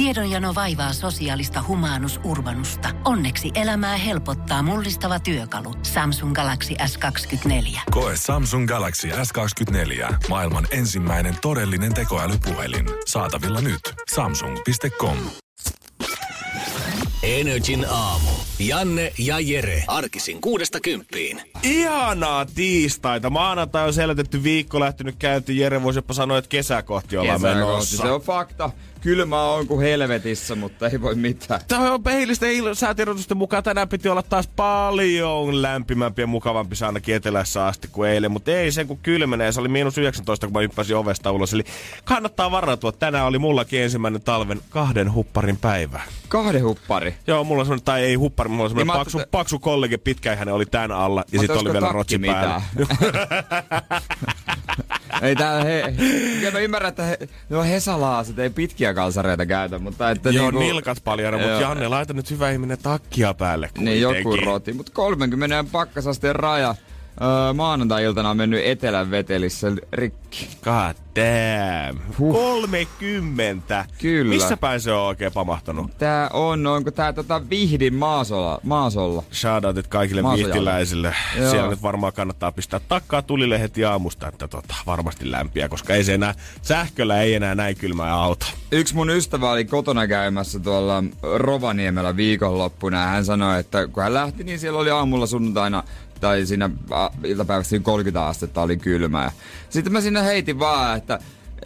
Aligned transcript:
Tiedonjano 0.00 0.54
vaivaa 0.54 0.92
sosiaalista 0.92 1.64
humanus 1.68 2.20
urbanusta. 2.24 2.88
Onneksi 3.04 3.50
elämää 3.54 3.96
helpottaa 3.96 4.62
mullistava 4.62 5.18
työkalu. 5.20 5.74
Samsung 5.82 6.34
Galaxy 6.34 6.74
S24. 6.74 7.80
Koe 7.90 8.16
Samsung 8.16 8.68
Galaxy 8.68 9.08
S24. 9.08 10.14
Maailman 10.28 10.66
ensimmäinen 10.70 11.36
todellinen 11.42 11.94
tekoälypuhelin. 11.94 12.86
Saatavilla 13.06 13.60
nyt. 13.60 13.80
Samsung.com. 14.14 15.16
Energin 17.22 17.86
aamu. 17.90 18.30
Janne 18.58 19.12
ja 19.18 19.40
Jere. 19.40 19.84
Arkisin 19.86 20.40
kuudesta 20.40 20.80
kymppiin. 20.80 21.42
Ihanaa 21.62 22.46
tiistaita. 22.46 23.30
Maanantai 23.30 23.86
on 23.86 23.94
selätetty 23.94 24.42
viikko 24.42 24.80
lähtenyt 24.80 25.16
käyntiin. 25.18 25.58
Jere 25.58 25.82
voisi 25.82 25.98
jopa 25.98 26.14
sanoa, 26.14 26.38
että 26.38 26.48
kesä 26.48 26.82
kohti 26.82 27.16
ollaan 27.16 27.40
Kesä 27.40 27.48
kohti, 27.48 27.66
menossa. 27.66 27.96
Se 27.96 28.10
on 28.10 28.20
fakta. 28.20 28.70
Kylmä 29.00 29.42
on 29.44 29.66
kuin 29.66 29.80
helvetissä, 29.80 30.54
mutta 30.54 30.88
ei 30.88 31.00
voi 31.00 31.14
mitään. 31.14 31.60
Tämä 31.68 31.92
on 31.94 32.02
peilisten 32.02 32.50
il- 32.50 32.74
säätiedotusten 32.74 33.36
mukaan 33.36 33.62
tänään 33.62 33.88
piti 33.88 34.08
olla 34.08 34.22
taas 34.22 34.48
paljon 34.56 35.62
lämpimämpi 35.62 36.22
ja 36.22 36.26
mukavampi 36.26 36.76
se 36.76 36.86
ainakin 36.86 37.14
etelässä 37.14 37.66
asti 37.66 37.88
kuin 37.92 38.10
eilen, 38.10 38.30
mutta 38.32 38.50
ei 38.50 38.72
sen 38.72 38.86
kun 38.86 38.98
kylmenee. 38.98 39.52
Se 39.52 39.60
oli 39.60 39.68
miinus 39.68 39.98
19, 39.98 40.46
kun 40.46 40.52
mä 40.54 40.60
hyppäsin 40.60 40.96
ovesta 40.96 41.32
ulos. 41.32 41.52
Eli 41.54 41.64
kannattaa 42.04 42.50
varautua. 42.50 42.92
Tänään 42.92 43.26
oli 43.26 43.38
mullakin 43.38 43.82
ensimmäinen 43.82 44.22
talven 44.22 44.60
kahden 44.68 45.14
hupparin 45.14 45.56
päivä. 45.56 46.00
Kahden 46.28 46.64
huppari. 46.64 47.14
Joo, 47.26 47.44
mulla 47.44 47.60
on 47.60 47.66
semmonen, 47.66 47.84
tai 47.84 48.02
ei 48.02 48.14
huppari, 48.14 48.48
mulla 48.48 48.64
on 48.64 48.70
semmonen 48.70 48.86
Niin 48.86 48.98
paksu, 48.98 49.18
ajattelin- 49.18 49.30
paksu 49.30 49.58
kollege, 49.58 49.98
pitkäikäinen 49.98 50.54
oli 50.54 50.66
tän 50.66 50.92
alla 50.92 51.24
ja 51.32 51.38
sitten 51.38 51.58
oli 51.58 51.72
vielä 51.72 51.92
rotsi 51.92 52.18
päällä. 52.18 52.62
ei 55.22 55.36
tää 55.36 55.64
he... 55.64 55.94
Kyllä 56.38 56.50
mä 56.52 56.58
ymmärrän, 56.58 56.88
että 56.88 57.02
he, 57.02 57.18
no 57.48 57.62
Hesalaaset 57.62 58.38
ei 58.38 58.50
pitkiä 58.50 58.89
kalsareita 58.94 59.46
käytä, 59.46 59.78
mutta 59.78 60.10
että 60.10 60.30
Joo, 60.30 60.44
niinku, 60.44 60.58
nilkat 60.58 60.98
paljana, 61.04 61.38
mutta. 61.38 61.52
Janne, 61.52 61.88
laita 61.88 62.12
nyt 62.12 62.30
hyvä 62.30 62.50
ihminen 62.50 62.78
takkia 62.82 63.34
päälle 63.34 63.70
Niin 63.78 64.00
joku 64.00 64.22
kuitenkin. 64.22 64.46
roti, 64.46 64.72
mutta 64.72 64.92
30 64.92 65.64
pakkasasteen 65.72 66.36
raja. 66.36 66.74
Öö, 67.22 67.52
maanantai-iltana 67.52 68.30
on 68.30 68.36
mennyt 68.36 68.60
etelän 68.64 69.10
vetelissä 69.10 69.68
rikki. 69.92 70.48
God 70.64 70.96
damn. 71.16 72.00
Huh. 72.18 72.34
30. 72.34 73.86
Kyllä. 73.98 74.34
Missä 74.34 74.56
päin 74.56 74.80
se 74.80 74.92
on 74.92 75.00
oikein 75.06 75.32
pamahtanut? 75.32 75.98
Tää 75.98 76.28
on, 76.32 76.66
onko 76.66 76.90
tää 76.90 77.12
tota 77.12 77.50
Vihdin 77.50 77.94
maasolla? 77.94 78.60
maasolla. 78.62 79.22
Shoutoutit 79.32 79.86
kaikille 79.86 80.22
Maasojalle. 80.22 80.54
vihtiläisille. 80.54 81.14
Joo. 81.38 81.50
Siellä 81.50 81.70
nyt 81.70 81.82
varmaan 81.82 82.12
kannattaa 82.12 82.52
pistää 82.52 82.80
takkaa 82.88 83.22
tulille 83.22 83.60
heti 83.60 83.84
aamusta, 83.84 84.28
että 84.28 84.48
tota, 84.48 84.74
varmasti 84.86 85.30
lämpiä, 85.30 85.68
koska 85.68 85.94
ei 85.94 86.04
se 86.04 86.14
enää, 86.14 86.34
sähköllä 86.62 87.22
ei 87.22 87.34
enää 87.34 87.54
näin 87.54 87.76
kylmää 87.76 88.14
auta. 88.14 88.46
Yksi 88.72 88.94
mun 88.94 89.10
ystävä 89.10 89.50
oli 89.50 89.64
kotona 89.64 90.06
käymässä 90.06 90.58
tuolla 90.58 91.04
Rovaniemellä 91.36 92.16
viikonloppuna 92.16 93.00
ja 93.00 93.06
hän 93.06 93.24
sanoi, 93.24 93.60
että 93.60 93.86
kun 93.88 94.02
hän 94.02 94.14
lähti, 94.14 94.44
niin 94.44 94.58
siellä 94.58 94.78
oli 94.78 94.90
aamulla 94.90 95.26
sunnuntaina 95.26 95.82
tai 96.20 96.46
siinä 96.46 96.70
iltapäivässä 97.24 97.70
siinä 97.70 97.82
30 97.82 98.26
astetta 98.26 98.62
oli 98.62 98.76
kylmää. 98.76 99.32
Sitten 99.70 99.92
mä 99.92 100.00
sinne 100.00 100.24
heitin 100.24 100.58
vaan, 100.58 100.98
että 100.98 101.18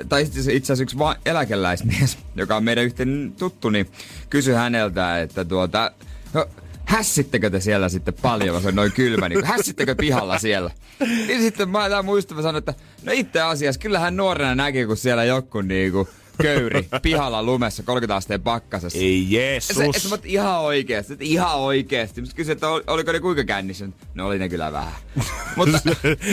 tai 0.08 0.22
itse 0.22 0.40
asiassa 0.40 0.82
yksi 0.82 0.98
va- 0.98 1.16
eläkeläismies, 1.26 2.18
joka 2.36 2.56
on 2.56 2.64
meidän 2.64 2.84
yhteen 2.84 3.34
tuttu, 3.38 3.70
niin 3.70 3.86
kysyi 4.30 4.54
häneltä, 4.54 5.20
että 5.20 5.44
tuota, 5.44 5.90
no, 6.32 6.46
hässittekö 6.84 7.50
te 7.50 7.60
siellä 7.60 7.88
sitten 7.88 8.14
paljon, 8.22 8.66
on 8.66 8.74
noin 8.74 8.92
kylmä, 8.92 9.28
niin 9.28 9.44
hässittekö 9.44 9.94
pihalla 9.94 10.38
siellä? 10.38 10.70
Niin 11.00 11.40
sitten 11.40 11.68
mä 11.68 11.88
tämä 11.88 12.02
muistava 12.02 12.42
sanoi, 12.42 12.58
että 12.58 12.74
no 13.02 13.12
itse 13.14 13.40
asiassa 13.40 13.80
kyllähän 13.80 14.16
nuorena 14.16 14.54
näki, 14.54 14.86
kun 14.86 14.96
siellä 14.96 15.24
joku 15.24 15.60
niinku 15.60 16.08
köyri 16.42 16.88
pihalla 17.02 17.42
lumessa 17.42 17.82
30 17.82 18.16
asteen 18.16 18.40
pakkasessa. 18.42 18.98
Ei 18.98 19.26
Se, 19.28 19.34
Jeesus. 19.36 19.76
mä 20.08 20.14
oot 20.14 20.24
ihan 20.26 20.60
oikeesti, 20.60 21.16
ihan 21.20 21.56
oikeesti. 21.58 22.20
Mä 22.20 22.26
kysyin, 22.34 22.52
että 22.52 22.68
ol- 22.68 22.82
oliko 22.86 23.12
ne 23.12 23.20
kuinka 23.20 23.44
kännissä. 23.44 23.88
No 24.14 24.26
oli 24.26 24.38
ne 24.38 24.48
kyllä 24.48 24.72
vähän. 24.72 24.92
mutta, 25.56 25.78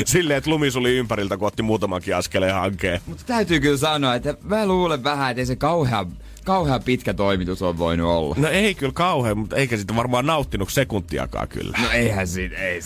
Silleen, 0.06 0.38
että 0.38 0.50
lumi 0.50 0.72
suli 0.72 0.97
ympäriltä, 0.97 1.38
kun 1.38 1.47
otti 1.47 1.63
muutamankin 1.63 2.16
askeleen 2.16 2.53
hankeen. 2.53 3.01
mutta 3.06 3.23
täytyy 3.28 3.59
kyllä 3.59 3.78
sanoa, 3.78 4.16
että 4.16 4.35
mä 4.44 4.66
luulen 4.66 5.03
vähän, 5.03 5.31
että 5.31 5.41
ei 5.41 5.45
se 5.45 5.56
kauhean, 5.56 6.11
kauhean 6.45 6.84
pitkä 6.84 7.13
toimitus 7.13 7.61
on 7.61 7.78
voinut 7.78 8.07
olla. 8.09 8.35
No 8.38 8.47
ei 8.50 8.75
kyllä 8.75 8.94
kauhean, 8.94 9.38
mutta 9.38 9.56
eikä 9.56 9.78
sitä 9.78 9.95
varmaan 9.95 10.25
nauttinut 10.25 10.72
sekuntiakaan 10.72 11.47
kyllä. 11.47 11.78
No 11.81 11.91
eihän 11.91 12.28
siitä, 12.28 12.57
ei 12.57 12.79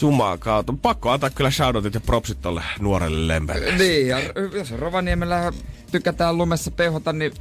se. 0.00 0.06
Jumaan 0.06 0.38
kautta. 0.38 0.74
Pakko 0.82 1.10
antaa 1.10 1.30
kyllä 1.30 1.50
shoutoutit 1.50 1.94
ja 1.94 2.00
propsit 2.00 2.40
tolle 2.42 2.62
nuorelle 2.80 3.28
lempelle. 3.28 3.72
Niin, 3.72 4.08
ja 4.08 4.18
jos 4.54 4.70
Rovaniemellä 4.70 5.52
tykätään 5.92 6.38
lumessa 6.38 6.70
pehota, 6.70 7.12
niin 7.12 7.32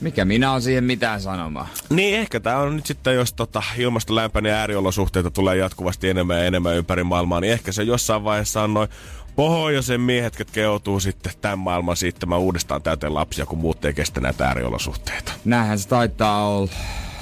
mikä 0.00 0.24
minä 0.24 0.52
on 0.52 0.62
siihen 0.62 0.84
mitään 0.84 1.20
sanomaan. 1.20 1.66
Niin, 1.90 2.18
ehkä 2.18 2.40
tämä 2.40 2.58
on 2.58 2.76
nyt 2.76 2.86
sitten, 2.86 3.14
jos 3.14 3.32
tota 3.32 3.62
ilmasto 3.78 4.14
lämpenee 4.14 4.52
ja 4.52 4.58
ääriolosuhteita 4.58 5.30
tulee 5.30 5.56
jatkuvasti 5.56 6.08
enemmän 6.08 6.38
ja 6.38 6.44
enemmän 6.44 6.76
ympäri 6.76 7.04
maailmaa, 7.04 7.40
niin 7.40 7.52
ehkä 7.52 7.72
se 7.72 7.82
jossain 7.82 8.24
vaiheessa 8.24 8.62
on 8.62 8.74
noin 8.74 8.88
pohjoisen 9.36 10.00
miehet, 10.00 10.38
jotka 10.38 10.60
joutuu 10.60 11.00
sitten 11.00 11.32
tämän 11.40 11.58
maailman 11.58 11.96
siittämään 11.96 12.40
uudestaan 12.40 12.82
täyteen 12.82 13.14
lapsia, 13.14 13.46
kun 13.46 13.58
muut 13.58 13.84
ei 13.84 13.94
kestä 13.94 14.20
näitä 14.20 14.46
ääriolosuhteita. 14.46 15.32
Näinhän 15.44 15.78
se 15.78 15.88
taitaa 15.88 16.48
olla. 16.48 16.70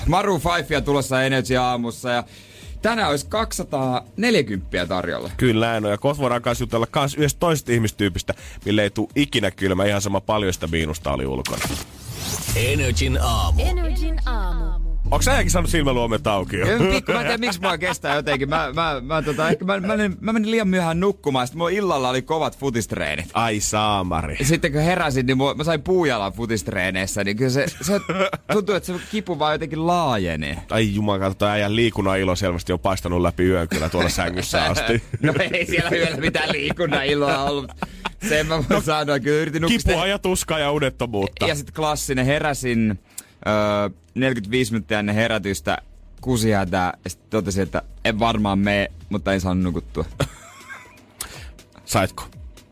Maru 0.06 0.40
5 0.68 0.84
tulossa 0.84 1.22
Energy 1.22 1.56
aamussa 1.56 2.10
ja 2.10 2.24
tänään 2.82 3.10
olisi 3.10 3.26
240 3.28 4.86
tarjolla. 4.86 5.30
Kyllä 5.36 5.72
on, 5.72 5.84
ja 5.84 5.98
kohta 5.98 6.22
voidaan 6.22 6.42
kanssa 6.42 6.62
jutella 6.62 6.86
kans 6.86 7.14
yhdestä 7.14 7.40
toisesta 7.40 7.72
ihmistyypistä, 7.72 8.34
mille 8.64 8.82
ei 8.82 8.90
tule 8.90 9.08
ikinä 9.14 9.50
kylmä, 9.50 9.84
ihan 9.84 10.02
sama 10.02 10.20
paljon 10.20 10.52
sitä 10.52 10.66
miinusta 10.66 11.12
oli 11.12 11.26
ulkona. 11.26 11.62
Energin 12.56 13.18
aamu. 13.22 13.62
Energin 13.62 14.20
aamu. 14.26 14.79
Onko 15.10 15.22
sä 15.22 15.32
äänkin 15.32 15.50
saanut 15.50 15.70
silmäluomet 15.70 16.26
auki 16.26 16.56
Pikku, 16.92 17.12
mä 17.12 17.20
en 17.20 17.26
tiedä 17.26 17.38
miksi 17.38 17.60
mua 17.60 17.78
kestää 17.78 18.14
jotenkin. 18.14 18.48
Mä, 18.48 18.70
mä, 18.74 19.00
mä, 19.02 19.22
tota, 19.22 19.48
ehkä 19.48 19.64
mä, 19.64 19.80
mä, 19.80 19.96
menin, 19.96 20.16
mä 20.20 20.32
menin 20.32 20.50
liian 20.50 20.68
myöhään 20.68 21.00
nukkumaan. 21.00 21.46
Sitten 21.46 21.58
mulla 21.58 21.70
illalla 21.70 22.08
oli 22.08 22.22
kovat 22.22 22.58
futistreenit. 22.58 23.30
Ai 23.34 23.60
saamari. 23.60 24.36
Ja 24.38 24.44
sitten 24.44 24.72
kun 24.72 24.80
heräsin, 24.80 25.26
niin 25.26 25.36
mua, 25.36 25.54
mä 25.54 25.64
sain 25.64 25.82
puujalan 25.82 26.32
futistreeneissä, 26.32 27.24
niin 27.24 27.36
kyllä 27.36 27.50
se, 27.50 27.66
se 27.80 28.00
tuntuu, 28.52 28.74
että 28.74 28.86
se 28.86 28.98
kipu 29.10 29.38
vaan 29.38 29.54
jotenkin 29.54 29.86
laajenee. 29.86 30.56
Ai 30.70 30.94
juman 30.94 31.36
toi 31.36 31.48
äijän 31.48 31.76
liikunnan 31.76 32.18
ilo 32.18 32.36
selvästi 32.36 32.72
on 32.72 32.80
paistanut 32.80 33.22
läpi 33.22 33.42
yön 33.42 33.68
kyllä 33.68 33.88
tuolla 33.88 34.08
sängyssä 34.08 34.64
asti. 34.64 35.02
No 35.22 35.34
ei 35.52 35.66
siellä 35.66 35.90
yöllä 35.90 36.16
mitään 36.16 36.52
liikunnan 36.52 37.06
iloa 37.06 37.44
ollut. 37.44 37.70
Sen 38.28 38.46
mä 38.46 38.64
voin 38.70 38.82
sanoa, 38.82 39.20
kyllä 39.20 39.42
yritin. 39.42 39.66
Kipua 39.66 40.06
ja 40.06 40.18
tuskaa 40.18 40.58
ja 40.58 40.72
unettomuutta. 40.72 41.46
Ja 41.46 41.54
sitten 41.54 41.74
klassinen, 41.74 42.26
heräsin 42.26 42.98
öö, 43.48 43.90
45 44.14 44.72
minuuttia 44.72 44.98
ennen 44.98 45.14
herätystä 45.14 45.78
kusihätää 46.20 46.92
ja 47.04 47.10
sitten 47.10 47.30
totesin, 47.30 47.62
että 47.62 47.82
en 48.04 48.18
varmaan 48.18 48.58
mene, 48.58 48.88
mutta 49.08 49.32
en 49.32 49.40
saanut 49.40 49.64
nukuttua. 49.64 50.04
Saitko? 51.84 52.24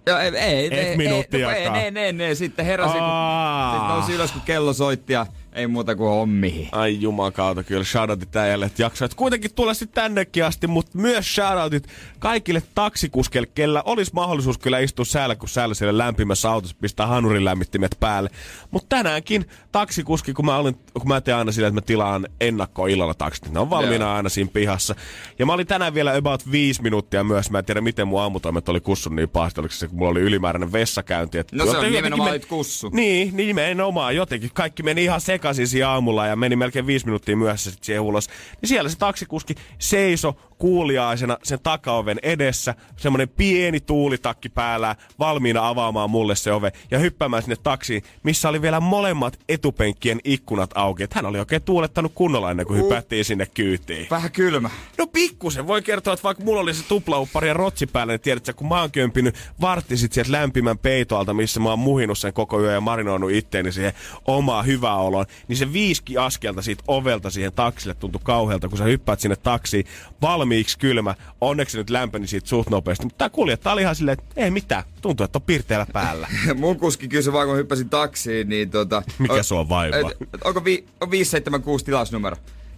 Joo, 0.07 0.19
ei, 0.19 0.37
ei, 0.37 0.67
Et 0.67 0.73
ei, 0.73 0.79
ei, 0.79 0.97
minuuttiakaan. 0.97 1.57
ei, 1.57 1.93
ei, 1.97 1.99
ei, 1.99 2.23
ei, 2.23 2.37
sitten 2.37 2.65
heräsin, 2.67 2.93
kun, 2.93 3.03
Aa. 3.03 3.73
sitten 3.73 3.89
nousin 3.97 4.15
ylös, 4.15 4.33
kun 4.33 4.43
kello 4.43 4.73
soitti 4.73 5.13
ja 5.13 5.27
ei 5.59 5.67
muuta 5.67 5.97
kuin 5.97 6.11
hommiin. 6.11 6.69
Ai 6.73 7.01
juman 7.01 7.33
kautta 7.33 7.63
kyllä 7.63 7.85
shoutoutit 7.85 8.37
äijälle, 8.37 8.67
että 8.67 8.83
jaksoit 8.83 9.15
kuitenkin 9.15 9.55
tulla 9.55 9.75
sitten 9.75 10.03
tännekin 10.03 10.45
asti, 10.45 10.67
mutta 10.67 10.99
myös 10.99 11.35
shoutoutit 11.35 11.89
kaikille 12.19 12.63
taksikuskeille, 12.75 13.49
kellä 13.55 13.83
olisi 13.87 14.11
mahdollisuus 14.15 14.59
kyllä 14.59 14.79
istua 14.79 15.05
säällä, 15.05 15.35
kun 15.37 15.49
säällä 15.49 15.75
siellä 15.75 15.99
lämpimässä 15.99 16.51
autossa 16.51 16.77
pistää 16.81 17.07
hanurin 17.07 17.45
lämmittimet 17.45 17.97
päälle. 18.01 18.31
Mutta 18.71 18.97
tänäänkin 18.97 19.45
taksikuski, 19.73 20.33
kun 20.33 20.45
mä, 20.45 20.57
olin, 20.57 20.75
kun 20.95 21.09
mä 21.09 21.21
teen 21.21 21.37
aina 21.37 21.53
sillä, 21.53 21.69
että 21.69 21.75
mä 21.81 21.81
tilaan 21.81 22.27
ennakkoon 22.41 22.91
illalla 22.91 23.15
taksit, 23.15 23.45
niin 23.45 23.55
ne 23.55 23.61
on 23.61 23.71
valmiina 23.71 24.05
Joo. 24.05 24.15
aina 24.15 24.29
siinä 24.29 24.51
pihassa. 24.53 24.95
Ja 25.39 25.47
mä 25.47 25.53
olin 25.53 25.67
tänään 25.67 25.95
vielä 25.95 26.17
about 26.17 26.51
viisi 26.51 26.83
minuuttia 26.83 27.25
myös, 27.25 27.51
mä 27.51 27.59
en 27.59 27.65
tiedä 27.65 27.81
miten 27.81 28.09
mun 28.09 28.21
aamutoimet 28.21 28.69
oli 28.69 28.81
kussun 28.81 29.17
niin 29.17 29.29
pahasti, 29.29 29.61
oliko 29.61 29.75
se, 29.75 29.89
kun 29.89 29.99
mulla 29.99 30.11
oli 30.11 30.21
ylimääräinen 30.21 30.73
vessakäynti. 30.73 31.39
että 31.39 31.57
No 31.57 31.67
se 31.71 31.79
on 31.79 31.93
nimenomaan 31.93 32.27
me- 32.29 32.31
olit 32.31 32.47
kussu. 32.47 32.91
niin, 32.93 33.37
nimenomaan. 33.37 34.17
Jotenkin 34.17 34.51
kaikki 34.55 34.83
meni 34.83 35.05
ihan 35.05 35.21
sekaisin 35.21 35.48
siinä 35.55 35.89
aamulla 35.91 36.27
ja 36.27 36.37
meni 36.37 36.57
melkein 36.57 36.87
viisi 36.87 37.07
minuuttia 37.07 37.37
myöhässä 37.37 37.71
sitten 37.71 37.87
siihen 37.87 38.03
ulos. 38.03 38.29
Niin 38.61 38.69
siellä 38.69 38.91
se 38.91 38.99
taksikuski 38.99 39.55
seiso 39.79 40.37
kuuliaisena 40.59 41.39
sen 41.43 41.59
takaoven 41.63 42.19
edessä, 42.23 42.75
semmoinen 42.97 43.29
pieni 43.29 43.81
tuulitakki 43.81 44.49
päällä, 44.49 44.97
valmiina 45.19 45.69
avaamaan 45.69 46.11
mulle 46.11 46.37
se 46.37 46.53
ove 46.53 46.73
ja 46.91 46.99
hyppäämään 46.99 47.43
sinne 47.43 47.57
taksiin, 47.63 48.03
missä 48.23 48.49
oli 48.49 48.63
vielä 48.63 48.81
molemmat 48.81 49.39
etupenkkien 49.49 50.21
ikkunat 50.25 50.71
auki. 50.75 51.03
Et 51.03 51.15
hän 51.15 51.27
oli 51.27 51.39
oikein 51.39 51.63
tuulettanut 51.63 52.13
kunnolla 52.15 52.51
ennen 52.51 52.67
kuin 52.67 52.85
hypättiin 52.85 53.25
sinne 53.25 53.47
kyytiin. 53.47 54.07
Vähän 54.11 54.33
kylmä. 54.33 54.71
No 54.99 55.07
pikkusen. 55.07 55.67
Voi 55.67 55.83
kertoa, 55.83 56.15
että 56.15 56.25
vaikka 56.25 56.45
mulla 56.45 56.61
oli 56.61 56.75
se 56.75 56.85
tuplauppari 56.89 57.49
ja 57.49 57.55
rotsi 57.55 57.87
päällä, 57.87 58.13
niin 58.13 58.21
tiedätkö, 58.21 58.53
kun 58.55 58.69
mä 58.69 58.81
oon 58.81 58.91
kömpinyt 58.91 59.35
vartti 59.61 59.97
sit 59.97 60.13
sieltä 60.13 60.33
lämpimän 60.33 60.79
peitoalta, 60.79 61.35
missä 61.35 61.61
mä 61.61 61.69
oon 61.69 61.79
muhinut 61.79 62.19
sen 62.19 62.33
koko 62.33 62.61
yön 62.61 62.75
ja 62.75 62.81
marinoinut 62.81 63.31
itteeni 63.31 63.73
siihen 63.73 63.93
omaa 64.27 64.63
hyvää 64.63 64.97
oloon, 64.97 65.27
niin 65.49 65.57
se 65.57 65.73
viiski 65.73 66.19
askelta 66.19 66.63
siitä 66.63 66.85
ovelta 66.89 67.31
siihen 67.31 67.53
taksille 67.53 67.95
tuntui 67.95 68.21
kauhealta, 68.25 68.69
kun 68.69 68.79
sä 68.79 68.85
hyppäät 68.85 69.21
sinne 69.21 69.37
taksiin 69.37 69.87
valmiina 70.23 70.48
valmiiksi 70.49 70.79
kylmä. 70.79 71.15
Onneksi 71.41 71.79
nyt 71.79 71.91
lämpeni 71.91 72.27
siitä 72.27 72.49
suht 72.49 72.71
nopeasti. 72.71 73.05
Mutta 73.05 73.19
tämä 73.19 73.29
kuljettaja 73.31 73.73
oli 73.73 73.83
ihan 73.83 73.95
silleen, 73.97 74.19
että 74.19 74.41
ei 74.45 74.51
mitään. 74.51 74.85
Tuntuu, 75.03 75.25
että 75.25 75.39
on 75.39 75.43
pirteellä 75.43 75.87
päällä. 75.93 76.29
Mun 76.55 76.79
kuski 76.79 77.09
kysyi 77.09 77.33
vaan, 77.33 77.49
kun 77.49 77.57
hyppäsin 77.57 77.89
taksiin, 77.89 78.49
niin 78.49 78.71
tota... 78.71 79.03
Mikä 79.19 79.43
sua 79.43 79.69
vaivaa? 79.69 79.99
et- 80.11 80.29
Onko 80.45 80.65
vi, 80.65 80.87
on 81.01 81.11
576 81.11 81.85
tilausnumero? 81.85 82.37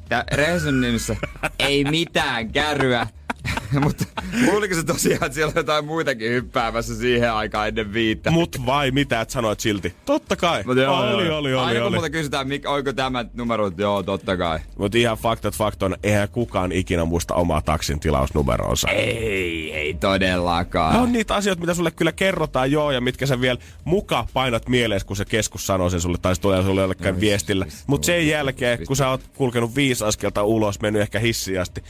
Tää 0.08 0.24
ei 1.58 1.84
mitään 1.84 2.52
kärryä. 2.52 3.06
Mutta 3.84 4.04
luuliko 4.50 4.74
se 4.74 4.82
tosiaan, 4.82 5.24
että 5.24 5.34
siellä 5.34 5.48
on 5.50 5.56
jotain 5.56 5.84
muitakin 5.84 6.30
hyppäämässä 6.30 6.94
siihen 6.94 7.32
aikaan 7.32 7.68
ennen 7.68 7.92
viittä? 7.92 8.30
Mut 8.30 8.66
vai 8.66 8.90
mitä, 8.90 9.20
et 9.20 9.30
sanoit 9.30 9.60
silti? 9.60 9.94
Totta 10.04 10.36
kai. 10.36 10.62
Mut 10.66 10.76
joo, 10.76 10.96
oli, 10.96 11.26
joo. 11.26 11.38
oli, 11.38 11.54
oli, 11.54 11.64
Aina 11.64 11.80
kun 11.80 11.86
oli. 11.86 11.96
multa 11.96 12.10
kysytään, 12.10 12.48
mikä, 12.48 12.70
onko 12.70 12.92
tämä 12.92 13.24
numero, 13.34 13.72
joo, 13.76 14.02
totta 14.02 14.36
kai. 14.36 14.58
Mutta 14.78 14.98
ihan 14.98 15.18
faktat 15.18 15.54
faktoina, 15.54 15.96
eihän 16.02 16.28
kukaan 16.28 16.72
ikinä 16.72 17.04
muista 17.04 17.34
omaa 17.34 17.62
taksin 17.62 18.00
tilausnumeroonsa. 18.00 18.88
Ei, 18.88 19.72
ei 19.72 19.94
todellakaan. 19.94 20.96
On 20.96 21.12
niitä 21.12 21.34
asioita, 21.34 21.60
mitä 21.60 21.74
sulle 21.74 21.90
kyllä 21.90 22.12
kerrotaan 22.12 22.72
joo, 22.72 22.90
ja 22.90 23.00
mitkä 23.00 23.26
sä 23.26 23.40
vielä 23.40 23.58
muka 23.84 24.26
painat 24.32 24.68
mieleen, 24.68 25.00
kun 25.06 25.16
se 25.16 25.24
keskus 25.24 25.66
sanoo 25.66 25.90
sen 25.90 26.00
sulle, 26.00 26.18
tai 26.22 26.34
se 26.34 26.40
tulee 26.40 26.62
sulle 26.62 26.80
jollekään 26.80 27.20
viestillä. 27.20 27.66
Mutta 27.86 28.06
sen 28.06 28.28
jälkeen, 28.28 28.86
kun 28.86 28.96
sä 28.96 29.08
oot 29.08 29.20
kulkenut 29.34 29.74
viisi 29.76 30.04
askelta 30.04 30.42
ulos, 30.42 30.80
mennyt 30.80 31.02
ehkä 31.02 31.18
hissiin 31.18 31.60
asti, 31.60 31.82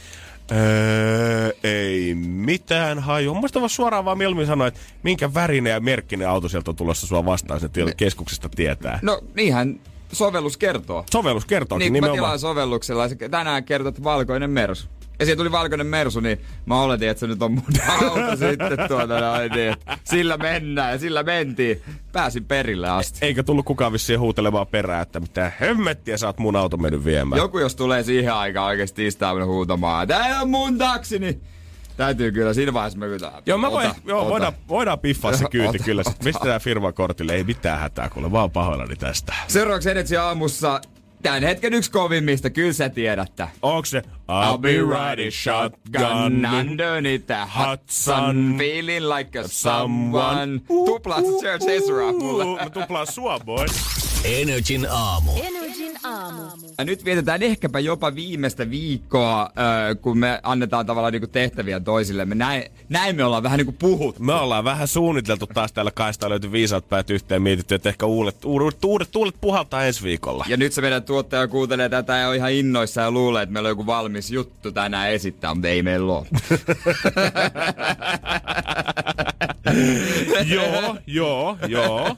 Öö, 0.51 1.51
ei 1.63 2.15
mitään 2.15 2.99
haju. 2.99 3.33
Mun 3.33 3.49
vois 3.59 3.75
suoraan 3.75 4.05
vaan 4.05 4.17
mieluummin 4.17 4.47
sanoa, 4.47 4.67
että 4.67 4.79
minkä 5.03 5.33
värinen 5.33 5.71
ja 5.71 5.79
merkkinen 5.79 6.29
auto 6.29 6.49
sieltä 6.49 6.71
on 6.71 6.75
tulossa 6.75 7.07
sua 7.07 7.25
vastaan, 7.25 7.59
sen 7.59 7.69
tiedät 7.71 7.95
keskuksesta 7.95 8.49
tietää. 8.49 8.99
No 9.01 9.21
niinhän 9.35 9.79
sovellus 10.11 10.57
kertoo. 10.57 11.03
Sovellus 11.11 11.45
kertookin 11.45 11.79
Niin, 11.79 11.93
kun 11.93 12.01
mä 12.01 12.07
nimenomaan. 12.07 12.17
tilaan 12.25 12.39
sovelluksella, 12.39 13.07
se 13.09 13.15
tänään 13.15 13.63
kertoo, 13.63 13.89
että 13.89 14.03
valkoinen 14.03 14.49
mersu. 14.49 14.87
Ja 15.21 15.25
siitä 15.25 15.37
tuli 15.37 15.51
valkoinen 15.51 15.87
mersu, 15.87 16.19
niin 16.19 16.41
mä 16.65 16.81
oletin, 16.81 17.09
että 17.09 17.19
se 17.19 17.27
nyt 17.27 17.41
on 17.41 17.51
mun 17.51 17.63
auto 18.01 18.35
sitten 18.35 18.77
tuota 18.87 19.19
noin, 19.19 19.51
niin, 19.51 19.75
sillä 20.03 20.37
mennään 20.37 20.91
ja 20.91 20.97
sillä 20.99 21.23
mentiin. 21.23 21.81
Pääsin 22.11 22.45
perille 22.45 22.89
asti. 22.89 23.19
Eikä 23.25 23.43
tullut 23.43 23.65
kukaan 23.65 23.93
vissiin 23.93 24.19
huutelemaan 24.19 24.67
perään, 24.67 25.01
että 25.01 25.19
mitä 25.19 25.51
hemmettiä 25.61 26.17
sä 26.17 26.27
oot 26.27 26.39
mun 26.39 26.55
auto 26.55 26.77
mennyt 26.77 27.05
viemään. 27.05 27.39
Joku 27.39 27.59
jos 27.59 27.75
tulee 27.75 28.03
siihen 28.03 28.33
aikaan 28.33 28.67
oikeesti 28.67 28.95
tiistaaminen 28.95 29.47
huutamaan, 29.47 30.03
että 30.03 30.15
tää 30.15 30.41
on 30.41 30.49
mun 30.49 30.77
taksi, 30.77 31.19
niin 31.19 31.41
täytyy 31.97 32.31
kyllä 32.31 32.53
siinä 32.53 32.73
vaiheessa 32.73 32.99
mä 32.99 33.05
kyllä. 33.05 33.31
Joo, 33.45 33.57
mä 33.57 33.71
voin, 33.71 33.89
ota, 33.89 33.99
joo, 34.05 34.21
ota. 34.21 34.29
voidaan, 34.29 34.53
voidaan 34.69 34.99
piffaa 34.99 35.37
se 35.37 35.45
kyyti 35.51 35.67
Ota, 35.77 35.83
kyllä. 35.83 36.03
ota. 36.05 36.11
Pistetään 36.23 36.61
firmakortille, 36.61 37.33
ei 37.33 37.43
mitään 37.43 37.79
hätää, 37.79 38.09
kuule 38.09 38.31
vaan 38.31 38.51
pahoillani 38.51 38.95
tästä. 38.95 39.33
Seuraavaksi 39.47 39.89
Energy 39.89 40.17
aamussa 40.17 40.81
tämän 41.21 41.43
hetken 41.43 41.73
yksi 41.73 41.91
kovimmista, 41.91 42.49
kyllä 42.49 42.73
sä 42.73 42.89
tiedätte. 42.89 43.47
Onks 43.61 43.89
se 43.89 44.01
I'll 44.31 44.57
be 44.57 44.71
riding 44.71 45.31
shotgun 45.31 46.45
underneath 46.59 47.25
the 47.25 47.47
hot 47.57 47.81
sun, 47.89 48.55
feeling 48.57 49.05
like 49.17 49.39
a 49.39 49.47
someone. 49.47 50.61
sä 50.67 51.23
Church 51.41 51.69
Ezra 51.69 52.13
mulle. 52.13 52.63
Mä 52.63 52.69
tuplaan 52.69 53.07
sua, 53.07 53.39
boy. 53.39 53.65
Energin 54.25 54.87
aamu. 54.89 55.31
Energin 55.35 55.91
aamu. 56.03 56.41
Ja 56.77 56.85
nyt 56.85 57.05
vietetään 57.05 57.43
ehkäpä 57.43 57.79
jopa 57.79 58.15
viimeistä 58.15 58.69
viikkoa, 58.69 59.41
äh, 59.41 59.49
kun 60.01 60.17
me 60.17 60.39
annetaan 60.43 60.85
tavallaan 60.85 61.13
niinku 61.13 61.27
tehtäviä 61.27 61.79
toisillemme. 61.79 62.35
Näin, 62.35 62.63
näin 62.89 63.15
me 63.15 63.23
ollaan 63.23 63.43
vähän 63.43 63.57
niinku 63.57 63.75
puhuttu. 63.79 64.23
Me 64.23 64.33
ollaan 64.33 64.63
vähän 64.63 64.87
suunniteltu 64.87 65.47
taas 65.47 65.73
täällä 65.73 65.91
kaistaa 65.91 66.29
löyty 66.29 66.51
viisaat 66.51 66.89
päät 66.89 67.09
yhteen 67.09 67.41
mietitty, 67.41 67.75
että 67.75 67.89
ehkä 67.89 68.05
uudet, 68.05 68.45
uudet, 68.45 68.85
uudet 68.85 69.11
tuulet 69.11 69.35
puhaltaa 69.41 69.85
ensi 69.85 70.03
viikolla. 70.03 70.45
Ja 70.47 70.57
nyt 70.57 70.73
se 70.73 70.81
meidän 70.81 71.03
tuottaja 71.03 71.47
kuuntelee 71.47 71.89
tätä 71.89 72.17
ja 72.17 72.29
on 72.29 72.35
ihan 72.35 72.51
innoissa 72.51 73.01
ja 73.01 73.11
luulee, 73.11 73.43
että 73.43 73.53
meillä 73.53 73.67
on 73.67 73.71
joku 73.71 73.85
valmis 73.85 74.31
juttu 74.31 74.71
tänään 74.71 75.11
esittää, 75.11 75.53
mutta 75.53 75.67
ei 75.67 75.83
meillä 75.83 76.13
ole. 76.13 76.27
joo, 80.45 80.97
joo, 81.07 81.57
joo. 81.67 82.17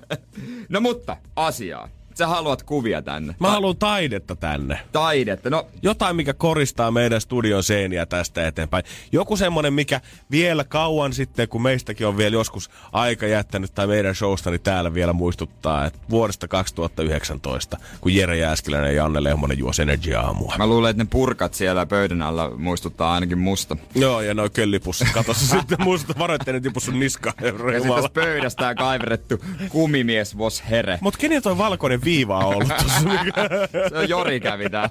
No 0.69 0.81
mutta, 0.81 1.17
asiaa. 1.35 1.89
Sä 2.15 2.27
haluat 2.27 2.63
kuvia 2.63 3.01
tänne. 3.01 3.35
Mä 3.39 3.51
haluan 3.51 3.77
taidetta 3.77 4.35
tänne. 4.35 4.79
Taidetta. 4.91 5.49
No, 5.49 5.67
Jotain, 5.81 6.15
mikä 6.15 6.33
koristaa 6.33 6.91
meidän 6.91 7.21
studion 7.21 7.63
seiniä 7.63 8.05
tästä 8.05 8.47
eteenpäin. 8.47 8.83
Joku 9.11 9.37
semmonen, 9.37 9.73
mikä 9.73 10.01
vielä 10.31 10.63
kauan 10.63 11.13
sitten, 11.13 11.47
kun 11.49 11.61
meistäkin 11.61 12.07
on 12.07 12.17
vielä 12.17 12.33
joskus 12.33 12.69
aika 12.91 13.27
jättänyt 13.27 13.73
tai 13.73 13.87
meidän 13.87 14.15
showsta, 14.15 14.49
niin 14.51 14.61
täällä 14.61 14.93
vielä 14.93 15.13
muistuttaa, 15.13 15.85
että 15.85 15.99
vuodesta 16.09 16.47
2019, 16.47 17.77
kun 18.01 18.15
Jere 18.15 18.37
Jääskeläinen 18.37 18.89
ja 18.95 18.95
Janne 19.03 19.23
Lehmonen 19.23 19.57
juosi 19.57 19.81
Energy 19.81 20.13
aamua. 20.13 20.55
mä 20.57 20.67
luulen, 20.67 20.89
että 20.89 21.03
ne 21.03 21.07
purkat 21.11 21.53
siellä 21.53 21.85
pöydän 21.85 22.21
alla 22.21 22.51
muistuttaa 22.57 23.13
ainakin 23.13 23.37
musta. 23.37 23.77
Joo, 23.95 24.21
ja 24.21 24.33
noin 24.33 24.51
köllipussit 24.51 25.07
katossa 25.13 25.47
sitten 25.59 25.77
muista 25.83 26.13
varoitteinen 26.19 26.61
tipu 26.63 26.79
sun 26.79 26.99
niskaan. 26.99 27.35
Ja 27.41 27.51
sitten 27.81 28.11
pöydästä 28.13 28.67
on 28.67 28.75
kaiverrettu 28.75 29.37
kumimies 29.69 30.37
vos 30.37 30.63
here. 30.69 30.99
Mut 31.01 31.17
kenen 31.17 31.43
toi 31.43 31.57
valkoinen 31.57 32.02
viiva 32.03 32.37
on 32.37 32.45
ollut 32.45 32.67
tossa? 32.77 32.99
Se 33.89 33.97
on 33.97 34.09
Jori 34.09 34.39
kävi 34.39 34.69
tää. 34.69 34.89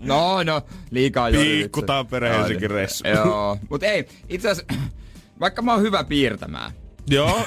No, 0.00 0.42
no, 0.42 0.62
liikaa 0.90 1.28
Jori. 1.28 1.70
se. 1.80 1.82
Tampere 1.86 2.28
Joo, 2.28 2.38
Helsinki 2.38 2.60
niin. 2.60 2.70
reissu. 2.70 3.08
Joo, 3.08 3.58
mut 3.70 3.82
ei, 3.82 4.08
itse 4.28 4.50
asiassa, 4.50 4.74
vaikka 5.40 5.62
mä 5.62 5.72
oon 5.72 5.82
hyvä 5.82 6.04
piirtämään. 6.04 6.72
Joo. 7.10 7.40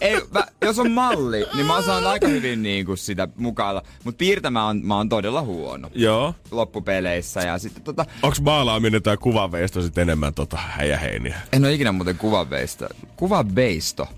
Ei, 0.00 0.20
mä, 0.34 0.46
jos 0.62 0.78
on 0.78 0.90
malli, 0.90 1.46
niin 1.54 1.66
mä 1.66 1.76
osaan 1.76 2.06
aika 2.06 2.28
hyvin 2.28 2.62
niinku 2.62 2.96
sitä 2.96 3.28
mukailla. 3.36 3.82
Mut 4.04 4.18
piirtämään 4.18 4.66
on, 4.66 4.80
mä 4.84 4.96
oon 4.96 5.08
todella 5.08 5.42
huono 5.42 5.90
Joo. 5.94 6.34
loppupeleissä. 6.50 7.40
Ja 7.40 7.58
sitten 7.58 7.82
tota, 7.82 8.04
Onks 8.22 8.40
maalaaminen 8.40 9.02
tai 9.02 9.16
kuvanveisto 9.16 9.82
sit 9.82 9.98
enemmän 9.98 10.34
tota 10.34 10.56
häjäheiniä? 10.56 11.40
en 11.52 11.64
oo 11.64 11.70
ikinä 11.70 11.92
muuten 11.92 12.16
kuvanveisto. 12.18 12.88
Kuvanveisto. 13.16 14.08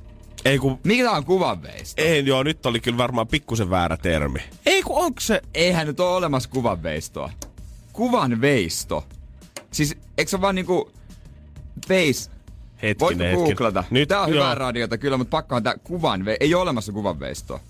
Ei 0.45 0.59
kun... 0.59 0.79
Mikä 0.85 1.05
tää 1.05 1.13
on 1.13 1.25
kuvanveisto? 1.25 2.03
Ei, 2.03 2.27
joo, 2.27 2.43
nyt 2.43 2.67
oli 2.67 2.81
kyllä 2.81 2.99
varmaan 2.99 3.29
pikkusen 3.29 3.71
väärä 3.71 3.97
termi. 3.97 4.39
Ei 4.67 4.83
kun 4.83 5.05
onks 5.05 5.27
se... 5.27 5.43
Eihän 5.55 5.87
nyt 5.87 6.01
ole 6.01 6.17
olemassa 6.17 6.49
kuvanveistoa. 6.51 7.31
Kuvanveisto. 7.93 9.05
Siis, 9.71 9.97
eikö 10.19 10.31
se 10.31 10.41
vaan 10.41 10.55
niinku 10.55 10.91
veis... 11.89 12.31
Hetkinen, 12.83 13.01
Voitko 13.01 13.25
hetkinen. 13.25 13.47
googlata? 13.57 13.85
Nyt, 13.91 14.09
Tää 14.09 14.21
on 14.21 14.29
joo. 14.29 14.35
hyvää 14.43 14.55
radiota 14.55 14.99
kyllä, 14.99 15.17
mutta 15.17 15.31
pakkohan 15.31 15.63
tää 15.63 15.75
kuvan... 15.85 16.25
Ei 16.41 16.55
ole 16.55 16.63
olemassa 16.63 16.93
kuvanveistoa. 16.93 17.61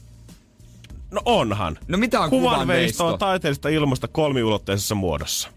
No 1.10 1.20
onhan. 1.24 1.78
No 1.88 1.98
mitä 1.98 2.20
on 2.20 2.30
Kuvanveisto 2.30 2.56
kuvanveisto? 2.56 3.06
on 3.06 3.18
taiteellista 3.18 3.68
ilmasta 3.68 4.08
kolmiulotteisessa 4.08 4.94
muodossa. 4.94 5.48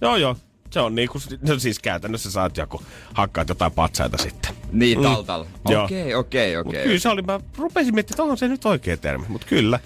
Joo, 0.00 0.16
joo. 0.16 0.36
Se 0.70 0.80
on 0.80 0.94
niinku, 0.94 1.18
no 1.48 1.58
siis 1.58 1.78
käytännössä 1.78 2.30
saat 2.30 2.56
joku, 2.56 2.82
hakkaat 3.14 3.48
jotain 3.48 3.72
patsaita 3.72 4.18
sitten. 4.18 4.54
Niin, 4.72 4.98
Mm. 4.98 5.04
taltalla. 5.04 5.46
Joo. 5.68 5.84
Okei, 5.84 6.14
okei, 6.14 6.56
okei. 6.56 6.84
kyllä 6.84 6.98
se 6.98 7.08
oli, 7.08 7.22
mä 7.22 7.40
rupesin 7.58 7.94
miettimään, 7.94 8.14
että 8.14 8.22
onhan 8.22 8.38
se 8.38 8.48
nyt 8.48 8.64
oikea 8.66 8.96
termi, 8.96 9.24
mut 9.28 9.44
kyllä. 9.44 9.80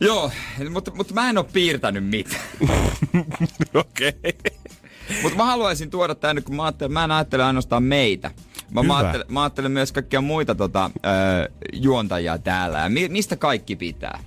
Joo, 0.00 0.30
mutta, 0.70 0.90
mutta 0.94 1.14
mä 1.14 1.30
en 1.30 1.38
oo 1.38 1.44
piirtänyt 1.44 2.04
mitään. 2.06 2.42
Okei. 3.74 4.12
mutta 5.22 5.38
mä 5.38 5.44
haluaisin 5.44 5.90
tuoda 5.90 6.14
tänne, 6.14 6.42
kun 6.42 6.56
mä, 6.56 6.62
ajattelen, 6.64 6.92
mä 6.92 7.04
en 7.04 7.10
ajattele 7.10 7.44
ainoastaan 7.44 7.82
meitä. 7.82 8.30
Mä, 8.70 8.82
mä, 8.82 8.96
ajattelen, 8.96 9.26
mä 9.28 9.42
ajattelen 9.42 9.72
myös 9.72 9.92
kaikkia 9.92 10.20
muita 10.20 10.54
tota, 10.54 10.90
ö, 10.96 11.50
juontajia 11.72 12.38
täällä. 12.38 12.78
Ja 12.78 12.88
mi, 12.88 13.08
mistä 13.08 13.36
kaikki 13.36 13.76
pitää? 13.76 14.18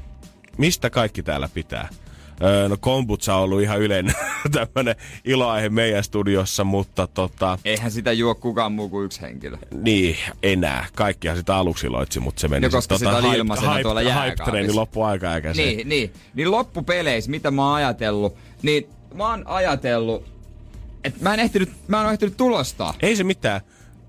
Mistä 0.58 0.90
kaikki 0.90 1.24
täällä 1.24 1.50
pitää? 1.54 1.90
No 2.70 2.78
kombutsa 2.80 3.36
on 3.36 3.44
ollut 3.44 3.62
ihan 3.62 3.82
yleinen 3.82 4.14
tämmönen 4.52 4.96
iloaihe 5.26 5.70
meidän 5.70 6.04
studiossa, 6.04 6.64
mutta 6.64 7.08
tota, 7.08 7.60
Eihän 7.66 7.92
sitä 7.92 8.12
juo 8.12 8.36
kukaan 8.36 8.72
muu 8.72 8.90
kuin 8.90 9.06
yksi 9.06 9.22
henkilö. 9.22 9.58
niin, 9.82 10.18
enää. 10.44 10.86
Kaikkihan 10.96 11.38
sitä 11.38 11.56
aluksi 11.56 11.90
loitsi, 11.90 12.20
mutta 12.20 12.40
se 12.40 12.48
meni 12.48 12.66
Ja 12.66 12.70
koska 12.70 12.98
sit 12.98 13.08
sitä 13.08 13.18
oli 13.18 13.28
hype- 13.28 13.36
ilmaisena 13.38 13.74
hype- 13.78 13.82
tuolla 13.82 14.02
jääkaapissa. 14.02 14.44
Hype-treeni 14.44 14.74
loppu 14.74 15.02
aika 15.04 15.36
eikä 15.36 15.54
se. 15.54 15.62
Niin, 15.62 15.90
niin. 15.90 16.14
Niin 16.34 16.52
loppupeleissä, 16.52 17.32
mitä 17.32 17.52
mä 17.52 17.66
oon 17.68 17.76
ajatellut, 17.76 18.36
niin 18.62 18.88
mä 19.14 19.30
oon 19.30 19.44
ajatellut, 19.48 20.26
että 21.04 21.20
mä 21.24 21.34
en 21.34 21.40
ehtinyt, 21.40 21.70
mä 21.88 22.02
en 22.06 22.12
ehtinyt 22.14 22.38
tulostaa. 22.38 22.94
Ei 23.02 23.16
se 23.16 23.24
mitään. 23.24 23.62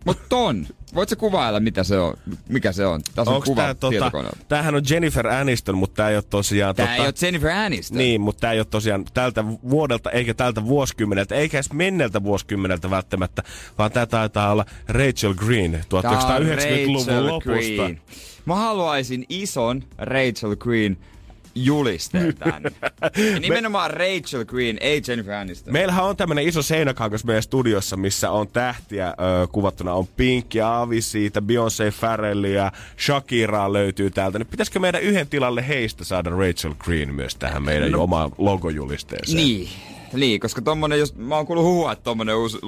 Mut 0.05 0.19
ton, 0.29 0.67
voit 0.95 1.09
sä 1.09 1.17
kuvailla 1.17 1.61
mitä 1.61 1.85
se 1.85 1.99
on? 1.99 2.15
Mikä 2.49 2.73
se 2.73 2.87
on? 2.87 3.03
Tässä 3.03 3.31
on 3.31 3.37
Onks 3.37 3.49
kuva 3.49 3.63
tää, 3.63 3.75
tota, 3.75 4.11
tämähän 4.49 4.75
on 4.75 4.83
Jennifer 4.91 5.27
Aniston, 5.27 5.79
mutta 5.79 5.97
tää 5.97 6.11
ei 6.11 6.17
ole 6.17 6.25
tosiaan... 6.31 6.77
Tää 6.77 6.87
tota, 6.87 6.97
ei 6.97 7.07
oo 7.07 7.13
Jennifer 7.23 7.51
Aniston. 7.51 7.99
Niin, 7.99 8.21
mutta 8.21 8.41
tämä 8.41 8.53
ei 8.53 8.59
ole 8.61 8.67
tosiaan 8.71 9.05
tältä 9.15 9.45
vuodelta 9.47 10.11
eikä 10.11 10.35
tältä 10.35 10.65
vuosikymmeneltä, 10.65 11.35
eikä 11.35 11.57
edes 11.57 11.73
menneltä 11.73 12.23
vuosikymmeneltä 12.23 12.91
välttämättä, 12.91 13.43
vaan 13.79 13.93
tämä 13.93 14.07
taitaa 14.07 14.53
olla 14.53 14.65
Rachel 14.89 15.35
Green 15.35 15.73
Tää 15.73 16.11
on 16.11 16.17
1990-luvun 16.17 17.07
Rachel 17.07 17.27
lopusta. 17.27 17.83
Green. 17.83 18.01
Mä 18.45 18.55
haluaisin 18.55 19.27
ison 19.29 19.83
Rachel 19.99 20.57
Green 20.57 20.97
julisteen 21.57 22.37
tänne. 22.37 22.71
Ja 23.35 23.41
nimenomaan 23.41 23.91
Rachel 23.91 24.45
Green, 24.45 24.79
ei 24.81 25.03
Jennifer 25.09 25.35
Aniston. 25.35 25.73
Meillähän 25.73 26.05
on 26.05 26.17
tämmönen 26.17 26.49
iso 26.49 26.63
seinäkangas 26.63 27.25
meidän 27.25 27.43
studiossa, 27.43 27.97
missä 27.97 28.31
on 28.31 28.49
tähtiä 28.49 29.09
ö, 29.09 29.47
kuvattuna. 29.53 29.93
On 29.93 30.07
Pink 30.07 30.55
ja 30.55 30.81
Avi 30.81 31.01
siitä, 31.01 31.41
Beyoncé, 31.41 32.49
ja 32.49 32.73
Shakira 32.99 33.73
löytyy 33.73 34.11
täältä. 34.11 34.39
Niin 34.39 34.47
pitäisikö 34.47 34.79
meidän 34.79 35.03
yhden 35.03 35.29
tilalle 35.29 35.69
heistä 35.69 36.05
saada 36.05 36.31
Rachel 36.31 36.75
Green 36.79 37.15
myös 37.15 37.37
tähän 37.37 37.63
meidän 37.63 37.93
no. 37.93 38.03
omaan 38.03 38.33
logojulisteeseen? 38.39 39.37
Niin. 39.37 39.69
Niin, 40.13 40.41
koska 40.41 40.63
tommonen, 40.63 40.99
jos 40.99 41.15
mä 41.15 41.37
oon 41.37 41.47
kuullut 41.47 41.65
huhua, 41.67 41.93
että 41.93 42.03
tommonen 42.05 42.37
uusi 42.37 42.59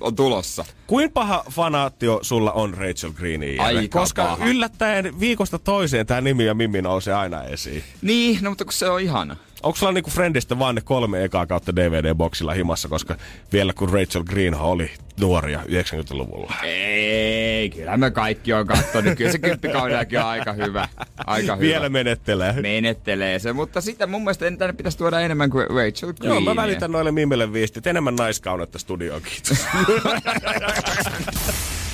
on 0.00 0.16
tulossa. 0.16 0.64
Kuin 0.86 1.12
paha 1.12 1.44
fanaatio 1.50 2.18
sulla 2.22 2.52
on 2.52 2.74
Rachel 2.74 3.10
Greeniin? 3.12 3.56
Jere? 3.56 3.64
Aika 3.78 3.98
Koska 4.00 4.24
paha. 4.24 4.46
yllättäen 4.46 5.20
viikosta 5.20 5.58
toiseen 5.58 6.06
tämä 6.06 6.20
nimi 6.20 6.44
ja 6.44 6.54
Mimmi 6.54 6.82
nousee 6.82 7.14
aina 7.14 7.42
esiin. 7.42 7.82
Niin, 8.02 8.38
no 8.42 8.50
mutta 8.50 8.64
kun 8.64 8.72
se 8.72 8.88
on 8.90 9.00
ihana. 9.00 9.36
Onko 9.62 9.76
sulla 9.76 9.92
niinku 9.92 10.10
Friendistä 10.10 10.58
vaan 10.58 10.74
ne 10.74 10.80
kolme 10.80 11.24
ekaa 11.24 11.46
kautta 11.46 11.76
DVD-boksilla 11.76 12.52
himassa, 12.52 12.88
koska 12.88 13.16
vielä 13.52 13.72
kun 13.72 13.88
Rachel 13.88 14.24
Green 14.24 14.54
oli 14.54 14.90
nuoria 15.20 15.60
90-luvulla. 15.62 16.54
Ei, 16.62 17.70
kyllä 17.70 17.96
me 17.96 18.10
kaikki 18.10 18.52
on 18.52 18.66
kattonut. 18.66 19.14
Kyllä 19.16 19.32
se 19.32 19.38
kymppikaudellakin 19.38 20.18
on 20.18 20.26
aika 20.26 20.52
hyvä. 20.52 20.88
Aika 21.26 21.56
hyvä. 21.56 21.66
Vielä 21.66 21.88
menettelee. 21.88 22.52
menettelee 22.52 23.38
se, 23.38 23.52
mutta 23.52 23.80
sitten 23.80 24.10
mun 24.10 24.22
mielestä 24.22 24.50
tänne 24.58 24.72
pitäisi 24.72 24.98
tuoda 24.98 25.20
enemmän 25.20 25.50
kuin 25.50 25.66
Rachel 25.66 26.12
Green. 26.12 26.32
Joo, 26.32 26.40
mä 26.40 26.56
välitän 26.56 26.92
noille 26.92 27.12
Mimmille 27.12 27.52
viestit. 27.52 27.86
Enemmän 27.86 28.16
naiskaunetta 28.16 28.78
studioon, 28.78 29.22
kiitos. 29.22 29.66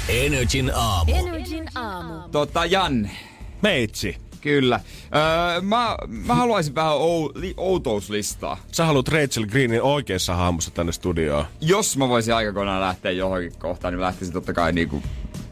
Energin 0.09 0.73
aamu. 0.75 1.13
Energin 1.15 1.69
aamu. 1.75 2.29
Tota, 2.33 2.65
Janne. 2.65 3.11
Meitsi, 3.63 4.17
Kyllä. 4.45 4.81
Öö, 5.15 5.61
mä, 5.61 5.97
mä 6.07 6.35
haluaisin 6.35 6.75
vähän 6.75 6.95
ou, 6.95 7.33
li, 7.35 7.55
outouslistaa. 7.57 8.57
sä 8.73 8.85
haluat 8.85 9.09
Rachel 9.09 9.47
Greenin 9.47 9.83
oikeassa 9.83 10.35
hahmossa 10.35 10.71
tänne 10.71 10.93
studioon. 10.93 11.45
Jos 11.61 11.97
mä 11.97 12.09
voisin 12.09 12.35
aikakonaan 12.35 12.81
lähteä 12.81 13.11
johonkin 13.11 13.53
kohtaan, 13.59 13.93
niin 13.93 13.99
mä 13.99 14.07
lähtisin 14.07 14.33
totta 14.33 14.53
kai 14.53 14.73
niinku 14.73 15.03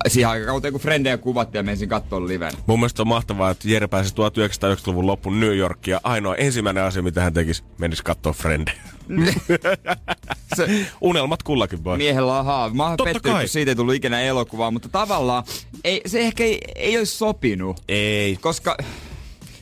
siihen 0.09 0.31
aikakauteen, 0.31 0.73
kun 0.73 0.81
frendejä 0.81 1.19
kuvattiin 1.19 1.59
ja 1.59 1.63
menisin 1.63 1.89
katsoa 1.89 2.27
liven. 2.27 2.53
Mun 2.67 2.79
mielestä 2.81 3.03
on 3.03 3.09
mahtavaa, 3.09 3.51
että 3.51 3.69
Jere 3.69 3.87
pääsi 3.87 4.15
1990-luvun 4.15 5.07
loppuun 5.07 5.41
New 5.41 5.57
Yorkia. 5.57 6.01
Ainoa 6.03 6.35
ensimmäinen 6.37 6.85
asia, 6.85 7.03
mitä 7.03 7.21
hän 7.23 7.33
tekisi, 7.35 7.63
menisi 7.79 8.03
katsoa 8.05 8.33
Friendejä. 8.33 8.77
Se, 10.57 10.87
Unelmat 11.01 11.43
kullakin 11.43 11.85
voi. 11.85 11.97
miehellä 11.99 12.39
on 12.39 12.45
haavi. 12.45 12.75
Mä 12.77 12.87
oon 12.89 12.97
pettynyt, 13.05 13.39
kun 13.39 13.49
siitä 13.49 13.71
ei 13.71 13.75
tullut 13.77 13.95
ikinä 13.95 14.21
elokuvaa, 14.21 14.71
mutta 14.71 14.89
tavallaan 14.89 15.45
ei, 15.85 16.01
se 16.07 16.21
ehkä 16.21 16.45
ei, 16.45 16.59
ei 16.75 16.99
olisi 16.99 17.17
sopinut, 17.17 17.81
Ei. 17.89 18.37
koska 18.41 18.77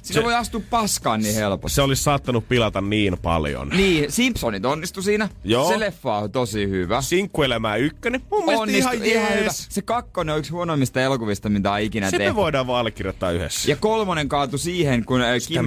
siinä 0.03 0.21
Se- 0.21 0.25
voi 0.25 0.35
astua 0.35 0.61
paskaan 0.71 1.21
niin 1.21 1.35
helposti. 1.35 1.75
Se 1.75 1.83
olisi 1.83 2.03
saattanut 2.03 2.49
pilata 2.49 2.81
niin 2.81 3.19
paljon. 3.23 3.69
Niin, 3.69 4.13
Simpsonit 4.13 4.65
onnistu 4.65 5.03
siinä. 5.03 5.29
Joo. 5.45 5.69
Se 5.69 5.79
leffa 5.81 6.17
on 6.19 6.31
tosi 6.33 6.69
hyvä. 6.69 7.03
Sinkkuelämää 7.03 7.77
ykkönen. 7.77 8.21
Mun 8.31 8.45
mielestä 8.45 8.63
Onnistu, 8.63 8.91
ihan, 8.93 9.05
ihan 9.07 9.39
hyvä. 9.39 9.51
Se 9.53 9.83
kakkonen 9.83 10.33
on 10.33 10.39
yksi 10.39 10.51
huonoimmista 10.51 11.01
elokuvista, 11.01 11.49
mitä 11.49 11.73
on 11.73 11.81
ikinä 11.81 12.11
Se 12.11 12.19
me 12.19 12.25
tehty. 12.25 12.35
voidaan 12.37 12.67
vaan 12.67 12.81
allekirjoittaa 12.81 13.31
yhdessä. 13.31 13.71
Ja 13.71 13.77
kolmonen 13.77 14.29
kaatui 14.29 14.59
siihen, 14.59 15.05
kun 15.05 15.21
äh, 15.23 15.35
Kim. 15.49 15.65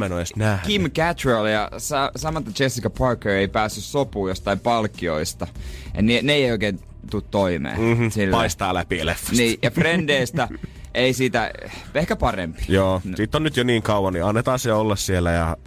Kim 0.68 0.92
Cattrall 0.92 1.46
ja 1.46 1.70
Sa- 1.78 2.12
Samantha 2.16 2.52
Jessica 2.60 2.90
Parker 2.90 3.32
ei 3.32 3.48
päässyt 3.48 3.84
sopuun 3.84 4.30
jostain 4.30 4.60
palkkioista. 4.60 5.48
Ja 5.96 6.02
ne, 6.02 6.20
ne 6.24 6.34
ei 6.34 6.52
oikein 6.52 6.80
tuu 7.12 7.22
toimeen. 7.22 7.82
Mhm, 7.82 8.08
Sillä- 8.10 8.32
Paistaa 8.38 8.74
läpi 8.74 9.06
leffasta. 9.06 9.36
Niin, 9.36 9.60
ja 9.62 9.72
Frendeistä 9.72 10.48
ei 10.94 11.14
siitä, 11.14 11.52
ehkä 11.96 12.16
parempi. 12.16 12.62
Joo, 12.68 13.02
siitä 13.16 13.38
on 13.38 13.44
nyt 13.44 13.58
jo 13.58 13.64
niin 13.64 13.84
kauan, 13.84 14.14
niin 14.14 14.26
annetaan 14.26 14.60
se 14.60 14.74
olla 14.74 14.96
siellä 14.96 15.32
ja 15.32 15.58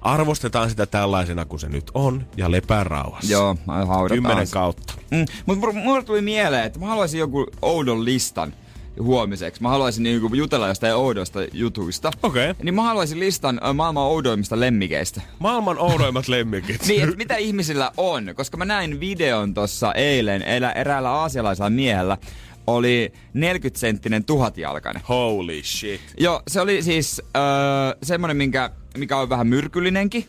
arvostetaan 0.00 0.70
sitä 0.70 0.86
tällaisena 0.86 1.44
kuin 1.44 1.60
se 1.60 1.68
nyt 1.68 1.90
on 1.94 2.26
ja 2.36 2.50
lepää 2.50 2.84
rauhassa. 2.84 3.32
Joo, 3.32 3.56
haudataan 3.66 4.08
Kymmenen 4.08 4.46
se. 4.46 4.52
kautta. 4.52 4.94
Mm, 5.10 5.24
mutta 5.46 5.72
mulle 5.72 6.04
tuli 6.04 6.20
mieleen, 6.20 6.64
että 6.64 6.78
mä 6.78 6.86
haluaisin 6.86 7.20
joku 7.20 7.46
oudon 7.62 8.04
listan 8.04 8.54
huomiseksi. 9.00 9.62
Mä 9.62 9.68
haluaisin 9.68 10.02
niinku 10.02 10.34
jutella 10.34 10.68
jostain 10.68 10.94
oudoista 10.94 11.38
jutuista. 11.52 12.10
Okei. 12.22 12.54
Niin 12.62 12.74
mä 12.74 12.82
haluaisin 12.82 13.20
listan 13.20 13.60
maailman 13.74 14.02
oudoimmista 14.02 14.60
lemmikeistä. 14.60 15.20
Maailman 15.38 15.78
oudoimmat 15.78 16.28
lemmikit. 16.34 16.86
Niin, 16.86 17.02
että 17.04 17.16
mitä 17.16 17.36
ihmisillä 17.36 17.92
on. 17.96 18.32
Koska 18.36 18.56
mä 18.56 18.64
näin 18.64 19.00
videon 19.00 19.54
tossa 19.54 19.92
eilen 19.92 20.42
eräällä 20.74 21.10
aasialaisella 21.10 21.70
miehellä 21.70 22.18
oli 22.66 23.12
40-senttinen 23.34 24.24
tuhatjalkainen. 24.26 25.02
Holy 25.08 25.62
shit. 25.62 26.00
Joo, 26.18 26.42
se 26.48 26.60
oli 26.60 26.82
siis 26.82 27.22
öö, 27.36 27.42
semmonen, 28.02 28.36
minkä, 28.36 28.70
mikä 28.98 29.16
on 29.16 29.28
vähän 29.28 29.46
myrkyllinenkin. 29.46 30.28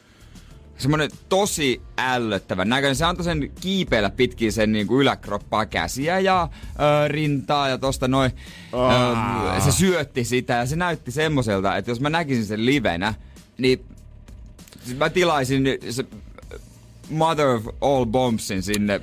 Semmonen 0.78 1.10
tosi 1.30 1.82
ällöttävän 1.98 2.70
näköinen. 2.70 2.96
Se 2.96 3.06
antoi 3.06 3.24
sen 3.24 3.52
kiipeillä 3.62 4.10
pitkin 4.10 4.52
sen 4.52 4.72
niinku 4.72 5.02
yläkroppaa, 5.02 5.66
käsiä 5.66 6.20
ja 6.20 6.50
öö, 6.80 7.08
rintaa 7.08 7.70
ja 7.70 7.78
tosta 7.78 8.08
noin. 8.08 8.32
Öö, 8.74 9.62
se 9.62 9.72
syötti 9.72 10.24
sitä 10.24 10.54
ja 10.54 10.66
se 10.66 10.76
näytti 10.76 11.12
semmoiselta, 11.12 11.78
että 11.78 11.92
jos 11.92 12.00
mä 12.00 12.10
näkisin 12.10 12.46
sen 12.46 12.66
livenä, 12.66 13.14
niin 13.58 13.86
siis 14.84 14.98
mä 14.98 15.10
tilaisin 15.10 15.64
se 15.90 16.06
Mother 17.10 17.48
of 17.48 17.66
All 17.82 18.06
Bombsin 18.06 18.64
sinne 18.64 19.02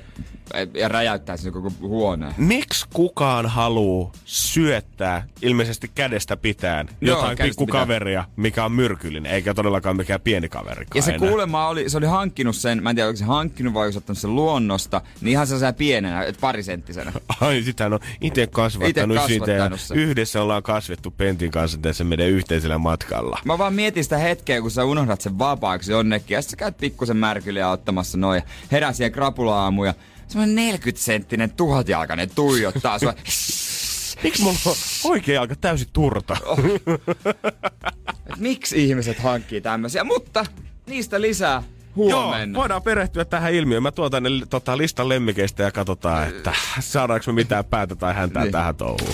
ja 0.73 0.87
räjäyttäisin 0.87 1.53
koko 1.53 1.71
huoneen. 1.81 2.33
Miksi 2.37 2.85
kukaan 2.93 3.45
haluu 3.45 4.11
syöttää 4.25 5.27
ilmeisesti 5.41 5.91
kädestä 5.95 6.37
pitäen 6.37 6.89
Joo, 7.01 7.17
jotain 7.17 7.37
pikkukaveria, 7.37 8.25
mikä 8.35 8.65
on 8.65 8.71
myrkyllinen, 8.71 9.31
eikä 9.31 9.53
todellakaan 9.53 9.97
mikään 9.97 10.21
pieni 10.21 10.49
kaveri. 10.49 10.85
Ja 10.95 11.01
se 11.01 11.19
kuulemma 11.19 11.67
oli, 11.67 11.89
se 11.89 11.97
oli 11.97 12.05
hankkinut 12.05 12.55
sen, 12.55 12.83
mä 12.83 12.89
en 12.89 12.95
tiedä 12.95 13.07
onko 13.07 13.17
se 13.17 13.25
hankkinut 13.25 13.73
vai 13.73 13.85
onko 13.85 13.91
se 13.91 13.97
ottanut 13.97 14.17
sen 14.17 14.35
luonnosta, 14.35 15.01
niin 15.21 15.31
ihan 15.31 15.47
sellaisena 15.47 15.73
pienenä, 15.73 16.23
että 16.23 16.41
parisenttisenä. 16.41 17.11
Ai, 17.41 17.61
sitä 17.63 17.85
on 17.85 17.99
itse 18.21 18.47
kasvattanut, 18.47 19.17
Ite 19.17 19.31
ja 19.31 19.39
kasvattanut 19.39 19.79
sen. 19.79 19.97
yhdessä 19.97 20.41
ollaan 20.41 20.63
kasvettu 20.63 21.11
Pentin 21.11 21.51
kanssa 21.51 21.77
tässä 21.77 22.03
meidän 22.03 22.27
yhteisellä 22.27 22.77
matkalla. 22.77 23.39
Mä 23.45 23.57
vaan 23.57 23.73
mietin 23.73 24.03
sitä 24.03 24.17
hetkeä, 24.17 24.61
kun 24.61 24.71
sä 24.71 24.85
unohdat 24.85 25.21
sen 25.21 25.39
vapaaksi 25.39 25.91
jonnekin, 25.91 26.35
ja 26.35 26.41
sit 26.41 26.51
sä 26.51 26.57
käyt 26.57 26.77
pikkusen 26.77 27.17
märkyliä 27.17 27.69
ottamassa 27.69 28.17
noin, 28.17 28.37
ja 28.37 28.43
herää 28.71 28.93
siihen 28.93 29.11
krapula-aamu, 29.11 29.83
ja 30.33 30.45
semmonen 30.45 30.73
40-senttinen 30.75 31.51
tuhatjalkainen 31.57 32.29
tuijottaa 32.35 32.99
sua. 32.99 33.13
Miksi 34.23 34.41
mulla 34.43 34.57
on 34.65 34.73
oikea 35.03 35.35
jalka 35.35 35.55
täysin 35.55 35.87
turta? 35.93 36.37
Et 38.27 38.37
miksi 38.37 38.85
ihmiset 38.85 39.19
hankkii 39.19 39.61
tämmösiä, 39.61 40.03
mutta 40.03 40.45
niistä 40.87 41.21
lisää 41.21 41.63
Joo, 41.97 42.23
huomenna. 42.23 42.59
voidaan 42.59 42.81
perehtyä 42.81 43.25
tähän 43.25 43.53
ilmiöön. 43.53 43.83
Mä 43.83 43.91
tuon 43.91 44.11
tänne 44.11 44.29
tota, 44.49 44.77
listan 44.77 45.09
lemmikeistä 45.09 45.63
ja 45.63 45.71
katsotaan, 45.71 46.27
että 46.27 46.53
saadaanko 46.79 47.23
me 47.27 47.33
mitään 47.33 47.65
päätä 47.65 47.95
tai 47.95 48.13
häntää 48.13 48.43
Niin. 48.43 48.51
tähän 48.51 48.75
touhuun. 48.75 49.13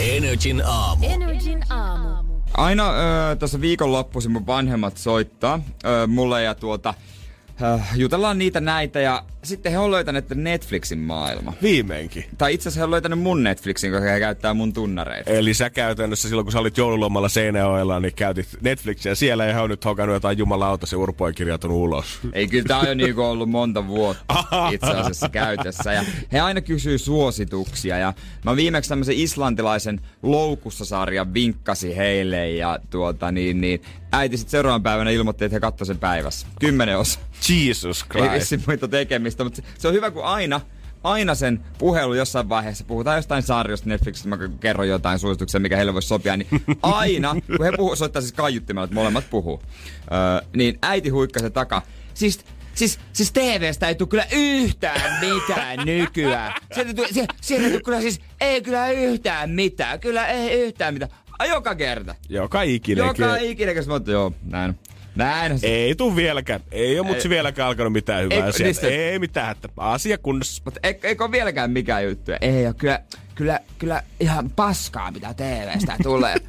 Energin 0.00 0.62
aamu. 0.66 1.06
Energin 1.08 1.62
aamu. 1.72 2.34
Aina 2.56 2.90
öö, 2.90 3.36
tuossa 3.36 3.60
viikonloppuisin 3.60 4.32
mun 4.32 4.46
vanhemmat 4.46 4.96
soittaa 4.96 5.60
öö, 5.84 6.06
mulle 6.06 6.42
ja 6.42 6.54
tuota, 6.54 6.94
öö, 7.62 7.78
jutellaan 7.94 8.38
niitä 8.38 8.60
näitä 8.60 9.00
ja 9.00 9.24
sitten 9.44 9.72
he 9.72 9.78
on 9.78 9.90
löytäneet 9.90 10.30
Netflixin 10.34 10.98
maailma. 10.98 11.52
Viimeinkin. 11.62 12.24
Tai 12.38 12.54
itse 12.54 12.68
asiassa 12.68 12.80
he 12.80 12.84
on 12.84 12.90
löytänyt 12.90 13.18
mun 13.18 13.42
Netflixin, 13.42 13.92
koska 13.92 14.10
he 14.10 14.20
käyttää 14.20 14.54
mun 14.54 14.72
tunnareita. 14.72 15.30
Eli 15.30 15.54
sä 15.54 15.70
käytännössä 15.70 16.28
silloin, 16.28 16.44
kun 16.44 16.52
sä 16.52 16.58
olit 16.58 16.78
joululomalla 16.78 17.28
Seinäjoella, 17.28 18.00
niin 18.00 18.14
käytit 18.14 18.48
Netflixiä 18.60 19.14
siellä 19.14 19.44
ja 19.44 19.54
he 19.54 19.60
on 19.60 19.70
nyt 19.70 19.84
hokannut 19.84 20.14
jotain 20.14 20.38
jumalauta 20.38 20.86
se 20.86 20.96
urpo 20.96 21.24
ulos. 21.68 22.18
Ei, 22.32 22.48
kyllä 22.48 22.64
tää 22.64 22.78
on 22.78 22.88
jo 22.88 22.94
niinku 22.94 23.22
ollut 23.22 23.50
monta 23.50 23.86
vuotta 23.86 24.68
itse 24.72 24.90
asiassa 24.90 25.28
käytössä. 25.28 25.92
Ja 25.92 26.04
he 26.32 26.40
aina 26.40 26.60
kysyy 26.60 26.98
suosituksia. 26.98 27.98
Ja 27.98 28.12
mä 28.44 28.56
viimeksi 28.56 28.88
tämmöisen 28.88 29.16
islantilaisen 29.16 30.00
loukussa-sarjan 30.22 31.34
vinkkasi 31.34 31.96
heille. 31.96 32.50
Ja 32.50 32.78
tuota 32.90 33.32
niin, 33.32 33.60
niin 33.60 33.82
äiti 34.12 34.36
sitten 34.36 34.50
seuraavan 34.50 34.82
päivänä 34.82 35.10
ilmoitti, 35.10 35.44
että 35.44 35.56
he 35.56 35.60
katsoi 35.60 35.86
sen 35.86 35.98
päivässä. 35.98 36.46
Kymmenen 36.60 36.98
osa. 36.98 37.20
Jesus 37.48 38.02
Ei 38.02 38.08
Christ. 38.08 38.34
vissi 38.34 38.60
muita 38.66 38.88
tekemistä, 38.88 39.33
mutta 39.42 39.62
se, 39.78 39.88
on 39.88 39.94
hyvä, 39.94 40.10
kun 40.10 40.24
aina 40.24 40.60
aina 41.04 41.34
sen 41.34 41.64
puhelu 41.78 42.14
jossain 42.14 42.48
vaiheessa, 42.48 42.84
puhutaan 42.84 43.16
jostain 43.16 43.42
sarjosta 43.42 43.88
Netflixistä, 43.88 44.28
mä 44.28 44.38
kerron 44.60 44.88
jotain 44.88 45.18
suosituksia, 45.18 45.60
mikä 45.60 45.76
heille 45.76 45.94
voisi 45.94 46.08
sopia, 46.08 46.36
niin 46.36 46.48
aina, 46.82 47.34
kun 47.56 47.64
he 47.64 47.72
puhuu, 47.76 47.96
soittaa 47.96 48.22
siis 48.22 48.32
kaiuttimella, 48.32 48.84
että 48.84 48.94
molemmat 48.94 49.24
puhuu, 49.30 49.62
öö, 50.12 50.48
niin 50.56 50.78
äiti 50.82 51.08
huikkasi 51.08 51.50
takaa. 51.50 51.82
Siis 52.14 52.44
Siis, 52.74 53.00
siis 53.12 53.32
TVstä 53.32 53.88
ei 53.88 53.94
tule 53.94 54.08
kyllä 54.08 54.26
yhtään 54.32 55.26
mitään 55.26 55.78
nykyään. 55.86 56.52
Sieltä 56.74 56.90
ei 56.90 56.94
tule, 56.94 57.06
sie- 57.08 57.26
sieltä 57.40 57.64
ei 57.66 57.70
tule 57.72 57.82
kyllä 57.82 58.00
siis, 58.00 58.20
ei 58.40 58.62
kyllä 58.62 58.90
yhtään 58.90 59.50
mitään. 59.50 60.00
Kyllä 60.00 60.26
ei 60.26 60.60
yhtään 60.60 60.94
mitään. 60.94 61.10
Joka 61.48 61.74
kerta. 61.74 62.14
Joka 62.28 62.62
ikinen. 62.62 63.06
Joka 63.06 63.36
ikinen, 63.36 63.74
kun 63.76 64.02
mä 64.06 64.12
joo, 64.12 64.32
näin. 64.42 64.78
Näin. 65.16 65.58
se. 65.58 65.66
Ei 65.66 65.94
tuu 65.94 66.16
vieläkään. 66.16 66.60
Ei 66.72 66.98
ole 66.98 67.06
mutsi 67.06 67.28
Ei. 67.28 67.30
vieläkään 67.30 67.68
alkanut 67.68 67.92
mitään 67.92 68.22
hyvää 68.24 68.38
sieltä. 68.52 68.62
niistä- 68.64 68.86
Ei 68.86 69.18
mitään, 69.18 69.50
että 69.52 69.68
asia 69.76 70.18
kunnossa. 70.18 70.62
Mutta 70.64 70.80
eikö, 70.82 71.08
eikö 71.08 71.30
vieläkään 71.30 71.70
mikään 71.70 72.04
juttu? 72.04 72.32
Ei 72.40 72.66
ole 72.66 72.74
kyllä, 72.74 73.00
kyllä, 73.34 73.60
kyllä 73.78 74.02
ihan 74.20 74.50
paskaa, 74.50 75.10
mitä 75.10 75.34
TVstä 75.34 75.96
tulee. 76.02 76.36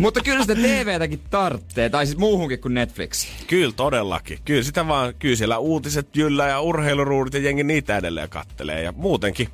Mutta 0.00 0.20
kyllä 0.20 0.40
sitä 0.42 0.54
TVtäkin 0.54 1.20
tarvitsee, 1.30 1.90
tai 1.90 2.06
siis 2.06 2.18
muuhunkin 2.18 2.60
kuin 2.60 2.74
Netflixiin. 2.74 3.32
Kyllä 3.46 3.72
todellakin. 3.76 4.38
Kyllä 4.44 4.62
sitä 4.62 4.88
vaan, 4.88 5.14
kyllä 5.18 5.36
siellä 5.36 5.58
uutiset 5.58 6.16
jyllä 6.16 6.46
ja 6.48 6.60
urheiluruudit 6.60 7.34
ja 7.34 7.40
jengi 7.40 7.64
niitä 7.64 7.96
edelleen 7.96 8.28
kattelee. 8.28 8.82
Ja 8.82 8.92
muutenkin, 8.96 9.48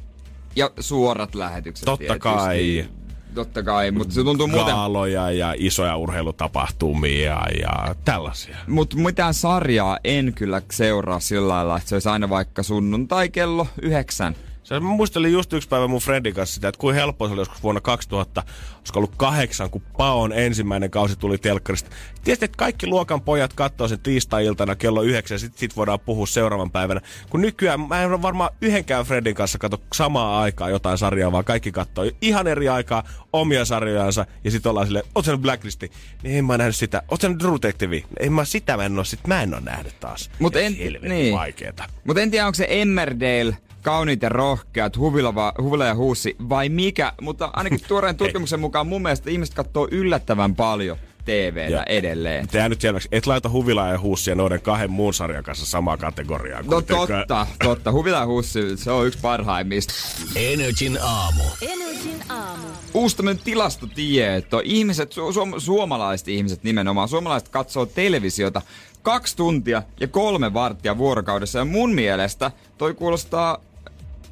Ja 0.57 0.71
suorat 0.81 1.35
lähetykset 1.35 1.85
totta 1.85 1.99
tietysti. 1.99 2.19
kai. 2.19 2.85
Totta 3.35 3.63
kai, 3.63 3.91
mutta 3.91 4.15
se 4.15 4.25
tuntuu 4.25 4.47
muuten... 4.47 4.75
Gaaloja 4.75 5.31
ja 5.31 5.55
isoja 5.59 5.97
urheilutapahtumia 5.97 7.41
ja 7.61 7.95
tällaisia. 8.05 8.57
Mutta 8.67 8.97
mitään 8.97 9.35
sarjaa 9.35 9.99
en 10.05 10.33
kyllä 10.35 10.63
seuraa 10.71 11.21
sillä 11.21 11.49
lailla, 11.49 11.77
että 11.77 11.89
se 11.89 11.95
olisi 11.95 12.09
aina 12.09 12.29
vaikka 12.29 12.63
sunnuntai 12.63 13.29
kello 13.29 13.67
yhdeksän. 13.83 14.37
Se, 14.65 14.81
mä 14.81 14.89
muistelin 14.89 15.33
just 15.33 15.53
yksi 15.53 15.69
päivä 15.69 15.87
mun 15.87 16.01
friendin 16.01 16.35
kanssa 16.35 16.55
sitä, 16.55 16.69
että 16.69 16.79
kuin 16.79 16.95
helppo 16.95 17.27
se 17.27 17.33
oli 17.33 17.41
joskus 17.41 17.63
vuonna 17.63 17.81
2000, 17.81 18.43
olisiko 18.79 18.99
ollut 18.99 19.15
kahdeksan, 19.17 19.71
kun 19.71 19.83
Paon 19.97 20.33
ensimmäinen 20.33 20.91
kausi 20.91 21.17
tuli 21.17 21.39
telkkarista. 21.39 21.91
Tiedätkö, 22.25 22.45
että 22.45 22.57
kaikki 22.57 22.87
luokan 22.87 23.21
pojat 23.21 23.53
katsoo 23.53 23.89
sen 23.89 24.01
tiistai-iltana 24.01 24.77
kello 24.77 25.03
yhdeksän 25.03 25.35
ja 25.35 25.39
sit, 25.39 25.59
sit 25.59 25.77
voidaan 25.77 26.01
puhua 26.01 26.27
seuraavan 26.27 26.71
päivänä. 26.71 27.01
Kun 27.31 27.41
nykyään 27.41 27.81
mä 27.81 28.03
en 28.03 28.23
varmaan 28.23 28.51
yhdenkään 28.61 29.05
friendin 29.05 29.35
kanssa 29.35 29.59
katso 29.59 29.81
samaa 29.95 30.41
aikaa 30.43 30.71
jotain 30.71 30.99
sarjaa, 30.99 31.33
vaan 31.33 31.45
kaikki 31.45 31.73
katsoo 31.73 32.05
ihan 32.21 32.47
eri 32.47 32.69
aikaa 32.69 33.03
omia 33.33 33.65
sarjojansa 33.65 34.27
ja 34.45 34.51
sitten 34.51 34.71
ollaan 34.71 34.87
silleen, 34.87 35.05
oot 35.15 35.27
nyt 35.27 35.41
Blacklisti? 35.41 35.91
Niin 36.23 36.39
en 36.39 36.45
mä 36.45 36.59
nähnyt 36.59 36.77
sitä. 36.77 37.03
Oot 37.11 37.23
nyt 37.23 37.39
True 37.39 37.59
Detective? 37.63 38.03
En 38.21 38.33
mä 38.33 38.45
sitä 38.45 38.77
mä 38.77 38.85
en 38.85 38.99
oo, 38.99 39.05
sit 39.05 39.27
mä 39.27 39.43
en 39.43 39.55
oo 39.55 39.61
nähnyt 39.61 40.01
taas. 40.01 40.31
Mut 40.39 40.55
Ja 40.55 40.61
en- 40.61 40.75
niin. 41.03 41.35
vaikeeta. 41.35 41.85
Mutta 42.05 42.23
en 42.23 42.31
tiedä, 42.31 42.47
onko 42.47 42.55
se 42.55 42.67
Emmerdale, 42.71 43.57
kauniit 43.85 44.23
ja 44.23 44.29
rohkeat, 44.29 44.97
huvila, 44.99 45.35
va- 45.35 45.53
huvila 45.63 45.85
ja 45.87 45.95
huussi 45.95 46.37
vai 46.49 46.69
mikä. 46.69 47.13
Mutta 47.21 47.51
ainakin 47.53 47.81
tuoreen 47.89 48.17
tutkimuksen 48.17 48.61
mukaan 48.61 48.87
mun 48.87 49.03
mielestä 49.03 49.31
ihmiset 49.31 49.55
katsoo 49.55 49.89
yllättävän 49.91 50.55
paljon 50.55 50.97
TVtä 51.25 51.61
Ja- 51.73 51.83
edelleen. 51.85 52.49
Tää 52.49 52.69
nyt 52.69 52.81
selväksi, 52.81 53.09
et 53.13 53.27
laita 53.27 53.49
huvilaa 53.51 53.89
ja 53.89 53.99
huussia 53.99 54.35
noiden 54.35 54.61
kahden 54.61 54.91
muun 54.91 55.15
sarjan 55.15 55.45
kanssa 55.45 55.67
samaa 55.67 55.97
kategoriaa. 55.97 56.63
No 56.63 56.69
kuitenkaan. 56.69 57.09
totta, 57.09 57.47
totta. 57.65 57.93
Huvila 57.93 58.17
ja 58.19 58.27
huussi, 58.27 58.77
se 58.77 58.91
on 58.91 59.07
yksi 59.07 59.19
parhaimmista. 59.23 59.95
Energin 60.37 60.99
aamu. 61.03 61.43
Energin 61.63 62.23
aamu. 62.29 62.67
Uusi 62.95 63.17
tämmönen 63.17 63.43
tilastotieto. 63.45 64.61
Ihmiset, 64.65 65.13
su- 65.15 65.33
suom- 65.33 65.61
suomalaiset 65.61 66.29
ihmiset 66.29 66.65
nimenomaan, 66.65 67.09
suomalaiset 67.09 67.49
katsoo 67.49 67.87
televisiota 67.87 68.63
kaksi 69.03 69.37
tuntia 69.37 69.83
ja 70.01 70.09
kolme 70.09 70.55
varttia 70.55 70.99
vuorokaudessa. 70.99 71.59
Ja 71.59 71.65
mun 71.65 71.95
mielestä 71.95 72.51
toi 72.79 72.95
kuulostaa 72.95 73.59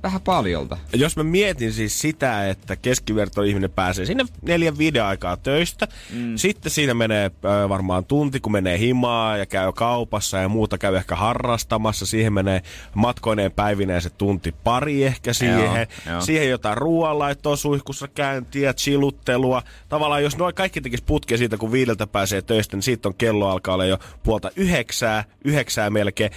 vähän 0.02 0.20
paljolta. 0.20 0.78
Jos 0.94 1.16
mä 1.16 1.22
mietin 1.22 1.72
siis 1.72 2.00
sitä, 2.00 2.48
että 2.48 2.76
keskiverto 2.76 3.42
ihminen 3.42 3.70
pääsee 3.70 4.06
sinne 4.06 4.24
neljän 4.42 4.78
viiden 4.78 5.04
aikaa 5.04 5.36
töistä, 5.36 5.88
mm. 6.10 6.36
sitten 6.36 6.72
siinä 6.72 6.94
menee 6.94 7.30
ö, 7.44 7.68
varmaan 7.68 8.04
tunti, 8.04 8.40
kun 8.40 8.52
menee 8.52 8.78
himaa 8.78 9.36
ja 9.36 9.46
käy 9.46 9.72
kaupassa 9.72 10.38
ja 10.38 10.48
muuta 10.48 10.78
käy 10.78 10.96
ehkä 10.96 11.16
harrastamassa. 11.16 12.06
Siihen 12.06 12.32
menee 12.32 12.62
matkoineen 12.94 13.52
päivineen 13.52 14.02
se 14.02 14.10
tunti 14.10 14.54
pari 14.64 15.04
ehkä 15.04 15.32
siihen. 15.32 15.86
joo. 16.06 16.20
Siihen 16.20 16.50
jotain 16.50 16.76
ruoanlaittoa, 16.78 17.56
suihkussa 17.56 18.08
käyntiä, 18.08 18.74
chiluttelua. 18.74 19.62
Tavallaan 19.88 20.22
jos 20.22 20.36
noin 20.36 20.54
kaikki 20.54 20.80
tekis 20.80 21.02
putkea 21.02 21.38
siitä, 21.38 21.56
kun 21.56 21.72
viideltä 21.72 22.06
pääsee 22.06 22.42
töistä, 22.42 22.76
niin 22.76 22.82
siitä 22.82 23.08
on 23.08 23.14
kello 23.14 23.48
alkaa 23.48 23.74
olla 23.74 23.84
jo 23.84 23.98
puolta 24.22 24.50
yhdeksää, 24.56 25.24
yhdeksää 25.44 25.90
melkein. 25.90 26.30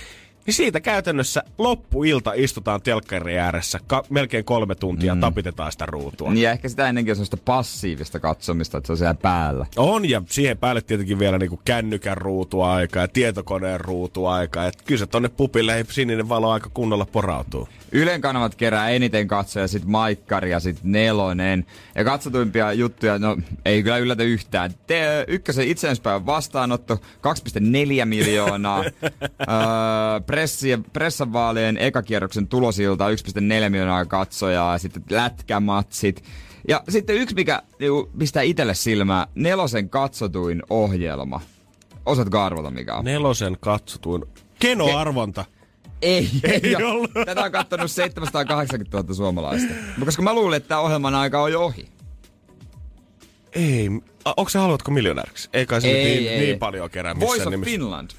Niin 0.45 0.53
siitä 0.53 0.79
käytännössä 0.79 1.43
loppuilta 1.57 2.31
istutaan 2.35 2.81
telkkarin 2.81 3.39
ääressä 3.39 3.79
ka- 3.87 4.03
melkein 4.09 4.45
kolme 4.45 4.75
tuntia 4.75 5.15
mm. 5.15 5.21
tapitetaan 5.21 5.71
sitä 5.71 5.85
ruutua. 5.85 6.33
Niin 6.33 6.43
ja 6.43 6.51
ehkä 6.51 6.69
sitä 6.69 6.89
ennenkin 6.89 7.11
on 7.11 7.15
sellaista 7.15 7.37
passiivista 7.37 8.19
katsomista, 8.19 8.77
että 8.77 8.87
se 8.87 8.93
on 8.93 8.97
siellä 8.97 9.13
päällä. 9.13 9.65
On, 9.77 10.09
ja 10.09 10.21
siihen 10.29 10.57
päälle 10.57 10.81
tietenkin 10.81 11.19
vielä 11.19 11.37
niinku 11.37 11.61
kännykän 11.65 12.17
ruutuaika 12.17 12.99
ja 12.99 13.07
tietokoneen 13.07 13.81
ruutuaika. 13.81 14.65
Et 14.65 14.81
kyllä 14.81 14.99
se 14.99 15.05
tonne 15.05 15.29
pupille 15.29 15.75
ei 15.75 15.85
sininen 15.89 16.29
valo 16.29 16.51
aika 16.51 16.69
kunnolla 16.73 17.05
porautuu. 17.05 17.69
Ylen 17.91 18.21
kanavat 18.21 18.55
kerää 18.55 18.89
eniten 18.89 19.27
katsoja, 19.27 19.67
sit 19.67 19.85
Maikkari 19.85 20.51
ja 20.51 20.59
sit 20.59 20.79
Nelonen. 20.83 21.65
Ja 21.95 22.03
katsotuimpia 22.03 22.73
juttuja, 22.73 23.19
no 23.19 23.37
ei 23.65 23.83
kyllä 23.83 23.97
yllätä 23.97 24.23
yhtään. 24.23 24.71
Te, 24.87 25.25
ykkösen 25.27 25.67
itsenäispäivän 25.67 26.25
vastaanotto, 26.25 26.95
2,4 26.95 28.05
miljoonaa. 28.05 28.83
öö, 28.83 28.95
pressi, 30.35 30.79
pressanvaalien 30.93 31.77
ekakierroksen 31.77 32.47
tulosilta 32.47 33.09
1,4 33.09 33.69
miljoonaa 33.69 34.05
katsojaa. 34.05 34.73
Ja 34.73 34.77
sitten 34.77 35.03
lätkämatsit. 35.09 36.23
Ja 36.67 36.83
sitten 36.89 37.15
yksi, 37.15 37.35
mikä 37.35 37.61
niinku, 37.79 38.09
pistää 38.19 38.43
itselle 38.43 38.73
silmää, 38.73 39.27
Nelosen 39.35 39.89
katsotuin 39.89 40.63
ohjelma. 40.69 41.41
Osaatko 42.05 42.39
arvata 42.39 42.71
mikä 42.71 42.95
on? 42.95 43.05
Nelosen 43.05 43.57
katsotuin 43.59 44.23
kenoarvonta. 44.59 45.45
Ei, 46.01 46.29
ei, 46.43 46.59
Ei 46.63 46.75
ole. 46.75 46.85
ollut. 46.85 47.11
Tätä 47.25 47.41
on 47.43 47.51
kattonut 47.51 47.91
780 47.91 48.97
000 48.97 49.13
suomalaista. 49.13 49.73
Koska 50.05 50.21
mä 50.21 50.33
luulin, 50.33 50.57
että 50.57 50.69
tämä 50.69 50.81
ohjelman 50.81 51.15
aika 51.15 51.41
on 51.41 51.51
jo 51.51 51.61
ohi. 51.61 51.85
Ei, 53.53 53.89
onko 54.37 54.49
se 54.49 54.59
Haluatko 54.59 54.91
miljonääriksi? 54.91 55.49
Ei 55.53 55.65
kai 55.65 55.81
se 55.81 55.87
Ei, 55.87 55.93
nyt 55.93 56.19
niin, 56.19 56.31
ei. 56.31 56.39
niin 56.39 56.59
paljon 56.59 56.89
kerää 56.89 57.13
missään 57.13 57.29
Voice 57.29 57.43
of 57.43 57.51
nimessä. 57.51 57.71
Finland. 57.71 58.09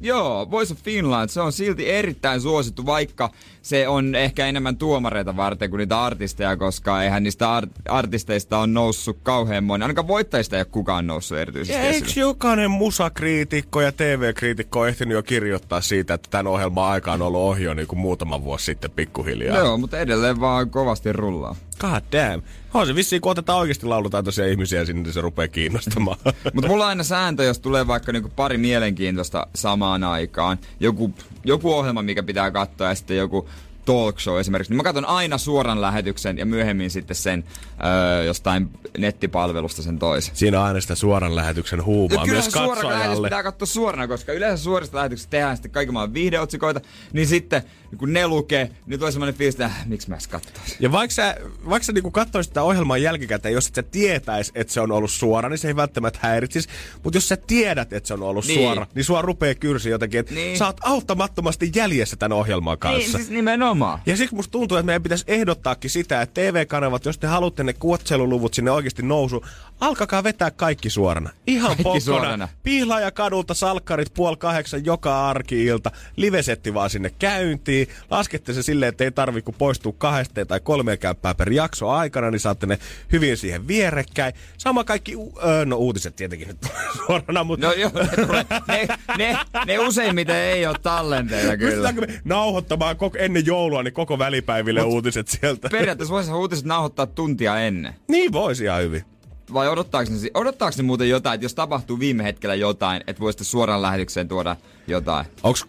Joo, 0.00 0.50
Voice 0.50 0.72
of 0.72 0.78
Finland. 0.82 1.28
Se 1.28 1.40
on 1.40 1.52
silti 1.52 1.90
erittäin 1.90 2.40
suosittu, 2.40 2.86
vaikka 2.86 3.30
se 3.62 3.88
on 3.88 4.14
ehkä 4.14 4.46
enemmän 4.46 4.76
tuomareita 4.76 5.36
varten 5.36 5.70
kuin 5.70 5.78
niitä 5.78 6.02
artisteja, 6.02 6.56
koska 6.56 7.02
eihän 7.02 7.22
niistä 7.22 7.60
art- 7.60 7.82
artisteista 7.88 8.58
on 8.58 8.74
noussut 8.74 9.18
kauhean 9.22 9.64
moni. 9.64 9.82
Ainakaan 9.84 10.08
voittajista 10.08 10.56
ei 10.56 10.60
ole 10.60 10.66
kukaan 10.70 11.06
noussut 11.06 11.38
erityisesti 11.38 11.72
Ja 11.82 11.88
eikö 11.90 12.06
esille. 12.06 12.20
jokainen 12.26 12.70
musakriitikko 12.70 13.80
ja 13.80 13.92
TV-kriitikko 13.92 14.80
on 14.80 14.88
ehtinyt 14.88 15.14
jo 15.14 15.22
kirjoittaa 15.22 15.80
siitä, 15.80 16.14
että 16.14 16.28
tämän 16.30 16.46
ohjelman 16.46 16.84
aika 16.90 17.12
on 17.12 17.22
ollut 17.22 17.40
ohi 17.40 17.64
jo 17.64 17.74
niin 17.74 17.88
kuin 17.88 17.98
muutama 17.98 18.44
vuosi 18.44 18.64
sitten 18.64 18.90
pikkuhiljaa? 18.90 19.58
Joo, 19.58 19.78
mutta 19.78 19.98
edelleen 19.98 20.40
vaan 20.40 20.70
kovasti 20.70 21.12
rullaa. 21.12 21.56
God 21.80 22.02
damn. 22.12 22.42
On 22.74 22.86
se 22.86 22.94
vissiin, 22.94 23.22
kun 23.22 23.32
otetaan 23.32 23.58
oikeasti 23.58 23.86
laulutaitoisia 23.86 24.46
ihmisiä 24.46 24.84
sinne, 24.84 25.02
niin 25.02 25.12
se 25.12 25.20
rupeaa 25.20 25.48
kiinnostamaan. 25.48 26.18
Mutta 26.54 26.68
mulla 26.68 26.84
on 26.84 26.88
aina 26.88 27.04
sääntö, 27.04 27.44
jos 27.44 27.58
tulee 27.58 27.86
vaikka 27.86 28.12
niinku 28.12 28.30
pari 28.36 28.58
mielenkiintoista 28.58 29.46
samaan 29.54 30.04
aikaan. 30.04 30.58
Joku, 30.80 31.14
joku 31.44 31.72
ohjelma, 31.72 32.02
mikä 32.02 32.22
pitää 32.22 32.50
katsoa 32.50 32.88
ja 32.88 32.94
sitten 32.94 33.16
joku 33.16 33.48
talk 33.86 34.20
show 34.20 34.40
esimerkiksi. 34.40 34.70
Niin 34.72 34.76
mä 34.76 34.82
katson 34.82 35.04
aina 35.04 35.38
suoran 35.38 35.80
lähetyksen 35.80 36.38
ja 36.38 36.46
myöhemmin 36.46 36.90
sitten 36.90 37.16
sen 37.16 37.44
öö, 37.84 38.24
jostain 38.24 38.70
nettipalvelusta 38.98 39.82
sen 39.82 39.98
toisen. 39.98 40.36
Siinä 40.36 40.60
on 40.60 40.66
aina 40.66 40.80
sitä 40.80 40.94
suoran 40.94 41.36
lähetyksen 41.36 41.84
huumaa 41.84 42.24
Kyllä 42.24 42.32
myös 42.42 42.44
suora 42.52 42.66
lähetys 42.68 42.82
katsojalle. 42.98 43.26
pitää 43.28 43.42
katsoa 43.42 43.66
suorana, 43.66 44.08
koska 44.08 44.32
yleensä 44.32 44.64
suorista 44.64 44.96
lähetyksistä 44.96 45.30
tehdään 45.30 45.56
sitten 45.56 45.70
kaiken 45.70 45.94
maailman 45.94 46.14
viihdeotsikoita, 46.14 46.80
niin 47.12 47.26
sitten 47.26 47.62
kun 47.98 48.12
ne 48.12 48.28
lukee, 48.28 48.70
niin 48.86 48.98
tulee 48.98 49.12
semmoinen 49.12 49.34
fiilis, 49.34 49.54
että 49.54 49.64
äh, 49.64 49.86
miksi 49.86 50.08
mä 50.08 50.14
edes 50.14 50.28
katsoisin. 50.28 50.76
Ja 50.80 50.92
vaikka 50.92 51.14
sä, 51.14 51.36
vaikka 51.68 51.84
sä 51.86 51.92
niinku 51.92 52.10
katsoisit 52.10 52.50
sitä 52.50 52.62
ohjelmaa 52.62 52.98
jälkikäteen, 52.98 53.54
jos 53.54 53.68
et 53.68 53.74
sä 53.74 53.82
tietäis, 53.82 54.52
että 54.54 54.72
se 54.72 54.80
on 54.80 54.92
ollut 54.92 55.10
suora, 55.10 55.48
niin 55.48 55.58
se 55.58 55.68
ei 55.68 55.76
välttämättä 55.76 56.18
häiritsisi. 56.22 56.68
Mutta 57.04 57.16
jos 57.16 57.28
sä 57.28 57.36
tiedät, 57.36 57.92
että 57.92 58.06
se 58.06 58.14
on 58.14 58.22
ollut 58.22 58.46
Niin. 58.46 58.56
niin. 58.58 58.66
suora, 58.68 58.86
niin 58.94 59.04
sua 59.04 59.22
rupeaa 59.22 59.54
kyrsi 59.54 59.90
jotenkin, 59.90 60.20
että 60.20 60.34
Niin. 60.34 60.44
niin. 60.46 60.58
sä 60.58 60.66
oot 60.66 60.76
auttamattomasti 60.82 61.72
jäljessä 61.74 62.16
tämän 62.16 62.38
ohjelman 62.38 62.78
kanssa. 62.78 62.98
Niin, 62.98 63.10
siis 63.10 63.30
nimenomaan. 63.30 63.75
Ja 64.06 64.16
siksi 64.16 64.34
musta 64.34 64.52
tuntuu, 64.52 64.76
että 64.76 64.86
meidän 64.86 65.02
pitäisi 65.02 65.24
ehdottaakin 65.26 65.90
sitä, 65.90 66.22
että 66.22 66.40
TV-kanavat, 66.40 67.04
jos 67.04 67.18
te 67.18 67.26
haluatte 67.26 67.64
ne 67.64 67.72
kuotseluluvut 67.72 68.54
sinne 68.54 68.70
oikeasti 68.70 69.02
nousu, 69.02 69.44
alkakaa 69.80 70.24
vetää 70.24 70.50
kaikki 70.50 70.90
suorana. 70.90 71.30
Ihan 71.46 71.66
Kaikki 71.66 71.82
pokkona. 71.82 72.00
suorana. 72.04 72.48
Pihlaaja 72.62 73.10
kadulta 73.10 73.54
salkkarit 73.54 74.14
puoli 74.14 74.36
kahdeksan 74.36 74.84
joka 74.84 75.28
arki-ilta. 75.28 75.90
Livesetti 76.16 76.74
vaan 76.74 76.90
sinne 76.90 77.10
käyntiin. 77.18 77.86
Laskette 78.10 78.52
se 78.52 78.62
silleen, 78.62 78.88
että 78.88 79.04
ei 79.04 79.10
tarvi 79.10 79.42
kun 79.42 79.54
poistua 79.58 79.94
kahdesta 79.98 80.46
tai 80.46 80.60
kolmea 80.60 80.96
kämppää 80.96 81.34
per 81.34 81.52
jakso 81.52 81.88
aikana, 81.90 82.30
niin 82.30 82.40
saatte 82.40 82.66
ne 82.66 82.78
hyvin 83.12 83.36
siihen 83.36 83.68
vierekkäin. 83.68 84.32
Sama 84.58 84.84
kaikki, 84.84 85.16
u- 85.16 85.38
öö, 85.46 85.64
no 85.64 85.76
uutiset 85.76 86.16
tietenkin 86.16 86.48
nyt 86.48 86.58
suorana, 87.06 87.44
mutta 87.44 87.66
No 87.66 87.72
joo, 87.72 87.90
ne, 88.16 88.24
tulee- 88.26 88.46
ne, 88.68 88.88
ne, 89.18 89.36
ne 89.66 89.78
useimmiten 89.78 90.36
ei 90.36 90.66
ole 90.66 90.76
tallenteita 90.82 91.56
kyllä. 91.56 91.70
Pystytäänkö 91.70 92.00
me 92.00 92.20
nauhoittamaan 92.24 92.96
koko, 92.96 93.18
ennen 93.18 93.46
joulua 93.46 93.82
niin 93.82 93.94
koko 93.94 94.18
välipäiville 94.18 94.80
Mut- 94.80 94.84
uutiset 94.86 95.28
sieltä? 95.28 95.68
Periaatteessa 95.68 96.14
voisi 96.14 96.32
uutiset 96.32 96.64
nauhoittaa 96.64 97.06
tuntia 97.06 97.58
ennen. 97.60 97.94
Niin 98.08 98.32
voisi 98.32 98.64
ihan 98.64 98.82
hyvin. 98.82 99.04
Vai 99.52 99.68
odottaako 99.68 100.10
ne, 100.10 100.30
odottaako 100.34 100.74
ne 100.76 100.82
muuten 100.82 101.08
jotain, 101.08 101.34
että 101.34 101.44
jos 101.44 101.54
tapahtuu 101.54 101.98
viime 101.98 102.24
hetkellä 102.24 102.54
jotain, 102.54 103.02
että 103.06 103.20
voisitte 103.20 103.44
suoraan 103.44 103.82
lähetykseen 103.82 104.28
tuoda 104.28 104.56
jotain? 104.86 105.26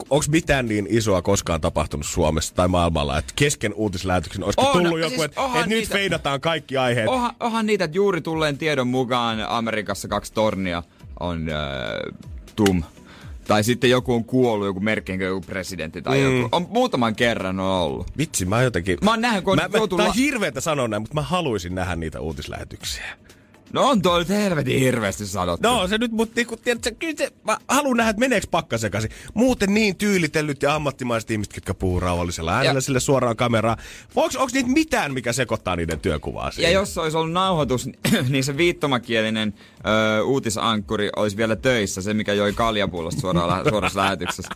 Onks 0.10 0.30
mitään 0.30 0.68
niin 0.68 0.88
isoa 0.90 1.22
koskaan 1.22 1.62
tapahtunut 1.62 2.06
Suomessa 2.06 2.56
tai 2.56 2.68
maailmalla, 2.68 3.18
että 3.18 3.34
kesken 3.36 3.74
uutislähetyksen 3.74 4.44
olisiko 4.44 4.62
On, 4.62 4.84
tullut 4.84 5.00
siis 5.00 5.12
joku, 5.12 5.24
että 5.24 5.42
onhan 5.42 5.64
et 5.64 5.70
nyt 5.70 5.90
feidataan 5.90 6.42
kaikki 6.42 6.78
aiheet. 6.78 7.08
Onhan, 7.08 7.32
onhan 7.40 7.66
niitä, 7.66 7.84
että 7.84 7.98
juuri 7.98 8.22
tulleen 8.22 8.58
tiedon 8.58 8.88
mukaan 8.88 9.46
Amerikassa 9.50 10.08
kaksi 10.08 10.34
tornia 10.34 10.84
on 11.20 11.50
äh, 11.50 11.56
tum. 12.56 12.84
Tai 13.48 13.64
sitten 13.64 13.90
joku 13.90 14.14
on 14.14 14.26
kuollut, 14.26 14.68
joku 14.68 14.80
merkkinkö 14.80 15.26
joku 15.26 15.42
presidentti 15.42 16.02
tai 16.02 16.18
mm. 16.18 16.38
joku. 16.38 16.56
On 16.56 16.68
muutaman 16.70 17.16
kerran 17.16 17.60
on 17.60 17.72
ollut. 17.72 18.08
Vitsi, 18.18 18.46
mä 18.46 18.62
jotenkin... 18.62 18.98
Mä 19.04 19.10
oon 19.12 19.22
nähnyt, 19.22 19.44
kun 19.44 19.52
on 19.52 19.58
mä, 19.58 19.68
mä, 19.68 19.78
joutunut 19.78 19.98
tää 19.98 20.06
la- 20.06 20.12
on 20.12 20.18
hirveetä 20.18 20.62
sanoa 20.62 20.88
näin, 20.88 21.02
mutta 21.02 21.16
mä 21.16 21.22
haluaisin 21.22 21.76
nähdä 21.76 21.96
niitä 21.96 22.20
uutislähetyksiä. 22.20 23.18
No 23.74 23.90
on 23.90 24.02
toi 24.02 24.26
helvetin 24.30 24.80
hirveästi 24.80 25.26
sanottu. 25.28 25.68
No 25.68 25.88
se 25.88 25.98
nyt, 25.98 26.12
mutta 26.12 26.34
niinku, 26.36 26.58
tiedätkö, 26.58 26.92
kyllä 27.00 27.14
se, 27.18 27.32
mä 27.44 27.58
haluan 27.68 27.98
nähdä, 27.98 28.10
että 28.10 28.20
meneekö 28.20 28.48
pakka 28.52 28.78
sekaisin. 28.78 29.12
Muuten 29.34 29.74
niin 29.74 29.96
tyylitellyt 29.96 30.62
ja 30.62 30.76
ammattimaiset 30.76 31.32
ihmiset, 31.32 31.56
jotka 31.56 31.74
puhuu 31.74 32.00
rauhallisella 32.00 32.54
äänellä 32.56 32.78
Ja- 32.78 32.82
sille 32.82 33.00
suoraan 33.00 33.36
kameraan. 33.36 33.78
Onko, 34.16 34.48
niitä 34.54 34.70
mitään, 34.70 35.14
mikä 35.14 35.34
sekoittaa 35.34 35.76
niiden 35.76 36.00
työkuvaa 36.00 36.46
Ja 36.46 36.52
siinä? 36.52 36.70
jos 36.72 36.98
olisi 36.98 37.18
ollut 37.18 37.32
nauhoitus, 37.34 37.90
niin 38.30 38.44
se 38.44 38.58
viittomakielinen 38.58 39.54
ö, 40.20 40.24
uutisankkuri 40.24 41.10
olisi 41.16 41.38
vielä 41.38 41.56
töissä, 41.56 42.02
se 42.02 42.14
mikä 42.14 42.34
joi 42.34 42.54
kaljapullosta 42.54 43.22
suoraan 43.22 43.66
suorassa 43.70 44.00
lähetyksessä. 44.00 44.52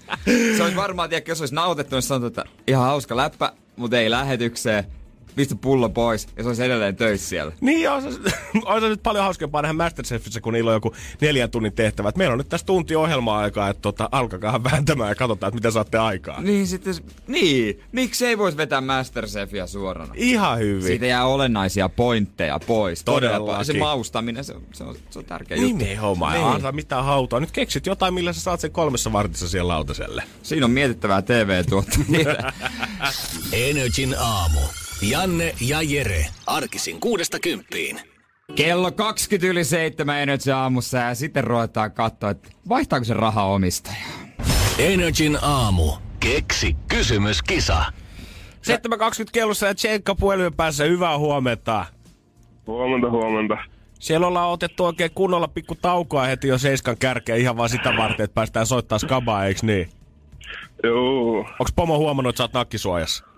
Se 0.57 0.63
olisi 0.63 0.75
varmaan, 0.75 1.09
tiedä, 1.09 1.23
jos 1.27 1.39
olisi 1.41 1.55
nauhoitettu, 1.55 1.95
niin 1.95 2.01
sanottu, 2.03 2.27
että 2.27 2.43
ihan 2.67 2.83
hauska 2.85 3.17
läppä, 3.17 3.53
mutta 3.75 3.99
ei 3.99 4.09
lähetykseen, 4.09 4.83
pistä 5.35 5.55
pullo 5.55 5.89
pois, 5.89 6.27
ja 6.37 6.43
se 6.43 6.49
olisi 6.49 6.63
edelleen 6.63 6.95
töissä 6.95 7.29
siellä. 7.29 7.53
Niin, 7.61 7.89
on 7.89 8.01
se, 8.01 8.09
on 8.65 8.81
se 8.81 8.89
nyt 8.89 9.03
paljon 9.03 9.23
hauskempaa 9.23 9.61
nähdä 9.61 9.73
Masterchefissä, 9.73 10.41
kun 10.41 10.53
niillä 10.53 10.69
on 10.69 10.75
joku 10.75 10.95
neljän 11.21 11.51
tunnin 11.51 11.73
tehtävä. 11.73 12.09
Et 12.09 12.17
meillä 12.17 12.31
on 12.31 12.37
nyt 12.37 12.49
tässä 12.49 12.65
tunti 12.65 12.95
ohjelmaa 12.95 13.39
aikaa, 13.39 13.69
että 13.69 13.81
tota, 13.81 14.09
alkakaa 14.11 14.63
vääntämään 14.71 15.09
ja 15.09 15.15
katsotaan, 15.15 15.47
että 15.47 15.55
mitä 15.55 15.71
saatte 15.71 15.97
aikaa. 15.97 16.41
Niin 16.41 16.67
sitten, 16.67 16.93
niin, 17.27 17.79
miksi 17.91 18.25
ei 18.25 18.37
voisi 18.37 18.57
vetää 18.57 18.81
Masterchefia 18.81 19.67
suorana? 19.67 20.13
Ihan 20.17 20.59
hyvin. 20.59 20.83
Siitä 20.83 21.05
jää 21.05 21.25
olennaisia 21.25 21.89
pointteja 21.89 22.59
pois. 22.59 23.03
Todella 23.03 23.37
Todellakin. 23.37 23.51
paljon. 23.51 23.65
Se 23.65 23.73
maustaminen, 23.73 24.43
se 24.43 24.53
on, 24.53 24.61
se 24.73 24.83
on, 24.83 24.95
se 25.09 25.19
on 25.19 25.25
tärkeä 25.25 25.57
juttu. 25.57 25.77
Nimenomaan. 25.77 26.33
Niin. 26.33 26.41
Niin. 26.43 26.55
Antaa 26.55 26.71
mitään 26.71 27.03
hautaa. 27.05 27.39
Nyt 27.39 27.51
keksit 27.51 27.85
jotain, 27.85 28.13
millä 28.13 28.33
sä 28.33 28.41
saat 28.41 28.59
sen 28.59 28.71
kolmessa 28.71 29.13
vartissa 29.13 29.49
siellä 29.49 29.73
lautaselle. 29.73 30.23
Siinä 30.43 30.65
on 30.65 30.71
mietittävää 30.71 31.21
TV-tuottamista. 31.21 32.53
Energin 33.53 34.15
aamu. 34.19 34.59
Janne 35.01 35.55
ja 35.67 35.81
Jere. 35.81 36.25
Arkisin 36.47 36.99
kuudesta 36.99 37.39
kymppiin. 37.39 37.99
Kello 38.55 38.91
20 38.91 39.47
yli 39.47 39.63
7 39.63 40.19
Energy 40.19 40.51
aamussa 40.51 40.97
ja 40.97 41.15
sitten 41.15 41.43
ruvetaan 41.43 41.91
katsoa, 41.91 42.29
että 42.29 42.49
vaihtaako 42.69 43.03
se 43.03 43.13
raha 43.13 43.43
omistajaa. 43.43 43.97
Energin 44.77 45.37
aamu. 45.41 45.91
Keksi 46.19 46.75
kysymyskisa. 46.87 47.85
7.20 47.87 49.25
kellossa 49.31 49.67
ja 49.67 49.75
Tsenkka 49.75 50.15
puhelimen 50.15 50.53
päässä. 50.53 50.83
Hyvää 50.83 51.17
huomenta. 51.17 51.85
Huomenta, 52.67 53.09
huomenta. 53.09 53.57
Siellä 53.99 54.27
ollaan 54.27 54.49
otettu 54.49 54.85
oikein 54.85 55.11
kunnolla 55.15 55.47
pikku 55.47 55.75
taukoa 55.75 56.23
heti 56.23 56.47
jo 56.47 56.57
seiskan 56.57 56.97
kärkeä 56.97 57.35
ihan 57.35 57.57
vaan 57.57 57.69
sitä 57.69 57.93
varten, 57.97 58.23
että 58.23 58.35
päästään 58.35 58.65
soittaa 58.65 58.99
skabaa, 58.99 59.45
eiks 59.45 59.63
niin? 59.63 59.89
Joo, 60.83 61.39
Onks 61.59 61.73
pomo 61.75 61.97
huomannut, 61.97 62.29
että 62.29 62.37
sä 62.37 62.43
oot 62.43 62.53
nakkisuojassa? 62.53 63.30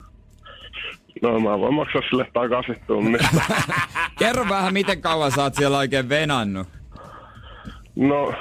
No 1.23 1.39
mä 1.39 1.59
voin 1.59 1.73
maksaa 1.73 2.01
sille 2.09 2.25
takaisin 2.33 2.75
tunnista. 2.87 3.41
Kerro 4.19 4.45
vähän, 4.49 4.73
miten 4.73 5.01
kauan 5.01 5.31
sä 5.31 5.43
oot 5.43 5.55
siellä 5.55 5.77
oikein 5.77 6.09
venannut. 6.09 6.67
No, 7.95 8.33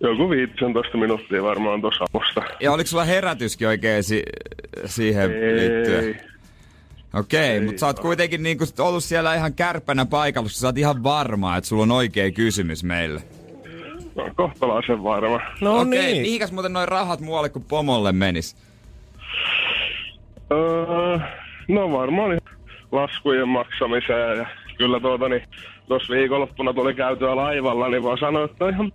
joku 0.00 0.30
15 0.30 0.98
minuuttia 0.98 1.42
varmaan 1.42 1.80
tuossa 1.80 2.04
aamusta. 2.14 2.42
Ja 2.60 2.72
oliko 2.72 2.86
sulla 2.86 3.04
herätyskin 3.04 3.68
oikein 3.68 4.04
si- 4.04 4.24
siihen 4.86 5.30
liittyen? 5.30 6.04
Ei, 6.04 6.16
Okei, 7.14 7.56
okay, 7.56 7.66
mutta 7.66 7.80
sä 7.80 7.86
oot 7.86 8.00
kuitenkin 8.00 8.42
niinku 8.42 8.64
ollut 8.78 9.04
siellä 9.04 9.34
ihan 9.34 9.54
kärppänä 9.54 10.06
paikalla, 10.06 10.44
koska 10.44 10.58
sä 10.60 10.66
oot 10.66 10.78
ihan 10.78 11.02
varma, 11.02 11.56
että 11.56 11.68
sulla 11.68 11.82
on 11.82 11.90
oikea 11.90 12.30
kysymys 12.30 12.84
meille. 12.84 13.22
no, 14.16 14.30
kohtalaisen 14.36 15.02
varma. 15.02 15.40
No 15.60 15.80
Okei, 15.80 16.00
niin. 16.12 16.22
mihinkäs 16.22 16.52
muuten 16.52 16.72
noin 16.72 16.88
rahat 16.88 17.20
muualle 17.20 17.48
kuin 17.48 17.64
pomolle 17.68 18.12
menis? 18.12 18.56
Öö, 20.52 21.18
no 21.74 21.92
varmaan 21.92 22.30
ihan 22.30 22.58
laskujen 22.92 23.48
maksamiseen 23.48 24.38
ja 24.38 24.46
kyllä 24.78 25.00
tuota 25.00 25.28
niin, 25.28 25.42
tuossa 25.88 26.14
viikonloppuna 26.14 26.72
tuli 26.72 26.94
käytyä 26.94 27.36
laivalla, 27.36 27.88
niin 27.88 28.02
voi 28.02 28.18
sanoa, 28.18 28.44
että 28.44 28.68
ihan 28.68 28.92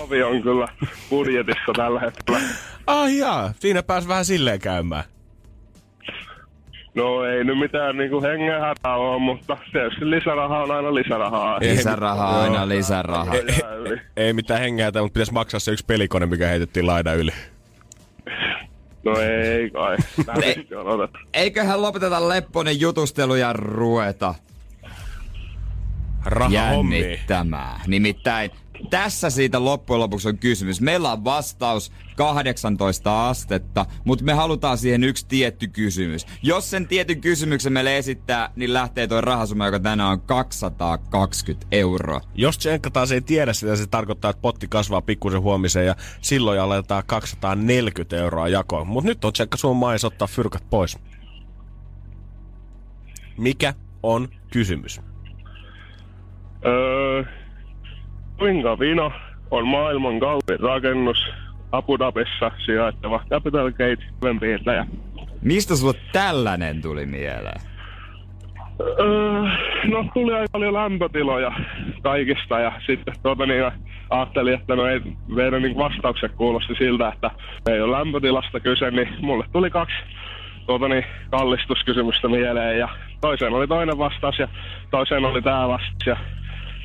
ovi 0.00 0.22
on 0.22 0.42
kyllä 0.42 0.68
budjetissa 1.10 1.72
tällä 1.76 2.00
hetkellä. 2.00 2.40
Ah 2.86 3.14
jaa, 3.16 3.52
siinä 3.58 3.82
pääs 3.82 4.08
vähän 4.08 4.24
silleen 4.24 4.60
käymään. 4.60 5.04
No 6.94 7.24
ei 7.24 7.44
nyt 7.44 7.58
mitään 7.58 7.96
niinku 7.96 8.22
hengen 8.22 8.60
hätää 8.60 8.96
ole, 8.96 9.20
mutta 9.20 9.56
tietysti 9.72 10.10
lisärahaa 10.10 10.62
on 10.62 10.70
aina 10.70 10.94
lisärahaa. 10.94 11.58
Lisärahaa, 11.60 12.42
aina 12.42 12.68
lisärahaa. 12.68 13.34
Ei 13.34 13.42
yli. 13.78 14.00
Ei 14.16 14.32
mitään 14.32 14.60
hengätä, 14.60 15.02
mutta 15.02 15.12
pitäisi 15.12 15.32
maksaa 15.32 15.60
se 15.60 15.70
yksi 15.72 15.84
pelikone, 15.86 16.26
mikä 16.26 16.46
heitettiin 16.46 16.86
laidan 16.86 17.16
yli. 17.16 17.30
No 19.04 19.20
ei 19.20 19.70
kai. 19.70 19.96
Otettu. 20.84 21.18
Eiköhän 21.34 21.82
lopeteta 21.82 22.28
lepponen 22.28 22.80
jutustelu 22.80 23.34
ja 23.34 23.52
rueta 23.52 24.34
Raha 26.24 26.68
hommi. 26.70 27.00
jännittämään. 27.00 27.80
Nimittäin 27.86 28.50
tässä 28.90 29.30
siitä 29.30 29.64
loppujen 29.64 30.00
lopuksi 30.00 30.28
on 30.28 30.38
kysymys. 30.38 30.80
Meillä 30.80 31.12
on 31.12 31.24
vastaus 31.24 31.92
18 32.16 33.28
astetta, 33.28 33.86
mutta 34.04 34.24
me 34.24 34.32
halutaan 34.32 34.78
siihen 34.78 35.04
yksi 35.04 35.26
tietty 35.28 35.68
kysymys. 35.68 36.26
Jos 36.42 36.70
sen 36.70 36.88
tietyn 36.88 37.20
kysymyksen 37.20 37.72
meille 37.72 37.98
esittää, 37.98 38.50
niin 38.56 38.74
lähtee 38.74 39.06
toi 39.06 39.20
rahasumma, 39.20 39.66
joka 39.66 39.80
tänään 39.80 40.10
on 40.10 40.20
220 40.20 41.66
euroa. 41.72 42.20
Jos 42.34 42.58
Tsenkka 42.58 42.90
taas 42.90 43.12
ei 43.12 43.20
tiedä 43.20 43.52
sitä, 43.52 43.76
se 43.76 43.86
tarkoittaa, 43.86 44.30
että 44.30 44.42
potti 44.42 44.68
kasvaa 44.68 45.02
pikkusen 45.02 45.42
huomiseen 45.42 45.86
ja 45.86 45.94
silloin 46.20 46.60
aletaan 46.60 47.02
240 47.06 48.16
euroa 48.16 48.48
jakoon. 48.48 48.86
Mutta 48.86 49.08
nyt 49.08 49.24
on 49.24 49.32
Tsenkka 49.32 49.56
sun 49.56 49.76
mais 49.76 50.04
ottaa 50.04 50.28
fyrkat 50.28 50.64
pois. 50.70 50.98
Mikä 53.36 53.74
on 54.02 54.28
kysymys? 54.52 55.00
Öö, 56.66 57.24
kuinka 58.38 58.78
vino 58.78 59.12
on 59.50 59.68
maailman 59.68 60.20
kallein 60.20 60.60
rakennus 60.60 61.26
Abu 61.72 61.98
Dhabissa 61.98 62.50
sijaitseva 62.64 63.24
Capital 63.30 63.70
Gate 63.70 64.04
piirtäjä? 64.40 64.86
Mistä 65.42 65.76
sulla 65.76 65.94
tällainen 66.12 66.82
tuli 66.82 67.06
mieleen? 67.06 67.60
Öö, 68.80 69.42
no 69.90 70.04
tuli 70.14 70.34
aika 70.34 70.48
paljon 70.52 70.74
lämpötiloja 70.74 71.52
kaikista 72.02 72.60
ja 72.60 72.72
sitten 72.86 73.14
tuota 73.22 73.46
niin, 73.46 73.72
ajattelin, 74.10 74.54
että 74.54 74.76
no 74.76 74.86
ei 74.86 75.00
meidän 75.26 75.62
niin 75.62 75.76
vastaukset 75.76 76.32
kuulosti 76.32 76.74
siltä, 76.74 77.08
että 77.08 77.30
ei 77.70 77.80
ole 77.80 77.98
lämpötilasta 77.98 78.60
kyse, 78.60 78.90
niin 78.90 79.08
mulle 79.20 79.44
tuli 79.52 79.70
kaksi 79.70 79.96
tuota 80.66 80.88
niin, 80.88 81.04
kallistuskysymystä 81.30 82.28
mieleen 82.28 82.78
ja 82.78 82.88
toiseen 83.20 83.52
oli 83.52 83.66
toinen 83.66 83.98
vastaus 83.98 84.38
ja 84.38 84.48
toiseen 84.90 85.24
oli 85.24 85.42
tämä 85.42 85.68
vastaus 85.68 86.06
ja 86.06 86.16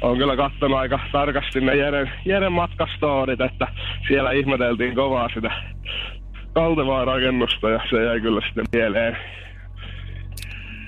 on 0.03 0.17
kyllä 0.17 0.35
katsonut 0.35 0.77
aika 0.77 0.99
tarkasti 1.11 1.61
ne 1.61 1.75
Jeren, 1.75 2.11
Jeren 2.25 2.51
matkastoorit, 2.51 3.41
että 3.41 3.67
siellä 4.07 4.31
ihmeteltiin 4.31 4.95
kovaa 4.95 5.29
sitä 5.33 5.51
kaltevaa 6.53 7.05
rakennusta 7.05 7.69
ja 7.69 7.79
se 7.89 8.03
jäi 8.03 8.21
kyllä 8.21 8.41
sitten 8.45 8.65
mieleen. 8.73 9.17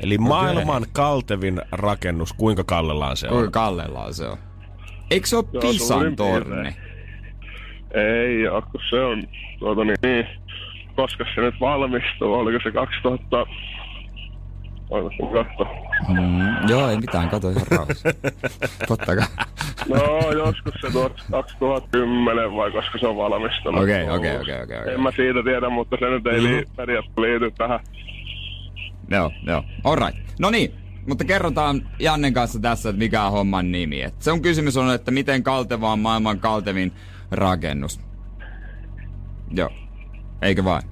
Eli 0.04 0.18
maailman 0.18 0.86
kaltevin 0.94 1.62
rakennus, 1.72 2.34
kuinka 2.34 2.64
kallellaan 2.64 3.18
se 3.18 3.28
on? 3.28 3.34
Kuinka 3.34 3.52
kallellaan 3.52 4.14
se 4.14 4.28
on? 4.28 4.38
Eikö 5.12 5.28
se 5.28 5.36
ole 5.36 5.46
Joo, 5.54 5.62
Pisan 5.62 6.16
torni? 6.16 6.76
Ei 7.94 8.48
oo, 8.48 8.62
kun 8.62 8.82
se 8.90 9.04
on, 9.04 9.24
tuota 9.60 9.84
niin, 9.84 9.98
niin, 10.04 10.28
koska 10.96 11.26
se 11.36 11.42
nyt 11.42 11.56
valmistuu, 11.60 12.34
oliko 12.34 12.60
se 12.64 12.72
2000, 12.72 13.46
Voinko 15.04 15.28
katsoa? 15.44 15.76
Mm, 16.10 16.70
joo, 16.70 16.90
ei 16.90 16.98
mitään, 16.98 17.30
kato 17.30 17.50
ihan 17.50 17.68
rauhassa. 17.72 18.10
Totta 18.88 19.16
kai. 19.16 19.26
No, 19.90 20.32
joskus 20.32 20.74
se 20.82 20.92
tuossa 20.92 21.26
2010 21.32 22.52
vai 22.56 22.72
koska 22.72 22.98
se 23.00 23.08
on 23.08 23.18
valmistunut. 23.18 23.84
Okei, 23.84 24.10
okei, 24.10 24.38
okei, 24.38 24.62
okei, 24.64 24.80
okei. 24.82 24.94
En 24.94 25.02
mä 25.02 25.12
siitä 25.12 25.44
tiedä, 25.44 25.70
mutta 25.70 25.98
se 26.00 26.06
nyt 26.10 26.28
ei 26.28 26.40
Mhm. 26.42 26.44
lii, 26.48 26.64
periaatteessa 26.76 27.22
liity 27.22 27.52
tähän. 27.58 27.80
Joo, 29.12 29.32
joo. 29.48 29.64
Alright. 29.84 30.20
No 30.40 30.50
niin, 30.50 30.72
mutta 31.08 31.24
kerrotaan 31.26 31.82
Jannen 32.00 32.34
kanssa 32.34 32.60
tässä, 32.60 32.90
että 32.90 33.00
mikä 33.00 33.24
on 33.24 33.32
homman 33.32 33.72
nimi. 33.72 34.02
Et 34.02 34.22
se 34.22 34.32
on 34.32 34.42
kysymys 34.42 34.78
on, 34.78 34.94
että 34.94 35.12
miten 35.12 35.44
kalteva 35.44 35.92
on 35.92 36.00
maailman 36.00 36.40
kaltevin 36.40 36.92
rakennus. 37.32 38.00
Joo. 39.52 39.70
Eikö 40.42 40.64
vain? 40.64 40.84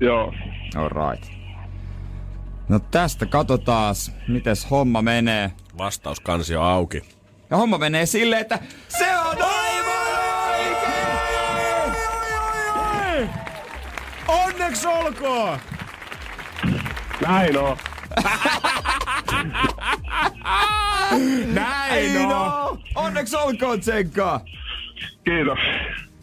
Joo. 0.00 0.34
Alright. 0.76 1.35
No 2.68 2.78
tästä 2.78 3.26
katsotaan, 3.26 3.94
mites 4.28 4.70
homma 4.70 5.02
menee. 5.02 5.52
Vastauskansi 5.78 6.56
on 6.56 6.64
auki. 6.64 7.02
Ja 7.50 7.56
homma 7.56 7.78
menee 7.78 8.06
silleen, 8.06 8.42
että 8.42 8.58
se 8.88 9.18
on 9.18 9.36
aivan 9.42 10.18
oikein! 10.50 11.96
Onneksi 14.28 14.86
olkoon! 14.86 15.58
Näin 17.26 17.58
on. 17.58 17.76
Näin 21.54 22.16
on! 22.16 22.28
no! 22.28 22.78
Onneksi 22.94 23.36
olkoon, 23.36 23.80
Tsenkka! 23.80 24.40
Kiitos. 25.24 25.58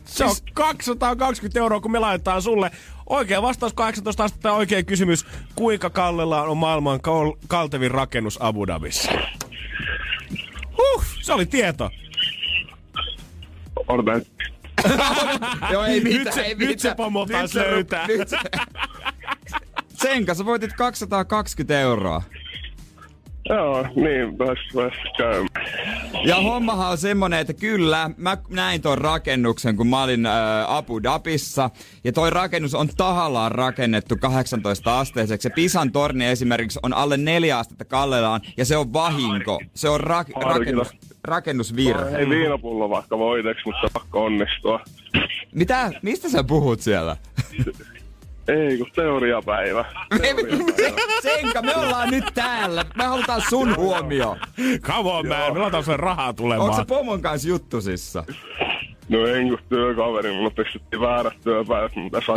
Se 0.06 0.26
on 0.26 0.36
220 0.54 1.60
euroa, 1.60 1.80
kun 1.80 1.92
me 1.92 2.00
laitetaan 2.00 2.42
sulle. 2.42 2.72
Oikea 3.10 3.42
vastaus 3.42 3.74
18 3.74 4.24
astetta 4.24 4.48
ja 4.50 4.54
oikea 4.54 4.84
kysymys. 4.84 5.26
Kuinka 5.56 5.90
kallella 5.90 6.42
on 6.44 6.58
maailman 6.58 7.00
kal- 7.02 7.38
kaltevin 7.48 7.92
rakennus 7.92 8.38
Abu 8.42 8.68
Dhabissa? 8.68 9.12
Se 11.22 11.34
oli 11.34 11.46
tieto. 11.46 11.90
Odotan. 13.88 14.22
Joo, 15.72 15.84
ei 15.84 16.00
mitään, 16.02 16.24
Nyt 16.26 16.34
se- 16.34 16.42
ei 16.42 16.50
nyt 16.56 16.58
mitään. 16.68 16.80
se 16.80 16.96
pomo 16.96 17.26
taas 17.26 17.52
se 17.52 17.60
löytää. 17.60 18.08
Nyt 18.08 18.30
se... 18.30 18.38
Sen 19.94 20.26
kanssa 20.26 20.46
voitit 20.46 20.74
220 20.74 21.80
euroa. 21.80 22.22
Joo, 23.50 23.88
niin 23.96 24.38
pääs, 24.38 24.58
käymään. 25.18 25.48
Ja 26.26 26.36
hommahan 26.36 26.92
on 26.92 26.98
semmonen, 26.98 27.40
että 27.40 27.54
kyllä, 27.54 28.10
mä 28.18 28.38
näin 28.50 28.82
ton 28.82 28.98
rakennuksen, 28.98 29.78
kun 29.78 29.88
mä 29.88 30.04
olin 30.04 30.26
ää, 30.26 30.78
Abu 30.78 31.04
Dhabissa. 31.04 31.70
Ja 32.04 32.12
toi 32.12 32.30
rakennus 32.30 32.76
on 32.76 32.88
tahallaan 32.98 33.52
rakennettu 33.52 34.16
18-asteiseksi. 34.16 35.46
Ja 35.46 35.50
Pisan 35.56 35.92
torni 35.92 36.26
esimerkiksi 36.26 36.80
on 36.84 36.94
alle 36.94 37.18
neljä 37.18 37.58
astetta 37.58 37.86
kallellaan, 37.86 38.42
ja 38.58 38.66
se 38.66 38.78
on 38.78 38.94
vahinko. 38.94 39.62
Se 39.76 39.90
on 39.90 40.00
ra- 40.00 40.44
rakennus, 40.44 40.88
rakennusvirhe. 41.24 42.18
Ei 42.18 42.30
viinapullo 42.30 42.90
vaikka 42.90 43.18
voiteksi, 43.18 43.64
mutta 43.66 43.88
pakko 43.94 44.26
onnistua. 44.26 44.80
Mitä? 45.56 45.92
Mistä 46.02 46.30
sä 46.30 46.44
puhut 46.44 46.82
siellä? 46.82 47.18
Ei, 48.48 48.78
kun 48.78 48.88
teoriapäivä. 48.96 49.86
Se, 50.18 50.36
Senka, 51.22 51.62
me 51.62 51.76
ollaan 51.76 52.10
nyt 52.12 52.26
täällä. 52.34 52.86
Me 52.98 53.04
halutaan 53.04 53.42
sun 53.50 53.76
huomio. 53.76 54.38
Come 54.82 55.10
on, 55.12 55.28
man. 55.28 55.54
Me 55.54 55.60
laitetaan 55.60 55.84
sen 55.84 56.00
rahaa 56.00 56.28
Onko 56.28 56.42
tulemaan. 56.42 56.76
sä 56.76 56.86
pomon 56.86 57.22
kanssa 57.22 57.48
juttusissa? 57.48 58.24
No 59.10 59.26
en 59.28 59.50
kun 59.50 59.60
työkaveri, 59.70 60.32
mulla 60.34 60.50
pistettiin 60.50 61.02
väärät 61.02 61.34
työpäivät, 61.44 61.96
mutta 61.96 62.22
sai. 62.26 62.36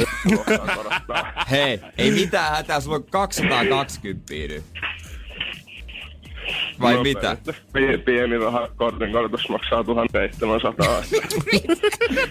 Hei, 1.50 1.80
ei 1.98 2.10
mitään 2.10 2.52
hätää, 2.56 2.80
sulla 2.80 2.96
on 2.96 3.04
220 3.04 4.32
nyt. 4.34 4.64
Vai 6.80 6.94
No, 6.94 7.02
mitä? 7.02 7.36
Pieni, 7.72 7.98
pieni 7.98 8.38
raha, 8.38 8.68
kortin 8.76 9.12
korotus 9.12 9.48
maksaa 9.48 9.84
1700. 9.84 11.02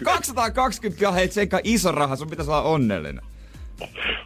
220 0.04 1.08
on 1.10 1.16
hei 1.16 1.28
Senka 1.32 1.60
iso 1.64 1.92
raha, 1.92 2.16
sun 2.16 2.30
pitäisi 2.30 2.52
olla 2.52 2.62
onnellinen. 2.62 3.24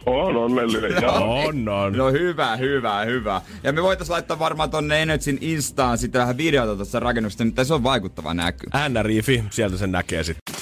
On 0.06 0.36
onnellinen, 0.36 0.92
joo. 1.02 1.42
On, 1.44 1.68
on. 1.68 1.92
No 1.92 2.10
hyvä, 2.10 2.56
hyvä, 2.56 3.00
hyvä. 3.04 3.42
Ja 3.62 3.72
me 3.72 3.82
voitais 3.82 4.10
laittaa 4.10 4.38
varmaan 4.38 4.70
tonne 4.70 5.02
Energyn 5.02 5.38
Instaan 5.40 5.98
sitten 5.98 6.20
vähän 6.20 6.36
videota 6.36 6.76
tuosta 6.76 7.00
rakennuksesta, 7.00 7.44
mutta 7.44 7.64
se 7.64 7.74
on 7.74 7.82
vaikuttava 7.82 8.34
näky. 8.34 8.66
NRIFI, 8.88 9.44
sieltä 9.50 9.76
sen 9.76 9.92
näkee 9.92 10.24
sitten. 10.24 10.54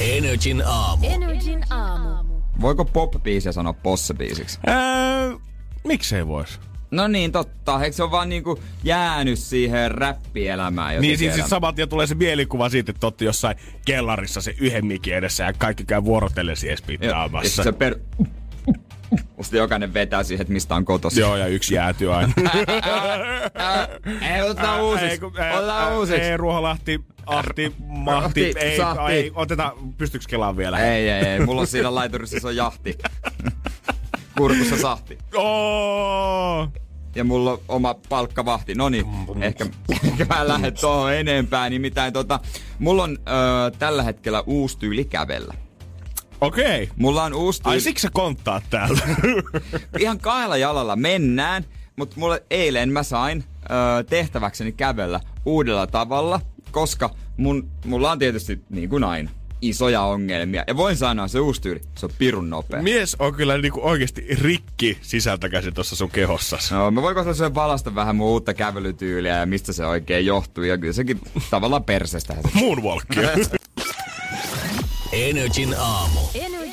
Energin 0.00 0.62
aamu. 0.66 1.06
Energin 1.06 1.64
aamu. 1.70 2.34
Voiko 2.60 2.84
pop-biisiä 2.84 3.52
sanoa 3.52 3.72
posse-biisiksi? 3.72 4.58
Öö, 4.68 5.36
miksei 5.84 6.26
vois? 6.26 6.60
No 6.94 7.08
niin, 7.08 7.32
totta. 7.32 7.84
Eikö 7.84 7.96
se 7.96 8.02
ole 8.02 8.10
vaan 8.10 8.28
niinku 8.28 8.58
jäänyt 8.84 9.38
siihen 9.38 9.90
räppielämään 9.90 10.94
jotenkin 10.94 11.08
Niin 11.08 11.18
siis 11.18 11.32
elämään? 11.32 11.48
saman 11.48 11.74
tien 11.74 11.88
tulee 11.88 12.06
se 12.06 12.14
mielikuva 12.14 12.68
siitä, 12.68 12.90
että 12.90 13.06
otti 13.06 13.24
jossain 13.24 13.56
kellarissa 13.84 14.40
se 14.40 14.54
yhden 14.60 14.86
mikin 14.86 15.14
edessä 15.14 15.44
ja 15.44 15.52
kaikki 15.52 15.84
käy 15.84 16.04
vuorotellen 16.04 16.56
siihen 16.56 16.72
Ja, 16.72 16.74
ja 16.74 16.76
spittaamassa. 16.76 17.48
sit 17.62 17.64
se 17.64 17.72
per... 17.72 17.98
Sitten 19.42 19.58
jokainen 19.58 19.94
vetää 19.94 20.22
siihen, 20.22 20.42
että 20.42 20.52
mistä 20.52 20.74
on 20.74 20.84
kotosi. 20.84 21.20
Joo, 21.20 21.36
ja 21.36 21.46
yksi 21.46 21.74
jäätyy 21.74 22.14
aina. 22.14 22.32
Ei, 24.34 24.42
otetaan 24.42 24.82
uusiksi. 24.82 25.20
Otetaan 25.24 25.96
uusiksi. 25.96 26.20
Ei, 26.22 26.36
Ruoholahti, 26.36 27.00
Ahti, 27.26 27.74
Mahti, 27.78 28.24
Ahti, 28.26 28.54
ei, 28.60 28.78
ei, 29.10 29.32
otetaan, 29.34 29.72
pystyykö 29.98 30.26
kelaan 30.28 30.56
vielä? 30.56 30.78
Ei, 30.78 31.08
ei, 31.10 31.24
ei. 31.26 31.40
Mulla 31.40 31.60
on 31.60 31.66
siinä 31.66 31.94
laiturissa 31.94 32.40
se 32.40 32.46
on 32.46 32.56
jahti. 32.56 32.98
Kurkussa 34.38 34.76
sahti. 34.76 35.18
Oh! 35.34 36.68
Ja 37.14 37.24
mulla 37.24 37.52
on 37.52 37.60
oma 37.68 37.94
palkkavahti. 38.08 38.74
No 38.74 38.88
niin, 38.88 39.06
ehkä, 39.40 39.66
ehkä 40.04 40.24
mä 40.24 40.48
lähden 40.48 40.74
tuohon 40.80 41.14
enempää. 41.14 41.70
Nimittäin 41.70 42.12
tota, 42.12 42.40
mulla 42.78 43.02
on 43.02 43.18
ö, 43.18 43.70
tällä 43.78 44.02
hetkellä 44.02 44.40
uusi 44.46 44.78
tyyli 44.78 45.04
kävellä. 45.04 45.54
Okei. 46.40 46.82
Okay. 46.82 46.96
Mulla 46.96 47.24
on 47.24 47.34
uusi 47.34 47.62
tyyli. 47.62 47.74
Ai 47.74 47.80
siksi 47.80 48.02
sä 48.02 48.10
konttaat 48.12 48.64
täällä. 48.70 49.00
Ihan 49.98 50.18
kahdella 50.18 50.56
jalalla 50.56 50.96
mennään, 50.96 51.64
mutta 51.96 52.20
mulle 52.20 52.42
eilen 52.50 52.92
mä 52.92 53.02
sain 53.02 53.44
ö, 53.64 54.04
tehtäväkseni 54.04 54.72
kävellä 54.72 55.20
uudella 55.44 55.86
tavalla, 55.86 56.40
koska 56.70 57.10
mun, 57.36 57.70
mulla 57.84 58.10
on 58.10 58.18
tietysti 58.18 58.64
niin 58.70 58.88
kuin 58.88 59.04
aina 59.04 59.30
isoja 59.62 60.02
ongelmia. 60.02 60.64
Ja 60.66 60.76
voin 60.76 60.96
sanoa, 60.96 61.28
se 61.28 61.40
uusi 61.40 61.60
tyyli, 61.60 61.80
se 61.94 62.06
on 62.06 62.12
pirun 62.18 62.50
nopea. 62.50 62.82
Mies 62.82 63.16
on 63.18 63.34
kyllä 63.34 63.58
niinku 63.58 63.80
oikeesti 63.82 64.26
rikki 64.40 64.98
sisältä 65.02 65.48
käsin 65.48 65.74
tuossa 65.74 65.96
sun 65.96 66.10
kehossas. 66.10 66.70
No, 66.72 66.90
mä 66.90 67.02
voin 67.02 67.14
kohta 67.14 67.34
sen 67.34 67.54
valasta 67.54 67.94
vähän 67.94 68.16
mun 68.16 68.28
uutta 68.28 68.54
kävelytyyliä 68.54 69.38
ja 69.38 69.46
mistä 69.46 69.72
se 69.72 69.86
oikein 69.86 70.26
johtuu. 70.26 70.64
Ja 70.64 70.78
kyllä 70.78 70.92
sekin 70.92 71.20
tavallaan 71.50 71.84
persestä. 71.84 72.34
se. 72.34 72.40
Moonwalkia. 72.54 73.30
Energin 75.12 75.74
aamu. 75.78 76.20
Aamu. 76.20 76.63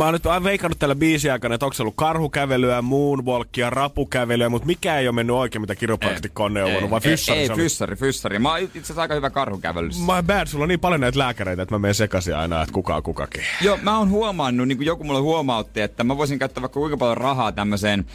Mä 0.00 0.04
oon 0.04 0.14
nyt 0.14 0.26
aina 0.26 0.44
veikannut 0.44 0.78
tällä 0.78 0.94
biisin 0.94 1.32
aikana, 1.32 1.54
että 1.54 1.66
onko 1.66 1.74
se 1.74 1.82
ollut 1.82 1.94
karhukävelyä, 1.96 2.82
moonwalkia, 2.82 3.70
rapukävelyä, 3.70 4.48
mutta 4.48 4.66
mikä 4.66 4.98
ei 4.98 5.08
ole 5.08 5.14
mennyt 5.14 5.36
oikein, 5.36 5.60
mitä 5.60 5.74
kiropraktikko 5.74 6.44
on 6.44 6.54
neuvonut, 6.54 6.90
vai 6.90 7.00
fyssari 7.00 7.38
Ei, 7.38 7.48
ei 7.50 7.56
fyssari, 7.56 7.96
fyssari. 7.96 8.38
Mä 8.38 8.50
oon 8.50 8.60
itse 8.60 8.78
asiassa 8.78 9.02
aika 9.02 9.14
hyvä 9.14 9.30
karhukävelyssä. 9.30 10.00
My 10.02 10.22
bad, 10.26 10.46
sulla 10.46 10.62
on 10.62 10.68
niin 10.68 10.80
paljon 10.80 11.00
näitä 11.00 11.18
lääkäreitä, 11.18 11.62
että 11.62 11.74
mä 11.74 11.78
menen 11.78 11.94
sekaisin 11.94 12.36
aina, 12.36 12.62
että 12.62 12.72
kuka 12.72 12.96
on 12.96 13.02
kukakin. 13.02 13.42
Joo, 13.60 13.78
mä 13.82 13.98
oon 13.98 14.10
huomannut, 14.10 14.68
niin 14.68 14.78
kuin 14.78 14.86
joku 14.86 15.04
mulle 15.04 15.20
huomautti, 15.20 15.80
että 15.80 16.04
mä 16.04 16.16
voisin 16.16 16.38
käyttää 16.38 16.62
vaikka 16.62 16.80
kuinka 16.80 16.96
paljon 16.96 17.16
rahaa 17.16 17.52
tämmöiseen 17.52 18.06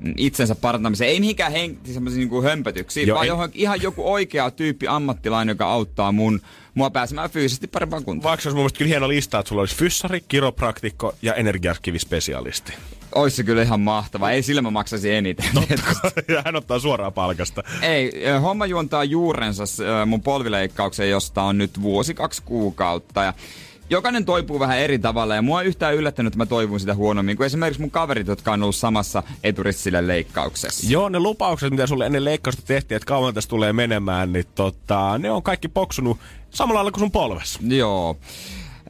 mm, 0.00 0.14
itsensä 0.16 0.54
parantamiseen. 0.54 1.10
Ei 1.10 1.20
mihinkään 1.20 1.52
henki 1.52 1.92
semmoisiin 1.92 2.30
niin 2.30 2.42
hömpötyksiin, 2.44 3.08
Joo, 3.08 3.14
vaan 3.14 3.24
ei- 3.24 3.28
johon, 3.28 3.50
ihan 3.54 3.82
joku 3.82 4.12
oikea 4.12 4.50
tyyppi 4.50 4.86
ammattilainen, 4.88 5.52
joka 5.52 5.66
auttaa 5.66 6.12
mun, 6.12 6.40
mua 6.74 6.90
pääsemään 6.90 7.30
fyysisesti 7.30 7.66
parempaan 7.66 8.04
kuntoon. 8.04 8.30
Vaikka 8.30 8.48
olisi 8.48 8.54
mun 8.56 8.62
mielestä 8.62 8.78
kyllä 8.78 8.88
hieno 8.88 9.08
lista, 9.08 9.38
että 9.38 9.48
sulla 9.48 9.62
olisi 9.62 9.76
fyssari, 9.76 10.24
kiropraktikko 10.28 11.14
ja 11.22 11.34
energiakivispesialisti. 11.34 12.72
Ois 13.14 13.36
se 13.36 13.44
kyllä 13.44 13.62
ihan 13.62 13.80
mahtava. 13.80 14.30
Ei 14.30 14.42
sillä 14.42 14.62
mä 14.62 14.70
maksaisi 14.70 15.10
eniten. 15.14 15.46
ja 16.28 16.42
hän 16.44 16.56
ottaa 16.56 16.78
suoraan 16.78 17.12
palkasta. 17.12 17.62
Ei, 17.82 18.12
homma 18.42 18.66
juontaa 18.66 19.04
juurensa 19.04 19.64
mun 20.06 20.22
polvileikkaukseen, 20.22 21.10
josta 21.10 21.42
on 21.42 21.58
nyt 21.58 21.82
vuosi 21.82 22.14
kaksi 22.14 22.42
kuukautta. 22.42 23.22
Ja 23.22 23.34
jokainen 23.90 24.24
toipuu 24.24 24.60
vähän 24.60 24.78
eri 24.78 24.98
tavalla 24.98 25.34
ja 25.34 25.42
mua 25.42 25.62
yhtään 25.62 25.94
yllättänyt, 25.94 26.30
että 26.30 26.38
mä 26.38 26.46
toivun 26.46 26.80
sitä 26.80 26.94
huonommin 26.94 27.36
kuin 27.36 27.46
esimerkiksi 27.46 27.80
mun 27.80 27.90
kaverit, 27.90 28.26
jotka 28.26 28.52
on 28.52 28.62
ollut 28.62 28.76
samassa 28.76 29.22
eturissille 29.44 30.06
leikkauksessa. 30.06 30.86
Joo, 30.90 31.08
ne 31.08 31.18
lupaukset, 31.18 31.70
mitä 31.70 31.86
sulle 31.86 32.06
ennen 32.06 32.24
leikkausta 32.24 32.62
tehtiin, 32.66 32.96
että 32.96 33.06
kauan 33.06 33.34
tässä 33.34 33.50
tulee 33.50 33.72
menemään, 33.72 34.32
niin 34.32 34.46
tota, 34.54 35.18
ne 35.18 35.30
on 35.30 35.42
kaikki 35.42 35.68
poksunut 35.68 36.18
samalla 36.50 36.78
lailla 36.78 36.90
kuin 36.90 37.00
sun 37.00 37.10
polves. 37.10 37.58
Joo. 37.60 38.16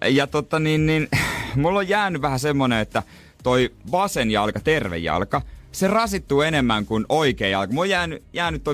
Ja 0.08 0.26
totta 0.26 0.58
niin, 0.58 0.86
niin 0.86 1.08
mulla 1.56 1.78
on 1.78 1.88
jäänyt 1.88 2.22
vähän 2.22 2.38
semmonen, 2.38 2.78
että 2.78 3.02
toi 3.42 3.70
vasen 3.92 4.30
jalka, 4.30 4.60
terve 4.60 4.98
jalka, 4.98 5.42
se 5.72 5.88
rasittuu 5.88 6.42
enemmän 6.42 6.86
kuin 6.86 7.06
oikea 7.08 7.48
jalka. 7.48 7.72
Mulla 7.72 7.82
on 7.82 7.90
jäänyt, 7.90 8.22
jäänyt 8.32 8.64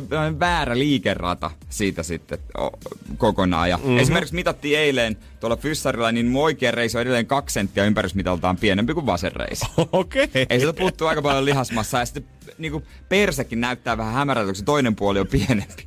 väärä 0.40 0.78
liikerata 0.78 1.50
siitä 1.68 2.02
sitten 2.02 2.38
kokonaan. 3.18 3.70
Ja 3.70 3.76
mm-hmm. 3.76 3.98
Esimerkiksi 3.98 4.34
mitattiin 4.34 4.78
eilen 4.78 5.16
tuolla 5.40 5.56
fyssarilla, 5.56 6.12
niin 6.12 6.26
mun 6.26 6.44
oikea 6.44 6.70
reisi 6.70 6.98
on 6.98 7.02
edelleen 7.02 7.26
kaksi 7.26 7.54
senttiä 7.54 7.84
ympärysmitaltaan 7.84 8.56
pienempi 8.56 8.94
kuin 8.94 9.06
vasen 9.06 9.32
reisi. 9.32 9.66
Okei. 9.92 10.24
Okay. 10.24 10.46
Ei 10.50 10.60
sieltä 10.60 10.78
puuttuu 10.80 11.06
aika 11.06 11.22
paljon 11.22 11.44
lihasmassaa 11.44 12.00
ja 12.00 12.06
sitten 12.06 12.24
niinku 12.58 12.82
persekin 13.08 13.60
näyttää 13.60 13.96
vähän 13.96 14.14
hämärältä, 14.14 14.46
kun 14.46 14.56
se 14.56 14.64
toinen 14.64 14.96
puoli 14.96 15.20
on 15.20 15.26
pienempi. 15.26 15.86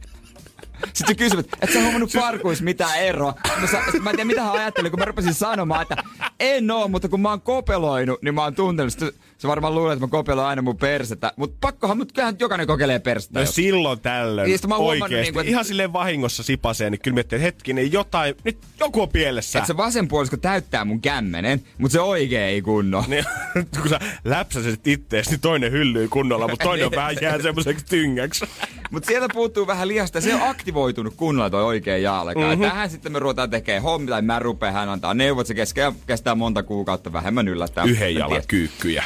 Sitten 0.93 1.15
kysyy, 1.15 1.39
että 1.39 1.57
et 1.61 1.73
sä 1.73 1.81
huomannut 1.81 2.11
parkuissa 2.13 2.63
mitään 2.63 2.99
eroa. 2.99 3.33
Mä, 3.61 3.67
sa- 3.67 3.99
mä 4.01 4.09
en 4.09 4.15
tiedä, 4.15 4.27
mitä 4.27 4.43
hän 4.43 4.51
ajatteli, 4.51 4.89
kun 4.89 4.99
mä 4.99 5.05
rupesin 5.05 5.33
sanomaan, 5.33 5.81
että 5.81 5.95
en 6.39 6.71
oo, 6.71 6.87
mutta 6.87 7.09
kun 7.09 7.21
mä 7.21 7.29
oon 7.29 7.41
kopeloinut, 7.41 8.21
niin 8.21 8.35
mä 8.35 8.43
oon 8.43 8.55
tuntenut. 8.55 8.93
Sitten 8.93 9.11
se 9.39 9.47
varmaan 9.47 9.75
luulee, 9.75 9.93
että 9.93 10.05
mä 10.05 10.09
kopeloin 10.09 10.47
aina 10.47 10.61
mun 10.61 10.77
persettä. 10.77 11.31
Mutta 11.35 11.57
pakkohan, 11.61 11.97
mutta 11.97 12.13
kyllähän 12.13 12.35
jokainen 12.39 12.67
kokeilee 12.67 12.99
persettä. 12.99 13.39
No 13.39 13.43
jos- 13.45 13.55
silloin 13.55 13.99
tällöin 13.99 14.47
Niin, 14.47 14.59
mä 14.67 14.75
oikeesti. 14.75 15.15
niinku, 15.21 15.39
että- 15.39 15.49
Ihan 15.49 15.65
silleen 15.65 15.93
vahingossa 15.93 16.43
sipaseen, 16.43 16.91
niin 16.91 16.99
kyllä 17.01 17.15
miettii, 17.15 17.35
että 17.35 17.43
hetkinen, 17.45 17.91
jotain, 17.91 18.35
nyt 18.43 18.57
joku 18.79 19.01
on 19.01 19.09
pielessä. 19.09 19.59
että 19.59 19.67
se 19.67 19.77
vasen 19.77 20.07
puolisko 20.07 20.37
täyttää 20.37 20.85
mun 20.85 21.01
kämmenen, 21.01 21.61
mutta 21.77 21.93
se 21.93 21.99
oikea 22.01 22.45
ei 22.47 22.61
kunno. 22.61 23.05
Niin, 23.07 23.25
kun 23.81 23.89
sä 23.89 23.99
läpsäset 24.23 24.87
ittees, 24.87 25.29
niin 25.29 25.39
toinen 25.39 25.71
hyllyy 25.71 26.07
kunnolla, 26.07 26.47
mutta 26.47 26.63
toinen 26.65 26.85
on 26.85 26.91
vähän 27.01 27.15
jää 27.21 27.41
semmoiseksi 27.41 27.85
tyngäksi. 27.85 28.45
Mutta 28.91 29.07
sieltä 29.07 29.27
puuttuu 29.33 29.67
vähän 29.67 29.87
lihasta 29.87 30.21
se 30.21 30.35
on 30.35 30.41
aktivoitunut 30.49 31.13
kunnolla 31.17 31.49
toi 31.49 31.63
oikea 31.63 31.97
jalka. 31.97 32.39
Mm-hmm. 32.39 32.63
Ja 32.63 32.69
tähän 32.69 32.89
sitten 32.89 33.11
me 33.11 33.19
ruvetaan 33.19 33.49
tekemään 33.49 33.83
hommia, 33.83 34.09
tai 34.09 34.21
mä 34.21 34.39
rupean 34.39 34.73
hän 34.73 34.89
antaa 34.89 35.13
neuvot, 35.13 35.47
se 35.47 35.53
kestää, 35.53 35.91
kestää 36.07 36.35
monta 36.35 36.63
kuukautta 36.63 37.13
vähemmän 37.13 37.47
yllättää. 37.47 37.83
Yhden 37.83 38.15
jalan 38.15 38.41
kyykkyjä. 38.47 39.03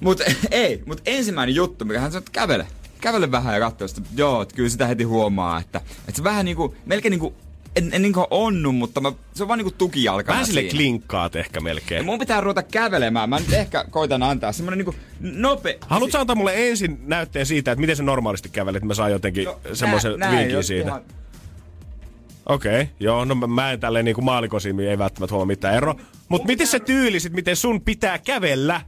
Mutta 0.00 0.24
ei, 0.50 0.82
mutta 0.86 1.02
ensimmäinen 1.06 1.54
juttu, 1.54 1.84
mikä 1.84 2.00
hän 2.00 2.12
sanoi, 2.12 2.20
että 2.20 2.32
kävele. 2.32 2.66
Kävele 3.00 3.30
vähän 3.30 3.54
ja 3.54 3.60
katso, 3.60 3.84
että 3.84 4.00
joo, 4.16 4.42
että 4.42 4.54
kyllä 4.54 4.68
sitä 4.68 4.86
heti 4.86 5.04
huomaa, 5.04 5.60
että, 5.60 5.78
että 6.08 6.12
se 6.16 6.24
vähän 6.24 6.44
niinku, 6.44 6.74
melkein 6.86 7.10
niinku 7.10 7.34
en, 7.76 7.88
en 7.92 8.02
niinku 8.02 8.26
onnu, 8.30 8.72
mutta 8.72 9.00
mä, 9.00 9.12
se 9.34 9.42
on 9.42 9.48
vaan 9.48 9.58
niinku 9.58 9.74
tukijalkana 9.78 10.32
Vähän 10.34 10.46
sille 10.46 10.60
siinä. 10.60 10.72
klinkkaat 10.76 11.36
ehkä 11.36 11.56
Ja 11.56 11.60
melkein. 11.62 12.04
mun 12.04 12.18
pitää 12.18 12.40
ruveta 12.40 12.62
kävelemään. 12.62 13.28
Mä 13.30 13.38
nyt 13.38 13.52
ehkä 13.52 13.84
koitan 13.90 14.22
antaa 14.22 14.52
semmonen 14.52 14.78
niinku 14.78 14.94
nope... 15.20 15.78
Haluatko 15.80 16.18
antaa 16.18 16.36
mulle 16.36 16.68
ensin 16.68 16.98
näytteen 17.06 17.46
siitä, 17.46 17.72
että 17.72 17.80
miten 17.80 17.96
se 17.96 18.02
normaalisti 18.02 18.48
kävelet, 18.48 18.76
että 18.76 18.86
mä 18.86 18.94
saan 18.94 19.10
jotenkin 19.12 19.44
no, 19.44 19.60
semmoisen 19.72 20.12
vinkin 20.30 20.64
siitä? 20.64 20.88
ihan- 20.88 21.02
Okei, 22.46 22.82
okay, 22.82 22.94
joo, 23.00 23.24
no 23.24 23.34
mä, 23.34 23.46
mä 23.46 23.72
en 23.72 23.80
tälleen 23.80 24.04
niinku 24.04 24.22
maalikosilmiin 24.22 24.90
ei 24.90 24.98
välttämättä 24.98 25.34
huomaa 25.34 25.46
mitään 25.46 25.74
ero. 25.74 25.94
Mut 26.28 26.44
miten 26.44 26.66
se 26.66 26.80
tyyli 26.80 27.20
sit, 27.20 27.32
miten 27.32 27.56
sun 27.56 27.80
pitää 27.80 28.18
kävellä? 28.18 28.80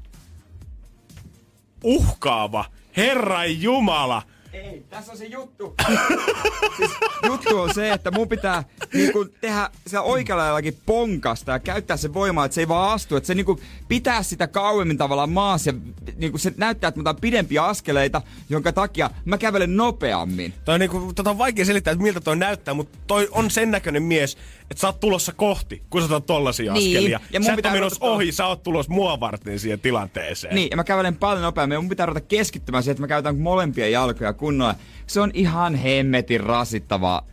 Uhkaava. 1.85 2.65
Herran 2.97 3.63
Jumala. 3.63 4.23
Ei, 4.53 4.85
tässä 4.91 5.13
on 5.13 5.19
se 5.19 5.25
juttu. 5.25 5.75
siis 6.77 6.91
juttu 7.27 7.61
on 7.61 7.75
se, 7.75 7.93
että 7.93 8.11
mun 8.11 8.29
pitää 8.29 8.65
niinku 8.95 9.25
tehdä 9.41 9.71
siellä 9.87 10.05
oikealla 10.05 10.43
laillakin 10.43 10.79
ponkasta 10.87 11.53
ja 11.53 11.59
käyttää 11.59 11.97
se 11.97 12.15
voimaa, 12.15 12.45
että 12.45 12.55
se 12.55 12.61
ei 12.61 12.69
vaan 12.69 12.95
astu. 12.95 13.17
Että 13.17 13.27
se 13.27 13.35
niinku 13.35 13.61
pitää 13.89 14.23
sitä 14.23 14.47
kauemmin 14.47 14.99
tavallaan 14.99 15.31
maassa 15.31 15.71
ja 15.71 15.77
niinku 16.17 16.39
se 16.39 16.55
näyttää, 16.57 16.89
että 16.89 17.01
mä 17.01 17.03
otan 17.03 17.21
pidempiä 17.21 17.65
askeleita, 17.65 18.23
jonka 18.49 18.73
takia 18.73 19.11
mä 19.25 19.39
kävelen 19.39 19.77
nopeammin. 19.77 20.55
Toi 20.65 20.75
on, 20.75 20.81
niinku, 20.81 21.13
tota 21.15 21.31
on 21.31 21.39
vaikea 21.39 21.65
selittää, 21.65 21.93
että 21.93 22.03
miltä 22.03 22.21
toi 22.21 22.37
näyttää, 22.37 22.75
mutta 22.75 22.99
toi 23.07 23.29
on 23.31 23.51
sen 23.51 23.71
näköinen 23.71 24.03
mies, 24.03 24.39
että 24.71 24.81
sä 24.81 24.87
oot 24.87 25.01
tulossa 25.01 25.33
kohti, 25.33 25.83
kun 25.91 26.01
sä 26.01 26.07
otat 26.07 26.27
tollasia 26.27 26.73
Niin, 26.73 26.97
askelia. 26.97 27.21
ja 27.33 27.41
mun 27.41 27.47
sä 27.47 27.57
pitää 27.57 27.73
menossa 27.73 27.99
ruveta- 28.01 28.15
ohi, 28.15 28.33
sä 28.33 28.47
oot 28.47 28.63
tulossa 28.63 28.93
mua 28.93 29.21
varten 29.21 29.59
siihen 29.59 29.81
tilanteeseen. 29.81 30.55
Niin, 30.55 30.69
ja 30.71 30.77
mä 30.77 30.85
kävelen 30.85 31.17
paljon 31.17 31.43
nopeammin 31.43 31.77
ja 31.77 31.81
mun 31.81 31.89
pitää 31.89 32.07
ruveta 32.07 32.27
keskittymään 32.27 32.83
siihen, 32.83 32.93
että 32.93 33.03
mä 33.03 33.07
käytän 33.09 33.39
molempia 33.39 33.89
jalkoja 33.89 34.33
kunnolla. 34.33 34.75
Se 35.07 35.21
on 35.21 35.31
ihan 35.35 35.75
hemmetin 35.75 36.41
rasittavaa. 36.41 37.27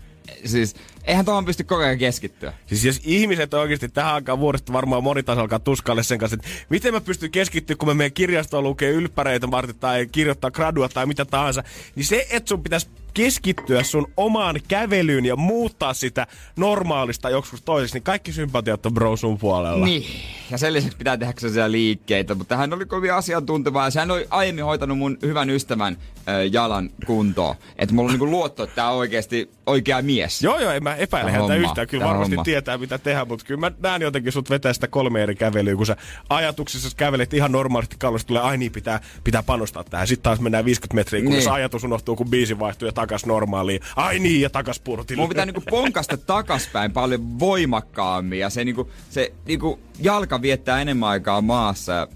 Siis, 0.45 0.75
eihän 1.03 1.25
tuohon 1.25 1.45
pysty 1.45 1.63
koko 1.63 1.81
ajan 1.81 1.97
keskittyä. 1.97 2.53
Siis 2.67 2.85
jos 2.85 3.01
ihmiset 3.03 3.53
oikeasti 3.53 3.89
tähän 3.89 4.13
aikaan 4.13 4.39
vuodesta 4.39 4.73
varmaan 4.73 5.03
moni 5.03 5.23
taas 5.23 5.37
alkaa 5.37 5.59
tuskalle 5.59 6.03
sen 6.03 6.19
kanssa, 6.19 6.35
että 6.35 6.47
miten 6.69 6.93
mä 6.93 7.01
pystyn 7.01 7.31
keskittyä, 7.31 7.75
kun 7.75 7.87
mä 7.87 7.93
menen 7.93 8.13
kirjastoon 8.13 8.63
lukee 8.63 8.89
ylppäreitä 8.91 9.51
varten 9.51 9.75
tai 9.79 10.07
kirjoittaa 10.11 10.51
gradua 10.51 10.89
tai 10.89 11.05
mitä 11.05 11.25
tahansa, 11.25 11.63
niin 11.95 12.05
se, 12.05 12.27
että 12.29 12.49
sun 12.49 12.63
pitäisi 12.63 12.87
keskittyä 13.15 13.83
sun 13.83 14.07
omaan 14.17 14.59
kävelyyn 14.67 15.25
ja 15.25 15.35
muuttaa 15.35 15.93
sitä 15.93 16.27
normaalista 16.55 17.29
joskus 17.29 17.61
toiseksi, 17.61 17.95
niin 17.95 18.03
kaikki 18.03 18.31
sympatiat 18.33 18.85
on 18.85 18.93
bro 18.93 19.17
sun 19.17 19.37
puolella. 19.37 19.85
Niin, 19.85 20.03
ja 20.51 20.57
sen 20.57 20.73
lisäksi 20.73 20.97
pitää 20.97 21.17
tehdä 21.17 21.33
sellaisia 21.37 21.71
liikkeitä, 21.71 22.35
mutta 22.35 22.57
hän 22.57 22.73
oli 22.73 22.85
kovin 22.85 23.13
asiantunteva 23.13 23.85
ja 23.85 23.91
hän 23.99 24.11
oli 24.11 24.27
aiemmin 24.29 24.65
hoitanut 24.65 24.97
mun 24.97 25.17
hyvän 25.21 25.49
ystävän 25.49 25.97
äh, 26.29 26.35
jalan 26.51 26.89
kuntoon. 27.05 27.55
Että 27.77 27.95
mulla 27.95 28.07
on 28.07 28.13
niinku 28.13 28.25
luotto, 28.29 28.63
että 28.63 28.75
tää 28.75 28.89
on 28.91 28.97
oikeasti 28.97 29.49
oikea 29.65 30.01
mies. 30.01 30.43
Joo, 30.43 30.59
joo, 30.59 30.71
en 30.71 30.83
mä 30.83 30.95
epäile 30.95 31.31
häntä 31.31 31.53
homma, 31.53 31.69
yhtään. 31.69 31.87
Kyllä 31.87 32.05
varmasti 32.05 32.35
homma. 32.35 32.43
tietää, 32.43 32.77
mitä 32.77 32.97
tehdä, 32.97 33.25
mutta 33.25 33.45
kyllä 33.45 33.59
mä 33.59 33.71
näen 33.79 34.01
jotenkin 34.01 34.31
sut 34.31 34.49
vetää 34.49 34.73
sitä 34.73 34.87
kolme 34.87 35.23
eri 35.23 35.35
kävelyä, 35.35 35.75
kun 35.75 35.85
sä 35.85 35.95
ajatuksessa 36.29 36.89
kävelet 36.97 37.33
ihan 37.33 37.51
normaalisti 37.51 37.95
kallosta 37.99 38.27
tulee, 38.27 38.41
ai 38.41 38.57
niin, 38.57 38.71
pitää, 38.71 38.99
pitää 39.23 39.43
panostaa 39.43 39.83
tähän. 39.83 40.07
Sitten 40.07 40.23
taas 40.23 40.39
mennään 40.39 40.65
50 40.65 40.95
metriä, 40.95 41.21
kun 41.21 41.31
Niin. 41.31 41.43
se 41.43 41.49
ajatus 41.49 41.83
unohtuu, 41.83 42.15
kun 42.15 42.29
biisi 42.29 42.59
vaihtuu 42.59 42.85
ja 42.85 42.91
takas 43.07 43.25
normaaliin. 43.25 43.81
Ai 43.95 44.19
niin, 44.19 44.41
ja 44.41 44.49
takas 44.49 44.79
purtille. 44.79 45.21
Mun 45.21 45.29
pitää 45.29 45.45
niinku 45.45 45.63
ponkasta 45.69 46.17
takaspäin 46.17 46.91
paljon 46.91 47.39
voimakkaammin 47.39 48.39
ja 48.39 48.49
se, 48.49 48.65
niinku, 48.65 48.91
se 49.09 49.33
niinku 49.45 49.79
jalka 49.99 50.41
viettää 50.41 50.81
enemmän 50.81 51.09
aikaa 51.09 51.41
maassa. 51.41 52.07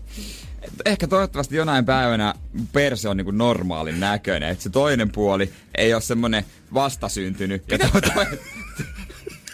Ehkä 0.85 1.07
toivottavasti 1.07 1.55
jonain 1.55 1.85
päivänä 1.85 2.33
perse 2.73 3.09
on 3.09 3.17
niinku 3.17 3.31
normaalin 3.31 3.99
näköinen. 3.99 4.49
Että 4.49 4.63
se 4.63 4.69
toinen 4.69 5.11
puoli 5.11 5.53
ei 5.75 5.93
ole 5.93 6.01
semmonen 6.01 6.45
vastasyntynyt. 6.73 7.63
Ja 7.71 7.79
to, 7.79 8.01
to, 8.01 8.25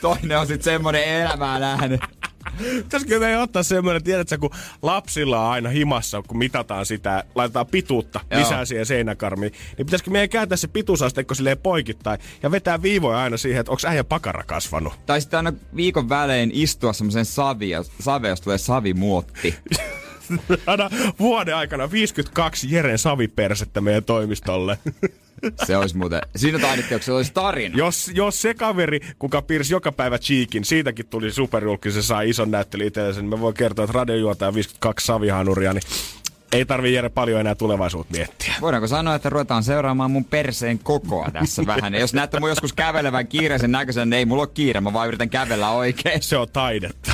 toinen 0.01 0.39
on 0.39 0.47
sitten 0.47 0.63
semmonen 0.63 1.03
elämää 1.03 1.59
nähnyt. 1.59 2.01
Pitäisikö 2.83 3.19
meidän 3.19 3.41
ottaa 3.41 3.63
semmoinen, 3.63 4.03
tiedätkö, 4.03 4.37
kun 4.37 4.49
lapsilla 4.81 5.45
on 5.45 5.51
aina 5.51 5.69
himassa, 5.69 6.21
kun 6.21 6.37
mitataan 6.37 6.85
sitä, 6.85 7.23
laitetaan 7.35 7.67
pituutta 7.67 8.19
Joo. 8.31 8.39
lisää 8.39 8.65
siihen 8.65 8.85
seinäkarmiin, 8.85 9.53
niin 9.77 9.85
pitäisikö 9.85 10.11
meidän 10.11 10.29
kääntää 10.29 10.57
se 10.57 10.67
pituusasteikko 10.67 11.33
silleen 11.33 11.57
poikittain 11.57 12.19
ja 12.43 12.51
vetää 12.51 12.81
viivoja 12.81 13.17
aina 13.17 13.37
siihen, 13.37 13.59
että 13.59 13.71
onko 13.71 13.81
äijä 13.87 14.03
pakara 14.03 14.43
kasvanut. 14.43 14.93
Tai 15.05 15.21
sitten 15.21 15.37
aina 15.37 15.53
viikon 15.75 16.09
välein 16.09 16.51
istua 16.53 16.93
semmoisen 16.93 17.25
savi, 17.25 17.71
save, 17.99 18.29
jos 18.29 18.41
tulee 18.41 18.57
savimuotti. 18.57 19.55
Vuoden 21.19 21.55
aikana 21.55 21.91
52 21.91 22.67
Jeren 22.71 22.97
savipersettä 22.97 23.81
meidän 23.81 24.03
toimistolle. 24.03 24.77
Se 25.65 25.77
olisi 25.77 25.97
muuten, 25.97 26.21
siinä 26.35 26.59
taidettiin, 26.59 27.03
se 27.03 27.11
olisi 27.11 27.33
tarina. 27.33 27.77
jos, 27.77 28.11
jos 28.13 28.41
se 28.41 28.53
kaveri, 28.53 28.99
kuka 29.19 29.41
piirsi 29.41 29.73
joka 29.73 29.91
päivä 29.91 30.19
cheekin, 30.19 30.65
siitäkin 30.65 31.07
tuli 31.07 31.31
superjulkki, 31.31 31.91
se 31.91 32.01
saa 32.01 32.21
ison 32.21 32.51
näyttely 32.51 32.87
itsellensä, 32.87 33.21
niin 33.21 33.29
mä 33.29 33.39
voin 33.39 33.53
kertoa, 33.53 33.85
että 33.85 33.97
radiojuontaja 33.97 34.53
52 34.53 35.05
savihanuria, 35.05 35.73
niin 35.73 35.83
ei 36.51 36.65
tarvi 36.65 36.93
Jere 36.93 37.09
paljon 37.09 37.39
enää 37.39 37.55
tulevaisuutta 37.55 38.17
miettiä. 38.17 38.53
Voidaanko 38.61 38.87
sanoa, 38.87 39.15
että 39.15 39.29
ruvetaan 39.29 39.63
seuraamaan 39.63 40.11
mun 40.11 40.25
perseen 40.25 40.79
kokoa 40.79 41.31
tässä 41.31 41.65
vähän? 41.75 41.93
Ja 41.93 41.99
jos 41.99 42.13
näette 42.13 42.39
mun 42.39 42.49
joskus 42.49 42.73
kävelevän 42.73 43.27
kiireisen 43.27 43.71
näköisen, 43.71 44.09
niin 44.09 44.17
ei 44.17 44.25
mulla 44.25 44.41
ole 44.41 44.49
kiire, 44.53 44.81
mä 44.81 44.93
vaan 44.93 45.07
yritän 45.07 45.29
kävellä 45.29 45.69
oikein. 45.69 46.23
Se 46.23 46.37
on 46.37 46.47
taidetta. 46.53 47.11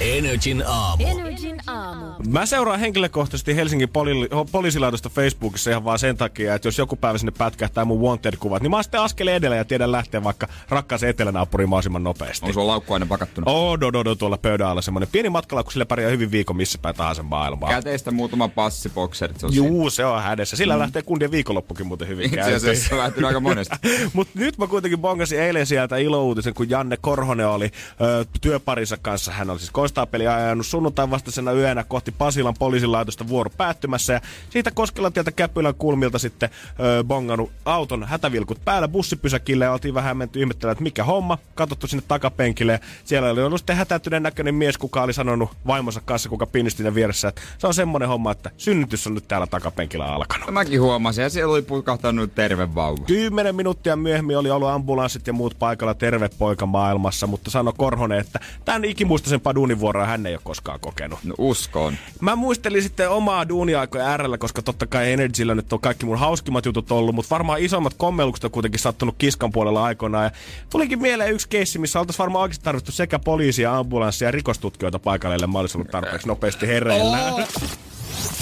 Energin 0.00 0.64
aamu. 0.66 1.04
Energin 1.06 1.60
aamu. 1.66 2.06
Mä 2.28 2.46
seuraan 2.46 2.80
henkilökohtaisesti 2.80 3.56
Helsingin 3.56 3.88
poli- 3.88 4.48
poliisilaitosta 4.52 5.08
Facebookissa 5.08 5.70
ihan 5.70 5.84
vaan 5.84 5.98
sen 5.98 6.16
takia, 6.16 6.54
että 6.54 6.68
jos 6.68 6.78
joku 6.78 6.96
päivä 6.96 7.18
sinne 7.18 7.32
pätkähtää 7.38 7.84
mun 7.84 8.00
wanted-kuvat, 8.00 8.62
niin 8.62 8.70
mä 8.70 8.76
oon 8.76 8.84
sitten 8.84 9.00
askeleen 9.00 9.36
edellä 9.36 9.56
ja 9.56 9.64
tiedän 9.64 9.92
lähteä 9.92 10.24
vaikka 10.24 10.48
rakkaaseen 10.68 11.10
etelänaapuriin 11.10 11.68
mahdollisimman 11.68 12.02
nopeasti. 12.02 12.46
On 12.46 12.54
sulla 12.54 12.66
laukku 12.66 12.94
aina 12.94 13.06
pakattuna? 13.06 13.50
Oh, 13.50 13.80
do, 13.80 13.92
do, 13.92 14.04
do, 14.04 14.14
tuolla 14.14 14.38
pöydän 14.38 14.68
alla 14.68 14.82
semmonen 14.82 15.08
pieni 15.12 15.28
matkalla, 15.28 15.62
kun 15.62 15.72
sille 15.72 15.84
pärjää 15.84 16.10
hyvin 16.10 16.30
viikon 16.30 16.56
missä 16.56 16.78
päin 16.82 16.96
tahansa 16.96 17.22
maailmaa. 17.22 17.70
Käteistä 17.70 18.10
muutama 18.10 18.48
passibokserit. 18.48 19.40
Se 19.40 19.46
on 19.46 19.52
siinä. 19.52 19.68
Juu, 19.68 19.90
se 19.90 20.04
on 20.04 20.22
hädessä. 20.22 20.56
Sillä 20.56 20.74
mm. 20.74 20.80
lähtee 20.80 21.02
kundien 21.02 21.30
viikonloppukin 21.30 21.86
muuten 21.86 22.08
hyvin 22.08 22.24
Itse 22.24 22.54
asiassa 22.54 22.88
se 22.88 22.94
on 22.94 23.00
lähtenyt 23.00 23.28
aika 23.28 23.40
monesta. 23.40 23.76
Mutta 24.12 24.38
nyt 24.38 24.58
mä 24.58 24.66
kuitenkin 24.66 24.98
bongasin 24.98 25.40
eilen 25.40 25.66
sieltä 25.66 25.96
ilouutisen, 25.96 26.54
kun 26.54 26.70
Janne 26.70 26.96
Korhonen 27.00 27.48
oli 27.48 27.70
ö, 28.00 28.24
työparinsa 28.40 28.96
kanssa. 29.02 29.32
Hän 29.32 29.50
oli 29.50 29.58
siis 29.58 29.70
konstaapeli 29.90 30.26
ajanut 30.26 30.66
sunnuntain 30.66 31.10
vastaisena 31.10 31.52
yönä 31.52 31.84
kohti 31.84 32.12
Pasilan 32.12 32.54
poliisilaitosta 32.58 33.28
vuoro 33.28 33.50
päättymässä. 33.56 34.12
Ja 34.12 34.20
siitä 34.50 34.70
Koskelantieltä 34.70 35.32
Käpylän 35.32 35.74
kulmilta 35.74 36.18
sitten 36.18 36.50
ö, 36.80 37.04
bongannut 37.04 37.50
auton 37.64 38.04
hätävilkut 38.04 38.64
päällä 38.64 38.88
bussipysäkille. 38.88 39.64
Ja 39.64 39.72
oltiin 39.72 39.94
vähän 39.94 40.16
menty 40.16 40.40
ihmettelemään, 40.40 40.72
että 40.72 40.82
mikä 40.82 41.04
homma. 41.04 41.38
Katsottu 41.54 41.86
sinne 41.86 42.04
takapenkille. 42.08 42.72
Ja 42.72 42.78
siellä 43.04 43.30
oli 43.30 43.42
ollut 43.42 43.60
sitten 43.60 43.76
hätäytyneen 43.76 44.22
näköinen 44.22 44.54
mies, 44.54 44.78
kuka 44.78 45.02
oli 45.02 45.12
sanonut 45.12 45.50
vaimonsa 45.66 46.00
kanssa, 46.04 46.28
kuka 46.28 46.46
pinnisti 46.46 46.94
vieressä, 46.94 47.28
että 47.28 47.42
se 47.58 47.66
on 47.66 47.74
semmoinen 47.74 48.08
homma, 48.08 48.32
että 48.32 48.50
synnytys 48.56 49.06
on 49.06 49.14
nyt 49.14 49.28
täällä 49.28 49.46
takapenkillä 49.46 50.04
alkanut. 50.04 50.50
Mäkin 50.50 50.80
huomasin, 50.80 51.22
ja 51.22 51.30
siellä 51.30 51.52
oli 51.52 51.62
pukahtanut 51.62 52.34
terve 52.34 52.74
vauva. 52.74 53.04
Kymmenen 53.04 53.56
minuuttia 53.56 53.96
myöhemmin 53.96 54.38
oli 54.38 54.50
ollut 54.50 54.68
ambulanssit 54.68 55.26
ja 55.26 55.32
muut 55.32 55.58
paikalla 55.58 55.94
terve 55.94 56.30
poika 56.38 56.66
maailmassa, 56.66 57.26
mutta 57.26 57.50
sano 57.50 57.72
Korhonen, 57.72 58.20
että 58.20 58.40
tämän 58.64 58.84
ikimuistaisen 58.84 59.40
paduunin 59.40 59.79
vuoroa 59.80 60.06
hän 60.06 60.26
ei 60.26 60.34
ole 60.34 60.40
koskaan 60.44 60.80
kokenut. 60.80 61.18
No 61.24 61.34
uskoon. 61.38 61.94
Mä 62.20 62.36
muistelin 62.36 62.82
sitten 62.82 63.10
omaa 63.10 63.48
duuniaikoja 63.48 64.06
äärellä, 64.06 64.38
koska 64.38 64.62
totta 64.62 64.86
kai 64.86 65.12
Energyllä 65.12 65.54
nyt 65.54 65.72
on 65.72 65.80
kaikki 65.80 66.06
mun 66.06 66.18
hauskimmat 66.18 66.66
jutut 66.66 66.92
ollut, 66.92 67.14
mutta 67.14 67.30
varmaan 67.30 67.60
isommat 67.60 67.94
kommellukset 67.94 68.44
on 68.44 68.50
kuitenkin 68.50 68.80
sattunut 68.80 69.14
kiskan 69.18 69.52
puolella 69.52 69.84
aikoinaan. 69.84 70.24
Ja 70.24 70.30
tulikin 70.70 71.02
mieleen 71.02 71.32
yksi 71.32 71.48
keissi, 71.48 71.78
missä 71.78 72.00
oltaisiin 72.00 72.18
varmaan 72.18 72.42
oikeasti 72.42 72.64
tarvittu 72.64 72.92
sekä 72.92 73.18
poliisia, 73.18 73.76
ambulanssia 73.76 74.28
ja 74.28 74.32
rikostutkijoita 74.32 74.98
paikalle, 74.98 75.34
ellei 75.34 75.48
mä 75.48 75.58
olisi 75.58 75.78
ollut 75.78 75.90
tarpeeksi 75.90 76.28
nopeasti 76.28 76.66
hereillä. 76.66 77.18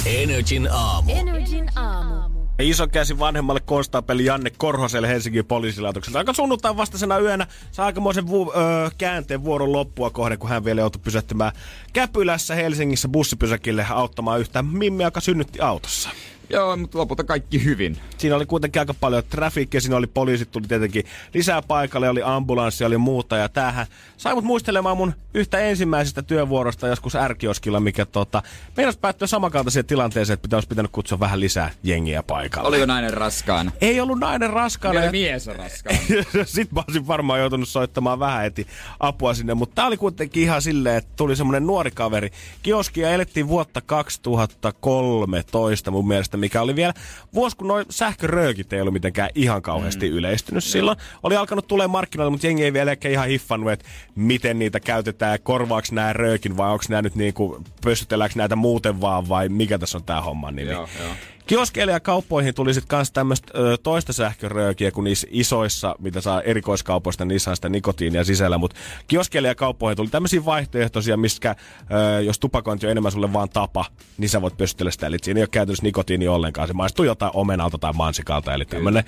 Energin 0.07 0.69
aamu. 0.73 1.13
Energin 1.13 1.79
aamu. 1.79 2.28
Iso 2.59 2.87
käsi 2.89 3.19
vanhemmalle 3.19 3.61
konstaapeli 3.61 4.25
Janne 4.25 4.51
Korhoselle 4.51 5.09
Helsingin 5.09 5.45
poliisilaitokselta. 5.45 6.19
Aika 6.19 6.33
sunnuntain 6.33 6.77
vastaisena 6.77 7.19
yönä 7.19 7.47
saa 7.71 7.87
aikamoisen 7.87 8.27
vu- 8.29 8.53
öö, 8.57 8.91
käänteen 8.99 9.45
vuoron 9.45 9.73
loppua 9.73 10.11
kohden, 10.11 10.39
kun 10.39 10.51
hän 10.51 10.65
vielä 10.65 10.81
joutui 10.81 11.01
pysähtymään 11.05 11.53
Käpylässä 11.93 12.55
Helsingissä 12.55 13.09
bussipysäkille 13.09 13.87
auttamaan 13.91 14.41
yhtä 14.41 14.63
mimmiä, 14.63 15.07
joka 15.07 15.21
synnytti 15.21 15.61
autossa. 15.61 16.11
Joo, 16.51 16.77
mutta 16.77 16.99
lopulta 16.99 17.25
kaikki 17.25 17.65
hyvin. 17.65 17.97
Siinä 18.19 18.37
oli 18.37 18.47
kuitenkin 18.47 18.81
aika 18.81 18.95
paljon 18.95 19.23
trafiikkia, 19.31 19.81
siinä 19.81 19.97
oli 19.97 20.07
poliisit, 20.07 20.51
tuli 20.51 20.67
tietenkin 20.69 21.05
lisää 21.35 21.63
paikalle, 21.63 22.09
oli 22.09 22.23
ambulanssi, 22.25 22.85
oli 22.85 22.99
muuta. 22.99 23.37
Ja 23.37 23.49
tämähän 23.49 23.87
sai 24.17 24.35
mut 24.35 24.45
muistelemaan 24.45 24.97
mun 24.97 25.15
yhtä 25.35 25.59
ensimmäisestä 25.59 26.23
työvuorosta 26.23 26.87
joskus 26.89 27.17
ärkioskilla, 27.17 27.81
mikä 27.81 28.07
tota, 28.07 28.43
meinas 28.77 28.97
päättyä 28.97 29.27
samankaltaiseen 29.27 29.85
tilanteeseen, 29.85 30.35
että 30.35 30.43
pitäisi 30.43 30.69
pitänyt 30.69 30.93
kutsua 30.93 31.21
vähän 31.21 31.41
lisää 31.41 31.71
jengiä 31.83 32.23
paikalle. 32.23 32.69
Oli 32.69 32.81
jo 32.81 32.87
nainen 32.87 33.15
raskaana. 33.15 33.73
Ei 33.81 34.01
ollut 34.01 34.19
nainen 34.19 34.51
raskaana. 34.51 34.99
Oli 34.99 35.07
ja- 35.07 35.13
mies 35.13 35.49
on 35.49 35.57
raskaana. 35.57 35.99
Sitten 36.45 36.75
mä 36.75 36.83
olisin 36.89 37.07
varmaan 37.07 37.41
joutunut 37.41 37.69
soittamaan 37.69 38.19
vähän 38.19 38.43
heti 38.43 38.67
apua 39.01 39.35
sinne, 39.35 39.55
mutta 39.55 39.75
tää 39.75 39.87
oli 39.87 39.97
kuitenkin 39.97 40.43
ihan 40.43 40.63
silleen, 40.63 40.97
että 40.97 41.11
tuli 41.17 41.37
semmonen 41.37 41.67
nuori 41.67 41.91
kaveri. 41.91 42.31
Kioskia 42.63 43.11
elettiin 43.11 43.49
vuotta 43.49 43.81
2013 43.81 45.91
mun 45.91 46.09
mielestä, 46.09 46.37
mikä 46.39 46.63
oli 46.63 46.77
vielä 46.77 46.95
vuosi, 47.35 47.57
kun 47.57 47.69
noin 47.69 47.87
sähköröökit 47.91 48.73
ei 48.73 48.81
ollut 48.81 48.93
mitenkään 48.93 49.31
ihan 49.35 49.63
kauheasti 49.63 50.11
mm. 50.11 50.17
yleistynyt 50.17 50.65
silloin. 50.65 50.99
Oli 51.23 51.37
alkanut 51.37 51.67
tulee 51.67 51.87
markkinoille, 51.87 52.31
mutta 52.31 52.47
jengi 52.47 52.65
ei 52.65 52.73
vielä 52.73 52.93
ehkä 52.93 53.09
ihan 53.09 53.29
hiffannut, 53.29 53.73
että 53.73 53.85
miten 54.15 54.59
niitä 54.59 54.81
käytetään, 54.81 55.39
korvaaks 55.43 55.93
nämä 55.93 56.13
röökin 56.13 56.57
vai 56.57 56.71
onko 56.71 56.85
nämä 56.89 57.03
nyt 57.03 57.15
niinku, 57.15 57.63
pössytelläänkö 57.85 58.39
näitä 58.39 58.57
muuten 58.57 59.01
vaan 59.01 59.29
vai 59.29 59.49
mikä 59.49 59.79
tässä 59.79 59.99
on 59.99 60.05
tämä 60.05 60.21
homman 60.21 60.57
nimi. 60.57 60.71
Joo, 60.71 60.89
joo. 61.03 61.15
Kioskeille 61.49 61.93
ja 61.93 62.01
kauppoihin 62.01 62.55
tuli 62.55 62.75
sitten 62.75 62.89
kans 62.89 63.13
tämmöistä 63.13 63.53
toista 63.83 64.13
sähköröökiä 64.13 64.91
kuin 64.91 65.05
niissä 65.05 65.27
isoissa, 65.31 65.95
mitä 65.99 66.21
saa 66.21 66.43
erikoiskaupoista, 66.43 67.25
niissä 67.25 67.51
on 67.51 67.57
sitä 67.57 67.69
nikotiinia 67.69 68.25
sisällä. 68.25 68.59
Mutta 68.59 68.77
kioskeille 69.07 69.49
ja 69.49 69.55
kauppoihin 69.55 69.97
tuli 69.97 70.09
tämmöisiä 70.09 70.45
vaihtoehtoisia, 70.45 71.17
miskä 71.17 71.55
ö, 72.17 72.23
jos 72.23 72.39
tupakointi 72.39 72.87
on 72.87 72.91
enemmän 72.91 73.13
sulle 73.13 73.33
vaan 73.33 73.49
tapa, 73.49 73.85
niin 74.19 74.29
sä 74.29 74.43
voit 74.43 74.57
pystytellä 74.57 74.91
sitä. 74.91 75.07
Eli 75.07 75.17
siinä 75.23 75.39
ei 75.39 75.43
ole 75.43 75.49
käytännössä 75.53 75.83
nikotiini 75.83 76.29
ollenkaan. 76.29 76.69
Se 76.69 76.75
maistuu 76.75 77.05
jotain 77.05 77.33
omenalta 77.35 77.79
tai 77.79 77.93
mansikalta. 77.93 78.55
Eli 78.55 78.65
tämmönen, 78.65 79.05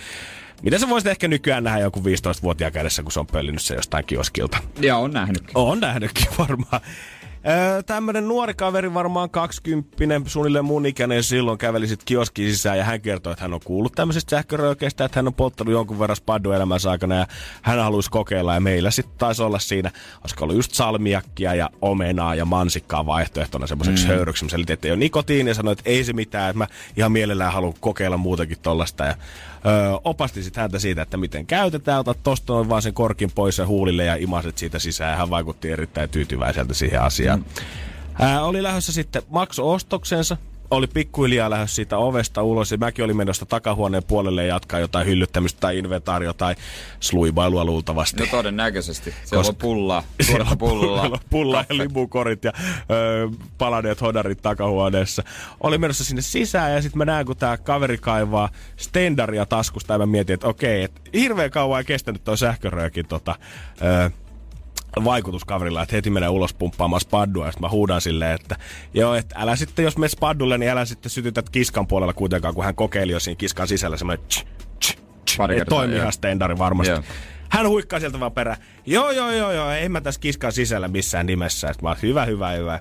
mitä 0.63 0.79
sä 0.79 0.89
voisit 0.89 1.09
ehkä 1.09 1.29
nykyään 1.29 1.65
nähdä 1.65 1.81
joku 1.81 2.01
15-vuotiaan 2.01 2.73
kädessä, 2.73 3.03
kun 3.03 3.13
se 3.13 3.21
on 3.21 3.27
pöllinyt 3.27 3.63
se 3.63 3.75
jostain 3.75 4.05
kioskilta? 4.05 4.59
Ja 4.81 4.97
on 4.97 5.13
nähnytkin. 5.13 5.51
On 5.55 5.81
nähnytkin 5.81 6.27
varmaan. 6.39 6.81
Öö, 7.49 7.83
tämmönen 7.83 8.29
nuori 8.29 8.55
kaveri, 8.55 8.95
varmaan 8.95 9.31
20 9.31 10.31
suunnilleen 10.31 10.65
mun 10.65 10.87
ikäinen 10.87 11.23
silloin 11.23 11.59
käveli 11.59 11.87
sit 11.87 12.05
kioskiin 12.05 12.51
sisään 12.51 12.79
ja 12.79 12.85
hän 12.85 13.01
kertoi, 13.01 13.33
että 13.33 13.45
hän 13.45 13.55
on 13.55 13.61
kuullut 13.65 13.93
tämmöisestä 13.93 14.31
sähköröökeistä, 14.31 15.05
että 15.05 15.19
hän 15.19 15.27
on 15.27 15.35
polttanut 15.35 15.73
jonkun 15.73 15.99
verran 15.99 16.17
spaddu 16.17 16.53
elämänsä 16.53 16.91
aikana 16.91 17.15
ja 17.15 17.27
hän 17.63 17.79
haluaisi 17.79 18.11
kokeilla 18.11 18.55
ja 18.55 18.61
meillä 18.61 18.91
sitten 18.91 19.19
taisi 19.19 19.43
olla 19.43 19.59
siinä, 19.59 19.91
olisiko 20.21 20.45
ollut 20.45 20.57
just 20.57 20.73
salmiakkia 20.73 21.55
ja 21.55 21.71
omenaa 21.83 22.35
ja 22.35 22.45
mansikkaa 22.45 23.07
vaihtoehtona 23.07 23.67
semmoiseksi 23.67 24.05
mm. 24.05 24.09
höyryksi. 24.09 24.45
Mä 24.45 24.51
selitin, 24.51 24.75
että 24.75 24.89
ei 24.89 24.93
ole 24.93 24.99
nikotiinia 24.99 25.51
ja 25.51 25.55
sanoin, 25.55 25.79
että 25.79 25.91
ei 25.91 26.05
se 26.05 26.13
mitään, 26.13 26.51
että 26.51 26.59
mä 26.59 26.67
ihan 26.97 27.13
mielellään 27.13 27.53
haluan 27.53 27.75
kokeilla 27.81 28.17
muutakin 28.17 28.59
tollasta 28.63 29.05
ja 29.05 29.15
öö, 29.67 29.99
opasti 30.05 30.43
sitten 30.43 30.61
häntä 30.61 30.79
siitä, 30.79 31.03
että 31.03 31.17
miten 31.17 31.47
käytetään. 31.47 32.01
Otat 32.01 32.19
tosta 32.23 32.53
noin 32.53 32.69
vaan 32.69 32.83
sen 32.83 32.95
korkin 32.95 33.31
pois 33.35 33.59
ja 33.59 33.67
huulille 33.67 34.05
ja 34.05 34.15
imaset 34.15 34.59
siitä 34.59 34.79
sisään. 34.79 35.19
Hän 35.19 35.31
vaikutti 35.31 35.71
erittäin 35.71 36.11
tyytyväiseltä 36.11 36.75
siihen 36.75 37.03
asiaan. 37.03 37.39
Mm. 37.39 37.45
Ää, 38.21 38.45
oli 38.45 38.63
lähdössä 38.63 38.93
sitten 38.93 39.23
makso 39.29 39.73
ostoksensa, 39.73 40.37
oli 40.71 40.87
pikkuhiljaa 40.87 41.51
lähdössä 41.51 41.75
siitä 41.77 41.99
ovesta 41.99 42.43
ulos 42.43 42.73
ja 42.73 42.79
mäkin 42.79 43.05
olin 43.05 43.17
menossa 43.17 43.47
takahuoneen 43.47 44.03
puolelle 44.05 44.43
ja 44.47 44.55
jatkaa 44.55 44.81
jotain 44.81 45.07
hyllyttämistä 45.07 45.61
tai 45.61 45.79
inventaario 45.79 46.33
tai 46.33 46.55
sluibailua 47.01 47.65
luultavasti. 47.65 48.21
No 48.23 48.27
todennäköisesti. 48.31 49.15
Siellä 49.25 49.41
Koska- 49.43 49.51
on 49.53 49.57
pullaa. 49.57 50.03
Siellä 50.21 50.57
pullaa. 50.59 51.03
on 51.05 51.19
pulla 51.31 51.65
ja 51.69 51.77
limukorit 51.79 52.45
ja 52.45 52.53
öö, 52.91 53.29
palaneet 53.59 54.01
hodarit 54.01 54.43
takahuoneessa. 54.43 55.23
Oli 55.61 55.79
menossa 55.79 56.05
sinne 56.05 56.23
sisään 56.23 56.73
ja 56.73 56.83
sitten 56.83 56.99
mä 56.99 57.05
näen, 57.05 57.27
kun 57.27 57.37
tää 57.37 57.57
kaveri 57.57 57.99
kaivaa 57.99 58.49
stendaria 58.77 59.47
taskusta 59.47 59.95
ja 59.95 59.99
mä 59.99 60.07
mietin, 60.07 60.35
että 60.35 60.49
okei, 60.49 60.83
että 60.83 61.01
hirveän 61.15 61.51
kauan 61.51 61.79
ei 61.81 61.85
kestänyt 61.85 62.25
toi 62.25 62.39
sähköröökin 62.39 63.07
tota, 63.07 63.35
öö, 63.83 64.11
vaikutus 65.05 65.45
kaverilla, 65.45 65.83
että 65.83 65.97
heti 65.97 66.11
menee 66.11 66.29
ulos 66.29 66.55
pumppaamaan 66.55 67.01
spaddua, 67.01 67.47
ja 67.47 67.53
sitten 67.53 67.67
mä 67.67 67.71
huudan 67.71 68.01
silleen, 68.01 68.35
että 68.35 68.57
joo, 68.95 69.15
että 69.15 69.35
älä 69.39 69.57
sitten, 69.57 69.85
jos 69.85 69.99
menet 69.99 70.13
spaddulle, 70.13 70.59
niin 70.59 70.71
älä 70.71 70.85
sitten 70.85 71.11
sytytät 71.11 71.51
kiskan 71.51 71.87
puolella 71.87 72.13
kuitenkaan, 72.13 72.55
kun 72.55 72.65
hän 72.65 72.75
kokeili 72.75 73.13
jo 73.13 73.21
siinä 73.21 73.37
kiskan 73.37 73.69
sisällä 73.69 73.97
semmoinen 73.97 74.27
tsch, 74.27 74.47
tsch, 74.81 74.99
tsch, 75.25 75.37
Pari 75.37 75.55
ei 75.55 75.61
kertaa, 75.61 75.79
toimi 75.79 75.95
joo. 75.95 76.01
ihan 76.01 76.13
stendari 76.13 76.59
varmasti. 76.59 76.93
Joo. 76.93 77.03
Hän 77.49 77.69
huikkaa 77.69 78.01
sieltä 78.01 78.21
vaan 78.21 78.33
perään. 78.33 78.57
Joo, 78.87 79.11
joo, 79.11 79.31
joo, 79.31 79.53
joo, 79.53 79.71
en 79.71 79.93
mä 79.93 80.01
tässä 80.01 80.21
kiskan 80.21 80.53
sisällä 80.53 80.89
missään 80.89 81.27
nimessä. 81.27 81.69
Sitten 81.69 81.85
mä 81.85 81.89
oon, 81.89 81.99
hyvä, 82.03 82.25
hyvä, 82.25 82.51
hyvä. 82.51 82.81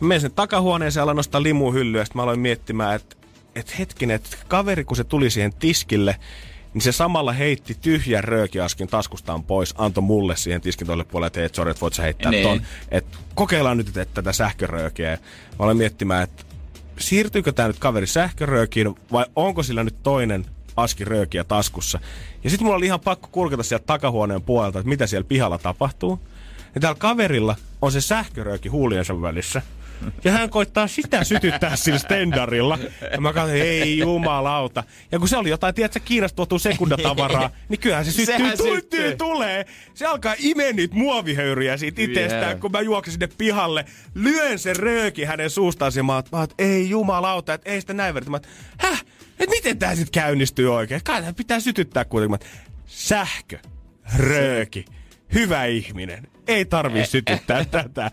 Mä 0.00 0.08
menin 0.08 0.20
sinne 0.20 0.34
takahuoneeseen, 0.34 1.02
aloin 1.02 1.16
nostaa 1.16 1.42
limuhyllyä, 1.42 2.04
sitten 2.04 2.18
mä 2.18 2.22
aloin 2.22 2.40
miettimään, 2.40 2.96
että 2.96 3.16
et 3.54 3.78
hetkinen, 3.78 4.16
että 4.16 4.36
kaveri 4.48 4.84
kun 4.84 4.96
se 4.96 5.04
tuli 5.04 5.30
siihen 5.30 5.52
tiskille, 5.54 6.16
niin 6.74 6.82
se 6.82 6.92
samalla 6.92 7.32
heitti 7.32 7.76
tyhjän 7.80 8.24
röökiaskin 8.24 8.88
taskustaan 8.88 9.42
pois, 9.44 9.74
antoi 9.78 10.02
mulle 10.02 10.36
siihen 10.36 10.60
tiskin 10.60 10.86
toiselle 10.86 11.04
puolelle, 11.04 11.26
että 11.26 11.40
hei, 11.40 11.46
et 11.46 11.54
sorry, 11.54 11.70
että 11.70 11.80
voit 11.80 11.94
sä 11.94 12.02
heittää 12.02 12.30
Niin. 12.30 12.42
ton. 12.42 12.62
Että 12.90 13.18
kokeillaan 13.34 13.76
nyt 13.76 13.96
että 13.96 14.14
tätä 14.14 14.32
sähköröökiä. 14.32 15.10
Mä 15.10 15.18
aloin 15.58 15.76
miettimään, 15.76 16.22
että 16.22 16.44
siirtyykö 16.98 17.52
tämä 17.52 17.68
nyt 17.68 17.78
kaveri 17.78 18.06
sähköröökiin 18.06 18.94
vai 19.12 19.24
onko 19.36 19.62
sillä 19.62 19.84
nyt 19.84 20.02
toinen 20.02 20.44
aski 20.76 21.04
röökiä 21.04 21.44
taskussa. 21.44 22.00
Ja 22.44 22.50
sitten 22.50 22.64
mulla 22.66 22.76
oli 22.76 22.86
ihan 22.86 23.00
pakko 23.00 23.28
kurkata 23.32 23.62
sieltä 23.62 23.86
takahuoneen 23.86 24.42
puolelta, 24.42 24.78
että 24.78 24.88
mitä 24.88 25.06
siellä 25.06 25.28
pihalla 25.28 25.58
tapahtuu. 25.58 26.20
Ja 26.74 26.80
täällä 26.80 26.98
kaverilla 26.98 27.56
on 27.82 27.92
se 27.92 28.00
sähkörööki 28.00 28.68
huuliensa 28.68 29.22
välissä. 29.22 29.62
Ja 30.24 30.32
hän 30.32 30.50
koittaa 30.50 30.86
sitä 30.86 31.24
sytyttää 31.24 31.76
sillä 31.76 31.98
stendarilla. 31.98 32.78
Ja 33.12 33.20
mä 33.20 33.32
katsoin, 33.32 33.62
ei 33.62 33.98
jumalauta. 33.98 34.84
Ja 35.12 35.18
kun 35.18 35.28
se 35.28 35.36
oli 35.36 35.48
jotain, 35.50 35.74
tiedätkö, 35.74 36.00
Kiinasta 36.04 36.36
tuotu 36.36 36.58
sekundatavaraa, 36.58 37.50
niin 37.68 37.80
kyllähän 37.80 38.04
se 38.04 38.10
syttyy, 38.12 38.36
Sehän 38.36 38.56
syttyy, 38.56 38.74
syttyy. 38.76 39.16
tulee. 39.16 39.66
Se 39.94 40.06
alkaa 40.06 40.34
imeä 40.38 40.72
niitä 40.72 40.94
muovihöyryjä 40.94 41.76
siitä 41.76 42.02
itsestään, 42.02 42.42
Yeah. 42.42 42.60
kun 42.60 42.72
mä 42.72 42.80
juoksin 42.80 43.12
sinne 43.12 43.28
pihalle. 43.38 43.84
Lyön 44.14 44.58
sen 44.58 44.76
rööki 44.76 45.24
hänen 45.24 45.50
suustaan 45.50 45.92
ja 45.96 46.02
mä 46.02 46.14
oon, 46.14 46.22
mä 46.32 46.42
että 46.42 46.54
ei 46.58 46.90
jumalauta, 46.90 47.54
että 47.54 47.70
ei 47.70 47.80
sitä 47.80 47.94
näin 47.94 48.14
verta. 48.14 48.30
Mä 48.30 48.40
häh? 48.78 49.04
Et 49.38 49.50
miten 49.50 49.78
tää 49.78 49.94
sitten 49.94 50.22
käynnistyy 50.22 50.74
oikein? 50.74 51.00
Kai 51.04 51.22
tää 51.22 51.32
pitää 51.32 51.60
sytyttää 51.60 52.04
kuitenkin. 52.04 52.48
Sähkö, 52.86 53.58
rööki, 54.16 54.84
hyvä 55.34 55.64
ihminen. 55.64 56.26
Ei 56.48 56.64
tarvii 56.64 57.06
sytyttää 57.06 57.64
tätä. 57.64 58.10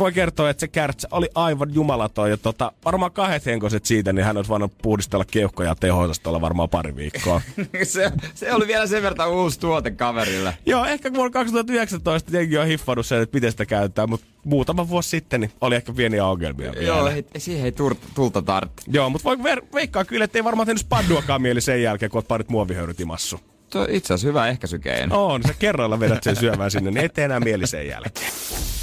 Voi 0.00 0.12
kertoa, 0.12 0.50
että 0.50 0.60
se 0.60 0.68
kärtsä 0.68 1.08
oli 1.10 1.28
aivan 1.34 1.74
jumalaton. 1.74 2.30
Ja 2.30 2.36
tota, 2.36 2.72
varmaan 2.84 3.12
kahdet 3.12 3.46
henkoset 3.46 3.84
siitä, 3.84 4.12
niin 4.12 4.24
hän 4.24 4.36
olisi 4.36 4.48
voinut 4.48 4.72
puhdistella 4.82 5.24
keuhkoja 5.24 5.74
tehoisastolla 5.74 6.40
varmaan 6.40 6.68
pari 6.68 6.96
viikkoa. 6.96 7.40
se, 7.82 8.12
se 8.34 8.54
oli 8.54 8.66
vielä 8.66 8.86
sen 8.86 9.02
verran 9.02 9.30
uusi 9.30 9.60
tuote 9.60 9.90
kaverille. 9.90 10.56
Joo, 10.66 10.84
ehkä 10.84 11.12
vuonna 11.12 11.30
2019 11.30 12.36
jengi 12.36 12.58
on 12.58 12.66
hiffannut 12.66 13.06
sen, 13.06 13.22
että 13.22 13.36
miten 13.36 13.50
sitä 13.50 13.66
käytetään, 13.66 14.10
mutta 14.10 14.26
muutama 14.44 14.88
vuosi 14.88 15.08
sitten 15.08 15.40
niin 15.40 15.52
oli 15.60 15.76
ehkä 15.76 15.92
pieniä 15.92 16.26
ongelmia 16.26 16.72
vielä. 16.72 16.86
Joo, 16.86 17.06
ei, 17.06 17.24
siihen 17.38 17.64
ei 17.64 17.72
tur, 17.72 17.94
tulta 18.14 18.42
tartti. 18.42 18.82
Joo, 18.92 19.10
mutta 19.10 19.24
voi 19.24 19.36
ver- 19.36 19.66
veikkaa 19.74 20.04
kyllä, 20.04 20.24
että 20.24 20.38
ei 20.38 20.44
varmaan 20.44 20.66
tehnyt 20.66 20.80
spadduakaan 20.80 21.42
mieli 21.42 21.60
sen 21.60 21.82
jälkeen, 21.82 22.10
kun 22.10 22.18
oot 22.18 22.28
parit 22.28 22.48
muovihöyryt 22.48 23.00
imassu. 23.00 23.40
Tuo 23.70 23.86
itse 23.90 24.14
asiassa 24.14 24.28
hyvä 24.28 24.48
ehkäisykeino. 24.48 25.26
On, 25.26 25.42
sä 25.46 25.54
kerralla 25.58 26.00
vedät 26.00 26.22
sen 26.22 26.36
syömään 26.36 26.70
sinne, 26.70 26.90
niin 26.90 27.04
ettei 27.04 27.24
enää 27.24 27.40
mieli 27.40 27.66
sen 27.66 27.88
jälkeen. 27.88 28.32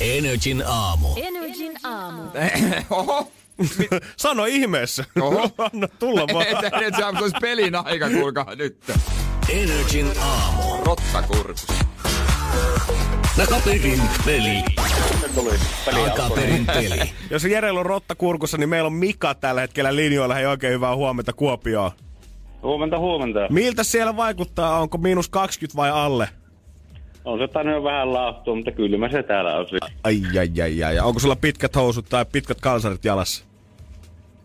Energin 0.01 0.63
aamu. 0.67 1.07
Energin 1.15 1.73
aamu. 1.83 2.21
Oho! 2.89 3.31
Sano 4.17 4.45
ihmeessä. 4.45 5.05
Oho. 5.21 5.49
Anna 5.73 5.87
tulla 5.87 6.21
vaan. 6.33 6.47
Että 6.47 6.79
nyt 6.79 6.95
se 6.95 7.05
olisi 7.05 7.35
pelin 7.41 7.75
aika, 7.75 8.09
kuulkaa 8.09 8.55
nyt. 8.55 8.91
Energin 9.49 10.11
aamu. 10.21 10.83
Rottakurkus. 10.85 11.67
Takaperin 13.37 14.01
peli. 14.25 14.63
Takaperin 15.85 16.65
peli. 16.65 17.11
Jos 17.29 17.43
Jerellä 17.43 17.79
on 17.79 17.85
rotta 17.85 18.15
kurkussa, 18.15 18.57
niin 18.57 18.69
meillä 18.69 18.87
on 18.87 18.93
Mika 18.93 19.35
tällä 19.35 19.61
hetkellä 19.61 19.95
linjoilla. 19.95 20.35
Hei 20.35 20.45
oikein 20.45 20.73
hyvää 20.73 20.95
huomenta 20.95 21.33
Kuopioon. 21.33 21.91
Huomenta, 22.63 22.99
huomenta. 22.99 23.39
Miltä 23.49 23.83
siellä 23.83 24.17
vaikuttaa? 24.17 24.79
Onko 24.79 24.97
miinus 24.97 25.29
20 25.29 25.77
vai 25.77 25.91
alle? 25.91 26.29
On 27.25 27.39
se 27.39 27.47
tainnut 27.47 27.75
jo 27.75 27.83
vähän 27.83 28.13
laahtua, 28.13 28.55
mutta 28.55 28.71
kylmä 28.71 29.09
se 29.09 29.23
täällä 29.23 29.57
on. 29.57 29.65
Ai, 30.03 30.21
ai, 30.39 30.61
ai, 30.61 30.83
ai. 30.83 30.99
Onko 30.99 31.19
sulla 31.19 31.35
pitkät 31.35 31.75
housut 31.75 32.05
tai 32.09 32.25
pitkät 32.31 32.61
kalsarit 32.61 33.05
jalassa? 33.05 33.45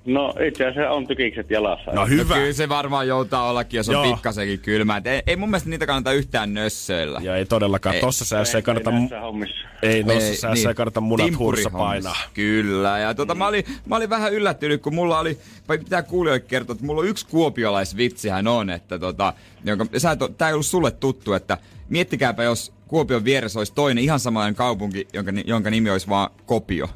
No 0.04 0.34
itse 0.46 0.66
asiassa 0.66 0.90
on 0.90 1.06
tykikset 1.06 1.50
jalassa. 1.50 1.90
No 1.92 2.00
No 2.00 2.06
hyvä. 2.06 2.34
kyllä 2.34 2.52
se 2.52 2.68
varmaan 2.68 3.08
joutaa 3.08 3.50
ollakin, 3.50 3.76
jos 3.78 3.88
on 3.88 3.92
Joo. 3.92 4.12
pikkasenkin 4.12 4.58
kylmä. 4.60 4.96
Et 4.96 5.06
ei, 5.06 5.22
ei 5.26 5.36
mun 5.36 5.50
mielestä 5.50 5.70
niitä 5.70 5.86
kannata 5.86 6.12
yhtään 6.12 6.54
nössöillä. 6.54 7.20
Ja 7.22 7.36
ei 7.36 7.44
todellakaan. 7.46 7.94
Ei. 7.94 8.00
Tossa 8.00 8.24
säässä 8.24 8.58
ei 8.58 8.62
kannata... 8.62 8.90
näissä 8.90 9.20
hommissa. 9.20 9.54
Ei 9.82 10.02
noissa 10.02 10.28
Ei, 10.30 10.36
säässä 10.36 10.68
ei 10.68 10.74
kannata 10.74 11.00
munat 11.00 11.38
hurssa 11.38 11.70
Timppurihommissa. 11.70 12.10
painaa. 12.10 12.30
Kyllä, 12.34 12.98
ja 12.98 13.14
tota, 13.14 13.34
mä, 13.34 13.46
olin, 13.46 13.64
mä 13.86 13.96
olin 13.96 14.10
vähän 14.10 14.32
yllättynyt, 14.32 14.82
kun 14.82 14.94
mulla 14.94 15.18
oli, 15.18 15.38
vai 15.68 15.78
pitää 15.78 16.02
kuulijoille 16.02 16.44
kertoa, 16.48 16.72
että 16.74 16.86
mulla 16.86 17.00
on 17.00 17.08
yksi 17.08 17.26
kuopiolaisvitsihän 17.26 18.46
on, 18.48 18.70
että 18.70 18.98
tota, 18.98 19.32
jonka, 19.64 19.86
sä 19.98 20.10
et, 20.10 20.18
tää 20.38 20.48
ei 20.48 20.54
ollut 20.54 20.66
sulle 20.66 20.90
tuttu, 20.90 21.32
että 21.32 21.58
miettikääpä, 21.92 22.42
jos 22.42 22.72
Kuopion 22.88 23.24
vieressä 23.24 23.60
olisi 23.60 23.74
toinen 23.74 24.04
ihan 24.04 24.20
samanlainen 24.20 24.54
kaupunki, 24.56 25.08
jonka, 25.12 25.32
jonka 25.44 25.70
nimi 25.70 25.90
olisi 25.90 26.08
vaan 26.08 26.30
Kopio. 26.46 26.88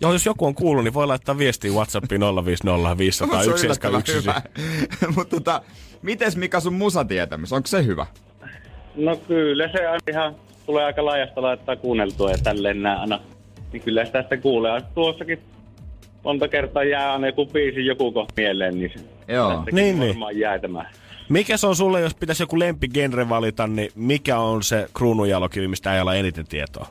Joo, 0.00 0.12
jos 0.12 0.26
joku 0.26 0.46
on 0.46 0.54
kuullut, 0.54 0.84
niin 0.84 0.94
voi 0.94 1.06
laittaa 1.06 1.38
viestiä 1.38 1.70
WhatsAppiin 1.70 2.20
050 2.44 2.98
500 2.98 3.42
Se 3.42 3.50
on 3.50 3.58
yllättävän 3.64 4.02
171. 4.02 4.12
hyvä. 4.14 4.42
Mutta 5.16 5.36
tota, 5.36 5.62
mites 6.02 6.36
Mika 6.36 6.60
sun 6.60 6.74
musatietämys, 6.74 7.52
onko 7.52 7.66
se 7.66 7.86
hyvä? 7.86 8.06
No 8.96 9.16
kyllä 9.16 9.68
se 9.68 9.88
on 9.88 9.98
ihan, 10.10 10.36
tulee 10.66 10.84
aika 10.84 11.04
laajasta 11.04 11.42
laittaa 11.42 11.76
kuunneltua 11.76 12.30
ja 12.30 12.38
tälleen 12.38 12.82
nää 12.82 13.00
aina. 13.00 13.20
Niin 13.72 13.82
kyllä 13.82 14.04
sitä 14.04 14.20
sitten 14.20 14.42
kuulee. 14.42 14.80
Tuossakin 14.94 15.38
monta 16.24 16.48
kertaa 16.48 16.84
jää 16.84 17.12
aina 17.12 17.26
joku 17.26 17.46
biisi 17.46 17.86
joku 17.86 18.12
kohta 18.12 18.34
mieleen, 18.36 18.78
niin 18.78 18.92
se 18.96 19.04
Joo. 19.34 19.64
Niin, 19.72 20.00
niin. 20.00 20.08
varmaan 20.08 20.38
jää 20.38 20.58
tämä. 20.58 20.84
Mikä 21.30 21.56
se 21.56 21.66
on 21.66 21.76
sulle, 21.76 22.00
jos 22.00 22.14
pitäisi 22.14 22.42
joku 22.42 22.58
lempigenre 22.58 23.28
valita, 23.28 23.66
niin 23.66 23.90
mikä 23.94 24.38
on 24.38 24.62
se 24.62 24.88
kruununjalokivi, 24.94 25.68
mistä 25.68 25.94
ei 25.94 26.00
ole 26.00 26.20
eniten 26.20 26.46
tietoa? 26.46 26.86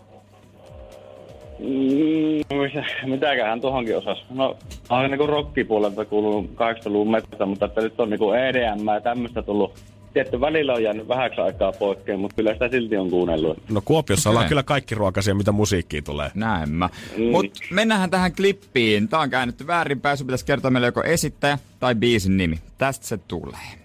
Mm, 1.60 2.58
mitä- 2.62 2.86
mitäköhän 3.06 3.62
tuohonkin 3.62 3.98
osas? 3.98 4.26
No, 4.30 4.58
on 4.90 5.10
niinku 5.12 5.28
rockipuolelta 5.28 6.06
kuulunut 6.06 6.52
80-luvun 6.52 7.12
metä, 7.12 7.46
mutta 7.46 7.66
että 7.66 7.82
nyt 7.82 8.00
on 8.00 8.10
niinku 8.10 8.32
EDM 8.32 8.88
ja 8.88 9.02
tämmöistä 9.02 9.42
tullut. 9.42 9.80
Tietty 10.14 10.42
välillä 10.42 10.74
on 10.74 10.84
jäänyt 10.84 11.08
vähäksi 11.08 11.42
aikaa 11.42 11.72
poikkeen, 11.72 12.20
mutta 12.20 12.36
kyllä 12.36 12.54
sitä 12.54 12.70
silti 12.70 12.98
on 12.98 13.10
kuunnellut. 13.10 13.58
No 13.70 13.82
Kuopiossa 13.86 14.30
ollaan 14.30 14.44
Okei. 14.44 14.50
kyllä 14.50 14.64
kaikki 14.64 14.96
ruokaisia, 14.96 15.36
mitä 15.36 15.52
musiikkiin 15.52 16.04
tulee. 16.04 16.32
Näin 16.36 16.70
mä. 16.70 16.90
Mm. 17.18 17.24
Mut 17.24 17.58
mennään 17.72 18.10
tähän 18.10 18.36
klippiin. 18.36 19.10
Tää 19.10 19.20
on 19.20 19.30
käännetty 19.30 19.68
väärinpäin. 19.68 20.18
Sun 20.18 20.28
pitäisi 20.28 20.46
kertoa 20.46 20.72
meille 20.72 20.88
joko 20.88 21.04
esittäjä 21.04 21.58
tai 21.80 21.96
biisin 21.96 22.38
nimi. 22.38 22.60
Tästä 22.78 23.06
se 23.08 23.18
tulee. 23.18 23.79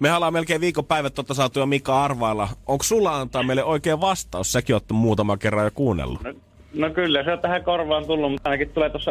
Me 0.00 0.12
ollaan 0.12 0.32
melkein 0.32 0.60
viikonpäivät 0.60 1.14
totta 1.14 1.34
saatu 1.34 1.58
jo 1.58 1.66
Mika 1.66 2.04
arvailla. 2.04 2.48
Onko 2.66 2.84
sulla 2.84 3.20
antaa 3.20 3.42
meille 3.42 3.64
oikea 3.64 4.00
vastaus? 4.00 4.52
Säkin 4.52 4.74
oot 4.74 4.84
muutaman 4.92 5.38
kerran 5.38 5.64
jo 5.64 5.70
kuunnellut. 5.74 6.20
No 6.74 6.90
kyllä, 6.90 7.24
se 7.24 7.32
on 7.32 7.38
tähän 7.38 7.64
korvaan 7.64 8.06
tullut, 8.06 8.32
mutta 8.32 8.50
ainakin 8.50 8.68
tulee 8.68 8.90
tuossa 8.90 9.10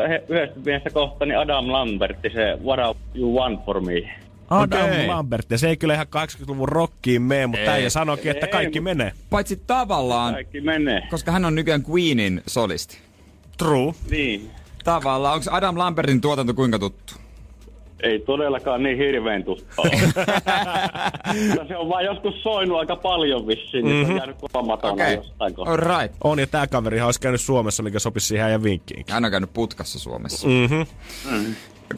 pienestä 0.63 0.89
kohta, 0.89 1.25
niin 1.25 1.39
Adam 1.39 1.71
Lambertti, 1.71 2.29
se 2.29 2.57
What 2.63 2.97
You 3.15 3.35
Want 3.35 3.65
For 3.65 3.81
Me. 3.81 4.26
Adam 4.49 4.83
Okei. 4.85 5.07
Lambert. 5.07 5.51
Ja 5.51 5.57
se 5.57 5.69
ei 5.69 5.77
kyllä 5.77 5.93
ihan 5.93 6.07
80-luvun 6.07 6.69
rockiin 6.69 7.21
mene, 7.21 7.47
mutta 7.47 7.61
Ei. 7.63 7.69
äijä 7.69 7.89
sanoikin, 7.89 8.31
että 8.31 8.45
Ei, 8.45 8.51
kaikki 8.51 8.79
mut- 8.79 8.83
menee. 8.83 9.11
Paitsi 9.29 9.61
tavallaan, 9.67 10.33
Kaikki 10.33 10.61
menee. 10.61 11.01
koska 11.09 11.31
hän 11.31 11.45
on 11.45 11.55
nykyään 11.55 11.83
Queenin 11.91 12.41
solisti. 12.47 12.97
True. 13.57 13.93
Niin. 14.11 14.51
Tavallaan, 14.83 15.33
onko 15.35 15.45
Adam 15.51 15.77
Lambertin 15.77 16.21
tuotanto 16.21 16.53
kuinka 16.53 16.79
tuttu? 16.79 17.13
Ei 18.03 18.19
todellakaan 18.19 18.83
niin 18.83 18.97
hirveän 18.97 19.43
tuttua. 19.43 19.85
Mutta 21.49 21.67
se 21.67 21.77
on 21.77 21.89
vaan 21.89 22.05
joskus 22.05 22.43
soinut 22.43 22.79
aika 22.79 22.95
paljon 22.95 23.47
vissiin, 23.47 23.85
niin 23.85 24.05
se 24.05 24.11
on 24.11 24.17
jäänyt 24.17 24.37
kuvamatona 24.37 24.93
Okei, 24.93 25.15
jostain 25.15 25.53
kohtaa. 25.55 25.73
alright. 25.73 26.17
On, 26.23 26.39
ja 26.39 26.47
tää 26.47 26.67
kaveri 26.67 27.01
olisi 27.01 27.21
käynyt 27.21 27.41
Suomessa, 27.41 27.83
mikä 27.83 27.99
sopisi 27.99 28.27
siihen 28.27 28.51
ja 28.51 28.63
vinkkiin. 28.63 29.05
Hän 29.09 29.25
on 29.25 29.31
käynyt 29.31 29.53
putkassa 29.53 29.99
Suomessa. 29.99 30.47
Mhm. 30.47 30.81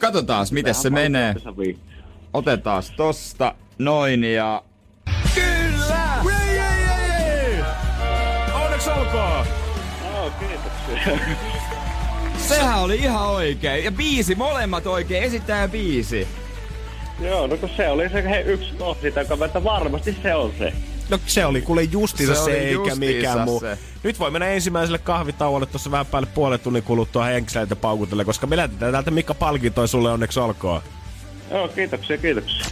Katsotaan, 0.00 0.46
miten 0.52 0.74
se 0.74 0.90
menee. 0.90 1.34
Otetaan 2.34 2.82
tosta 2.96 3.54
noin 3.78 4.24
ja... 4.24 4.62
Kyllä! 5.34 6.22
Jei, 6.24 6.56
jei, 6.56 6.82
jei, 6.82 7.54
jei! 7.54 7.64
Onneksi 8.64 8.90
olkoon! 8.90 9.46
Joo, 10.12 10.30
kiitoksia. 10.30 11.18
Sehän 12.48 12.80
oli 12.80 12.96
ihan 12.96 13.26
oikein. 13.28 13.84
Ja 13.84 13.92
biisi, 13.92 14.34
molemmat 14.34 14.86
oikein. 14.86 15.22
Esittäjä 15.22 15.68
biisi. 15.68 16.28
Joo, 17.20 17.46
no 17.46 17.56
kun 17.56 17.70
se 17.76 17.88
oli 17.88 18.08
se 18.08 18.22
he, 18.30 18.40
yksi 18.40 18.74
kohta 18.78 19.02
siitä, 19.02 19.20
joka 19.20 19.44
että 19.44 19.64
varmasti 19.64 20.16
se 20.22 20.34
on 20.34 20.52
se. 20.58 20.72
No 21.08 21.18
se 21.26 21.46
oli 21.46 21.62
kuule 21.62 21.82
justiinsa 21.82 22.34
Se 22.34 22.44
se, 22.44 22.50
oli 22.50 22.52
eikä 22.52 22.72
justiinsa 22.72 23.00
mikään 23.00 23.40
muu. 23.44 23.60
se. 23.60 23.78
Nyt 24.02 24.18
voi 24.18 24.30
mennä 24.30 24.46
ensimmäiselle 24.46 24.98
kahvitauolle 24.98 25.66
tuossa 25.66 25.90
vähän 25.90 26.06
päälle 26.06 26.28
puolen 26.34 26.60
tunnin 26.60 26.82
kuluttua 26.82 27.24
henkseltä 27.24 27.76
paukutelle, 27.76 28.24
koska 28.24 28.46
me 28.46 28.56
lähdetään 28.56 28.92
täältä 28.92 29.10
Mikka 29.10 29.34
palkintoi 29.34 29.88
sulle 29.88 30.10
onneksi 30.10 30.40
olkoon. 30.40 30.82
Joo, 31.50 31.68
kiitoksia, 31.68 32.18
kiitoksia. 32.18 32.66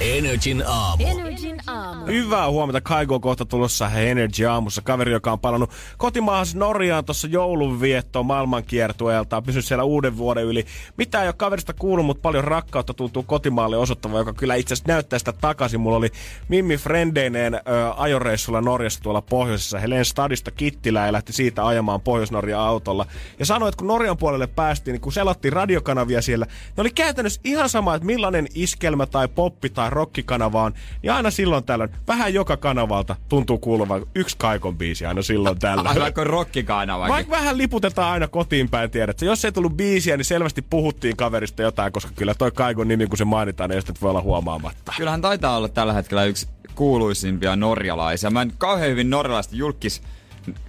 Energin 0.00 0.64
aamu. 0.66 1.04
Energin 1.06 1.60
aamu. 1.66 2.06
Hyvää 2.06 2.50
huomenta, 2.50 2.80
Kaigo 2.80 3.14
on 3.14 3.20
kohta 3.20 3.44
tulossa 3.44 3.90
Energy 3.90 4.46
aamussa. 4.46 4.82
Kaveri, 4.82 5.12
joka 5.12 5.32
on 5.32 5.40
palannut 5.40 5.70
kotimaahan 5.98 6.46
Norjaan 6.54 7.04
tuossa 7.04 7.28
joulunviettoon 7.28 8.26
maailmankiertueelta, 8.26 9.36
on 9.36 9.42
pysynyt 9.42 9.64
siellä 9.64 9.84
uuden 9.84 10.16
vuoden 10.16 10.44
yli. 10.44 10.66
Mitä 10.96 11.22
ei 11.22 11.28
ole 11.28 11.34
kaverista 11.36 11.72
kuullut, 11.72 12.06
mutta 12.06 12.22
paljon 12.22 12.44
rakkautta 12.44 12.94
tuntuu 12.94 13.22
kotimaalle 13.22 13.76
osoittava, 13.76 14.18
joka 14.18 14.32
kyllä 14.32 14.54
itse 14.54 14.74
asiassa 14.74 14.92
näyttää 14.92 15.18
sitä 15.18 15.32
takaisin. 15.32 15.80
Mulla 15.80 15.96
oli 15.96 16.10
Mimmi 16.48 16.76
Frendeineen 16.76 17.54
ö, 17.54 17.60
ajoreissulla 17.96 18.60
Norjassa 18.60 19.00
tuolla 19.02 19.22
pohjoisessa. 19.22 19.78
He 19.78 19.90
lensi 19.90 20.10
stadista 20.10 20.50
Kittilään 20.50 21.06
ja 21.08 21.12
lähti 21.12 21.32
siitä 21.32 21.66
ajamaan 21.66 22.00
Pohjois-Norjan 22.00 22.60
autolla. 22.60 23.06
Ja 23.38 23.46
sanoi, 23.46 23.68
että 23.68 23.78
kun 23.78 23.86
Norjan 23.86 24.16
puolelle 24.16 24.46
päästiin, 24.46 24.92
niin 24.92 25.00
kun 25.00 25.12
selattiin 25.12 25.52
radiokanavia 25.52 26.22
siellä, 26.22 26.46
ne 26.76 26.80
oli 26.80 26.90
käytännössä 26.90 27.40
ihan 27.44 27.68
sama, 27.68 27.94
että 27.94 28.06
millainen 28.06 28.46
iskelmä 28.54 29.06
tai 29.06 29.28
poppi 29.28 29.70
tai 29.70 29.89
rockikanava 29.90 30.62
on, 30.62 30.72
niin 31.02 31.12
aina 31.12 31.30
silloin 31.30 31.64
tällöin, 31.64 31.90
vähän 32.08 32.34
joka 32.34 32.56
kanavalta 32.56 33.16
tuntuu 33.28 33.58
kuuluvan 33.58 34.02
yksi 34.14 34.36
kaikon 34.38 34.78
biisi 34.78 35.06
aina 35.06 35.22
silloin 35.22 35.58
tällöin. 35.58 35.86
Aivan 35.86 36.14
kuin 36.14 36.26
rockikanavakin. 36.26 37.14
Vaikka 37.14 37.36
vähän 37.36 37.58
liputetaan 37.58 38.12
aina 38.12 38.28
kotiin 38.28 38.68
päin, 38.68 38.90
tiedät. 38.90 39.22
Jos 39.22 39.44
ei 39.44 39.52
tullut 39.52 39.76
biisiä, 39.76 40.16
niin 40.16 40.24
selvästi 40.24 40.62
puhuttiin 40.62 41.16
kaverista 41.16 41.62
jotain, 41.62 41.92
koska 41.92 42.12
kyllä 42.16 42.34
toi 42.34 42.50
kaikon 42.50 42.88
nimi, 42.88 43.06
kun 43.06 43.18
se 43.18 43.24
mainitaan, 43.24 43.70
niin 43.70 43.82
sitä 43.82 43.92
voi 44.02 44.10
olla 44.10 44.22
huomaamatta. 44.22 44.92
Kyllähän 44.96 45.22
taitaa 45.22 45.56
olla 45.56 45.68
tällä 45.68 45.92
hetkellä 45.92 46.24
yksi 46.24 46.48
kuuluisimpia 46.74 47.56
norjalaisia. 47.56 48.30
Mä 48.30 48.42
en 48.42 48.52
kauhean 48.58 48.90
hyvin 48.90 49.10
norjalaista 49.10 49.56
julkis 49.56 50.02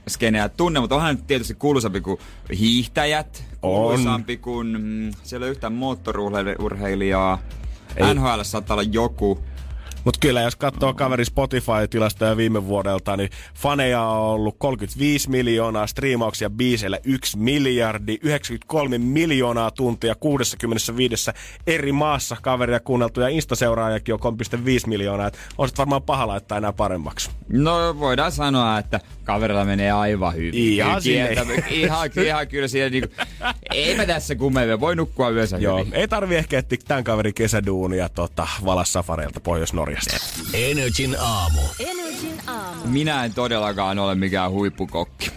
skeneä 0.10 0.50
tunne, 0.50 0.80
mutta 0.80 0.96
onhan 0.96 1.18
tietysti 1.18 1.56
kuuluisampi 1.56 2.02
kuin 2.02 2.20
hiihtäjät, 2.60 3.44
kuuluisampi 3.62 4.38
kuin, 4.38 4.82
mm, 4.82 5.12
siellä 5.24 5.46
ei 5.46 5.52
yhtään 5.52 5.74
moottorurheilijaa. 5.74 7.40
NHL 8.00 8.44
saattaa 8.44 8.76
olla 8.76 8.84
joku. 8.92 9.40
Mutta 10.04 10.20
kyllä, 10.20 10.42
jos 10.42 10.56
katsoo 10.56 10.94
kaveri 10.94 11.26
Spotify-tilastoja 11.26 12.38
viime 12.38 12.66
vuodelta, 12.66 13.18
niin 13.18 13.30
faneja 13.56 14.02
on 14.02 14.18
ollut 14.18 14.56
35 14.58 15.30
miljoonaa, 15.30 15.88
striimauksia 15.88 16.50
biiseillä 16.50 16.98
1 17.04 17.38
miljardi, 17.38 18.18
93 18.22 18.98
miljoonaa 18.98 19.72
tuntia 19.72 20.16
65 20.16 21.32
eri 21.68 21.92
maassa 21.92 22.38
kaveria 22.42 22.80
kuunneltu 22.80 23.22
ja 23.22 23.28
Insta-seuraajakin 23.28 24.14
on 24.14 24.20
3,5 24.20 24.88
miljoonaa. 24.88 25.28
Et 25.28 25.38
on 25.58 25.68
sit 25.68 25.78
varmaan 25.78 26.02
paha 26.04 26.28
laittaa 26.28 26.58
enää 26.58 26.74
paremmaksi. 26.74 27.30
No 27.50 28.00
voidaan 28.00 28.32
sanoa, 28.32 28.80
että 28.80 29.00
kaverilla 29.24 29.66
menee 29.66 29.92
aivan 29.92 30.36
hyvin. 30.36 30.54
Ihan 30.54 31.02
kieltä- 31.04 31.46
ihan, 31.70 32.10
ihan 32.26 32.48
kyllä 32.48 32.68
siellä 32.68 32.90
niinku, 32.90 33.16
ei 33.74 33.96
mä 33.96 34.06
tässä 34.06 34.36
kummemmin, 34.36 34.80
voi 34.80 34.96
nukkua 34.96 35.30
yössä 35.30 35.58
Joo, 35.58 35.80
hyvin. 35.80 35.94
ei 35.94 36.08
tarvi 36.08 36.36
ehkä 36.36 36.58
etsiä 36.58 36.78
tämän 36.88 37.04
kaverin 37.04 37.34
kesäduunia 37.34 38.10
tota, 38.10 38.48
Valassafareilta 38.66 39.40
Pohjois-Norjasta. 39.96 40.58
Energin 40.58 41.16
aamu. 41.20 41.62
Energin 41.80 42.42
aamu. 42.48 42.82
Minä 42.88 43.26
en 43.26 43.34
todellakaan 43.34 44.00
ole 44.00 44.16
mikään 44.16 44.52
huippukokki. 44.52 45.32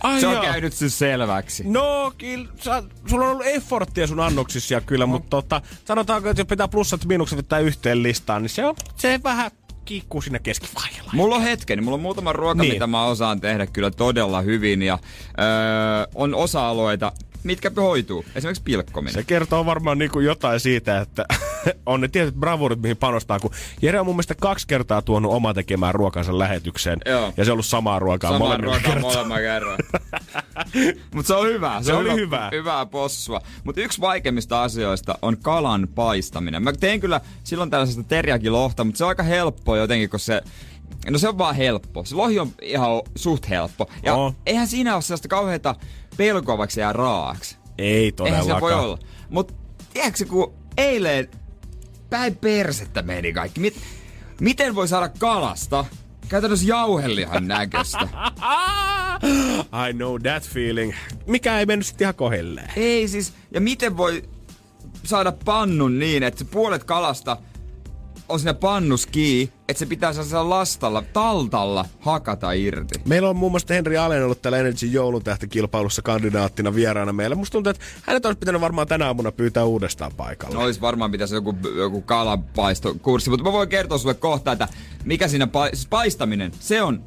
Ai 0.00 0.20
Se 0.20 0.26
on 0.26 0.32
joo. 0.32 0.42
käynyt 0.42 0.72
siis 0.72 0.98
selväksi. 0.98 1.64
No, 1.66 2.12
kyllä, 2.18 2.48
sä, 2.60 2.82
sulla 3.06 3.24
on 3.24 3.30
ollut 3.30 3.46
efforttia 3.46 4.06
sun 4.06 4.20
annoksissa 4.20 4.80
kyllä, 4.80 5.06
mutta 5.06 5.30
tota, 5.30 5.62
sanotaanko, 5.84 6.28
että 6.28 6.40
jos 6.40 6.48
pitää 6.48 6.68
plussat 6.68 7.00
ja 7.00 7.06
miinukset 7.08 7.36
vetää 7.36 7.58
yhteen 7.58 8.02
listaan, 8.02 8.42
niin 8.42 8.50
se 8.50 8.64
on 8.66 8.74
se 8.96 9.20
vähän 9.24 9.50
kiikkuu 9.84 10.22
siinä 10.22 10.38
keskivaiheella. 10.38 11.10
Mulla 11.14 11.36
on 11.36 11.42
hetken, 11.42 11.84
mulla 11.84 11.94
on 11.94 12.00
muutama 12.00 12.32
ruoka, 12.32 12.62
Niin. 12.62 12.72
mitä 12.74 12.86
mä 12.86 13.04
osaan 13.04 13.40
tehdä 13.40 13.66
kyllä 13.66 13.90
todella 13.90 14.40
hyvin 14.40 14.82
ja 14.82 14.98
öö, 15.38 15.46
on 16.14 16.34
osa-alueita, 16.34 17.12
mitkä 17.44 17.70
hoituu. 17.76 18.24
Esimerkiksi 18.34 18.62
pilkkominen. 18.62 19.14
Se 19.14 19.22
kertoo 19.22 19.66
varmaan 19.66 19.98
niinku 19.98 20.20
jotain 20.20 20.60
siitä, 20.60 21.00
että 21.00 21.24
on 21.86 22.00
ne 22.00 22.08
tietyt 22.08 22.34
bravurit, 22.34 22.80
mihin 22.82 22.96
panostaa, 22.96 23.40
kun 23.40 23.50
Jere 23.82 24.00
on 24.00 24.06
mun 24.06 24.14
mielestä 24.14 24.34
kaksi 24.34 24.66
kertaa 24.66 25.02
tuonut 25.02 25.32
oma 25.32 25.54
tekemään 25.54 25.94
ruokansa 25.94 26.38
lähetykseen. 26.38 26.98
Joo. 27.06 27.32
Ja 27.36 27.44
se 27.44 27.50
on 27.50 27.52
ollut 27.52 27.66
samaa 27.66 27.98
ruokaa 27.98 28.32
Samaa 28.32 28.56
ruokaa 28.56 28.80
kertaa. 28.80 29.00
molemmat 29.00 29.38
kerran. 29.38 29.78
Mutta 31.14 31.26
se 31.28 31.34
on 31.34 31.46
hyvä. 31.46 31.76
Se, 31.80 31.86
Se 31.86 31.92
on 31.92 31.98
oli 32.00 32.08
hyvä, 32.10 32.20
hyvää. 32.20 32.48
Hyvää 32.52 32.86
possua. 32.86 33.40
Mutta 33.64 33.80
yksi 33.80 34.00
vaikeimmista 34.00 34.62
asioista 34.62 35.18
on 35.22 35.36
kalan 35.38 35.88
paistaminen. 35.94 36.62
Mä 36.62 36.72
teen 36.72 37.00
kyllä 37.00 37.20
silloin 37.44 37.70
tällaisesta 37.70 38.02
teriakilohta, 38.02 38.84
mutta 38.84 38.98
se 38.98 39.04
on 39.04 39.08
aika 39.08 39.22
helppoa 39.22 39.76
jotenkin, 39.76 40.10
kun 40.10 40.20
se... 40.20 40.42
No 41.10 41.18
se 41.18 41.28
on 41.28 41.38
vaan 41.38 41.54
helppo. 41.54 42.04
Se 42.04 42.14
lohi 42.14 42.38
on 42.38 42.50
ihan 42.62 42.90
suht 43.16 43.48
helppo. 43.48 43.90
Ja 44.02 44.14
Oo. 44.14 44.34
eihän 44.46 44.68
siinä 44.68 44.94
ole 44.94 45.02
sellaista 45.02 45.28
kauheata 45.28 45.74
se 46.68 46.80
jää 46.80 46.92
raaaksi. 46.92 47.56
Ei 47.78 47.94
Eihän 47.96 48.12
todellakaan. 48.16 48.56
se 48.56 48.60
voi 48.60 48.72
olla. 48.74 48.98
Mutta 49.28 49.54
tiedätkö, 49.92 50.26
kun 50.26 50.54
eilen 50.76 51.28
päin 52.10 52.36
persettä 52.36 53.02
meni 53.02 53.32
kaikki. 53.32 53.60
Mit, 53.60 53.76
miten 54.40 54.74
voi 54.74 54.88
saada 54.88 55.08
kalasta 55.18 55.84
käytännössä 56.28 56.66
jauhelihan 56.66 57.48
näköistä? 57.48 57.98
I 59.88 59.92
know 59.92 60.20
that 60.22 60.42
feeling. 60.42 60.92
Mikä 61.26 61.58
ei 61.58 61.66
mennyt 61.66 61.86
sitten 61.86 62.04
ihan 62.04 62.14
kohilleen. 62.14 62.70
Ei 62.76 63.08
siis, 63.08 63.32
ja 63.50 63.60
miten 63.60 63.96
voi 63.96 64.28
saada 65.04 65.32
pannun 65.44 65.98
niin, 65.98 66.22
että 66.22 66.38
se 66.38 66.44
puolet 66.44 66.84
kalasta 66.84 67.36
on 68.30 68.40
siinä 68.40 68.54
pannus 68.54 69.06
kiinni, 69.06 69.52
että 69.68 69.78
se 69.78 69.86
pitää 69.86 70.12
sellaisella 70.12 70.50
lastalla, 70.50 71.02
taltalla 71.12 71.84
hakata 72.00 72.52
irti. 72.52 73.00
Meillä 73.08 73.28
on 73.28 73.36
muun 73.36 73.52
muassa 73.52 73.74
Henri 73.74 73.96
Allen 73.96 74.24
ollut 74.24 74.42
täällä 74.42 74.58
Energy 74.58 74.86
joulutähtikilpailussa 74.86 76.02
kandidaattina 76.02 76.74
vieraana 76.74 77.12
meillä. 77.12 77.36
Musta 77.36 77.52
tuntuu, 77.52 77.70
että 77.70 77.84
hänet 78.02 78.26
olisi 78.26 78.38
pitänyt 78.38 78.60
varmaan 78.60 78.86
tänä 78.86 79.06
aamuna 79.06 79.32
pyytää 79.32 79.64
uudestaan 79.64 80.12
paikalle. 80.16 80.54
No 80.54 80.60
olisi 80.62 80.80
varmaan 80.80 81.10
pitäisi 81.10 81.34
joku, 81.34 81.56
joku 81.76 82.02
kalapaistokurssi, 82.02 83.30
mutta 83.30 83.44
mä 83.44 83.52
voin 83.52 83.68
kertoa 83.68 83.98
sulle 83.98 84.14
kohta, 84.14 84.52
että 84.52 84.68
mikä 85.04 85.28
siinä 85.28 85.44
pa- 85.44 85.74
siis 85.74 85.86
paistaminen, 85.86 86.52
se 86.60 86.82
on, 86.82 87.02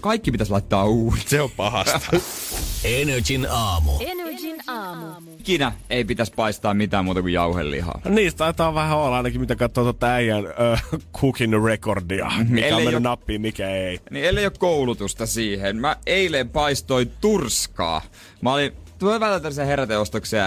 kaikki 0.00 0.32
pitäisi 0.32 0.52
laittaa 0.52 0.84
uudestaan. 0.84 1.30
Se 1.30 1.40
on 1.40 1.50
pahasta. 1.56 2.00
Energin 2.84 3.46
aamu. 3.50 3.92
Energin 4.00 4.56
aamu. 4.66 5.06
Ikinä 5.40 5.72
ei 5.90 6.04
pitäisi 6.04 6.32
paistaa 6.36 6.74
mitään 6.74 7.04
muuta 7.04 7.20
kuin 7.20 7.32
jauhelihaa. 7.32 8.00
No 8.04 8.10
Niistä 8.10 8.38
taitaa 8.38 8.74
vähän 8.74 8.98
olla 8.98 9.16
ainakin, 9.16 9.40
mitä 9.40 9.56
katsoo 9.56 9.84
tuota 9.84 10.06
äijän 10.06 10.44
uh, 10.44 11.00
cooking 11.20 11.64
recordia. 11.66 12.30
Mikä 12.48 12.66
Ellei 12.66 12.72
on 12.72 12.78
mennyt 12.78 12.92
jo- 12.92 12.98
nappiin, 13.10 13.40
mikä 13.40 13.70
ei. 13.70 14.00
Niin 14.10 14.24
ellei 14.24 14.44
ole 14.44 14.52
koulutusta 14.58 15.26
siihen. 15.26 15.76
Mä 15.76 15.96
eilen 16.06 16.48
paistoin 16.48 17.12
turskaa. 17.20 18.02
Mä 18.40 18.52
olin 18.52 18.72
Tulee 18.98 19.20
välillä 19.20 19.40
tällaisia 19.40 19.64
heräteostoksia 19.64 20.44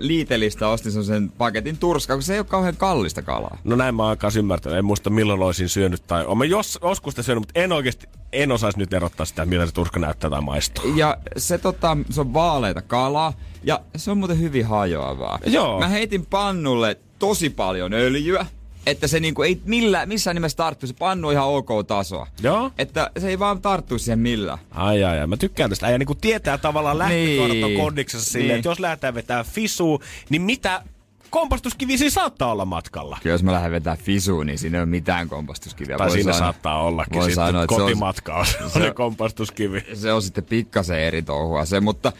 liitelistä 0.00 0.68
ostin 0.68 1.04
sen 1.04 1.32
paketin 1.38 1.78
turskaa, 1.78 2.16
kun 2.16 2.22
se 2.22 2.32
ei 2.32 2.38
ole 2.38 2.46
kauhean 2.46 2.76
kallista 2.76 3.22
kalaa. 3.22 3.58
No 3.64 3.76
näin 3.76 3.94
mä 3.94 4.02
oon 4.02 4.16
ymmärtänyt. 4.38 4.78
En 4.78 4.84
muista 4.84 5.10
milloin 5.10 5.42
olisin 5.42 5.68
syönyt 5.68 6.06
tai... 6.06 6.24
Olen 6.26 6.50
jos, 6.50 6.78
joskus 6.82 7.12
sitä 7.12 7.22
syönyt, 7.22 7.40
mutta 7.40 7.60
en 7.60 7.72
oikeasti, 7.72 8.06
en 8.32 8.52
osaisi 8.52 8.78
nyt 8.78 8.92
erottaa 8.92 9.26
sitä, 9.26 9.46
miltä 9.46 9.66
se 9.66 9.72
turska 9.72 10.00
näyttää 10.00 10.30
tai 10.30 10.40
maistuu. 10.40 10.96
Ja 10.96 11.18
se, 11.36 11.58
tota, 11.58 11.96
se 12.10 12.20
on 12.20 12.34
vaaleita 12.34 12.82
kalaa 12.82 13.32
ja 13.64 13.80
se 13.96 14.10
on 14.10 14.18
muuten 14.18 14.40
hyvin 14.40 14.66
hajoavaa. 14.66 15.38
Joo. 15.46 15.80
Mä 15.80 15.88
heitin 15.88 16.26
pannulle 16.26 16.98
tosi 17.18 17.50
paljon 17.50 17.92
öljyä, 17.92 18.46
että 18.86 19.06
se 19.06 19.20
niinku 19.20 19.42
ei 19.42 19.60
millään, 19.64 20.08
missään 20.08 20.36
nimessä 20.36 20.56
tarttu. 20.56 20.86
Se 20.86 20.94
pannu 20.98 21.30
ihan 21.30 21.46
ok 21.46 21.68
tasoa. 21.86 22.26
Joo. 22.42 22.70
Että 22.78 23.10
se 23.18 23.28
ei 23.28 23.38
vaan 23.38 23.62
tarttu 23.62 23.98
siihen 23.98 24.18
millään. 24.18 24.58
Ai 24.70 25.04
ai 25.04 25.18
ai, 25.20 25.26
mä 25.26 25.36
tykkään 25.36 25.70
tästä. 25.70 25.90
Ja 25.90 25.98
niin 25.98 26.08
tietää 26.20 26.58
tavallaan 26.58 26.98
lähtökohdat 26.98 27.56
on 27.86 27.94
Niin. 27.94 28.06
silleen, 28.10 28.48
Niin. 28.48 28.56
että 28.56 28.68
jos 28.68 28.80
lähdetään 28.80 29.14
vetää 29.14 29.44
fisua, 29.44 29.98
niin 30.30 30.42
mitä 30.42 30.82
kompastuskivi 31.30 31.98
siinä 31.98 32.10
saattaa 32.10 32.52
olla 32.52 32.64
matkalla? 32.64 33.18
Kyllä 33.22 33.34
jos 33.34 33.42
mä 33.42 33.52
lähden 33.52 33.70
vetää 33.72 33.96
fisuun, 33.96 34.46
niin 34.46 34.58
siinä 34.58 34.78
ei 34.78 34.82
ole 34.82 34.90
mitään 34.90 35.28
kompastuskiviä. 35.28 35.96
Tai 35.98 36.06
Voi 36.08 36.16
siinä 36.16 36.32
sanoa- 36.32 36.38
saattaa 36.52 36.82
ollakin 36.82 37.14
voi 37.14 37.22
sitten 37.30 37.46
sanoa, 37.46 37.64
se 37.68 37.74
on- 37.74 37.80
kotimatka 37.80 38.34
on 38.36 38.46
se 38.46 38.58
se 38.72 38.88
on- 38.88 38.94
kompastuskivi. 38.94 39.84
se 39.94 40.12
on 40.12 40.22
sitten 40.22 40.44
pikkasen 40.44 40.98
eri 41.00 41.22
touhua 41.22 41.64
se, 41.64 41.80
mutta 41.80 42.12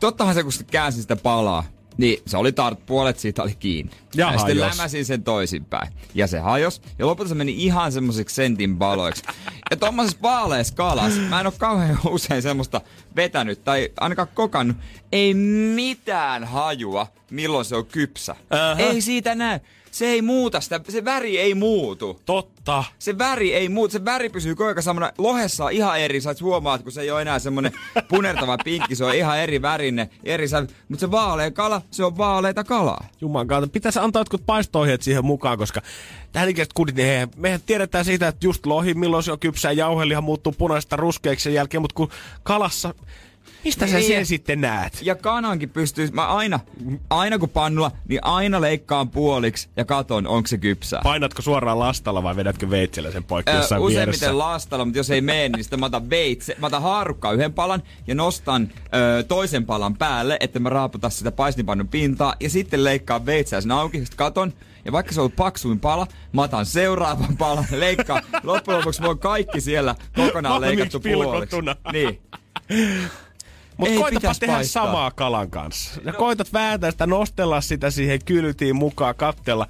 tottahan 0.00 0.34
se, 0.34 0.42
kun 0.42 0.52
se 0.52 0.64
käänsin 0.64 1.02
sitä 1.02 1.16
palaa, 1.16 1.64
niin 1.96 2.22
se 2.26 2.36
oli 2.36 2.52
tart, 2.52 2.86
puolet 2.86 3.18
siitä 3.18 3.42
oli 3.42 3.54
kiinni. 3.54 3.92
Ja 4.14 4.32
ja 4.32 4.38
sitten 4.38 4.60
lämäsin 4.60 5.04
sen 5.04 5.22
toisinpäin. 5.22 5.92
Ja 6.14 6.26
se 6.26 6.38
hajos. 6.38 6.82
Ja 6.98 7.06
lopulta 7.06 7.28
se 7.28 7.34
meni 7.34 7.64
ihan 7.64 7.92
semmoiseksi 7.92 8.34
sentin 8.34 8.78
paloiksi. 8.78 9.22
Ja 9.70 9.76
tommosessa 9.76 10.18
vaaleessa 10.22 10.74
kalassa, 10.74 11.20
mä 11.20 11.40
en 11.40 11.46
oo 11.46 11.52
kauhean 11.58 11.98
usein 12.08 12.42
semmoista 12.42 12.80
vetänyt 13.16 13.64
tai 13.64 13.88
ainakaan 14.00 14.28
kokannut. 14.34 14.76
Ei 15.12 15.34
mitään 15.74 16.44
hajua, 16.44 17.06
milloin 17.30 17.64
se 17.64 17.76
on 17.76 17.86
kypsä. 17.86 18.36
Ähä. 18.54 18.82
Ei 18.82 19.00
siitä 19.00 19.34
näy. 19.34 19.60
Se 19.96 20.06
ei 20.06 20.22
muuta 20.22 20.60
sitä, 20.60 20.80
se 20.88 21.04
väri 21.04 21.38
ei 21.38 21.54
muutu. 21.54 22.20
Totta. 22.26 22.84
Se 22.98 23.18
väri 23.18 23.54
ei 23.54 23.68
muutu, 23.68 23.92
se 23.92 24.04
väri 24.04 24.28
pysyy 24.28 24.54
koko 24.54 24.68
ajan 24.68 24.82
samana. 24.82 25.12
Lohessa 25.18 25.64
on 25.64 25.72
ihan 25.72 26.00
eri, 26.00 26.20
sä 26.20 26.34
huomaat, 26.40 26.82
kun 26.82 26.92
se 26.92 27.00
ei 27.00 27.10
ole 27.10 27.22
enää 27.22 27.38
semmonen 27.38 27.72
punertava 28.08 28.58
pinkki, 28.64 28.96
se 28.96 29.04
on 29.04 29.14
ihan 29.14 29.38
eri 29.38 29.62
värinen, 29.62 30.10
eri 30.24 30.48
sävy. 30.48 30.66
Mutta 30.88 31.00
se 31.00 31.10
vaalea 31.10 31.50
kala, 31.50 31.82
se 31.90 32.04
on 32.04 32.18
vaaleita 32.18 32.64
kalaa. 32.64 33.08
Juman 33.20 33.46
kautta. 33.46 33.68
Pitäisi 33.72 33.98
antaa 33.98 34.20
jotkut 34.20 34.46
paisto 34.46 34.80
siihen 35.00 35.24
mukaan, 35.24 35.58
koska 35.58 35.82
tähän 36.32 36.48
ikäiset 36.48 36.72
kudit, 36.72 36.96
niin 36.96 37.08
he, 37.08 37.28
mehän 37.36 37.60
tiedetään 37.66 38.04
siitä, 38.04 38.28
että 38.28 38.46
just 38.46 38.66
lohi, 38.66 38.94
milloin 38.94 39.22
se 39.22 39.32
on 39.32 39.38
kypsää, 39.38 39.72
jauheliha 39.72 40.20
muuttuu 40.20 40.52
punaisesta 40.58 40.96
ruskeaksi 40.96 41.44
sen 41.44 41.54
jälkeen, 41.54 41.80
mutta 41.80 41.94
kun 41.94 42.10
kalassa, 42.42 42.94
mistä 43.66 43.86
sä 43.86 43.96
Niin. 43.96 44.06
sen 44.08 44.26
sitten 44.26 44.60
näet? 44.60 44.98
Ja 45.02 45.14
kanankin 45.14 45.70
pystyy, 45.70 46.08
mä 46.12 46.26
aina, 46.26 46.60
aina 47.10 47.38
kun 47.38 47.48
pannulla, 47.48 47.90
niin 48.08 48.20
aina 48.24 48.60
leikkaan 48.60 49.08
puoliksi 49.10 49.68
ja 49.76 49.84
katon, 49.84 50.26
onko 50.26 50.46
se 50.46 50.58
kypsää. 50.58 51.00
Painatko 51.04 51.42
suoraan 51.42 51.78
lastalla 51.78 52.22
vai 52.22 52.36
vedätkö 52.36 52.70
veitsellä 52.70 53.10
sen 53.10 53.24
poikki 53.24 53.52
Ö, 53.52 53.54
jossain 53.56 53.82
vieressä? 53.82 54.02
useimmiten 54.02 54.38
lastalla, 54.38 54.84
mutta 54.84 54.98
jos 54.98 55.10
ei 55.10 55.20
mene, 55.20 55.48
niin 55.48 55.64
sitten 55.64 55.80
mä 55.80 55.86
otan 55.86 56.10
veitse, 56.10 56.56
mä 56.58 56.66
otan 56.66 56.82
haarukkaa 56.82 57.32
yhden 57.32 57.52
palan 57.52 57.82
ja 58.06 58.14
nostan 58.14 58.68
ö, 59.18 59.22
toisen 59.22 59.66
palan 59.66 59.96
päälle, 59.96 60.36
että 60.40 60.58
mä 60.58 60.68
raaputan 60.68 61.10
sitä 61.10 61.32
paistinpannun 61.32 61.88
pintaa 61.88 62.34
ja 62.40 62.50
sitten 62.50 62.84
leikkaan 62.84 63.26
veitsellä 63.26 63.60
sen 63.60 63.70
auki, 63.72 63.98
sitten 63.98 64.16
katon. 64.16 64.52
Ja 64.84 64.92
vaikka 64.92 65.12
se 65.12 65.20
on 65.20 65.22
ollut 65.22 65.36
paksuin 65.36 65.80
pala, 65.80 66.06
mä 66.32 66.42
otan 66.42 66.66
seuraavan 66.66 67.36
palan, 67.38 67.66
leikkaan. 67.70 68.22
Loppujen 68.42 68.78
lopuksi 68.78 69.00
mulla 69.00 69.12
on 69.12 69.18
kaikki 69.18 69.60
siellä 69.60 69.94
kokonaan 70.16 70.54
Valmiiksi 70.54 70.76
leikattu 70.76 71.00
puoliksi. 71.00 71.56
Niin. 71.92 72.20
Mutta 73.76 74.00
koitapa 74.00 74.32
tehdä 74.40 74.54
paistaa. 74.54 74.86
samaa 74.86 75.10
kalan 75.10 75.50
kanssa. 75.50 76.00
Ja 76.04 76.12
koitat 76.12 76.52
vääntää 76.52 76.90
sitä, 76.90 77.06
nostella 77.06 77.60
sitä 77.60 77.90
siihen 77.90 78.24
kyltiin 78.24 78.76
mukaan, 78.76 79.14
kattella. 79.14 79.66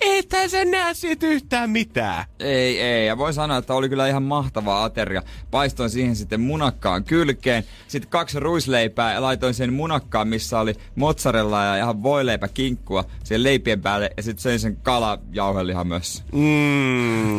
Ethän 0.00 0.50
sä 0.50 0.64
näe 0.64 0.94
siitä 0.94 1.26
yhtään 1.26 1.70
mitään. 1.70 2.24
Ei, 2.40 2.80
ei. 2.80 3.06
Ja 3.06 3.18
voi 3.18 3.32
sanoa, 3.32 3.56
että 3.56 3.74
oli 3.74 3.88
kyllä 3.88 4.08
ihan 4.08 4.22
mahtava 4.22 4.84
ateria. 4.84 5.22
Paistoin 5.50 5.90
siihen 5.90 6.16
sitten 6.16 6.40
munakkaan 6.40 7.04
kylkeen. 7.04 7.64
Sitten 7.88 8.10
kaksi 8.10 8.40
ruisleipää 8.40 9.14
ja 9.14 9.22
laitoin 9.22 9.54
sen 9.54 9.72
munakkaan, 9.72 10.28
missä 10.28 10.60
oli 10.60 10.74
mozzarella 10.94 11.64
ja 11.64 11.76
ihan 11.76 12.02
voileipä 12.02 12.48
kinkkua 12.48 13.04
siihen 13.24 13.42
leipien 13.42 13.82
päälle. 13.82 14.10
Ja 14.16 14.22
sitten 14.22 14.42
söin 14.42 14.60
sen 14.60 14.76
kalajauhelihan 14.76 15.86
myös. 15.86 16.24
Mm. 16.32 17.38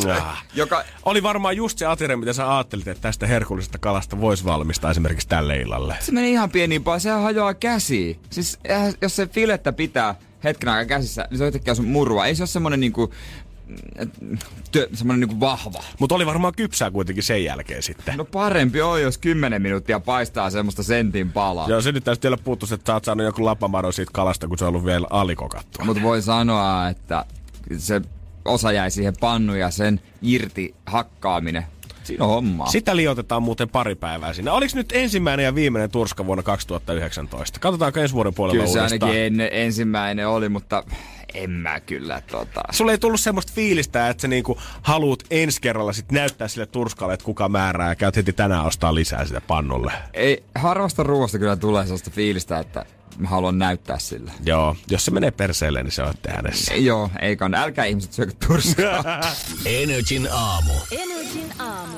Joka, 0.55 0.84
Oli 1.05 1.24
varmaan 1.24 1.55
just 1.57 1.78
se 1.78 1.86
ateria, 1.86 2.18
mitä 2.18 2.34
sä 2.34 2.55
ajattelit, 2.55 2.88
että 2.88 3.01
tästä 3.01 3.28
herkullisesta 3.28 3.78
kalasta 3.78 4.22
voisi 4.22 4.45
valmistaa 4.45 4.91
esimerkiksi 4.91 5.28
tälle 5.28 5.57
illalle. 5.57 5.95
se 5.99 6.12
meni 6.12 6.32
ihan 6.32 6.49
pieniin 6.49 6.84
paljon. 6.84 7.01
Sehän 7.01 7.22
hajoaa 7.22 7.53
käsiin. 7.53 8.20
Siis 8.30 8.60
eihän- 8.64 8.93
jos 9.01 9.16
se 9.16 9.28
filettä 9.28 9.72
pitää 9.74 10.16
hetken 10.44 10.70
aikaa 10.70 10.98
käsissä, 10.98 11.28
niin 11.30 11.38
se 11.38 11.44
on 11.44 11.48
yhtäkkiä 11.48 11.76
sun 11.76 11.88
murua. 11.88 12.26
Ei 12.26 12.36
se 12.36 12.44
ole 12.44 12.48
semmonen 12.48 12.80
niinku, 12.80 13.14
mm, 14.22 14.38
työ, 14.72 14.90
semmonen 14.94 15.20
niinku 15.20 15.40
vahva. 15.40 15.84
Mutta 16.00 16.16
oli 16.16 16.26
varmaan 16.26 16.54
kypsää 16.56 16.92
kuitenkin 16.92 17.24
sen 17.24 17.44
jälkeen 17.44 17.84
sitten. 17.84 18.18
No 18.18 18.26
parempi 18.26 18.82
on, 18.82 19.02
jos 19.02 19.18
10 19.18 19.62
minuuttia 19.62 20.00
paistaa 20.00 20.50
semmoista 20.50 20.84
sentin 20.84 21.32
palaa. 21.32 21.70
Joo, 21.70 21.82
se 21.82 21.92
nyt 21.92 22.04
täytyy 22.04 22.30
vielä 22.30 22.38
puuttua, 22.44 22.68
että 22.74 22.90
sä 22.90 22.94
oot 22.94 23.06
saanut 23.06 23.26
joku 23.26 23.46
lapamaro 23.46 23.92
siitä 23.92 24.12
kalasta, 24.14 24.48
kun 24.48 24.58
se 24.58 24.66
on 24.66 24.70
ollut 24.70 24.86
vielä 24.86 25.08
alikokattua. 25.10 25.86
Mutta 25.86 26.04
voi 26.04 26.22
sanoa, 26.22 26.90
että 26.90 27.26
se 27.78 28.02
osa 28.46 28.72
jäi 28.72 28.92
siihen 28.92 29.14
pannuun 29.20 29.60
ja 29.60 29.72
sen 29.72 30.02
irti 30.22 30.76
hakkaaminen. 30.86 31.66
Siinä 32.10 32.26
on 32.26 32.30
hommaa. 32.30 32.68
Sitä 32.68 32.95
liotetaan 32.95 33.43
muuten 33.43 33.70
pari 33.70 33.95
päivää 33.95 34.34
siinä. 34.34 34.53
Oliko 34.53 34.72
nyt 34.76 34.91
ensimmäinen 34.91 35.43
ja 35.43 35.55
viimeinen 35.55 35.91
turska 35.91 36.26
vuonna 36.26 36.43
2019? 36.43 37.60
Katsotaanko 37.60 37.99
ensi 37.99 38.16
vuoden 38.16 38.34
puolella 38.34 38.53
Kyllä 38.53 38.74
se 38.74 38.80
uudestaan. 38.80 39.12
ainakin 39.12 39.41
en, 39.41 39.49
ensimmäinen 39.51 40.28
oli, 40.28 40.49
mutta 40.49 40.84
en 41.34 41.49
mä 41.51 41.80
kyllä 41.80 42.22
tota... 42.32 42.62
Sulle 42.72 42.91
ei 42.91 42.97
tullut 42.97 43.20
semmoista 43.20 43.51
fiilistä, 43.55 44.10
että 44.10 44.22
sä 44.22 44.28
niinku 44.28 44.57
haluut 44.82 45.24
ensi 45.32 45.62
kerralla 45.62 45.93
sit 45.93 46.12
näyttää 46.12 46.47
sille 46.47 46.66
turskalle, 46.66 47.14
että 47.14 47.26
kuka 47.26 47.49
määrää 47.49 47.89
ja 47.89 47.95
käyt 47.95 48.16
heti 48.16 48.34
tänään 48.34 48.66
ostaa 48.66 48.95
lisää 48.95 49.26
sitä 49.26 49.41
pannulle. 49.41 49.91
Ei, 50.14 50.43
harvasta 50.55 51.03
ruoasta 51.03 51.39
kyllä 51.39 51.55
tulee 51.55 51.84
sellaista 51.84 52.12
fiilistä, 52.12 52.60
että 52.60 52.86
mä 53.18 53.30
haluan 53.30 53.60
näyttää 53.60 53.99
sille. 53.99 54.32
Joo, 54.45 54.76
jos 54.89 55.05
se 55.05 55.12
menee 55.12 55.32
perseelle, 55.32 55.84
niin 55.84 55.91
se 55.91 56.03
on 56.03 56.14
äänessä. 56.28 56.74
Joo, 56.74 57.10
ei 57.22 57.36
kann. 57.36 57.55
Älkää 57.55 57.86
ihmiset 57.86 58.14
syökö 58.14 58.34
turskaa. 58.47 59.03
Energin 59.66 60.28
aamu. 60.32 60.74
Energin 60.91 61.53
aamu. 61.60 61.97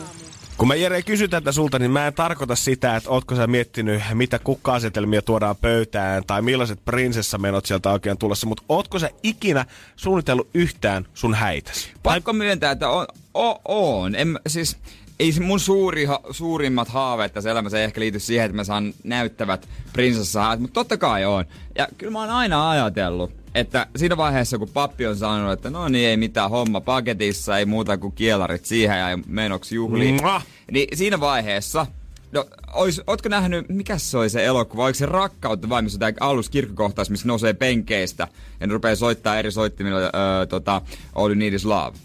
Kun 0.57 0.68
mä 0.68 0.76
Jere 0.76 1.01
kysyn 1.01 1.30
tätä 1.30 1.51
sulta, 1.51 1.80
niin 1.80 1.91
mä 1.91 2.07
en 2.07 2.14
tarkoita 2.14 2.55
sitä, 2.55 2.95
että 2.95 3.09
ootko 3.09 3.36
sä 3.36 3.47
miettinyt, 3.47 4.01
mitä 4.14 4.39
kukka-asetelmia 4.39 5.22
tuodaan 5.22 5.55
pöytään 5.55 6.24
tai 6.28 6.41
millaiset 6.41 6.86
prinsessamenot 6.86 7.66
sieltä 7.66 7.91
oikein 7.91 8.18
tulossa, 8.18 8.47
mutta 8.47 8.64
ootko 8.70 8.99
sä 8.99 9.09
ikinä 9.24 9.66
suunnitellut 9.95 10.49
yhtään 10.53 11.05
sun 11.14 11.34
häitäsi? 11.34 11.91
Pakko 12.03 12.34
myöntää, 12.34 12.72
että 12.72 12.89
on. 12.89 13.07
O, 13.34 13.62
on. 13.66 14.16
En, 14.16 14.39
siis, 14.47 14.78
ei 15.22 15.32
se 15.32 15.41
mun 15.41 15.59
suuri, 15.59 16.07
suurimmat 16.32 16.88
haaveet 16.88 17.34
tässä 17.34 17.51
elämässä 17.51 17.78
ei 17.78 17.84
ehkä 17.84 18.01
liity 18.01 18.19
siihen, 18.19 18.45
että 18.45 18.55
mä 18.55 18.63
saan 18.63 18.93
näyttävät 19.03 19.69
prinsessahaat, 19.93 20.59
mutta 20.59 20.74
totta 20.74 20.97
kai 20.97 21.26
on. 21.26 21.45
Ja 21.76 21.88
kyllä 21.97 22.11
mä 22.11 22.19
oon 22.19 22.30
aina 22.30 22.69
ajatellut, 22.69 23.32
että 23.55 23.88
siinä 23.95 24.17
vaiheessa, 24.17 24.57
kun 24.57 24.69
pappi 24.69 25.07
on 25.07 25.17
sanonut, 25.17 25.53
että 25.53 25.69
no 25.69 25.88
niin, 25.89 26.09
ei 26.09 26.17
mitään 26.17 26.49
homma 26.49 26.82
paketissa, 26.82 27.57
ei 27.57 27.65
muuta 27.65 27.97
kuin 27.97 28.13
kielarit 28.13 28.65
siihen 28.65 28.99
ja 28.99 29.19
menoksi 29.28 29.76
juhliin. 29.76 30.15
Mua! 30.22 30.41
Niin 30.72 30.97
siinä 30.97 31.19
vaiheessa, 31.19 31.86
no 32.32 32.45
ois, 32.74 33.01
ootko 33.07 33.30
nähnyt, 33.30 33.69
mikä 33.69 33.97
se 33.97 34.17
oli 34.17 34.30
se 34.30 34.45
elokuva, 34.45 34.84
oliko 34.86 34.97
se 34.97 35.05
rakkautta 35.05 35.69
vai 35.69 35.82
missä 35.82 35.99
tämä 35.99 36.11
alus 36.19 36.49
kirkkokohtaus, 36.49 37.09
missä 37.09 37.28
nousee 37.28 37.53
penkeistä 37.53 38.28
ja 38.59 38.67
ne 38.67 38.74
rupeaa 38.74 38.95
soittaa 38.95 39.39
eri 39.39 39.51
soittimilla 39.51 39.99
öö, 39.99 40.45
tota, 40.49 40.82
All 41.15 41.30
You 41.30 41.36
Need 41.36 41.53
Is 41.53 41.65
Love. 41.65 41.97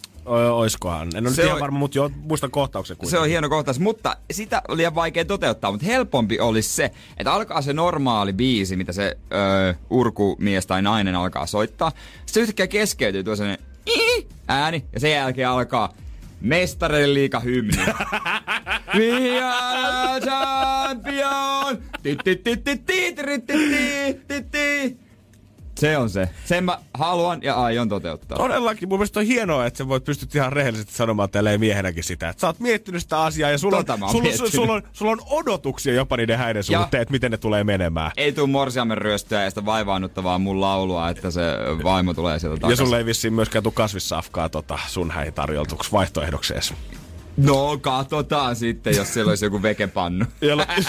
Oiskohan? 0.52 1.08
En 1.16 1.26
ole 1.26 1.34
Se 1.34 1.42
ihan 1.42 1.54
on- 1.54 1.60
varma, 1.60 1.78
mutta 1.78 1.98
joo, 1.98 2.10
muistan 2.16 2.50
kohtauksen 2.50 2.96
kuitenkin. 2.96 3.10
Se 3.10 3.18
on 3.22 3.28
hieno 3.28 3.48
kohtaus, 3.48 3.80
mutta 3.80 4.16
sitä 4.30 4.62
oli 4.68 4.76
liian 4.76 4.94
vaikea 4.94 5.24
toteuttaa, 5.24 5.70
mutta 5.72 5.86
helpompi 5.86 6.40
olisi 6.40 6.68
se, 6.68 6.90
että 7.16 7.32
alkaa 7.32 7.62
se 7.62 7.72
normaali 7.72 8.32
biisi, 8.32 8.76
mitä 8.76 8.92
se 8.92 9.16
öö, 9.32 9.74
urkumies 9.90 10.66
tai 10.66 10.82
nainen 10.82 11.14
alkaa 11.14 11.46
soittaa. 11.46 11.92
Se 12.26 12.40
yhtäkkiä 12.40 12.66
keskeytyy 12.66 13.24
tuo 13.24 13.34
ääni 14.48 14.84
ja 14.92 15.00
sen 15.00 15.10
jälkeen 15.10 15.48
alkaa 15.48 15.92
mestareiden 16.40 17.14
liiga 17.14 17.40
hymni. 17.40 17.76
We 18.98 19.40
are 19.42 20.20
champion! 20.20 21.78
Ti, 22.02 22.16
ti, 22.24 22.36
ti, 22.36 22.56
ti, 22.56 22.76
ti, 22.76 22.76
ti, 22.76 23.12
ti, 23.14 23.38
ti, 23.46 23.54
ti, 23.68 24.20
ti, 24.28 24.42
ti. 24.50 25.05
Se 25.78 25.96
on 25.96 26.10
se. 26.10 26.28
Sen 26.44 26.64
mä 26.64 26.78
haluan 26.94 27.42
ja 27.42 27.54
aion 27.54 27.88
toteuttaa. 27.88 28.38
Todellakin, 28.38 28.88
mun 28.88 28.98
mielestä 28.98 29.20
on 29.20 29.26
hienoa, 29.26 29.66
että 29.66 29.78
sä 29.78 29.88
voit 29.88 30.04
pystyt 30.04 30.34
ihan 30.34 30.52
rehellisesti 30.52 30.92
sanomaan 30.94 31.30
tälleen 31.30 31.60
miehenäkin 31.60 32.04
sitä. 32.04 32.28
Että 32.28 32.40
sä 32.40 32.46
oot 32.46 32.60
miettinyt 32.60 33.02
sitä 33.02 33.22
asiaa 33.22 33.50
ja 33.50 33.58
sulla, 33.58 33.76
Tota 33.76 33.92
on, 34.02 34.10
sulla, 34.10 34.22
miettinyt. 34.22 34.52
sulla, 34.52 34.72
on, 34.72 34.82
sulla 34.92 35.10
on 35.12 35.20
odotuksia 35.26 35.94
jopa 35.94 36.16
niiden 36.16 36.38
häiden 36.38 36.62
Ja- 36.70 36.78
suhteen, 36.80 37.02
että 37.02 37.12
miten 37.12 37.30
ne 37.30 37.36
tulee 37.36 37.64
menemään. 37.64 38.10
Ei 38.16 38.32
tuu 38.32 38.46
morsiamen 38.46 38.98
ryöstöä 38.98 39.44
ja 39.44 39.50
sitä 39.50 39.64
vaivaannuttavaa 39.64 40.38
mun 40.38 40.60
laulua, 40.60 41.08
että 41.08 41.30
se 41.30 41.40
vaimo 41.84 42.14
tulee 42.14 42.38
sieltä 42.38 42.54
Ja 42.56 42.60
takaisin. 42.60 42.86
sulle 42.86 42.98
ei 42.98 43.06
vissiin 43.06 43.34
myöskään 43.34 43.62
tuu 43.62 43.72
kasvissafkaa 43.72 44.48
tota 44.48 44.78
sun 44.86 45.10
häihin 45.10 45.34
tarjoltuksi 45.34 45.92
vaihtoehdokseesi. 45.92 46.74
No, 47.36 47.78
katsotaan 47.80 48.56
sitten, 48.56 48.96
jos 48.96 49.14
siellä 49.14 49.30
olisi 49.30 49.44
joku 49.44 49.62
vekepannu. 49.62 50.24
Siellä 50.40 50.66
on, 50.78 50.84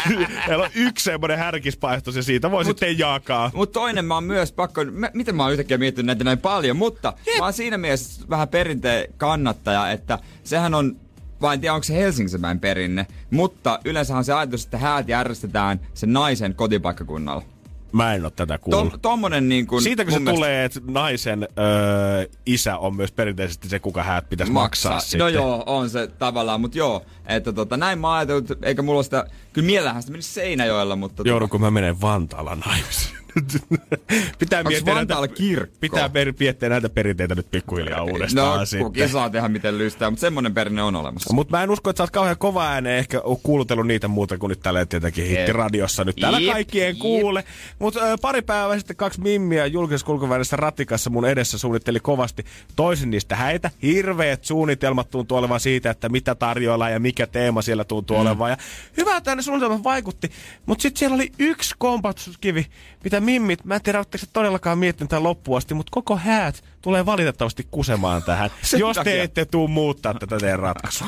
siellä 0.46 0.64
on 0.64 0.72
yksi 0.76 1.04
semmoinen 1.04 1.38
härkispaihtos 1.38 2.16
ja 2.16 2.24
siitä 2.24 2.52
voi 2.52 2.64
Mut, 2.64 2.68
sitten 2.68 3.00
jakaa. 3.00 3.52
Mutta 3.54 3.80
toinen 3.80 4.06
mä 4.06 4.14
oon 4.14 4.24
myös 4.24 4.52
pakko, 4.52 4.86
mä, 4.86 5.12
miten 5.14 5.36
mä 5.36 5.44
oon 5.44 5.52
yhtäkkiä 5.52 5.78
miettinyt 5.78 6.06
näitä 6.06 6.24
näin 6.24 6.38
paljon, 6.38 6.78
mutta 6.78 7.14
mä 7.38 7.44
oon 7.44 7.54
siinä 7.54 7.78
mielessä 7.78 8.26
vähän 8.30 8.48
perinteen 8.48 9.14
kannattaja, 9.18 9.92
että 9.92 10.20
sehän 10.44 10.74
on 10.74 10.96
vai 11.42 11.54
en 11.54 11.62
tiedä, 11.62 11.74
onko 11.74 11.84
se 11.84 11.94
Helsingissä 11.94 12.40
päin 12.40 12.60
perinne, 12.60 13.08
mutta 13.32 13.80
yleensä 13.86 14.18
on 14.18 14.26
se 14.26 14.34
ajatus, 14.34 14.66
että 14.66 14.78
häät 14.78 15.08
järjestetään 15.08 15.80
sen 15.94 16.14
naisen 16.14 16.56
kotipaikkakunnalla. 16.56 17.44
Mä 17.92 18.14
en 18.14 18.24
oo 18.26 18.30
tätä 18.30 18.58
kuullut. 18.58 18.92
Tom, 18.92 19.00
tommonen 19.00 19.50
niin 19.50 19.68
kuin... 19.68 19.82
Siitä 19.82 20.04
kun 20.04 20.14
se 20.14 20.20
mielestä- 20.20 20.36
tulee, 20.36 20.66
että 20.66 20.80
naisen 20.88 21.44
öö, 21.60 22.26
isä 22.46 22.78
on 22.78 22.96
myös 22.96 23.12
perinteisesti 23.12 23.70
se, 23.70 23.80
kuka 23.80 24.04
häät 24.04 24.30
pitäisi 24.30 24.54
maksaa, 24.54 24.92
maksaa 24.92 25.10
sitten. 25.10 25.20
No 25.20 25.28
joo, 25.28 25.64
on 25.66 25.90
se 25.90 26.08
tavallaan, 26.08 26.62
mutta 26.62 26.78
joo, 26.78 27.06
että 27.26 27.54
tota, 27.54 27.78
näin 27.78 28.00
mä 28.00 28.16
ajatellut, 28.16 28.52
eikä 28.64 28.82
mulla 28.82 28.98
ole 28.98 29.04
sitä, 29.04 29.26
kyllä 29.54 29.66
mielellähän 29.66 30.02
sitä 30.02 30.12
menisi 30.12 30.34
Seinäjoella, 30.34 30.96
mutta... 30.96 31.24
Joudunko 31.26 31.58
mä 31.60 31.72
menen 31.72 32.02
Vantaalla 32.02 32.58
naimisiin? 32.66 33.18
pitää 34.40 34.64
miettiä 34.64 34.96
Vantaalla 34.96 35.28
kirkko? 35.28 35.78
Pitää 35.80 36.10
per, 36.10 36.34
miettiä 36.40 36.70
näitä 36.70 36.90
perinteitä 36.90 37.36
nyt 37.36 37.52
pikkuhiljaa 37.52 38.04
uudestaan 38.04 38.60
No, 38.60 38.66
sitten. 38.66 38.86
kukin 38.86 39.10
saa 39.10 39.30
tehdä 39.30 39.50
miten 39.50 39.78
lystää, 39.78 40.10
mutta 40.10 40.22
semmonen 40.22 40.54
perinne 40.54 40.84
on 40.84 40.96
olemassa. 40.96 41.34
Mutta 41.34 41.58
mä 41.58 41.64
en 41.64 41.70
usko, 41.70 41.90
että 41.90 41.98
sä 41.98 42.04
oot 42.04 42.12
kauhean 42.12 42.38
kova 42.38 42.68
ääneen 42.68 42.98
ehkä 43.00 43.22
kuulutellut 43.44 43.88
niitä 43.88 44.08
muuta 44.08 44.38
kuin 44.38 44.50
nyt 44.50 44.60
tällä 44.60 44.86
tietenkin 44.86 45.26
hittiradiossa. 45.26 46.04
Nyt 46.04 46.16
täällä 46.16 46.40
Jep, 46.40 46.54
kaikkien 46.54 46.88
jep. 46.88 46.98
kuule. 46.98 47.44
Mutta 47.80 48.00
pari 48.22 48.42
päivää 48.42 48.78
sitten 48.78 48.96
kaksi 48.96 49.22
mimmiä 49.22 49.66
julkisessa 49.66 50.06
kulkuvälissä 50.06 50.56
ratikassa 50.56 51.10
mun 51.10 51.26
edessä 51.26 51.58
suunnitteli 51.58 52.00
kovasti 52.00 52.46
toisin 52.76 53.10
niistä 53.10 53.36
häitä. 53.36 53.72
Hirveät 53.84 54.44
suunnitelmat 54.44 55.10
tuntuu 55.10 55.38
olevan 55.38 55.60
siitä, 55.60 55.90
että 55.90 56.10
mitä 56.10 56.36
tarjoillaan 56.36 56.92
ja 56.92 57.00
mikä 57.00 57.28
teema 57.28 57.62
siellä 57.62 57.84
tuntuu 57.84 58.18
mm. 58.18 58.22
olevan. 58.22 58.50
Ja 58.50 58.58
hyvä, 58.98 59.18
että 59.18 59.36
ne 59.36 59.42
suunnitelmat 59.42 59.84
vaikutti. 59.84 60.32
Mutta 60.66 60.82
sitten 60.82 61.00
siellä 61.00 61.16
oli 61.16 61.32
yksi 61.40 61.76
kompastuskivi, 61.78 62.66
mitä 63.04 63.20
mimmit, 63.28 63.66
mä 63.66 63.76
en 63.76 63.82
tiedä, 63.82 64.00
oletteko 64.00 64.26
se 64.26 64.32
todellakaan 64.34 64.78
miettinyt 64.78 65.10
tämän 65.10 65.24
loppuun 65.24 65.58
asti, 65.58 65.74
mutta 65.74 65.90
koko 65.92 66.18
häät 66.18 66.64
tulee 66.82 67.06
valitettavasti 67.06 67.68
kusemaan 67.72 68.24
tähän, 68.24 68.50
jos 68.78 68.96
te 68.96 69.00
takia. 69.00 69.24
ette 69.24 69.46
tuu 69.46 69.68
muuttaa 69.68 70.14
tätä 70.14 70.38
teidän 70.38 70.60
ratkaisua. 70.60 71.08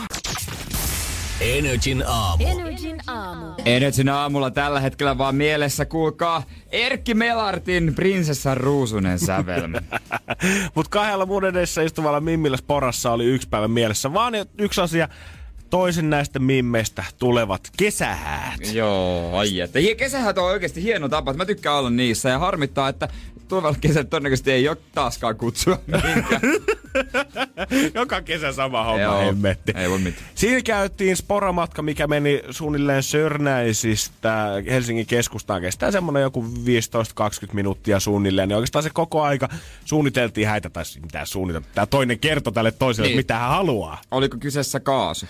Energin 1.41 2.03
aamu. 2.07 2.45
Energin 2.47 2.97
aamu. 3.07 3.45
Energin 3.65 4.09
aamulla 4.09 4.51
tällä 4.51 4.80
hetkellä 4.80 5.17
vaan 5.17 5.36
mielessä, 5.36 5.86
kuulkaa, 5.86 6.43
Erkki 6.72 7.13
Melartin 7.13 7.95
prinsessan 7.95 8.57
ruusunen 8.57 9.20
sävelmä. 9.20 9.82
Mutta 10.76 10.89
kahdella 10.89 11.26
mun 11.26 11.45
edessä 11.45 11.82
istuvalla 11.82 12.20
Mimmillä 12.20 12.57
Sporassa 12.57 13.11
oli 13.11 13.26
yksi 13.26 13.49
päivä 13.49 13.67
mielessä. 13.67 14.13
Vaan 14.13 14.34
yksi 14.57 14.82
asia, 14.82 15.09
toisen 15.70 16.09
näistä 16.09 16.39
mimmeistä 16.39 17.03
tulevat 17.20 17.70
kesähäät. 17.78 18.74
Joo, 18.74 19.38
ai 19.38 19.59
että. 19.59 19.80
Kesähän 19.97 20.39
on 20.39 20.43
oikeasti 20.43 20.84
hieno 20.84 21.09
tapa, 21.09 21.32
että 21.32 21.38
mä 21.43 21.45
tykkään 21.45 21.76
olla 21.76 21.89
niissä 21.89 22.30
ja 22.30 22.39
harmittaa, 22.39 22.89
että 22.89 23.07
tulevalla 23.47 23.78
kesällä 23.82 24.09
todennäköisesti 24.09 24.51
ei 24.51 24.70
ole 24.70 24.78
taaskaan 24.93 25.36
kutsua. 25.36 25.80
Joka 27.94 28.22
kesä 28.22 28.52
sama 28.52 28.84
homma, 28.84 29.02
Joo, 29.02 29.20
hemmetti. 29.20 29.72
ei 29.76 29.90
voi 29.90 30.00
mitään. 30.00 30.26
Siinä 30.36 30.62
käytiin 30.62 31.16
sporamatka, 31.18 31.82
mikä 31.82 32.08
meni 32.08 32.42
suunnilleen 32.50 33.04
Sörnäisistä 33.04 34.46
Helsingin 34.70 35.06
keskustaan. 35.06 35.62
Kestää 35.62 35.92
semmonen 35.92 36.22
joku 36.22 36.46
15-20 37.50 37.54
minuuttia 37.54 38.00
suunnilleen. 38.00 38.50
Ja 38.50 38.56
oikeastaan 38.58 38.84
se 38.84 38.90
koko 38.90 39.22
aika 39.22 39.50
suunniteltiin 39.86 40.48
häitä, 40.48 40.70
tai 40.70 40.86
siis 40.86 41.02
mitä 41.04 41.26
suunniteltiin. 41.26 41.72
Tämä 41.76 41.86
toinen 41.86 42.20
kertoi 42.20 42.54
tälle 42.54 42.72
toiselle, 42.72 43.08
Niin. 43.08 43.12
niin. 43.14 43.20
mitä 43.20 43.40
hän 43.40 43.50
haluaa. 43.50 44.02
Oliko 44.12 44.38
kyseessä 44.38 44.80
kaasu? 44.80 45.26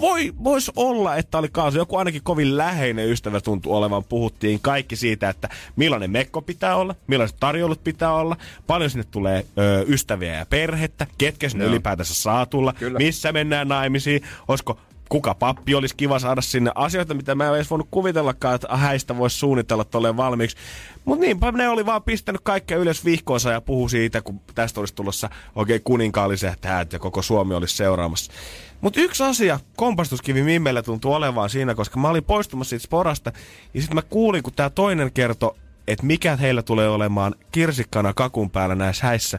Voi, 0.00 0.32
vois 0.44 0.70
olla, 0.76 1.16
että 1.16 1.38
oli 1.38 1.48
kaasu. 1.52 1.78
Joku 1.78 1.96
ainakin 1.96 2.22
kovin 2.22 2.56
läheinen 2.58 3.08
ystävä 3.08 3.40
tuntui 3.40 3.72
olevan. 3.76 4.04
Puhuttiin 4.04 4.60
kaikki 4.60 4.96
siitä, 4.96 5.28
että 5.28 5.48
millainen 5.76 6.10
mekko 6.10 6.42
pitää 6.42 6.76
olla, 6.76 6.94
millaiset 7.06 7.36
tarjoulut 7.40 7.84
pitää 7.84 8.12
olla, 8.14 8.36
paljon 8.66 8.90
sinne 8.90 9.04
tulee 9.10 9.46
ö, 9.58 9.84
ystäviä 9.88 10.34
ja 10.34 10.46
perhettä, 10.46 10.99
ketkä 11.18 11.48
sinne 11.48 11.64
Joo. 11.64 11.72
ylipäätänsä 11.72 12.14
saa 12.14 12.46
tulla, 12.46 12.72
Kyllä. 12.72 12.98
missä 12.98 13.32
mennään 13.32 13.68
naimisiin, 13.68 14.22
olisiko 14.48 14.78
kuka 15.10 15.34
pappi 15.34 15.74
olisi 15.74 15.96
kiva 15.96 16.18
saada 16.18 16.40
sinne 16.40 16.72
asioita, 16.74 17.14
mitä 17.14 17.34
mä 17.34 17.48
en 17.48 17.54
edes 17.54 17.70
voinut 17.70 17.88
kuvitellakaan, 17.90 18.54
että 18.54 18.76
häistä 18.76 19.16
voisi 19.16 19.38
suunnitella 19.38 19.84
tolleen 19.84 20.16
valmiiksi. 20.16 20.56
Mutta 21.04 21.24
niinpä 21.24 21.52
ne 21.52 21.68
oli 21.68 21.86
vaan 21.86 22.02
pistänyt 22.02 22.40
kaikkea 22.44 22.78
ylös 22.78 23.04
vihkoonsa 23.04 23.52
ja 23.52 23.60
puhu 23.60 23.88
siitä, 23.88 24.22
kun 24.22 24.40
tästä 24.54 24.80
olisi 24.80 24.94
tulossa 24.94 25.30
oikein 25.54 25.80
kuninkaalliset 25.84 26.64
häät 26.64 26.92
ja 26.92 26.98
koko 26.98 27.22
Suomi 27.22 27.54
olisi 27.54 27.76
seuraamassa. 27.76 28.32
Mutta 28.80 29.00
yksi 29.00 29.22
asia 29.22 29.60
kompastuskivi 29.76 30.42
Mimmellä 30.42 30.82
tuntuu 30.82 31.12
olevan 31.12 31.50
siinä, 31.50 31.74
koska 31.74 32.00
mä 32.00 32.08
olin 32.08 32.24
poistumassa 32.24 32.70
siitä 32.70 32.84
sporasta 32.84 33.32
ja 33.74 33.80
sitten 33.80 33.94
mä 33.94 34.02
kuulin, 34.02 34.42
kun 34.42 34.52
tämä 34.52 34.70
toinen 34.70 35.12
kertoi, 35.12 35.54
että 35.88 36.06
mikä 36.06 36.36
heillä 36.36 36.62
tulee 36.62 36.88
olemaan 36.88 37.34
kirsikkana 37.52 38.14
kakun 38.14 38.50
päällä 38.50 38.74
näissä 38.74 39.06
häissä, 39.06 39.38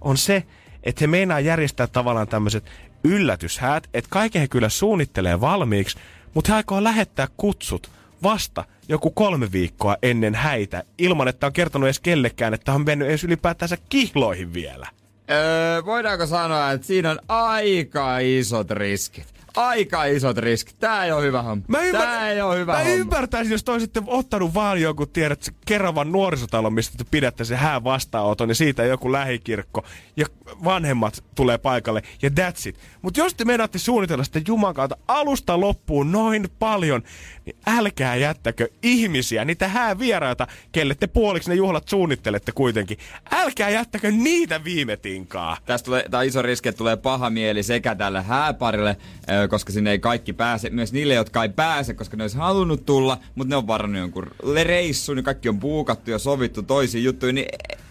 on 0.00 0.16
se, 0.16 0.46
että 0.88 1.00
he 1.00 1.06
meinaa 1.06 1.40
järjestää 1.40 1.86
tavallaan 1.86 2.28
tämmöiset 2.28 2.64
yllätyshäät, 3.04 3.88
että 3.94 4.10
kaiken 4.10 4.40
he 4.40 4.48
kyllä 4.48 4.68
suunnittelee 4.68 5.40
valmiiksi, 5.40 5.98
mutta 6.34 6.52
he 6.52 6.56
aikoo 6.56 6.84
lähettää 6.84 7.28
kutsut 7.36 7.90
vasta 8.22 8.64
joku 8.88 9.10
kolme 9.10 9.52
viikkoa 9.52 9.96
ennen 10.02 10.34
häitä, 10.34 10.82
ilman 10.98 11.28
että 11.28 11.46
on 11.46 11.52
kertonut 11.52 11.86
edes 11.86 12.00
kellekään, 12.00 12.54
että 12.54 12.72
on 12.72 12.84
mennyt 12.84 13.08
edes 13.08 13.24
ylipäätänsä 13.24 13.76
kihloihin 13.88 14.54
vielä. 14.54 14.86
Öö, 15.30 15.84
voidaanko 15.84 16.26
sanoa, 16.26 16.70
että 16.70 16.86
siinä 16.86 17.10
on 17.10 17.18
aika 17.28 18.18
isot 18.18 18.70
riskit? 18.70 19.37
Aika 19.56 20.04
isot 20.04 20.38
riskit. 20.38 20.78
Tää 20.78 21.04
ei 21.04 21.12
ole 21.12 21.22
hyvä 21.22 21.42
homma. 21.42 21.64
Tää 21.92 22.30
ei 22.30 22.40
ole 22.40 22.58
hyvä 22.58 22.72
mä 22.72 22.78
homma. 22.78 22.94
ymmärtäisin, 22.94 23.52
jos 23.52 23.64
te 23.64 23.72
olisitte 23.72 24.02
ottanut 24.06 24.54
vaan 24.54 24.80
joku, 24.80 25.06
tiedät, 25.06 25.42
se 25.42 25.52
Keravan 25.66 26.12
nuorisotalo, 26.12 26.70
mistä 26.70 26.98
te 26.98 27.04
pidätte 27.10 27.44
se 27.44 27.56
hää 27.56 27.84
vastaanoton, 27.84 28.48
ja 28.48 28.54
siitä 28.54 28.84
joku 28.84 29.12
lähikirkko, 29.12 29.84
ja 30.16 30.26
vanhemmat 30.64 31.24
tulee 31.34 31.58
paikalle, 31.58 32.02
ja 32.22 32.28
that's 32.28 32.68
it. 32.68 32.78
Mutta 33.02 33.20
jos 33.20 33.34
te 33.34 33.44
menette 33.44 33.78
suunnitella 33.78 34.24
sitä 34.24 34.40
Juman 34.48 34.74
kautta 34.74 34.96
alusta 35.08 35.60
loppuun 35.60 36.12
noin 36.12 36.48
paljon, 36.58 37.02
niin 37.44 37.56
älkää 37.66 38.16
jättäkö 38.16 38.68
ihmisiä, 38.82 39.44
niitä 39.44 39.68
häävieraita, 39.68 40.46
kelle 40.72 40.94
te 40.94 41.06
puoliksi 41.06 41.50
ne 41.50 41.56
juhlat 41.56 41.88
suunnittelette 41.88 42.52
kuitenkin. 42.52 42.98
Älkää 43.30 43.70
jättäkö 43.70 44.10
niitä 44.10 44.64
viime 44.64 44.96
tinkaa. 44.96 45.56
Tästä 45.66 45.84
tulee, 45.84 46.04
tää 46.10 46.22
iso 46.22 46.42
riski, 46.42 46.68
että 46.68 46.78
tulee 46.78 46.96
paha 46.96 47.30
mieli 47.30 47.62
sekä 47.62 47.94
tälle 47.94 48.22
hääparille, 48.22 48.96
ö, 49.30 49.37
koska 49.48 49.72
sinne 49.72 49.90
ei 49.90 49.98
kaikki 49.98 50.32
pääse. 50.32 50.70
Myös 50.70 50.92
niille, 50.92 51.14
jotka 51.14 51.42
ei 51.42 51.48
pääse, 51.48 51.94
koska 51.94 52.16
ne 52.16 52.24
olisi 52.24 52.36
halunnut 52.36 52.86
tulla, 52.86 53.18
mutta 53.34 53.50
ne 53.50 53.56
on 53.56 53.66
varannut 53.66 54.00
jonkun 54.00 54.30
reissun, 54.62 55.16
niin 55.16 55.24
kaikki 55.24 55.48
on 55.48 55.60
buukattu 55.60 56.10
ja 56.10 56.18
sovittu 56.18 56.62
toisiin 56.62 57.04
juttuihin, 57.04 57.34
niin 57.34 57.48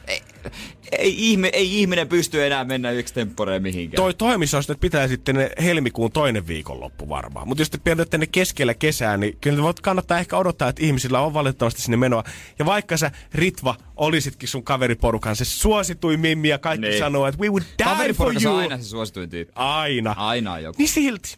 ei, 0.08 0.22
ei, 0.91 1.32
ihme, 1.32 1.50
ei 1.54 1.80
ihminen 1.80 2.08
pysty 2.08 2.45
enää 2.45 2.64
mennä 2.64 2.91
yksi 2.91 3.14
temporeen 3.14 3.62
mihinkään. 3.62 3.95
Toi 3.95 4.14
toimissa 4.14 4.58
että 4.60 4.76
pitää 4.82 5.08
sitten 5.08 5.36
ne 5.36 5.52
helmikuun 5.64 6.12
toinen 6.12 6.48
viikonloppu 6.48 7.10
varmaan. 7.10 7.48
Mutta 7.48 7.62
jos 7.62 7.70
te 7.70 7.78
pidätte 7.78 8.18
ne 8.18 8.28
keskellä 8.28 8.74
kesää, 8.74 9.18
niin 9.18 9.38
kyllä 9.41 9.64
voit 9.64 9.80
kannattaa 9.80 10.20
ehkä 10.20 10.38
odottaa, 10.38 10.70
että 10.70 10.86
ihmisillä 10.86 11.20
on 11.20 11.34
valitettavasti 11.34 11.82
sinne 11.82 11.98
menoa. 11.98 12.24
Ja 12.60 12.66
vaikka 12.66 12.98
sä, 12.98 13.12
Ritva, 13.34 13.76
olisitkin 13.95 14.50
sun 14.50 14.64
kaveriporukan 14.64 15.36
se 15.36 15.45
suosituin 15.45 16.20
mimmi 16.20 16.48
ja 16.48 16.58
kaikki 16.58 16.88
Niin. 16.88 17.00
sanoo, 17.00 17.28
että 17.28 17.41
we 17.41 17.50
would 17.50 17.64
die 17.78 18.14
for 18.14 18.34
you. 18.43 18.54
on 18.54 18.60
aina 18.60 18.78
se 18.78 18.84
suosituin 18.84 19.30
tyyppi. 19.30 19.54
Aina. 19.56 20.16
Aina 20.18 20.60
joku. 20.60 20.76
Niin 20.78 20.89
silti. 20.89 21.38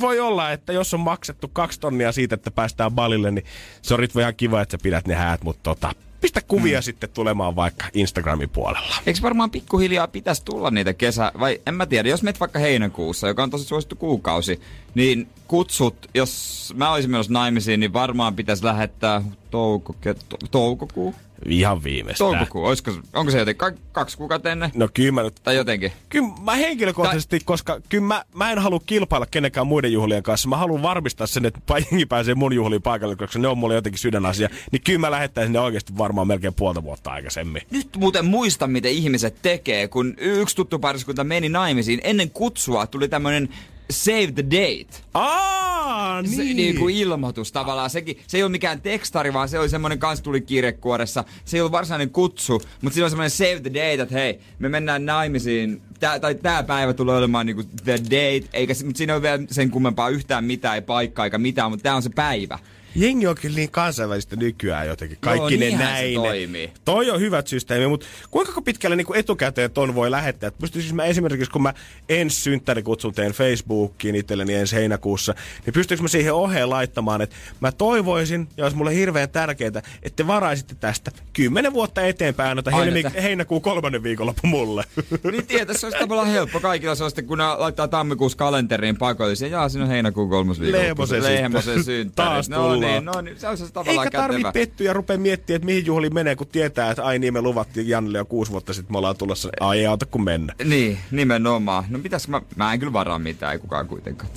Voi 0.00 0.20
olla, 0.20 0.52
että 0.52 0.72
jos 0.72 0.94
on 0.94 1.00
maksettu 1.00 1.48
kaksi 1.48 1.80
tonnia 1.80 2.12
siitä, 2.12 2.34
että 2.34 2.50
päästään 2.50 2.92
balille, 2.92 3.30
niin 3.30 3.44
se 3.82 3.94
on 3.94 4.00
Ritva 4.00 4.20
ihan 4.20 4.36
kiva, 4.36 4.60
että 4.60 4.72
sä 4.72 4.82
pidät 4.82 5.06
ne 5.06 5.14
häät, 5.14 5.44
mutta 5.44 5.60
tota, 5.62 5.92
pistä 6.22 6.40
kuvia 6.48 6.78
mm. 6.78 6.82
sitten 6.82 7.10
tulemaan 7.10 7.56
vaikka 7.56 7.86
Instagramin 7.94 8.50
puolella. 8.50 8.94
Eikö 9.06 9.22
varmaan 9.22 9.50
pikkuhiljaa 9.50 10.08
pitäisi 10.08 10.44
tulla 10.44 10.70
niitä 10.70 10.94
kesä... 10.94 11.32
Vai 11.40 11.60
en 11.66 11.74
mä 11.74 11.86
tiedä, 11.86 12.08
jos 12.08 12.22
menet 12.22 12.40
vaikka 12.40 12.58
heinäkuussa, 12.58 13.28
joka 13.28 13.42
on 13.42 13.50
tosi 13.50 13.64
suosittu 13.64 13.96
kuukausi, 13.96 14.60
niin 14.94 15.28
kutsut, 15.48 16.10
jos 16.14 16.72
mä 16.76 16.92
olisin 16.92 17.10
menossa 17.10 17.32
naimisiin, 17.32 17.80
niin 17.80 17.92
varmaan 17.92 18.36
pitäisi 18.36 18.64
lähettää 18.64 19.22
touko, 19.50 19.94
to, 20.28 20.36
toukokuu. 20.50 21.14
Ihan 21.46 21.84
viimeistään. 21.84 22.30
Toukokuu, 22.30 22.64
olisiko, 22.64 22.92
onko 23.12 23.32
se 23.32 23.38
jotenkin 23.38 23.58
ka- 23.58 23.82
kaksi 23.92 24.16
kuukautta 24.16 24.50
ennen? 24.50 24.70
No 24.74 24.88
kyllä 24.94 25.12
mä 25.12 25.22
nyt 25.22 25.34
Tai 25.42 25.56
jotenkin. 25.56 25.92
Kyllä 26.08 26.28
mä 26.42 26.54
henkilökohtaisesti, 26.54 27.38
tai... 27.38 27.44
koska 27.44 27.80
kyllä 27.88 28.06
mä, 28.06 28.24
mä 28.34 28.52
en 28.52 28.58
halua 28.58 28.80
kilpailla 28.86 29.26
kenenkään 29.26 29.66
muiden 29.66 29.92
juhlien 29.92 30.22
kanssa. 30.22 30.48
Mä 30.48 30.56
haluan 30.56 30.82
varmistaa 30.82 31.26
sen, 31.26 31.46
että 31.46 31.60
jengi 31.90 32.06
pääsee 32.06 32.34
mun 32.34 32.52
juhliin 32.52 32.82
paikalle, 32.82 33.16
koska 33.16 33.38
ne 33.38 33.48
on 33.48 33.58
mulle 33.58 33.74
jotenkin 33.74 33.98
sydänasia. 33.98 34.48
Niin 34.72 34.82
kyllä 34.82 34.98
mä 34.98 35.10
lähettäisin 35.10 35.52
ne 35.52 35.60
oikeasti 35.60 35.98
varmaan 35.98 36.26
melkein 36.26 36.54
puolta 36.54 36.82
vuotta 36.82 37.10
aikaisemmin. 37.10 37.62
Nyt 37.70 37.88
muuten 37.96 38.24
muista, 38.24 38.66
miten 38.66 38.92
ihmiset 38.92 39.36
tekee, 39.42 39.88
kun 39.88 40.14
yksi 40.18 40.56
tuttu 40.56 40.78
pariskunta 40.78 41.24
meni 41.24 41.48
naimisiin. 41.48 42.00
Ennen 42.04 42.30
kutsua 42.30 42.86
tuli 42.86 43.08
tämmönen 43.08 43.48
save 43.92 44.32
the 44.32 44.44
date. 44.44 45.02
Aa, 45.14 46.22
niin. 46.22 46.36
Se, 46.36 46.42
niin 46.42 46.78
kuin 46.78 46.96
ilmoitus 46.96 47.52
tavallaan. 47.52 47.90
Sekin, 47.90 48.18
se 48.26 48.36
ei 48.36 48.42
ole 48.42 48.50
mikään 48.50 48.80
tekstari, 48.80 49.32
vaan 49.32 49.48
se 49.48 49.58
oli 49.58 49.68
semmoinen 49.68 49.98
kans 49.98 50.20
tuli 50.20 50.40
kirjekuoressa. 50.40 51.24
Se 51.44 51.56
ei 51.56 51.60
ollut 51.60 51.72
varsinainen 51.72 52.10
kutsu, 52.10 52.62
mutta 52.80 52.94
siinä 52.94 53.04
on 53.04 53.10
semmoinen 53.10 53.30
save 53.30 53.60
the 53.60 53.70
date, 53.70 54.02
että 54.02 54.14
hei, 54.14 54.40
me 54.58 54.68
mennään 54.68 55.06
naimisiin. 55.06 55.82
Tää, 56.00 56.20
tai 56.20 56.34
tää 56.34 56.62
päivä 56.62 56.92
tulee 56.92 57.16
olemaan 57.16 57.46
niinku 57.46 57.62
the 57.84 57.98
date, 58.04 58.48
eikä 58.52 58.74
mutta 58.84 58.98
siinä 58.98 59.12
ei 59.12 59.14
ole 59.16 59.22
vielä 59.22 59.42
sen 59.50 59.70
kummempaa 59.70 60.08
yhtään 60.08 60.44
mitään, 60.44 60.74
ei 60.74 60.82
paikkaa 60.82 61.24
eikä 61.24 61.38
mitään, 61.38 61.70
mutta 61.70 61.82
tää 61.82 61.96
on 61.96 62.02
se 62.02 62.10
päivä. 62.14 62.58
Jengi 62.94 63.26
on 63.26 63.36
kyllä 63.40 63.56
niin 63.56 63.70
kansainvälistä 63.70 64.36
nykyään 64.36 64.86
jotenkin. 64.86 65.18
Kaikki 65.20 65.38
Joo, 65.40 65.48
ne 65.50 65.56
niinhän 65.56 65.86
se 65.88 65.92
näin. 66.02 66.14
toimii. 66.14 66.70
Toi 66.84 67.10
on 67.10 67.20
hyvät 67.20 67.46
systeemi, 67.46 67.86
mutta 67.86 68.06
kuinka 68.30 68.62
pitkälle 68.62 68.96
niin 68.96 69.06
etukäteen 69.14 69.70
ton 69.70 69.94
voi 69.94 70.10
lähettää? 70.10 70.48
Et 70.48 70.58
Pystyisin 70.58 70.96
mä 70.96 71.04
esimerkiksi, 71.04 71.50
kun 71.50 71.62
mä 71.62 71.74
ensi 72.08 72.40
synttärikutsun 72.40 73.14
teen 73.14 73.32
Facebookiin 73.32 74.14
itselleni 74.14 74.54
ensi 74.54 74.76
heinäkuussa, 74.76 75.34
niin 75.66 75.74
pystyykö 75.74 76.02
mä 76.02 76.08
siihen 76.08 76.34
oheen 76.34 76.70
laittamaan, 76.70 77.22
että 77.22 77.36
mä 77.60 77.72
toivoisin, 77.72 78.48
ja 78.56 78.64
olisi 78.64 78.76
mulle 78.76 78.94
hirveän 78.94 79.30
tärkeää, 79.30 79.68
että 80.02 80.16
te 80.16 80.26
varaisitte 80.26 80.74
tästä 80.74 81.10
kymmenen 81.32 81.72
vuotta 81.72 82.02
eteenpäin, 82.02 82.48
aina 82.48 82.62
Aina 82.66 82.84
helmi- 82.84 83.02
tä- 83.02 83.20
heinäkuun 83.22 83.62
kolmannen 83.62 84.02
viikonloppu 84.02 84.46
mulle. 84.46 84.84
Niin 85.32 85.46
tietää, 85.46 85.76
se 85.78 85.86
olisi 85.86 85.98
tavallaan 85.98 86.28
helppo 86.28 86.60
kaikilla. 86.60 86.94
Se 86.94 87.04
sitten, 87.04 87.26
kun 87.26 87.38
ne 87.38 87.44
laittaa 87.44 87.88
tammikuussa 87.88 88.38
kalenteriin 88.38 88.96
paikollisia. 88.96 89.48
Jaa, 89.48 89.68
siinä 89.68 89.84
on 89.84 89.90
heinäkuun 89.90 90.30
kolmas 90.30 90.60
viikko. 90.60 90.78
Leemosen 90.78 91.22
sitten. 91.22 91.34
Leemosen 91.40 91.84
synttärit. 91.84 92.14
Taas 92.14 92.48
no 92.48 92.56
tullaan. 92.82 93.04
niin, 93.04 93.14
no 93.14 93.20
niin, 93.20 93.40
se 93.40 93.48
on 93.48 93.58
se 93.58 93.72
tavallaan 93.72 94.06
Eikä 94.06 94.18
tarvi 94.18 94.36
kätevä. 94.36 94.52
pettyä 94.52 94.86
ja 94.86 94.92
rupea 94.92 95.18
miettimään, 95.18 95.56
että 95.56 95.66
mihin 95.66 95.86
juhliin 95.86 96.14
menee, 96.14 96.36
kun 96.36 96.46
tietää, 96.46 96.90
että 96.90 97.04
ai 97.04 97.18
niin 97.18 97.32
me 97.32 97.42
luvattiin 97.42 97.88
Jannelle 97.88 98.18
jo 98.18 98.24
kuusi 98.24 98.50
vuotta 98.52 98.72
sitten, 98.72 98.92
me 98.92 98.98
ollaan 98.98 99.16
tulossa. 99.16 99.48
Ai 99.60 99.78
ei 99.78 99.86
auta 99.86 100.06
kun 100.06 100.24
mennä. 100.24 100.54
Niin, 100.64 100.98
nimenomaan. 101.10 101.84
No 101.88 101.98
pitäis 101.98 102.28
mä, 102.28 102.42
mä 102.56 102.72
en 102.72 102.78
kyllä 102.78 102.92
varaa 102.92 103.18
mitään, 103.18 103.52
ei 103.52 103.58
kukaan 103.58 103.88
kuitenkaan. 103.88 104.32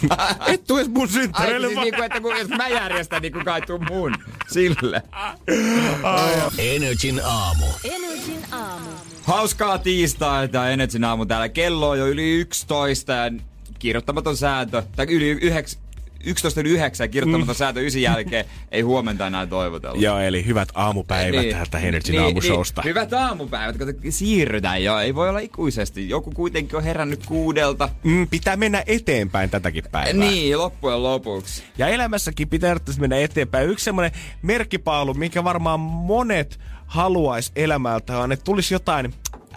Et 0.46 0.64
tuu 0.66 0.76
edes 0.78 0.88
mun 0.88 1.02
Ai 1.02 1.08
synttäreille 1.08 1.66
siis 1.66 1.76
vaan. 1.76 1.84
niinku, 1.84 2.02
että 2.02 2.20
kun, 2.20 2.36
jos 2.38 2.48
mä 2.48 2.68
järjestän, 2.68 3.22
niin 3.22 3.32
kukaan 3.32 3.60
ei 3.60 3.66
tuu 3.66 3.78
mun. 3.78 4.14
Sille. 4.48 5.02
Energin 6.58 7.20
aamu. 7.24 7.66
Energin 7.84 8.44
aamu. 8.52 8.88
Hauskaa 9.22 9.78
tiistaita, 9.78 10.70
Energin 10.70 11.04
aamu 11.04 11.26
täällä. 11.26 11.48
Kello 11.48 11.90
on 11.90 11.98
jo 11.98 12.06
yli 12.08 12.30
11 12.40 13.12
ja 13.12 13.30
kirjoittamaton 13.78 14.36
sääntö, 14.36 14.82
tai 14.96 15.06
yli 15.10 15.28
9, 15.30 15.81
11 16.24 16.60
yli 16.60 16.68
9 16.68 17.10
kirjoittamaton 17.10 17.54
mm. 17.54 17.58
sääntö 17.58 17.80
ysin 17.80 18.02
jälkeen 18.02 18.44
ei 18.70 18.80
huomenta 18.80 19.26
enää 19.26 19.46
toivotella. 19.46 20.00
Joo, 20.00 20.18
eli 20.18 20.46
hyvät 20.46 20.68
aamupäivät 20.74 21.40
niin, 21.40 21.54
täältä 21.54 21.78
Energin 21.78 22.12
niin, 22.12 22.22
aamushowsta. 22.22 22.80
Niin, 22.80 22.88
hyvät 22.88 23.12
aamupäivät, 23.12 23.76
kun 23.78 24.12
siirrytään 24.12 24.84
jo. 24.84 24.98
Ei 24.98 25.14
voi 25.14 25.28
olla 25.28 25.38
ikuisesti. 25.38 26.08
Joku 26.08 26.30
kuitenkin 26.30 26.76
on 26.76 26.84
herännyt 26.84 27.26
kuudelta. 27.26 27.88
Mm, 28.02 28.28
pitää 28.28 28.56
mennä 28.56 28.82
eteenpäin 28.86 29.50
tätäkin 29.50 29.84
päivää. 29.92 30.12
Niin, 30.12 30.58
loppujen 30.58 31.02
lopuksi. 31.02 31.62
Ja 31.78 31.88
elämässäkin 31.88 32.48
pitää 32.48 32.76
mennä 32.98 33.16
eteenpäin. 33.16 33.68
Yksi 33.68 33.84
semmoinen 33.84 34.12
merkkipaalu, 34.42 35.14
minkä 35.14 35.44
varmaan 35.44 35.80
monet 35.80 36.60
haluaisi 36.86 37.52
elämältä, 37.56 38.18
on, 38.18 38.32
että 38.32 38.44
tulisi 38.44 38.74
jotain 38.74 39.14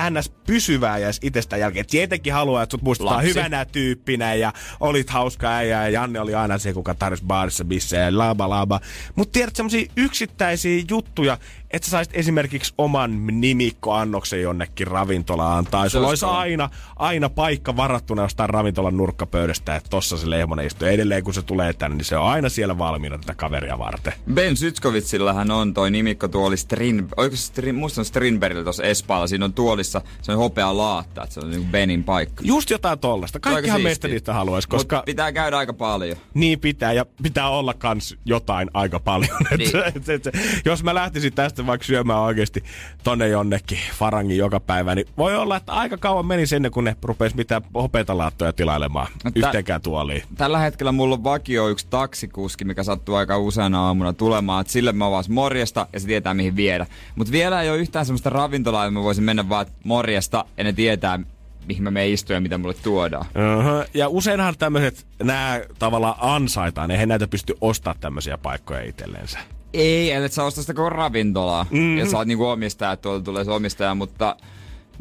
ns. 0.09 0.29
pysyvää 0.47 0.97
ja 0.97 1.07
itsestä 1.21 1.57
jälkeen. 1.57 1.85
Tietenkin 1.85 2.33
haluaa, 2.33 2.63
että 2.63 2.71
sut 2.71 2.81
muistetaan 2.81 3.15
Lapsi. 3.15 3.29
hyvänä 3.29 3.65
tyyppinä 3.65 4.33
ja 4.33 4.53
olit 4.79 5.09
hauska 5.09 5.49
äijä 5.49 5.83
ja 5.83 5.89
Janne 5.89 6.19
oli 6.19 6.35
aina 6.35 6.57
se, 6.57 6.73
kuka 6.73 6.95
tarjosi 6.95 7.23
baarissa 7.25 7.65
bissejä 7.65 8.03
ja 8.03 8.17
laaba 8.17 8.49
laaba. 8.49 8.79
Mutta 9.15 9.31
tiedät 9.31 9.55
semmosia 9.55 9.91
yksittäisiä 9.97 10.83
juttuja, 10.89 11.37
että 11.75 11.85
sä 11.85 11.91
saisit 11.91 12.15
esimerkiksi 12.15 12.73
oman 12.77 13.27
nimikkoannoksen 13.27 14.41
jonnekin 14.41 14.87
ravintolaan 14.87 15.65
tai 15.65 15.89
sulla 15.89 16.07
olisi 16.07 16.25
aina, 16.25 16.69
aina 16.95 17.29
paikka 17.29 17.75
varattuna 17.75 18.21
jostain 18.21 18.49
ravintolan 18.49 18.97
nurkkapöydästä, 18.97 19.75
että 19.75 19.89
tossa 19.89 20.17
se 20.17 20.29
lehmonen 20.29 20.67
istuu. 20.67 20.87
Edelleen 20.87 21.23
kun 21.23 21.33
se 21.33 21.41
tulee 21.41 21.73
tänne, 21.73 21.97
niin 21.97 22.05
se 22.05 22.17
on 22.17 22.27
aina 22.27 22.49
siellä 22.49 22.77
valmiina 22.77 23.17
tätä 23.17 23.33
kaveria 23.33 23.79
varten. 23.79 24.13
Ben 24.33 24.57
Zytskowitsillahan 24.57 25.51
on 25.51 25.73
toi 25.73 25.91
nimikko 25.91 26.27
tuoli 26.27 26.57
Strin... 26.57 27.07
Oiko 27.17 27.35
se 27.35 27.41
Strin... 27.41 27.75
Musta 27.75 28.01
on 28.01 28.05
Strindbergillä 28.05 28.63
tuossa 28.63 28.83
Espaalla. 28.83 29.27
Siinä 29.27 29.45
on 29.45 29.53
tuolissa 29.53 30.01
se 30.21 30.31
on 30.31 30.37
hopea 30.37 30.77
laatta, 30.77 31.23
että 31.23 31.33
se 31.33 31.39
on 31.39 31.49
niinku 31.49 31.67
Benin 31.71 32.03
paikka. 32.03 32.43
Just 32.45 32.69
jotain 32.69 32.99
tollasta. 32.99 33.39
Kaikkihan 33.39 33.81
meistä 33.81 34.07
niistä 34.07 34.33
haluaisi, 34.33 34.67
koska 34.67 34.95
Mut 34.95 35.05
pitää 35.05 35.31
käydä 35.31 35.57
aika 35.57 35.73
paljon. 35.73 36.17
niin 36.33 36.59
pitää 36.59 36.93
ja 36.93 37.05
pitää 37.23 37.49
olla 37.49 37.73
kans 37.73 38.15
jotain 38.25 38.69
aika 38.73 38.99
paljon. 38.99 39.35
Niin. 39.57 39.75
Et, 39.75 40.09
et, 40.09 40.27
et, 40.27 40.35
jos 40.65 40.83
mä 40.83 40.95
lähtisin 40.95 41.33
tästä 41.33 41.64
vaikka 41.67 41.85
syömään 41.85 42.19
oikeasti 42.19 42.63
tonne 43.03 43.27
jonnekin 43.27 43.77
farangin 43.93 44.37
joka 44.37 44.59
päivä, 44.59 44.95
niin 44.95 45.07
voi 45.17 45.35
olla, 45.35 45.57
että 45.57 45.71
aika 45.71 45.97
kauan 45.97 46.25
meni 46.25 46.43
ennen 46.55 46.71
kuin 46.71 46.83
ne 46.83 46.95
rupes 47.03 47.35
mitään 47.35 47.61
hopeita 47.73 48.17
laattoja 48.17 48.53
tilailemaan 48.53 49.07
No 49.23 49.31
tä- 49.31 49.39
yhteenkään 49.47 49.81
tuoliin. 49.81 50.23
Tällä 50.37 50.59
hetkellä 50.59 50.91
mulla 50.91 51.15
on 51.15 51.23
vakio 51.23 51.67
yksi 51.69 51.87
taksikuski, 51.89 52.65
mikä 52.65 52.83
sattuu 52.83 53.15
aika 53.15 53.37
useana 53.37 53.85
aamuna 53.85 54.13
tulemaan. 54.13 54.61
Et 54.61 54.67
sille 54.69 54.91
mä 54.91 55.11
vaan 55.11 55.23
morjesta 55.29 55.87
ja 55.93 55.99
se 55.99 56.07
tietää 56.07 56.33
mihin 56.33 56.55
viedä. 56.55 56.85
Mutta 57.15 57.31
vielä 57.31 57.61
ei 57.61 57.69
ole 57.69 57.77
yhtään 57.77 58.05
semmoista 58.05 58.29
ravintolaa, 58.29 58.85
että 58.85 58.91
mä 58.93 59.03
voisin 59.03 59.23
mennä 59.23 59.49
vaan 59.49 59.61
että 59.67 59.73
morjesta 59.83 60.45
ja 60.57 60.63
ne 60.63 60.73
tietää, 60.73 61.19
mihin 61.67 61.83
mä 61.83 61.91
menen 61.91 62.09
istumaan 62.09 62.37
ja 62.37 62.41
mitä 62.41 62.57
mulle 62.57 62.73
tuodaan. 62.73 63.25
Uh-huh. 63.25 63.89
Ja 63.93 64.07
useinhan 64.09 64.55
tämmöiset, 64.59 65.07
nämä 65.23 65.61
tavallaan 65.79 66.15
ansaitaan, 66.19 66.91
eihän 66.91 67.09
näitä 67.09 67.27
pysty 67.27 67.53
ostamaan 67.61 67.99
tämmöisiä 67.99 68.37
paikkoja 68.37 68.81
itsellensä. 68.81 69.39
Ei, 69.75 70.11
ellei 70.11 70.29
sä 70.29 70.43
osta 70.43 70.61
sitä 70.61 70.73
koko 70.73 70.89
ravintolaa. 70.89 71.63
Mm-hmm. 71.63 71.97
Ja 71.97 72.05
sä 72.05 72.17
oot 72.17 72.27
niinku 72.27 72.45
omistaja, 72.45 72.91
että 72.91 73.01
tuolta 73.01 73.23
tulee 73.25 73.43
se 73.43 73.51
omistaja, 73.51 73.95
mutta 73.95 74.35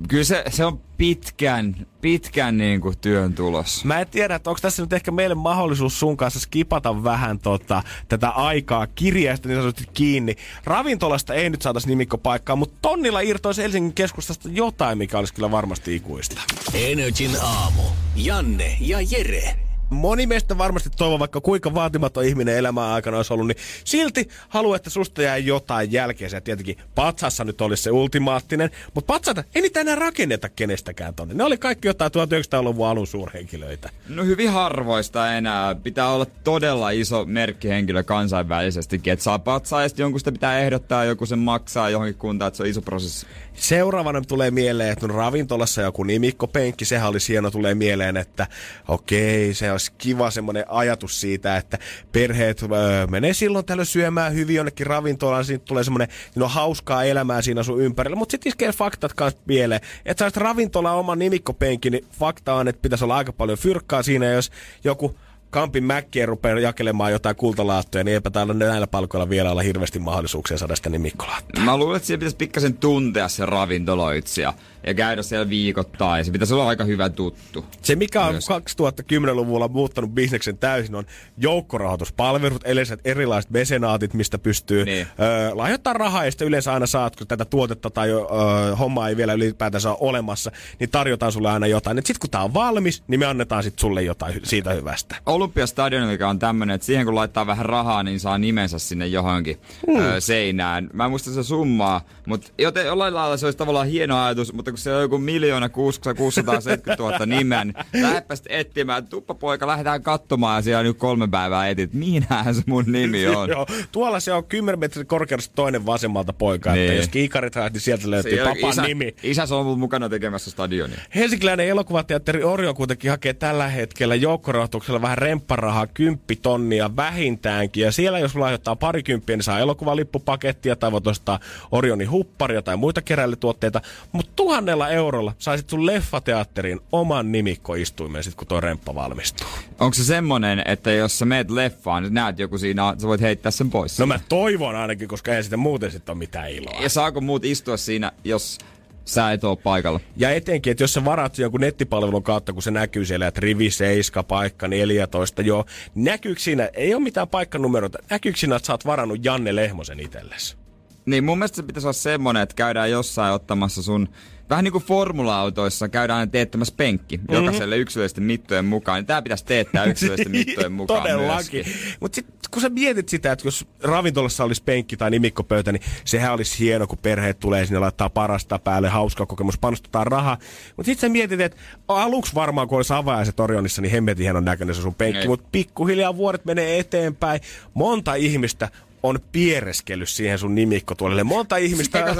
kyllä 0.08 0.24
se, 0.24 0.44
se 0.48 0.64
on 0.64 0.80
pitkän, 0.96 1.86
pitkän 2.00 2.58
niinku 2.58 2.92
työn 3.00 3.34
tulos. 3.34 3.84
Mä 3.84 4.00
en 4.00 4.06
tiedä, 4.08 4.34
että 4.34 4.50
onko 4.50 4.60
tässä 4.62 4.82
nyt 4.82 4.92
ehkä 4.92 5.10
meille 5.10 5.34
mahdollisuus 5.34 6.00
sun 6.00 6.16
kanssa 6.16 6.40
skipata 6.40 7.04
vähän 7.04 7.38
tota, 7.38 7.82
tätä 8.08 8.28
aikaa 8.28 8.86
kirjeestä 8.86 9.48
niin 9.48 9.58
sanotusti 9.58 9.88
kiinni. 9.94 10.36
Ravintolasta 10.64 11.34
ei 11.34 11.50
nyt 11.50 11.62
saataisi 11.62 11.88
nimikkopaikkaa, 11.88 12.56
mutta 12.56 12.78
tonnilla 12.82 13.20
irtoisi 13.20 13.62
Helsingin 13.62 13.94
keskustasta 13.94 14.48
jotain, 14.52 14.98
mikä 14.98 15.18
olisi 15.18 15.34
kyllä 15.34 15.50
varmasti 15.50 15.96
ikuista. 15.96 16.42
Energin 16.74 17.30
aamu. 17.42 17.82
Janne 18.16 18.76
ja 18.80 18.98
Jere. 19.10 19.56
Moni 19.94 20.26
meistä 20.26 20.58
varmasti 20.58 20.90
toivoo, 20.96 21.18
vaikka 21.18 21.40
kuinka 21.40 21.74
vaatimaton 21.74 22.24
ihminen 22.24 22.56
elämän 22.56 22.84
aikana 22.84 23.16
olisi 23.16 23.32
ollut, 23.32 23.46
niin 23.46 23.56
silti 23.84 24.28
haluaa, 24.48 24.76
että 24.76 24.90
susta 24.90 25.22
jää 25.22 25.36
jotain 25.36 25.92
jälkeensä. 25.92 26.36
Ja 26.36 26.40
tietenkin 26.40 26.76
patsassa 26.94 27.44
nyt 27.44 27.60
olisi 27.60 27.82
se 27.82 27.90
ultimaattinen, 27.90 28.70
mutta 28.94 29.12
patsaita 29.12 29.44
ei 29.54 29.62
niitä 29.62 29.80
enää 29.80 29.94
rakenneta 29.94 30.48
kenestäkään 30.48 31.14
tonne. 31.14 31.34
Ne 31.34 31.44
oli 31.44 31.58
kaikki 31.58 31.88
jotain 31.88 32.10
1900-luvun 32.10 32.88
alun 32.88 33.06
suurhenkilöitä. 33.06 33.90
No 34.08 34.24
hyvin 34.24 34.50
harvoista 34.50 35.34
enää. 35.34 35.74
Pitää 35.74 36.08
olla 36.08 36.26
todella 36.44 36.90
iso 36.90 37.24
merkkihenkilö 37.24 38.02
kansainvälisestikin, 38.02 39.12
että 39.12 39.22
saa 39.22 39.38
patsaa 39.38 39.82
ja 39.82 39.88
jonkun 39.96 40.20
sitä 40.20 40.32
pitää 40.32 40.58
ehdottaa, 40.58 41.04
joku 41.04 41.26
sen 41.26 41.38
maksaa 41.38 41.90
johonkin 41.90 42.14
kuntaan, 42.14 42.46
että 42.48 42.56
se 42.56 42.62
on 42.62 42.68
iso 42.68 42.82
prosessi. 42.82 43.26
Seuraavana 43.54 44.20
tulee 44.20 44.50
mieleen, 44.50 44.92
että 44.92 45.06
no 45.06 45.14
ravintolassa 45.14 45.82
joku 45.82 46.02
nimikkopenkki, 46.02 46.84
sehän 46.84 47.08
oli 47.08 47.18
hieno, 47.28 47.50
tulee 47.50 47.74
mieleen, 47.74 48.16
että 48.16 48.46
okei, 48.88 49.54
se 49.54 49.70
olisi 49.84 49.92
kiva 49.98 50.30
semmoinen 50.30 50.64
ajatus 50.68 51.20
siitä, 51.20 51.56
että 51.56 51.78
perheet 52.12 52.62
öö, 52.62 53.06
menee 53.06 53.34
silloin 53.34 53.64
tällöin 53.64 53.86
syömään 53.86 54.34
hyvin 54.34 54.56
jonnekin 54.56 54.86
ravintolaan, 54.86 55.44
siitä 55.44 55.64
tulee 55.64 55.84
semmoinen, 55.84 56.08
siinä 56.32 56.44
on 56.44 56.50
hauskaa 56.50 57.04
elämää 57.04 57.42
siinä 57.42 57.62
sun 57.62 57.80
ympärillä, 57.80 58.16
mutta 58.16 58.30
sitten 58.30 58.50
iskee 58.50 58.72
faktat 58.72 59.12
kanssa 59.12 59.40
pieleen. 59.46 59.80
Että 60.04 60.18
sä 60.18 60.24
olisit 60.24 60.36
ravintola 60.36 60.92
oman 60.92 61.18
nimikkopenkin, 61.18 61.92
niin 61.92 62.06
fakta 62.18 62.54
on, 62.54 62.68
että 62.68 62.82
pitäisi 62.82 63.04
olla 63.04 63.16
aika 63.16 63.32
paljon 63.32 63.58
fyrkkaa 63.58 64.02
siinä, 64.02 64.26
jos 64.26 64.50
joku 64.84 65.16
Kampin 65.50 65.84
mäkkiä 65.84 66.26
rupeaa 66.26 66.58
jakelemaan 66.58 67.12
jotain 67.12 67.36
kultalaattoja, 67.36 68.04
niin 68.04 68.14
eipä 68.14 68.30
täällä 68.30 68.54
näillä 68.54 68.86
palkoilla 68.86 69.28
vielä 69.28 69.50
olla 69.50 69.62
hirveästi 69.62 69.98
mahdollisuuksia 69.98 70.58
saada 70.58 70.76
sitä 70.76 70.90
nimikkolaattoa. 70.90 71.64
Mä 71.64 71.76
luulen, 71.76 71.96
että 71.96 72.06
siellä 72.06 72.18
pitäisi 72.18 72.36
pikkasen 72.36 72.76
tuntea 72.76 73.28
se 73.28 73.46
ravintoloitsija. 73.46 74.54
Ja 74.86 74.94
käydä 74.94 75.22
siellä 75.22 75.48
viikoittain. 75.48 76.24
Se 76.24 76.30
pitäisi 76.32 76.54
olla 76.54 76.68
aika 76.68 76.84
hyvä 76.84 77.08
tuttu. 77.08 77.64
Se, 77.82 77.96
mikä 77.96 78.24
on 78.24 78.32
Myös. 78.34 78.48
2010-luvulla 78.48 79.68
muuttanut 79.68 80.10
bisneksen 80.10 80.58
täysin, 80.58 80.94
on 80.94 81.04
joukkorahoituspalvelut, 81.38 82.62
erilaiset, 82.64 83.00
erilaiset 83.04 83.50
mesenaatit, 83.50 84.14
mistä 84.14 84.38
pystyy 84.38 84.84
Niin. 84.84 85.06
ö, 85.50 85.56
lahjoittaa 85.56 85.92
rahaa, 85.92 86.24
ja 86.24 86.30
sitten 86.30 86.48
yleensä 86.48 86.72
aina 86.74 86.86
saat, 86.86 87.16
kun 87.16 87.26
tätä 87.26 87.44
tuotetta 87.44 87.90
tai 87.90 88.10
ö, 88.10 88.76
hommaa 88.76 89.08
ei 89.08 89.16
vielä 89.16 89.32
ylipäätänsä 89.32 89.90
ole 89.90 89.98
olemassa, 90.00 90.52
niin 90.80 90.90
tarjotaan 90.90 91.32
sulle 91.32 91.50
aina 91.50 91.66
jotain. 91.66 91.96
Sitten 91.96 92.16
kun 92.20 92.30
tämä 92.30 92.44
on 92.44 92.54
valmis, 92.54 93.02
niin 93.08 93.20
me 93.20 93.26
annetaan 93.26 93.62
sitten 93.62 93.80
sulle 93.80 94.02
jotain 94.02 94.40
siitä 94.42 94.72
hyvästä. 94.72 95.16
Olympiastadion, 95.26 96.08
mikä 96.08 96.28
on 96.28 96.38
tämmönen, 96.38 96.74
että 96.74 96.84
siihen 96.86 97.04
kun 97.06 97.14
laittaa 97.14 97.46
vähän 97.46 97.66
rahaa, 97.66 98.02
niin 98.02 98.20
saa 98.20 98.38
nimensä 98.38 98.78
sinne 98.78 99.06
johonkin 99.06 99.60
Hmm. 99.86 100.04
ö, 100.04 100.20
seinään. 100.20 100.90
Mä 100.92 101.04
en 101.04 101.10
muista 101.10 101.30
se 101.30 101.42
summaa, 101.42 102.00
mutta 102.26 102.50
joten 102.58 102.86
jollain 102.86 103.14
lailla 103.14 103.36
se 103.36 103.46
olisi 103.46 103.58
tavallaan 103.58 103.86
hieno 103.88 104.24
ajatus, 104.24 104.52
mutta 104.52 104.73
kun 104.74 104.78
se 104.78 104.94
on 104.94 105.02
joku 105.02 105.18
miljoona 105.18 105.68
670 105.68 107.02
000 107.02 107.26
nimeä, 107.26 107.64
niin 107.64 107.74
lähdepä 108.02 108.36
sitten 108.36 108.58
etsimään. 108.58 109.06
Tuppa 109.06 109.34
poika, 109.34 109.66
lähdetään 109.66 110.02
katsomaan 110.02 110.58
ja 110.58 110.62
siellä 110.62 110.78
on 110.80 110.86
nyt 110.86 110.96
kolme 110.98 111.28
päivää 111.28 111.68
etit. 111.68 111.92
Mihinhän 111.92 112.54
se 112.54 112.62
mun 112.66 112.84
nimi 112.86 113.26
on? 113.36 113.48
Joo, 113.48 113.66
tuolla 113.92 114.20
se 114.20 114.32
on 114.32 114.44
10 114.44 114.78
metrin 114.78 115.06
korkeudessa 115.06 115.50
toinen 115.54 115.86
vasemmalta 115.86 116.32
poika, 116.32 116.72
niin. 116.72 116.84
että 116.84 116.94
jos 116.94 117.08
kiikarit 117.08 117.54
haet, 117.54 117.72
niin 117.72 117.80
sieltä 117.80 118.10
löytyy 118.10 118.36
Se- 118.36 118.44
papan 118.44 118.70
isä, 118.70 118.82
nimi. 118.82 119.14
Isä 119.22 119.42
on 119.42 119.52
ollut 119.52 119.78
mukana 119.78 120.08
tekemässä 120.08 120.50
stadionia. 120.50 120.98
Helsinkiläinen 121.14 121.68
elokuvateatteri 121.68 122.42
Orion 122.44 122.74
kuitenkin 122.74 123.10
hakee 123.10 123.32
tällä 123.32 123.68
hetkellä 123.68 124.14
joukkorahoituksella 124.14 125.02
vähän 125.02 125.18
rempparahaa, 125.18 125.86
10 125.86 126.20
tonnia 126.42 126.96
vähintäänkin. 126.96 127.84
Ja 127.84 127.92
siellä 127.92 128.18
jos 128.18 128.34
lahjoittaa 128.36 128.76
parikymppiä, 128.76 129.36
niin 129.36 129.44
saa 129.44 129.58
elokuvalippupakettia 129.58 130.76
tai 130.76 130.92
voit 130.92 131.06
ostaa 131.06 131.40
Orionin 131.72 132.10
hupparia 132.10 132.62
tai 132.62 132.76
muita 132.76 133.02
keräilytuotteita. 133.02 133.80
Mutta 134.12 134.32
tuhannella 134.64 134.88
eurolla 134.88 135.32
saisit 135.38 135.70
sun 135.70 135.86
leffateatteriin 135.86 136.80
oman 136.92 137.32
nimikkoistuimen 137.32 138.24
sit 138.24 138.34
kun 138.34 138.46
tuo 138.46 138.60
remppa 138.60 138.94
valmistuu. 138.94 139.46
Onko 139.80 139.94
se 139.94 140.04
semmonen, 140.04 140.62
että 140.64 140.92
jos 140.92 141.18
sä 141.18 141.24
meet 141.24 141.50
leffaan, 141.50 142.02
niin 142.02 142.14
näet 142.14 142.38
joku 142.38 142.58
siinä, 142.58 142.94
sä 142.98 143.08
voit 143.08 143.20
heittää 143.20 143.52
sen 143.52 143.70
pois? 143.70 143.98
No 143.98 144.06
mä 144.06 144.20
toivon 144.28 144.76
ainakin, 144.76 145.08
koska 145.08 145.36
ei 145.36 145.42
sitä 145.42 145.56
muuten 145.56 145.90
sit 145.90 146.08
ole 146.08 146.18
mitään 146.18 146.50
iloa. 146.50 146.80
Ja 146.82 146.88
saako 146.88 147.20
muut 147.20 147.44
istua 147.44 147.76
siinä, 147.76 148.12
jos 148.24 148.58
sä 149.04 149.32
et 149.32 149.44
oo 149.44 149.56
paikalla? 149.56 150.00
Ja 150.16 150.30
etenkin, 150.30 150.70
että 150.70 150.82
jos 150.82 150.94
sä 150.94 151.04
varaat 151.04 151.38
jonkun 151.38 151.60
nettipalvelun 151.60 152.22
kautta, 152.22 152.52
kun 152.52 152.62
se 152.62 152.70
näkyy 152.70 153.04
siellä, 153.04 153.26
että 153.26 153.40
rivi 153.40 153.70
7, 153.70 154.24
paikka 154.24 154.68
14, 154.68 155.42
joo. 155.42 155.64
Näkyykö 155.94 156.40
siinä, 156.40 156.70
ei 156.74 156.94
ole 156.94 157.02
mitään 157.02 157.28
paikkanumeroita, 157.28 157.98
näkyykö 158.10 158.38
siinä, 158.38 158.56
että 158.56 158.66
sä 158.66 158.72
oot 158.72 158.86
varannut 158.86 159.24
Janne 159.24 159.56
Lehmosen 159.56 160.00
itsellesi? 160.00 160.63
Niin 161.06 161.24
mun 161.24 161.38
mielestä 161.38 161.56
se 161.56 161.62
pitäisi 161.62 161.86
olla 161.86 161.92
semmonen, 161.92 162.42
että 162.42 162.54
käydään 162.54 162.90
jossain 162.90 163.34
ottamassa 163.34 163.82
sun... 163.82 164.08
Vähän 164.50 164.64
niin 164.64 164.72
kuin 164.72 164.84
formula-autoissa 164.84 165.88
käydään 165.88 166.30
teettämässä 166.30 166.74
penkki 166.76 167.16
mm-hmm. 167.16 167.34
jokaiselle 167.34 167.76
yksilöllisten 167.76 168.24
mittojen 168.24 168.64
mukaan. 168.64 168.98
Niin 168.98 169.06
tää 169.06 169.22
pitäisi 169.22 169.44
teettää 169.44 169.84
yksilöllisten 169.90 170.32
mittojen 170.32 170.72
mukaan 170.72 171.02
Todellakin. 171.02 171.66
Mutta 172.00 172.14
sitten 172.16 172.34
kun 172.50 172.62
sä 172.62 172.68
mietit 172.68 173.08
sitä, 173.08 173.32
että 173.32 173.46
jos 173.46 173.66
ravintolassa 173.82 174.44
olisi 174.44 174.62
penkki 174.62 174.96
tai 174.96 175.10
nimikkopöytä, 175.10 175.72
niin 175.72 175.82
sehän 176.04 176.32
olisi 176.32 176.58
hieno, 176.58 176.86
kun 176.86 176.98
perheet 176.98 177.38
tulee 177.38 177.66
sinne 177.66 177.78
laittaa 177.78 178.10
parasta 178.10 178.58
päälle, 178.58 178.88
hauska 178.88 179.26
kokemus, 179.26 179.58
panostetaan 179.58 180.06
rahaa. 180.06 180.38
Mutta 180.76 180.86
sitten 180.86 181.08
sä 181.08 181.12
mietit, 181.12 181.40
että 181.40 181.58
aluksi 181.88 182.34
varmaan 182.34 182.68
kun 182.68 182.76
olisi 182.76 182.92
avajaiset 182.92 183.40
Orionissa, 183.40 183.82
niin 183.82 183.92
hemmetin 183.92 184.22
hienon 184.22 184.44
näköinen 184.44 184.74
se 184.74 184.82
sun 184.82 184.94
penkki, 184.94 185.20
Ei. 185.20 185.28
mutta 185.28 185.48
pikkuhiljaa 185.52 186.16
vuodet 186.16 186.44
menee 186.44 186.78
eteenpäin. 186.78 187.40
Monta 187.74 188.14
ihmistä 188.14 188.68
on 189.04 189.18
piereskellyt 189.32 190.08
siihen 190.08 190.38
sun 190.38 190.54
nimikkotuolelle. 190.54 191.24
Monta 191.24 191.56
ihmistä, 191.56 192.14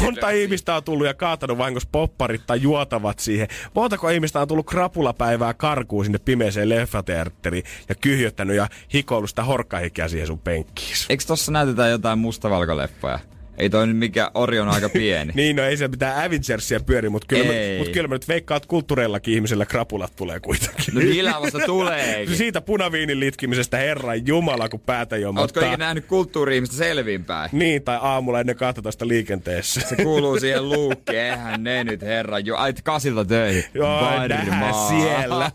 monta 0.00 0.30
ihmistä 0.30 0.74
on 0.74 0.84
tullut 0.84 1.06
ja 1.06 1.14
kaatanut 1.14 1.58
vahingossa 1.58 1.88
popparit 1.92 2.42
tai 2.46 2.62
juotavat 2.62 3.18
siihen. 3.18 3.48
Montako 3.74 4.08
ihmistä 4.08 4.40
on 4.40 4.48
tullut 4.48 4.66
krapulapäivää 4.66 5.54
karkuun 5.54 6.04
sinne 6.04 6.18
pimeeseen 6.18 6.68
leffateatteriin 6.68 7.64
ja 7.88 7.94
kyhjöttänyt 7.94 8.56
ja 8.56 8.68
hikoillut 8.94 9.30
sitä 9.30 9.44
horkkahikeä 9.44 10.08
siihen 10.08 10.26
sun 10.26 10.38
penkkiin. 10.38 10.96
Eikö 11.08 11.24
tossa 11.26 11.52
näytetä 11.52 11.88
jotain 11.88 12.18
mustavalkoleffoja? 12.18 13.18
Ei 13.58 13.70
toi 13.70 13.86
nyt 13.86 13.96
mikä 13.96 14.30
Ori 14.34 14.58
on 14.60 14.68
aika 14.68 14.88
pieni. 14.88 15.32
Niin, 15.36 15.56
no 15.56 15.62
ei 15.62 15.76
se 15.76 15.88
mitään 15.88 16.24
Avengersia 16.26 16.80
pyöri, 16.80 17.08
mutta 17.08 17.26
kyllä, 17.26 17.44
mä, 17.44 17.52
mut 17.78 17.88
kyllä 17.88 18.08
mä 18.08 18.14
nyt 18.14 18.28
veikkaan, 18.28 18.56
että 18.56 18.68
kulttuureillakin 18.68 19.34
ihmisillä 19.34 19.66
krapulat 19.66 20.16
tulee 20.16 20.40
kuitenkin. 20.40 20.94
No 20.94 21.00
niillä 21.00 21.34
vasta 21.40 21.58
tuleekin. 21.66 22.36
Siitä 22.46 22.60
punaviinin 22.60 23.20
litkimisestä 23.20 23.76
Herran 23.76 24.26
Jumala, 24.26 24.68
kun 24.68 24.80
päätä 24.80 25.16
Ootko 25.16 25.22
jomottaa. 25.22 25.62
ikinä 25.62 25.76
nähnyt 25.76 26.06
kulttuuri-ihmistä 26.06 26.76
selvinpäin? 26.76 27.50
Niin, 27.52 27.82
tai 27.82 27.98
aamulla 28.02 28.40
ennen 28.40 28.56
12 28.56 29.08
liikenteessä. 29.08 29.80
Se 29.80 29.96
kuuluu 29.96 30.40
siihen 30.40 30.68
luukkeen, 30.68 31.30
eihän 31.30 31.64
ne 31.64 31.84
nyt 31.84 32.02
herra 32.02 32.38
jo. 32.38 32.56
Ait 32.56 32.82
kasilta 32.82 33.24
töihin. 33.24 33.64
Joo, 33.74 34.00
nähdään 34.00 34.74
siellä. 34.88 35.50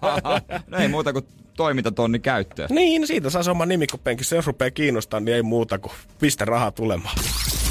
no 0.68 0.78
ei 0.78 0.88
muuta 0.88 1.14
kuin 1.14 1.26
toimintatonni 1.58 2.20
käyttöön. 2.20 2.70
Niin, 2.72 3.08
siitä 3.08 3.30
saa 3.30 3.44
se 3.44 3.52
oma 3.52 3.66
nimikkopenkissä. 3.66 4.36
Jos 4.36 4.48
rupeaa 4.48 4.72
kiinnostaa, 4.72 5.20
niin 5.20 5.36
ei 5.36 5.42
muuta 5.42 5.80
kuin 5.80 5.94
pistä 6.20 6.46
rahaa 6.46 6.72
tulemaan. 6.72 7.18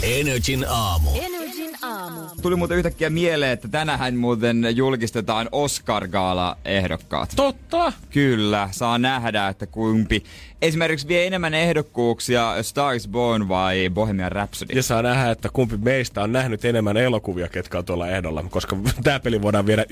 Energin 0.03 0.67
aamu. 0.69 1.11
Energin 1.15 1.71
aamu. 1.83 2.21
Tuli 2.43 2.57
muuten 2.57 2.77
yhtäkkiä 2.77 3.11
mieleen, 3.11 3.53
että 3.53 3.69
tänähän 3.69 4.17
muuten 4.17 4.67
julkistetaan 4.75 5.49
Oscar-gaala-ehdokkaat. 5.53 7.33
Totta. 7.37 7.93
Kyllä, 8.11 8.69
saa 8.73 8.99
nähdä, 8.99 9.49
että 9.49 9.67
kumpi 9.67 10.23
esimerkiksi 10.63 11.09
vie 11.09 11.27
enemmän 11.27 11.55
ehdokkuuksia 11.55 12.51
A 12.51 12.63
Star 12.63 12.95
is 12.95 13.09
Born 13.09 13.49
vai 13.49 13.91
Bohemian 13.91 14.33
Rhapsody. 14.33 14.75
Ja 14.75 14.83
saa 14.83 15.03
nähdä, 15.03 15.31
että 15.31 15.49
kumpi 15.53 15.77
meistä 15.77 16.23
on 16.23 16.33
nähnyt 16.33 16.65
enemmän 16.65 16.97
elokuvia, 16.97 17.49
ketkä 17.49 17.79
on 17.79 17.85
tuolla 17.85 18.09
ehdolla, 18.09 18.45
koska 18.51 18.77
tämä 19.05 19.21
peli 19.21 19.43
voidaan 19.43 19.67
viedä 19.67 19.83
1-0 19.83 19.87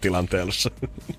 tilanteessa. 0.00 0.70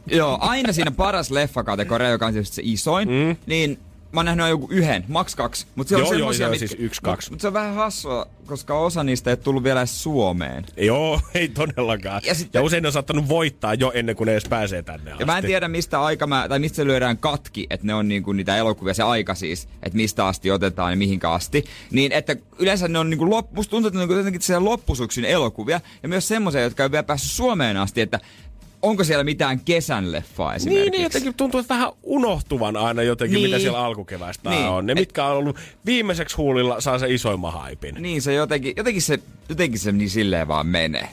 Joo, 0.07 0.37
aina 0.41 0.73
siinä 0.73 0.91
paras 0.91 1.31
leffakategoria, 1.31 2.09
joka 2.09 2.25
on 2.25 2.33
tietysti 2.33 2.55
se 2.55 2.61
isoin, 2.65 3.09
mm. 3.09 3.35
niin 3.45 3.79
mä 4.13 4.19
oon 4.19 4.25
nähnyt 4.25 4.49
joku 4.49 4.67
yhden, 4.71 5.05
maks 5.07 5.35
kaksi. 5.35 5.67
Mutta 5.75 5.89
se 5.89 5.95
on 5.95 6.01
Joo, 6.01 6.13
joo, 6.13 6.29
mitkä- 6.29 6.57
siis 6.59 6.75
yksi, 6.79 7.01
kaksi. 7.01 7.29
Mut, 7.29 7.33
mut 7.35 7.41
se 7.41 7.47
on 7.47 7.53
vähän 7.53 7.73
hassua, 7.75 8.27
koska 8.45 8.79
osa 8.79 9.03
niistä 9.03 9.29
ei 9.29 9.37
tullut 9.37 9.63
vielä 9.63 9.79
edes 9.79 10.03
Suomeen. 10.03 10.65
Joo, 10.77 11.19
ei 11.33 11.47
todellakaan. 11.47 12.21
Ja 12.25 12.35
sitten- 12.35 12.59
ja 12.59 12.63
usein 12.63 12.83
ne 12.83 12.87
on 12.87 12.93
saattanut 12.93 13.27
voittaa 13.29 13.73
jo 13.73 13.91
ennen 13.95 14.15
kuin 14.15 14.25
ne 14.25 14.31
edes 14.31 14.49
pääsee 14.49 14.81
tänne 14.83 15.11
asti. 15.11 15.21
Ja 15.21 15.25
mä 15.25 15.37
en 15.37 15.45
tiedä 15.45 15.67
mistä 15.67 16.01
aika 16.01 16.27
mä, 16.27 16.45
tai 16.49 16.59
mistä 16.59 16.75
se 16.75 16.85
lyödään 16.85 17.17
katki, 17.17 17.67
että 17.69 17.87
ne 17.87 17.93
on 17.93 18.07
niinku 18.07 18.31
niitä 18.31 18.57
elokuvia, 18.57 18.93
se 18.93 19.03
aika 19.03 19.35
siis, 19.35 19.67
että 19.83 19.97
mistä 19.97 20.27
asti 20.27 20.51
otetaan 20.51 20.91
ja 20.91 20.97
mihinkä 20.97 21.31
asti. 21.31 21.65
Niin 21.91 22.11
että 22.11 22.35
yleensä 22.59 22.87
ne 22.87 22.99
on 22.99 23.09
niinku 23.09 23.29
lop, 23.29 23.51
musta 23.51 23.71
tuntuu, 23.71 23.87
että 23.87 23.97
ne 23.97 24.03
on 24.03 24.07
niinku 24.09 24.17
jotenkin 24.19 24.41
siellä 24.41 24.65
loppusyksyn 24.65 25.25
elokuvia, 25.25 25.81
ja 26.03 26.09
myös 26.09 26.27
semmoisia, 26.27 26.61
jotka 26.61 26.83
ei 26.83 26.91
vielä 26.91 27.03
päässyt 27.03 27.31
Suomeen 27.31 27.77
asti, 27.77 28.01
että 28.01 28.19
onko 28.83 29.03
siellä 29.03 29.23
mitään 29.23 29.59
kesän 29.59 30.11
leffaa 30.11 30.55
esimerkiksi. 30.55 30.81
Niin, 30.83 30.91
niin, 30.91 31.03
jotenkin 31.03 31.33
tuntuu, 31.33 31.59
että 31.59 31.73
vähän 31.73 31.89
unohtuvan 32.03 32.77
aina 32.77 33.03
jotenkin, 33.03 33.35
Niin. 33.35 33.49
mitä 33.49 33.59
siellä 33.59 33.79
alkukevästä 33.85 34.49
Niin. 34.49 34.65
on. 34.65 34.85
Ne, 34.85 34.93
mitkä 34.95 35.25
on 35.25 35.37
ollut 35.37 35.55
viimeiseksi 35.85 36.35
huulilla, 36.37 36.81
saa 36.81 36.99
se 36.99 37.13
isoimman 37.13 37.53
haipin. 37.53 37.95
Niin 37.99 38.21
se 38.21 38.33
jotenkin, 38.33 38.73
jotenkin 38.77 39.01
se, 39.01 39.19
jotenkin 39.49 39.79
se 39.79 39.91
niin 39.91 40.09
silleen 40.09 40.47
vaan 40.47 40.67
menee. 40.67 41.07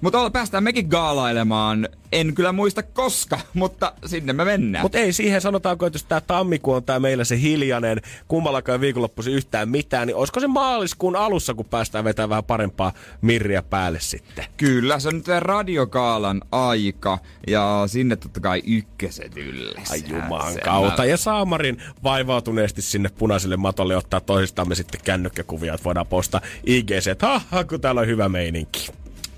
Mutta 0.00 0.30
päästään 0.30 0.64
mekin 0.64 0.86
gaalailemaan. 0.88 1.88
En 2.14 2.34
kyllä 2.34 2.52
muista 2.52 2.82
koska, 2.82 3.40
mutta 3.54 3.92
sinne 4.06 4.32
me 4.32 4.44
mennään. 4.44 4.84
Mutta 4.84 4.98
ei 4.98 5.12
siihen 5.12 5.40
sanotaanko, 5.40 5.86
että 5.86 5.96
jos 5.96 6.04
tämä 6.04 6.20
tammikuu 6.20 6.74
on 6.74 6.84
tää 6.84 7.00
meillä 7.00 7.24
se 7.24 7.40
hiljainen, 7.40 8.00
kummallakaan 8.28 8.80
viikonloppuisin 8.80 9.34
yhtään 9.34 9.68
mitään, 9.68 10.06
niin 10.06 10.16
olisiko 10.16 10.40
se 10.40 10.46
maaliskuun 10.46 11.16
alussa, 11.16 11.54
kun 11.54 11.64
päästään 11.64 12.04
vetämään 12.04 12.28
vähän 12.28 12.44
parempaa 12.44 12.92
mirriä 13.20 13.62
päälle 13.62 14.00
sitten? 14.00 14.44
Kyllä, 14.56 14.98
se 14.98 15.08
on 15.08 15.14
nyt 15.14 15.28
radiokaalan 15.38 16.42
aika 16.52 17.18
ja 17.46 17.84
sinne 17.86 18.16
totta 18.16 18.40
kai 18.40 18.62
ykköset 18.66 19.36
yllessä. 19.36 19.92
Ai 19.94 20.02
juman 20.08 20.54
kautta. 20.64 21.04
Ja 21.04 21.16
Saamarin 21.16 21.82
vaivautuneesti 22.02 22.82
sinne 22.82 23.10
punaiselle 23.18 23.56
matolle 23.56 23.96
ottaa 23.96 24.20
toisistamme 24.20 24.74
sitten 24.74 25.00
kännykkäkuvia, 25.04 25.74
että 25.74 25.84
voidaan 25.84 26.06
postaa 26.06 26.40
IGC, 26.66 27.06
että 27.06 27.26
ha, 27.26 27.40
ha, 27.50 27.64
kun 27.64 27.80
täällä 27.80 28.00
on 28.00 28.06
hyvä 28.06 28.28
meininki. 28.28 28.88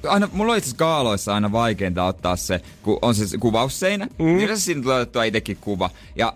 Aina, 0.08 0.28
mulla 0.32 0.52
on 0.52 0.58
itse 0.58 0.76
kaaloissa 0.76 1.34
aina 1.34 1.52
vaikeinta 1.52 2.04
ottaa 2.04 2.36
se, 2.36 2.60
kun 2.82 2.98
on 3.02 3.14
se 3.14 3.38
kuvausseinä. 3.38 4.06
Mm. 4.18 4.24
Niin 4.24 4.40
yleensä 4.40 4.64
siinä 4.64 4.82
tulee 4.82 5.00
otettua 5.00 5.24
itsekin 5.24 5.58
kuva. 5.60 5.90
Ja 6.16 6.34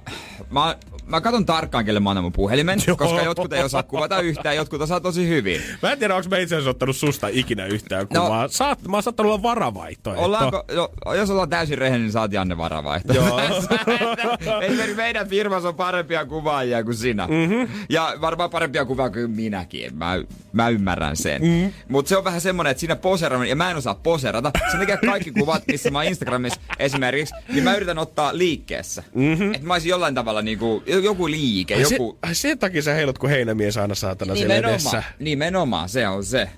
mä, 0.51 0.77
mä 1.11 1.21
katson 1.21 1.47
tarkkaan, 1.47 1.85
kelle 1.85 2.01
mä 2.01 2.11
annan 2.11 2.25
mun 2.25 2.33
puhelimen, 2.33 2.79
Joo. 2.87 2.97
koska 2.97 3.23
jotkut 3.23 3.53
ei 3.53 3.63
osaa 3.63 3.83
kuvata 3.83 4.21
yhtään, 4.21 4.57
jotkut 4.57 4.81
osaa 4.83 5.01
tosi 5.01 5.29
hyvin. 5.29 5.63
Mä 5.83 5.93
en 5.93 5.99
tiedä, 5.99 6.15
onko 6.15 6.29
mä 6.29 6.39
itse 6.39 6.55
asiassa 6.55 6.71
ottanut 6.71 6.97
susta 6.97 7.29
ikinä 7.31 7.67
yhtään 7.67 8.07
No. 8.15 8.23
kuvaa. 8.23 8.49
Saat, 8.49 8.89
mä 8.89 8.97
oon 8.97 9.03
saattanut 9.03 9.33
olla 9.33 9.43
varavaihtoehto. 9.43 10.25
Ollaanko, 10.25 10.65
jo, 10.73 10.93
jos 11.17 11.31
ollaan 11.31 11.49
täysin 11.51 11.79
rehellinen, 11.79 12.03
niin 12.07 12.13
saat 12.13 12.33
Janne 12.33 12.57
varavaihto. 12.57 13.13
Joo. 13.13 13.41
Esimerkiksi 14.63 14.97
meidän 14.97 15.29
firmassa 15.29 15.69
on 15.69 15.75
parempia 15.75 16.27
kuvaajia 16.27 16.85
kuin 16.85 16.95
sinä. 16.95 17.27
Mm-hmm. 17.27 17.69
Ja 17.89 18.15
varmaan 18.21 18.51
parempia 18.51 18.85
kuvaajia 18.85 19.13
kuin 19.13 19.31
minäkin. 19.31 19.97
Mä, 19.97 20.15
mä 20.53 20.69
ymmärrän 20.69 21.17
sen. 21.17 21.43
Mm-hmm. 21.43 21.73
Mutta 21.89 22.09
se 22.09 22.17
on 22.17 22.25
vähän 22.25 22.41
semmonen, 22.41 22.71
että 22.71 22.81
siinä 22.81 22.97
poseeraaminen, 22.97 23.49
ja 23.51 23.57
mä 23.57 23.71
en 23.71 23.77
osaa 23.77 23.95
poserata. 23.95 24.51
Sen 24.71 24.81
takia 24.81 24.97
kaikki 24.97 25.31
kuvat, 25.33 25.63
missä 25.67 25.91
mä 25.91 26.03
Instagramissa 26.03 26.61
esimerkiksi, 26.79 27.35
niin 27.53 27.65
mä 27.65 27.75
yritän 27.75 27.99
ottaa 27.99 28.39
liikkeessä. 28.39 29.03
Mm-hmm. 29.15 29.55
Että 29.55 29.67
mä 29.67 29.75
olisin 29.75 29.91
jollain 29.91 30.15
tavalla 30.15 30.43
niinku, 30.43 30.83
joku 31.05 31.31
liike, 31.31 31.75
Ai 31.75 31.81
joku... 31.81 32.19
Se, 32.23 32.29
ai 32.29 32.35
sen 32.35 32.59
takia 32.59 32.83
sä 32.83 32.95
heilut, 32.95 33.19
kun 33.19 33.31
heinämies 33.31 33.77
aina 33.77 33.95
saatana 33.95 34.35
siellä 34.35 34.57
edessä. 34.57 34.91
Nimenomaan, 34.91 35.15
nimenomaan, 35.19 35.89
se 35.89 36.09
on 36.09 36.25
se. 36.25 36.49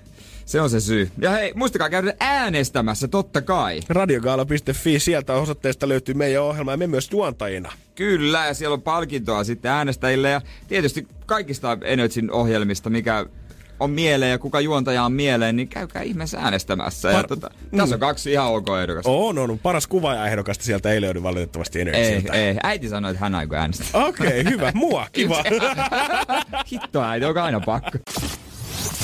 Se 0.45 0.61
on 0.61 0.69
se 0.69 0.79
syy. 0.79 1.11
Ja 1.17 1.31
hei, 1.31 1.51
muistakaa 1.55 1.89
käydä 1.89 2.13
äänestämässä, 2.19 3.07
totta 3.07 3.41
kai. 3.41 3.79
Radiogaala.fi, 3.89 4.99
sieltä 4.99 5.33
osoitteesta 5.33 5.87
löytyy 5.87 6.15
meidän 6.15 6.43
ohjelma 6.43 6.71
ja 6.71 6.77
me 6.77 6.87
myös 6.87 7.09
juontajina. 7.11 7.71
Kyllä, 7.95 8.45
ja 8.45 8.53
siellä 8.53 8.73
on 8.73 8.81
palkintoa 8.81 9.43
sitten 9.43 9.71
äänestäjille 9.71 10.29
ja 10.29 10.41
tietysti 10.67 11.07
kaikista 11.25 11.77
Energyn 11.83 12.31
ohjelmista, 12.31 12.89
mikä 12.89 13.25
on 13.79 13.91
mieleen 13.91 14.31
ja 14.31 14.37
kuka 14.37 14.59
juontaja 14.59 15.03
on 15.03 15.13
mieleen, 15.13 15.55
niin 15.55 15.67
käykää 15.67 16.01
ihmeessä 16.01 16.39
äänestämässä. 16.39 17.11
Ja 17.11 17.21
Par- 17.21 17.27
tota, 17.27 17.49
tässä 17.77 17.95
on 17.95 17.99
kaksi 17.99 18.31
ihan 18.31 18.47
ok 18.47 18.67
ehdokasta. 18.81 19.11
On, 19.11 19.37
on. 19.37 19.59
Paras 19.59 19.87
kuvaajaehdokasta 19.87 20.63
sieltä 20.63 20.91
ei 20.91 21.01
löydy 21.01 21.23
valitettavasti 21.23 21.79
Ei, 21.79 21.81
Energisiltä. 21.81 22.33
ei. 22.33 22.57
Äiti 22.63 22.89
sanoi, 22.89 23.11
että 23.11 23.23
hän 23.23 23.35
aikoo 23.35 23.57
äänestää. 23.57 24.05
Okei, 24.05 24.27
okay, 24.41 24.43
hyvä. 24.53 24.71
Mua, 24.75 25.07
kiva. 25.11 25.43
Hitto 26.71 27.03
äiti, 27.03 27.25
onko 27.25 27.41
aina 27.41 27.59
pakko? 27.59 27.97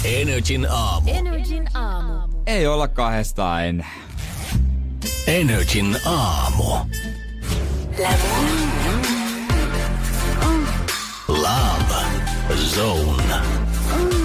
Energin 0.04 0.68
aamu. 0.70 1.12
Energin 1.14 1.68
aamu. 1.74 2.28
Ei 2.46 2.68
olla 2.68 2.88
kahdestaan 2.88 3.66
enää. 3.66 3.94
Energin 5.28 5.98
aamu. 6.06 6.64
Love 11.28 11.90
Zone. 12.56 14.19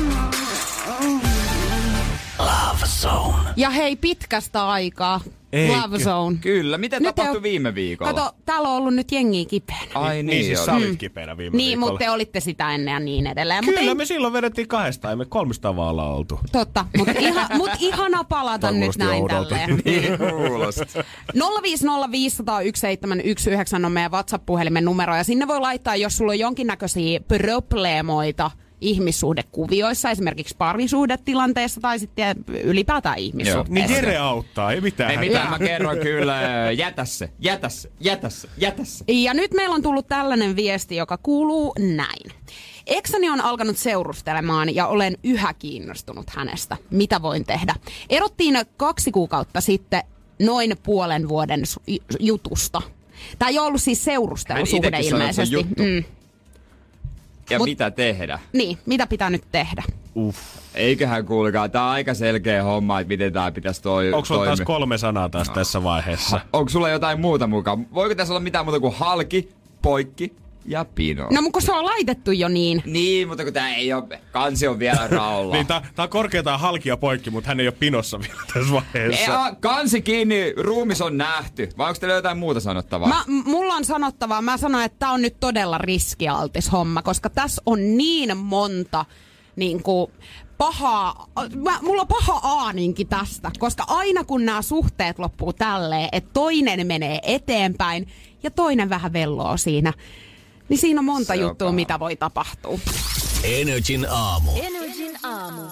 Love 2.44 2.86
Zone. 2.86 3.48
Ja 3.56 3.70
hei, 3.70 3.96
pitkästä 3.96 4.68
aikaa. 4.68 5.20
Eikö? 5.52 5.72
Love 5.76 5.98
Zone. 5.98 6.36
Kyllä, 6.40 6.78
mitä 6.78 7.00
Nyt 7.00 7.14
tapahtui 7.14 7.36
oo- 7.36 7.42
viime 7.42 7.74
viikolla? 7.74 8.12
Kato, 8.14 8.36
täällä 8.44 8.68
on 8.68 8.76
ollut 8.76 8.94
nyt 8.94 9.12
jengi 9.12 9.46
kipeänä. 9.46 9.90
Ai 9.94 10.14
niin, 10.14 10.26
niin, 10.26 10.44
siis 10.44 10.56
joo. 10.58 10.66
sä 10.66 10.74
olit 10.74 10.98
kipeänä 10.98 11.36
viime 11.36 11.56
Niin, 11.56 11.66
viikolla. 11.68 11.92
mutta 11.92 12.04
te 12.04 12.10
olitte 12.10 12.40
sitä 12.40 12.74
ennen 12.74 12.92
ja 12.92 13.00
niin 13.00 13.26
edelleen. 13.26 13.64
Kyllä, 13.64 13.80
ei, 13.80 13.94
me 13.94 14.04
silloin 14.04 14.32
vedettiin 14.32 14.68
kahdestaan, 14.68 15.12
ei 15.12 15.16
me 15.16 15.24
kolmista 15.24 15.76
vaan 15.76 16.00
oltu. 16.00 16.40
Totta, 16.52 16.86
mutta 16.98 17.12
iha, 17.28 17.46
mut 17.56 17.70
ihana 17.80 18.24
palata 18.24 18.70
nyt 18.70 18.96
näin 18.96 19.22
oudolta. 19.22 19.54
tälleen. 19.54 19.82
Niin 19.84 20.18
kuulosti. 20.30 20.82
050501719 21.38 21.44
on 23.86 23.92
meidän 23.92 24.12
WhatsApp-puhelimen 24.12 24.84
numero 24.84 25.16
ja 25.16 25.24
sinne 25.24 25.48
voi 25.48 25.60
laittaa, 25.60 25.96
jos 25.96 26.16
sulla 26.16 26.32
on 26.32 26.38
jonkinnäköisiä 26.38 27.20
probleemoita 27.20 28.50
ihmissuhdekuvioissa, 28.84 30.10
esimerkiksi 30.10 30.54
parisuhdetilanteessa 30.58 31.80
tai 31.80 31.98
sitten 31.98 32.36
ylipäätään 32.62 33.16
Niin 33.16 33.26
ihmissuhteessa. 33.26 33.92
Jere 33.92 34.16
auttaa, 34.16 34.72
ei 34.72 34.80
mitään. 34.80 35.10
Ei 35.10 35.16
mitään, 35.16 35.50
mä 35.50 35.58
kerron 35.58 35.98
kyllä. 36.08 36.40
Jätä 36.76 37.04
se, 37.04 37.30
jätä 37.38 37.68
se, 37.68 37.90
jätä 38.00 38.30
se, 38.30 38.48
jätä 38.58 38.84
se. 38.84 39.04
Ja 39.08 39.34
nyt 39.34 39.54
meillä 39.54 39.74
on 39.74 39.82
tullut 39.82 40.06
tällainen 40.06 40.56
viesti, 40.56 40.96
joka 40.96 41.18
kuuluu 41.18 41.74
näin. 41.78 42.32
Eksani 42.86 43.30
on 43.30 43.40
alkanut 43.40 43.76
seurustelemaan 43.76 44.74
ja 44.74 44.86
olen 44.86 45.16
yhä 45.24 45.54
kiinnostunut 45.54 46.30
hänestä. 46.30 46.76
Mitä 46.90 47.22
voin 47.22 47.44
tehdä? 47.44 47.74
Erottiin 48.10 48.58
kaksi 48.76 49.10
kuukautta 49.12 49.60
sitten 49.60 50.02
noin 50.42 50.76
puolen 50.82 51.28
vuoden 51.28 51.62
jutusta. 52.20 52.82
Tämä 53.38 53.48
ei 53.48 53.58
ollut 53.58 53.82
siis 53.82 54.04
seurustelusuhde 54.04 54.98
ilmeisesti. 55.00 55.54
juttu. 55.54 55.82
Mm. 55.82 56.04
Ja 57.50 57.58
Mut- 57.58 57.64
mitä 57.64 57.90
tehdä? 57.90 58.38
Niin, 58.52 58.78
mitä 58.86 59.06
pitää 59.06 59.30
nyt 59.30 59.44
tehdä? 59.52 59.82
Eiköhän 60.74 61.26
kuulkaa, 61.26 61.68
tää 61.68 61.84
on 61.84 61.90
aika 61.90 62.14
selkeä 62.14 62.62
homma, 62.62 63.00
että 63.00 63.08
miten 63.08 63.32
tää 63.32 63.52
pitäisi 63.52 63.82
toi, 63.82 64.12
Onko 64.12 64.24
sulla 64.24 64.44
taas 64.44 64.58
toimia. 64.58 64.66
kolme 64.66 64.98
sanaa 64.98 65.28
taas 65.28 65.50
tässä 65.50 65.82
vaiheessa? 65.82 66.40
Onko 66.52 66.68
sulla 66.68 66.88
jotain 66.88 67.20
muuta 67.20 67.46
mukaan? 67.46 67.86
Voiko 67.94 68.14
tässä 68.14 68.32
olla 68.34 68.40
mitään 68.40 68.64
muuta 68.64 68.80
kuin 68.80 68.94
halki, 68.94 69.48
poikki 69.82 70.32
ja 70.66 70.84
pino? 70.94 71.26
No, 71.30 71.42
mutta 71.42 71.52
kun 71.52 71.62
se 71.62 71.72
on 71.72 71.84
laitettu 71.84 72.32
jo 72.32 72.48
niin. 72.48 72.82
Niin, 72.86 73.28
mutta 73.28 73.44
kun 73.44 73.52
tää 73.52 73.74
ei 73.74 73.92
ole, 73.92 74.20
kansi 74.32 74.66
on 74.68 74.78
vielä 74.78 75.06
raolla. 75.10 75.54
Niin, 75.56 75.66
tää, 75.66 75.88
tää 75.94 76.02
on 76.02 76.08
korkeintaan 76.08 76.60
halkia 76.60 76.96
poikki, 76.96 77.30
mutta 77.30 77.48
hän 77.48 77.60
ei 77.60 77.66
ole 77.68 77.74
pinossa 77.78 78.20
vielä 78.20 78.40
tässä 78.54 78.72
vaiheessa. 78.72 79.32
ja, 79.32 79.56
kansi 79.60 80.02
kiinni, 80.02 80.52
ruumis 80.56 81.00
on 81.00 81.16
nähty. 81.16 81.68
Vai 81.78 81.88
onko 81.88 82.00
teillä 82.00 82.14
jotain 82.14 82.38
muuta 82.38 82.60
sanottavaa? 82.60 83.08
Mä, 83.08 83.24
m- 83.26 83.50
mulla 83.50 83.74
on 83.74 83.84
sanottavaa, 83.84 84.42
mä 84.42 84.56
sanon, 84.56 84.82
että 84.82 84.98
tämä 84.98 85.12
on 85.12 85.22
nyt 85.22 85.40
todella 85.40 85.78
riskialtis 85.78 86.72
homma, 86.72 87.02
koska 87.02 87.30
tässä 87.30 87.62
on 87.66 87.96
niin 87.96 88.36
monta 88.36 89.04
niin 89.56 89.82
kuin, 89.82 90.10
pahaa, 90.58 91.26
mä, 91.56 91.78
mulla 91.82 92.02
on 92.02 92.08
paha 92.08 92.40
aaninkin 92.42 93.06
tästä, 93.06 93.50
koska 93.58 93.84
aina 93.88 94.24
kun 94.24 94.44
nämä 94.44 94.62
suhteet 94.62 95.18
loppuu 95.18 95.52
tälleen, 95.52 96.08
että 96.12 96.30
toinen 96.32 96.86
menee 96.86 97.18
eteenpäin 97.22 98.08
ja 98.42 98.50
toinen 98.50 98.88
vähän 98.88 99.12
velloo 99.12 99.56
siinä, 99.56 99.92
niin 100.68 100.78
siinä 100.78 101.00
on 101.00 101.04
monta 101.04 101.32
Se 101.32 101.40
juttua, 101.40 101.72
mitä 101.72 102.00
voi 102.00 102.16
tapahtua. 102.16 102.78
Energin 103.44 104.06
aamu. 104.10 104.50
Energin 104.56 105.18
aamu. 105.22 105.62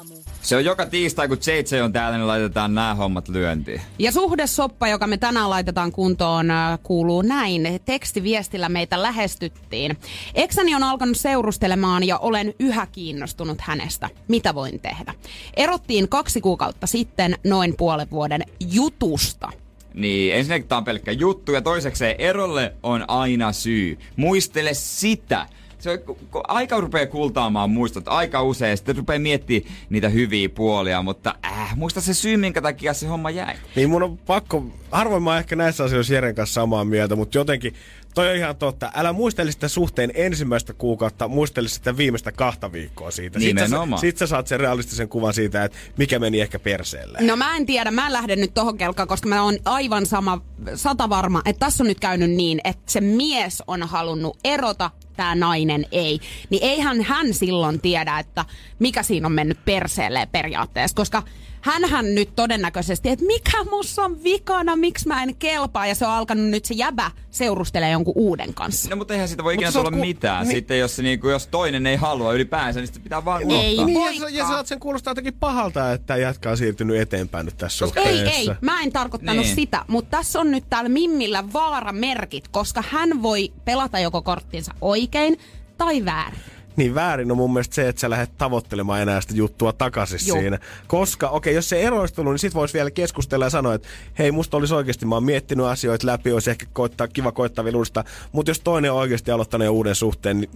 Se 0.43 0.57
on 0.57 0.65
joka 0.65 0.87
tiistai, 0.87 1.29
kun 1.29 1.39
JJ 1.47 1.81
on 1.81 1.93
täällä, 1.93 2.19
niin 2.19 2.27
laitetaan 2.27 2.75
nämä 2.75 2.95
hommat 2.95 3.29
lyöntiin. 3.29 3.81
Ja 3.99 4.13
suhdesoppa, 4.13 4.89
joka 4.89 5.07
me 5.07 5.17
tänään 5.17 5.51
laitetaan 5.51 5.93
kuntoon, 5.93 6.51
äh, 6.51 6.79
kuuluu 6.83 7.23
näin. 7.23 7.81
Tekstiviestillä 7.85 8.69
meitä 8.69 9.03
lähestyttiin. 9.03 9.97
Eksäni 10.35 10.75
on 10.75 10.83
alkanut 10.83 11.17
seurustelemaan 11.17 12.05
ja 12.05 12.19
olen 12.19 12.55
yhä 12.59 12.87
kiinnostunut 12.87 13.61
hänestä. 13.61 14.09
Mitä 14.29 14.55
voin 14.55 14.81
tehdä? 14.81 15.15
Erottiin 15.57 16.09
kaksi 16.09 16.41
kuukautta 16.41 16.87
sitten 16.87 17.39
noin 17.45 17.75
puolen 17.77 18.11
vuoden 18.11 18.43
jutusta. 18.61 19.62
Niin, 19.95 20.35
ensinnäkin 20.35 20.69
tää 20.69 20.79
on 20.79 20.85
pelkkä 20.85 21.13
juttu 21.13 21.53
ja 21.53 21.63
toisekseen 21.63 22.17
erolle 22.19 22.73
on 22.83 23.05
aina 23.09 23.53
syy. 23.53 23.99
Muistele 24.17 24.75
sitä. 24.75 25.47
Se 25.83 26.05
aika 26.49 26.81
rupeaa 26.81 27.07
kultaamaan 27.07 27.71
muistot 27.71 28.09
aika 28.09 28.43
usein 28.43 28.77
sitten 28.77 28.97
rupeaa 28.97 29.19
miettimään 29.19 29.73
niitä 29.91 30.09
hyviä 30.09 30.49
puolia, 30.49 31.03
mutta 31.03 31.35
äh, 31.47 31.77
muista 31.77 32.01
se 32.01 32.15
syy, 32.15 32.37
minkä 32.37 32.63
takia 32.63 32.95
se 32.95 33.07
homma 33.07 33.31
jäi. 33.31 33.55
Niin 33.77 33.91
mun 33.91 34.03
on 34.03 34.19
pakko, 34.19 34.65
harvoin 34.91 35.23
mä 35.23 35.31
oon 35.31 35.39
ehkä 35.39 35.57
näissä 35.57 35.85
asioissa 35.85 36.15
Jeren 36.15 36.35
kanssa 36.35 36.55
samaa 36.55 36.85
mieltä, 36.85 37.17
mutta 37.17 37.39
jotenkin 37.39 37.75
toi 38.15 38.31
on 38.31 38.37
ihan 38.37 38.57
totta. 38.57 38.93
Älä 38.95 39.13
muisteli 39.13 39.53
sitä 39.53 39.69
suhteen 39.69 40.13
ensimmäistä 40.15 40.73
kuukautta, 40.73 41.29
muisteli 41.29 41.69
sitä 41.69 41.97
viimeistä 41.97 42.33
kahta 42.33 42.73
viikkoa 42.73 43.11
siitä. 43.11 43.39
Nimenomaan. 43.39 43.87
Sitten 43.87 43.99
sä, 43.99 44.01
sit 44.01 44.19
sä 44.19 44.27
saat 44.27 44.47
sen 44.47 44.61
realistisen 44.61 45.09
kuvan 45.09 45.35
siitä, 45.35 45.65
että 45.65 45.79
mikä 45.97 46.19
meni 46.19 46.41
ehkä 46.41 46.59
perseelle. 46.59 47.19
No 47.21 47.37
mä 47.37 47.57
en 47.57 47.67
tiedä, 47.67 47.91
mä 47.91 48.07
en 48.07 48.13
lähde 48.13 48.37
nyt 48.37 48.55
tohon 48.55 48.79
kelkaan, 48.79 49.09
koska 49.09 49.29
mä 49.29 49.43
oon 49.43 49.59
aivan 49.65 50.07
sama, 50.07 50.41
sata 50.75 51.09
varma, 51.09 51.43
että 51.45 51.67
tässä 51.67 51.83
on 51.83 51.89
nyt 51.89 52.01
käynyt 52.01 52.31
niin, 52.31 52.61
että 52.65 52.93
se 52.93 53.01
mies 53.01 53.63
on 53.67 53.83
halunnut 53.83 54.39
erota, 54.45 54.91
tämä 55.17 55.35
nainen 55.35 55.87
ei. 55.93 56.21
Niin 56.51 56.63
eihän 56.63 57.03
hän 57.03 57.35
silloin 57.35 57.81
tiedä, 57.81 58.19
että 58.19 58.45
mikä 58.79 59.03
siinä 59.03 59.27
on 59.27 59.33
mennyt 59.33 59.65
perseelle 59.65 60.29
periaatteessa, 60.33 60.95
koska 60.95 61.23
hänhän 61.63 62.15
nyt 62.15 62.37
todennäköisesti, 62.37 63.09
että 63.09 63.25
mikä 63.27 63.65
mussa 63.65 64.03
on 64.05 64.25
vikana, 64.25 64.77
miksi 64.77 65.09
mä 65.09 65.23
en 65.23 65.37
kelpaa, 65.37 65.87
ja 65.87 65.95
se 65.95 66.07
on 66.07 66.13
alkanut 66.13 66.45
nyt 66.47 66.65
se 66.65 66.75
jäbä 66.75 67.11
seurustelee 67.31 67.91
jonkun 67.91 68.13
uuden 68.17 68.55
kanssa. 68.55 68.91
No 68.91 68.97
mutta 68.97 69.15
eihän 69.15 69.29
siitä 69.29 69.45
voi 69.45 69.55
Mutta 69.55 69.69
ikinä 69.69 69.83
tulla 69.83 69.91
ku- 69.97 70.05
mitään. 70.05 70.47
niin- 70.47 70.57
Sitten 70.57 70.79
jos, 70.79 70.97
se 70.97 71.03
niinku, 71.03 71.29
jos 71.29 71.47
toinen 71.47 71.87
ei 71.87 71.97
halua 71.97 72.33
ylipäänsä, 72.33 72.81
niin 72.81 72.87
sitten 72.87 73.03
pitää 73.03 73.25
vaan 73.25 73.43
Ei. 73.53 73.75
unohtaa. 73.79 73.87
Niin, 73.87 74.23
ja, 74.23 74.29
ja 74.29 74.47
saat 74.49 74.67
sen 74.67 74.81
kuulostaa 74.81 75.11
jotenkin 75.11 75.35
pahalta, 75.35 75.93
että 75.93 76.17
jätkä 76.17 76.51
on 76.51 76.57
siirtynyt 76.57 77.01
eteenpäin 77.01 77.47
nyt 77.47 77.57
tässä 77.57 77.85
Ei, 77.85 77.89
suhteessa. 77.89 78.33
ei, 78.33 78.49
mä 78.61 78.81
en 78.83 78.93
tarkoittanut 78.93 79.45
Niin. 79.45 79.55
sitä, 79.55 79.85
mutta 79.89 80.17
tässä 80.17 80.41
on 80.41 80.51
nyt 80.51 80.65
täällä 80.71 80.89
Mimmillä 80.89 81.53
vaaramerkit, 81.53 82.49
koska 82.49 82.83
hän 82.89 83.23
voi 83.23 83.53
pelata 83.65 83.99
joko 83.99 84.23
korttinsa 84.23 84.75
oikein 84.81 85.39
tai 85.79 86.05
väärin. 86.05 86.41
Niin 86.77 86.95
väärin 86.95 87.31
on 87.31 87.37
mun 87.37 87.53
mielestä 87.53 87.75
se, 87.75 87.89
että 87.89 88.01
sä 88.01 88.11
lähdet 88.11 88.39
tavoittelemaan 88.39 89.03
enää 89.03 89.21
sitä 89.21 89.35
juttua 89.35 89.73
takaisin 89.73 90.19
Joo. 90.27 90.39
siinä. 90.39 90.59
Koska, 90.87 91.29
okei, 91.29 91.55
jos 91.55 91.69
se 91.69 91.83
eroistelu, 91.83 92.31
niin 92.31 92.39
sit 92.39 92.55
vois 92.55 92.75
vielä 92.75 92.91
keskustella 92.91 93.47
ja 93.47 93.51
sanoa, 93.51 93.75
että 93.75 93.89
hei, 94.19 94.33
musta 94.33 94.57
olisi 94.57 94.75
oikeasti, 94.75 95.07
mä 95.07 95.15
oon 95.15 95.25
miettinyt 95.25 95.67
asioita 95.67 96.07
läpi, 96.07 96.33
olisi 96.33 96.51
ehkä 96.51 96.67
koittaa, 96.73 97.09
kiva 97.09 97.33
koittaa 97.33 97.65
vielä 97.65 97.77
uudestaan. 97.77 98.07
Mutta 98.33 98.51
jos 98.51 98.61
toinen 98.61 98.93
on 98.93 98.99
oikeasti 98.99 99.31
aloittanut 99.31 99.65
jo 99.65 99.73
uuden 99.73 99.95
suhteen, 99.95 100.41
niin 100.41 100.51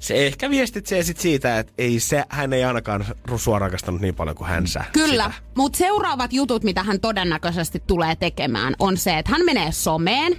se 0.00 0.26
ehkä 0.26 0.50
viestitsee 0.50 1.02
sit 1.02 1.20
siitä, 1.20 1.58
että 1.58 1.72
ei 1.78 2.00
se, 2.00 2.24
hän 2.28 2.52
ei 2.52 2.64
ainakaan 2.64 3.04
sua 3.36 3.58
rakastanut 3.58 4.00
niin 4.00 4.14
paljon 4.14 4.36
kuin 4.36 4.48
hän 4.48 4.66
sä. 4.66 4.84
Kyllä, 4.92 5.32
mutta 5.56 5.76
seuraavat 5.76 6.32
jutut, 6.32 6.64
mitä 6.64 6.82
hän 6.82 7.00
todennäköisesti 7.00 7.82
tulee 7.86 8.16
tekemään, 8.16 8.74
on 8.78 8.96
se, 8.96 9.18
että 9.18 9.32
hän 9.32 9.44
menee 9.44 9.72
someen, 9.72 10.36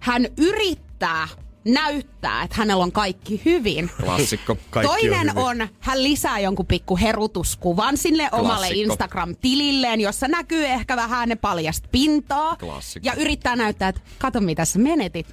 hän 0.00 0.26
yrittää 0.38 1.28
näyttää, 1.64 2.42
että 2.42 2.56
hänellä 2.58 2.84
on 2.84 2.92
kaikki 2.92 3.42
hyvin. 3.44 3.90
Klassikko. 4.04 4.56
Kaikki 4.70 4.92
Toinen 4.92 5.20
hyvin. 5.20 5.38
on, 5.38 5.68
hän 5.80 6.02
lisää 6.02 6.38
jonkun 6.38 6.66
pikku 6.66 6.96
herutuskuvan 6.96 7.96
sinne 7.96 8.28
omalle 8.32 8.66
Klassikko. 8.66 8.92
Instagram-tililleen, 8.92 10.00
jossa 10.00 10.28
näkyy 10.28 10.66
ehkä 10.66 10.96
vähän 10.96 11.28
ne 11.28 11.36
paljasta 11.36 11.88
pintaa. 11.92 12.56
Klassikko. 12.56 13.06
Ja 13.08 13.14
yrittää 13.14 13.56
näyttää, 13.56 13.88
että 13.88 14.00
kato 14.18 14.40
mitä 14.40 14.64
sä 14.64 14.78
menetit. 14.78 15.26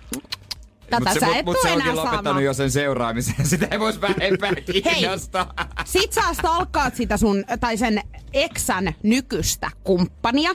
Tätä 0.89 0.99
Mut 1.03 1.13
se, 1.13 1.19
sä 1.19 1.25
mut, 1.25 1.35
et 1.35 1.45
mut 1.45 1.53
tuu 1.53 1.61
se 1.63 1.67
enää 1.73 1.77
onkin 1.87 1.95
lopettanut 1.95 2.23
saamaan. 2.23 2.43
jo 2.43 2.53
sen 2.53 2.71
seuraamisen. 2.71 3.35
Sitä 3.45 3.67
ei 3.71 3.79
voisi 3.79 4.01
vähempää 4.01 4.51
kiinnostaa. 4.55 5.53
Sit 5.85 6.13
sä 6.13 6.21
stalkkaat 6.33 6.95
sitä 6.95 7.17
sun, 7.17 7.43
tai 7.59 7.77
sen 7.77 8.01
eksän 8.33 8.95
nykyistä 9.03 9.71
kumppania. 9.83 10.51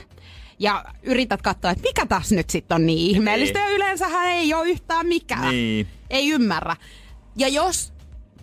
Ja 0.63 0.85
yrität 1.03 1.41
katsoa, 1.41 1.71
että 1.71 1.83
mikä 1.83 2.05
tässä 2.05 2.35
nyt 2.35 2.49
sitten 2.49 2.75
on 2.75 2.85
niin 2.85 3.15
ihmeellistä. 3.15 3.59
Ja 3.59 3.67
yleensähän 3.69 4.25
ei 4.27 4.53
ole 4.53 4.69
yhtään 4.69 5.07
mikään. 5.07 5.49
Niin. 5.51 5.87
Ei 6.09 6.29
ymmärrä. 6.29 6.75
Ja 7.35 7.47
jos 7.47 7.93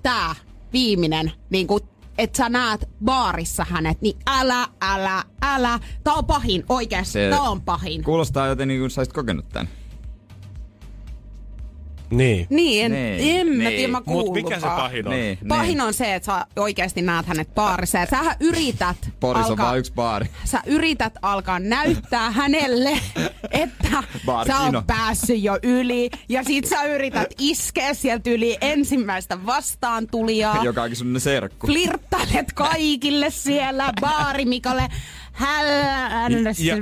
tämä 0.03 0.35
viimeinen 0.73 1.33
niin 1.51 1.67
kun 1.67 1.81
että 2.19 2.37
sä 2.37 2.49
näet 2.49 2.89
baarissa 3.05 3.67
hänet, 3.71 4.01
niin 4.01 4.17
älä, 4.27 4.69
älä, 4.83 5.25
älä. 5.43 5.79
Tää 6.05 6.15
on 6.15 6.25
pahin, 6.27 6.65
oikeesti. 6.69 7.13
Se- 7.13 7.31
Tää 7.31 7.41
on 7.43 7.61
pahin. 7.63 8.03
Kuulostaa 8.05 8.47
joten 8.47 8.69
niin 8.69 8.81
kuin 8.81 8.91
sä 8.91 9.03
kokenut 9.15 9.49
tän. 9.49 9.69
Niin. 12.11 12.47
Niin, 12.51 12.85
en, 12.85 12.93
Niin, 12.93 13.41
en 13.41 13.47
mä 13.47 13.55
niin. 13.65 13.71
tiedä, 13.77 13.93
mä 13.93 14.03
Mut 14.07 14.35
mikä 14.35 14.61
se 14.61 14.67
pahin 14.67 15.07
on? 15.09 15.13
Niin, 15.15 15.39
Pahin 15.49 15.69
niin. 15.69 15.81
on 15.81 15.95
se, 15.95 16.15
että 16.15 16.27
sä 16.27 16.47
oikeasti 16.57 17.03
näet 17.03 17.27
hänet 17.27 17.55
baarissa 17.55 17.99
ja 17.99 18.07
sähän 18.07 18.37
yrität 18.41 18.97
Porissa 19.21 19.47
on 19.47 19.51
alkaa, 19.53 19.67
vaan 19.67 19.79
yksi 19.79 19.93
baari. 19.93 20.27
sä 20.45 20.63
yrität 20.67 21.13
alkaa 21.23 21.59
näyttää 21.59 22.31
hänelle, 22.31 22.99
että 23.51 24.03
Bar 24.27 24.47
sä 24.47 24.59
oot 24.61 24.87
päässyt 24.87 25.43
jo 25.43 25.59
yli 25.63 26.11
ja 26.29 26.45
sit 26.45 26.65
sä 26.65 26.83
yrität 26.85 27.29
iskeä 27.39 27.95
sieltä 27.95 28.31
yli 28.31 28.59
ensimmäistä 28.61 29.47
vastaantulijaa. 29.47 30.65
Joka 30.65 30.83
onkin 30.83 30.97
sun 30.97 31.21
serkku. 31.21 31.67
Flirttailet 31.67 32.53
kaikille 32.55 33.31
siellä, 33.31 33.93
baarimikolle. 34.01 34.89
Ja, 36.59 36.77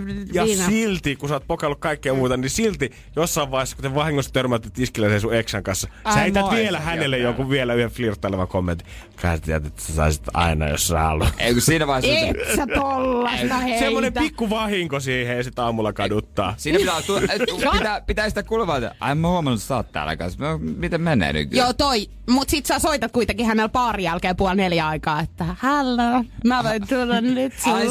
ja 0.47 0.57
silti, 0.67 1.17
kun 1.17 1.29
sä 1.29 1.35
oot 1.35 1.47
pokaillut 1.47 1.79
kaikkea 1.81 2.15
muuta, 2.15 2.37
niin 2.37 2.51
silti 2.51 2.91
jossain 3.17 3.51
vaiheessa, 3.51 3.77
kun 3.77 3.83
te 3.83 3.95
vahingossa 3.95 4.33
törmäätte 4.33 4.71
tiskille 4.71 5.09
sen 5.09 5.21
sun 5.21 5.35
eksän 5.35 5.63
kanssa, 5.63 5.89
sä 5.89 5.95
Ai 6.05 6.17
heität 6.21 6.43
moi. 6.43 6.57
vielä 6.57 6.81
hänelle 6.81 7.19
jonkun 7.19 7.51
vielä 7.51 7.75
yhden 7.75 7.91
flirttailevan 7.91 8.49
kommentin. 8.49 8.87
Kai 9.23 9.37
sä 9.37 9.43
tiedät, 9.43 9.67
että 9.67 9.83
sä 9.83 9.93
saisit 9.93 10.25
aina, 10.35 10.69
jos 10.69 10.87
sä 10.89 10.99
haluat. 10.99 11.35
Ei 11.39 11.53
kun 11.53 11.63
siinä 11.63 11.87
vaiheessa... 11.87 12.27
Et 12.27 12.57
sä 12.57 12.67
tollasta 12.75 13.57
heitä. 13.59 13.79
Semmonen 13.79 14.13
pikku 14.13 14.51
vahinko 14.51 15.01
siihen 15.01 15.37
ja 15.37 15.45
sit 15.45 15.59
aamulla 15.59 15.93
kaduttaa. 15.93 16.55
Siinä 16.57 16.79
pitää, 16.79 17.03
tu- 17.03 17.17
et- 17.17 17.73
pitää, 17.73 18.01
pitää 18.01 18.29
sitä 18.29 18.43
kuulevaa, 18.43 18.77
että 18.77 18.95
ai 19.01 19.15
mä 19.15 19.27
oon 19.27 19.33
huomannut, 19.33 19.61
että 19.61 19.69
sä 19.69 19.77
oot 19.77 19.93
täällä 19.93 20.17
kanssa. 20.17 20.45
No, 20.45 20.59
miten 20.59 21.01
menee 21.01 21.33
nyt? 21.33 21.53
Joo 21.53 21.73
toi, 21.73 22.07
mut 22.31 22.49
sit 22.49 22.67
sä 22.67 22.79
soitat 22.79 23.13
kuitenkin 23.13 23.47
hänellä 23.47 23.69
baarin 23.69 24.05
jälkeen 24.05 24.37
puoli 24.37 24.57
neljä 24.57 24.89
aikaa, 24.89 25.21
että 25.21 25.45
hallo, 25.59 26.25
mä 26.45 26.65
voin 26.65 26.89
tulla 26.89 27.21
nyt 27.21 27.53
Ai, 27.67 27.89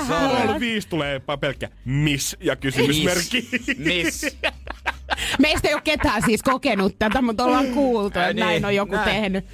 sulle. 0.00 0.18
se 0.18 0.24
haluat. 0.24 0.44
Puoli 0.46 0.60
viisi 0.60 0.88
tulee 0.88 1.18
pa- 1.18 1.38
pelkkä 1.40 1.68
miss 1.84 2.36
ja 2.40 2.56
kysymysmerkki. 2.56 3.48
Miss. 3.78 4.26
Meistä 5.38 5.68
ei 5.68 5.74
ole 5.74 5.82
ketään 5.84 6.22
siis 6.26 6.42
kokenut 6.42 6.98
tätä, 6.98 7.22
mutta 7.22 7.44
ollaan 7.44 7.66
kuultu, 7.66 8.18
että 8.18 8.32
näin 8.32 8.54
niin, 8.54 8.64
on 8.64 8.74
joku 8.74 8.94
näin. 8.94 9.10
tehnyt. 9.10 9.44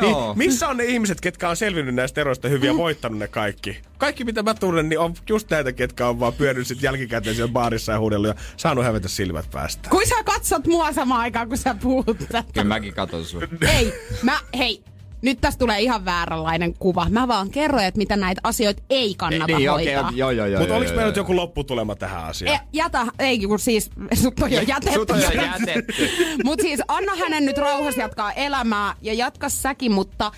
Niin, 0.00 0.16
missä 0.34 0.68
on 0.68 0.76
ne 0.76 0.84
ihmiset, 0.84 1.20
ketkä 1.20 1.48
on 1.48 1.56
selvinnyt 1.56 1.94
näistä 1.94 2.20
eroista 2.20 2.48
hyvin 2.48 2.66
ja 2.66 2.76
voittanut 2.76 3.18
ne 3.18 3.28
kaikki? 3.28 3.80
Kaikki 3.98 4.24
mitä 4.24 4.42
mä 4.42 4.54
tunnen, 4.54 4.88
niin 4.88 4.98
on 4.98 5.14
just 5.28 5.50
näitä, 5.50 5.72
ketkä 5.72 6.08
on 6.08 6.20
vaan 6.20 6.32
pyörinyt 6.32 6.66
sit 6.66 6.82
jälkikäteen 6.82 7.36
siellä 7.36 7.52
baarissa 7.52 7.92
ja 7.92 7.98
huudellut 7.98 8.28
ja 8.28 8.34
saanut 8.56 8.84
hävetä 8.84 9.08
silmät 9.08 9.50
päästä. 9.50 9.88
Kun 9.90 10.06
sä 10.06 10.14
katsot 10.24 10.66
mua 10.66 10.92
samaan 10.92 11.20
aikaan, 11.20 11.48
kun 11.48 11.58
sä 11.58 11.74
puhut 11.82 12.18
tätä. 12.18 12.44
Kyllä 12.52 12.64
mäkin 12.64 12.94
katon 12.94 13.24
sun. 13.24 13.42
Ei, 13.78 13.94
mä, 14.22 14.38
hei, 14.58 14.82
nyt 15.22 15.40
tästä 15.40 15.58
tulee 15.58 15.80
ihan 15.80 16.04
vääränlainen 16.04 16.74
kuva. 16.74 17.06
Mä 17.10 17.28
vaan 17.28 17.50
kerroin, 17.50 17.84
että 17.84 17.98
mitä 17.98 18.16
näitä 18.16 18.40
asioita 18.44 18.82
ei 18.90 19.14
kannata 19.14 19.46
niin, 19.58 19.70
hoitaa. 19.70 20.06
okei, 20.06 20.18
joo, 20.18 20.30
joo, 20.30 20.46
joo. 20.46 20.60
Mutta 20.60 20.76
oliko 20.76 20.90
meillä 20.90 21.06
nyt 21.06 21.16
joku 21.16 21.36
lopputulema 21.36 21.94
tähän 21.94 22.24
asiaan? 22.24 22.56
E, 22.56 22.60
jätä, 22.72 23.06
ei 23.18 23.38
kun 23.38 23.58
siis, 23.58 23.90
sut 24.14 24.40
on 24.40 24.52
jo 24.52 24.60
jätetty. 24.60 24.98
Sut 24.98 25.10
on 25.10 25.22
jo 25.22 25.30
jätetty. 25.30 26.08
Mut 26.44 26.60
siis 26.60 26.80
anna 26.88 27.12
hänen 27.16 27.44
nyt 27.44 27.58
rauhassa 27.58 28.00
jatkaa 28.00 28.32
elämää 28.32 28.94
ja 29.02 29.14
jatka 29.14 29.48
säkin, 29.48 29.92
mutta 29.92 30.32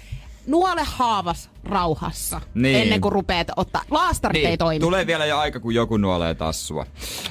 nuole 0.46 0.82
haavas 0.84 1.50
rauhassa 1.64 2.40
Niin. 2.54 2.76
ennen 2.82 3.00
kuin 3.00 3.12
rupeat 3.12 3.48
ottaa. 3.56 3.82
Laastarit 3.90 4.44
ei 4.44 4.56
toimi. 4.56 4.80
Tulee 4.80 5.06
vielä 5.06 5.26
jo 5.26 5.38
aika, 5.38 5.60
kun 5.60 5.74
joku 5.74 5.96
nuolee 5.96 6.34
tassua. 6.34 6.86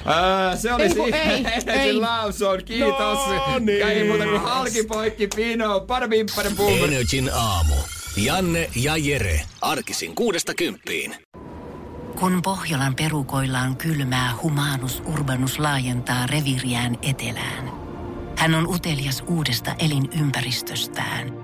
Öö, 0.06 0.56
se 0.56 0.72
oli 0.72 0.88
siinä. 0.90 1.18
ei, 1.18 1.44
ei. 1.66 1.92
Lawson, 2.00 2.64
kiitos. 2.64 3.18
No 3.28 3.58
niin. 3.58 3.86
Ei 3.86 4.08
muuta 4.08 4.24
kuin 4.24 4.40
halki 4.40 4.82
poikki 4.84 5.28
pino. 5.36 5.80
Pulma. 6.56 6.84
Energin 6.84 7.30
aamu. 7.34 7.74
Janne 8.16 8.70
ja 8.76 8.96
Jere. 8.96 9.40
Arkisin 9.60 10.14
kuudesta 10.14 10.54
kymppiin. 10.54 11.14
Kun 12.20 12.42
Pohjolan 12.42 12.94
perukoillaan 12.94 13.76
kylmää, 13.76 14.32
humanus 14.42 15.02
urbanus 15.06 15.58
laajentaa 15.58 16.26
reviriään 16.26 16.98
etelään. 17.02 17.70
Hän 18.38 18.54
on 18.54 18.66
utelias 18.66 19.24
uudesta 19.26 19.74
elinympäristöstään. 19.78 21.43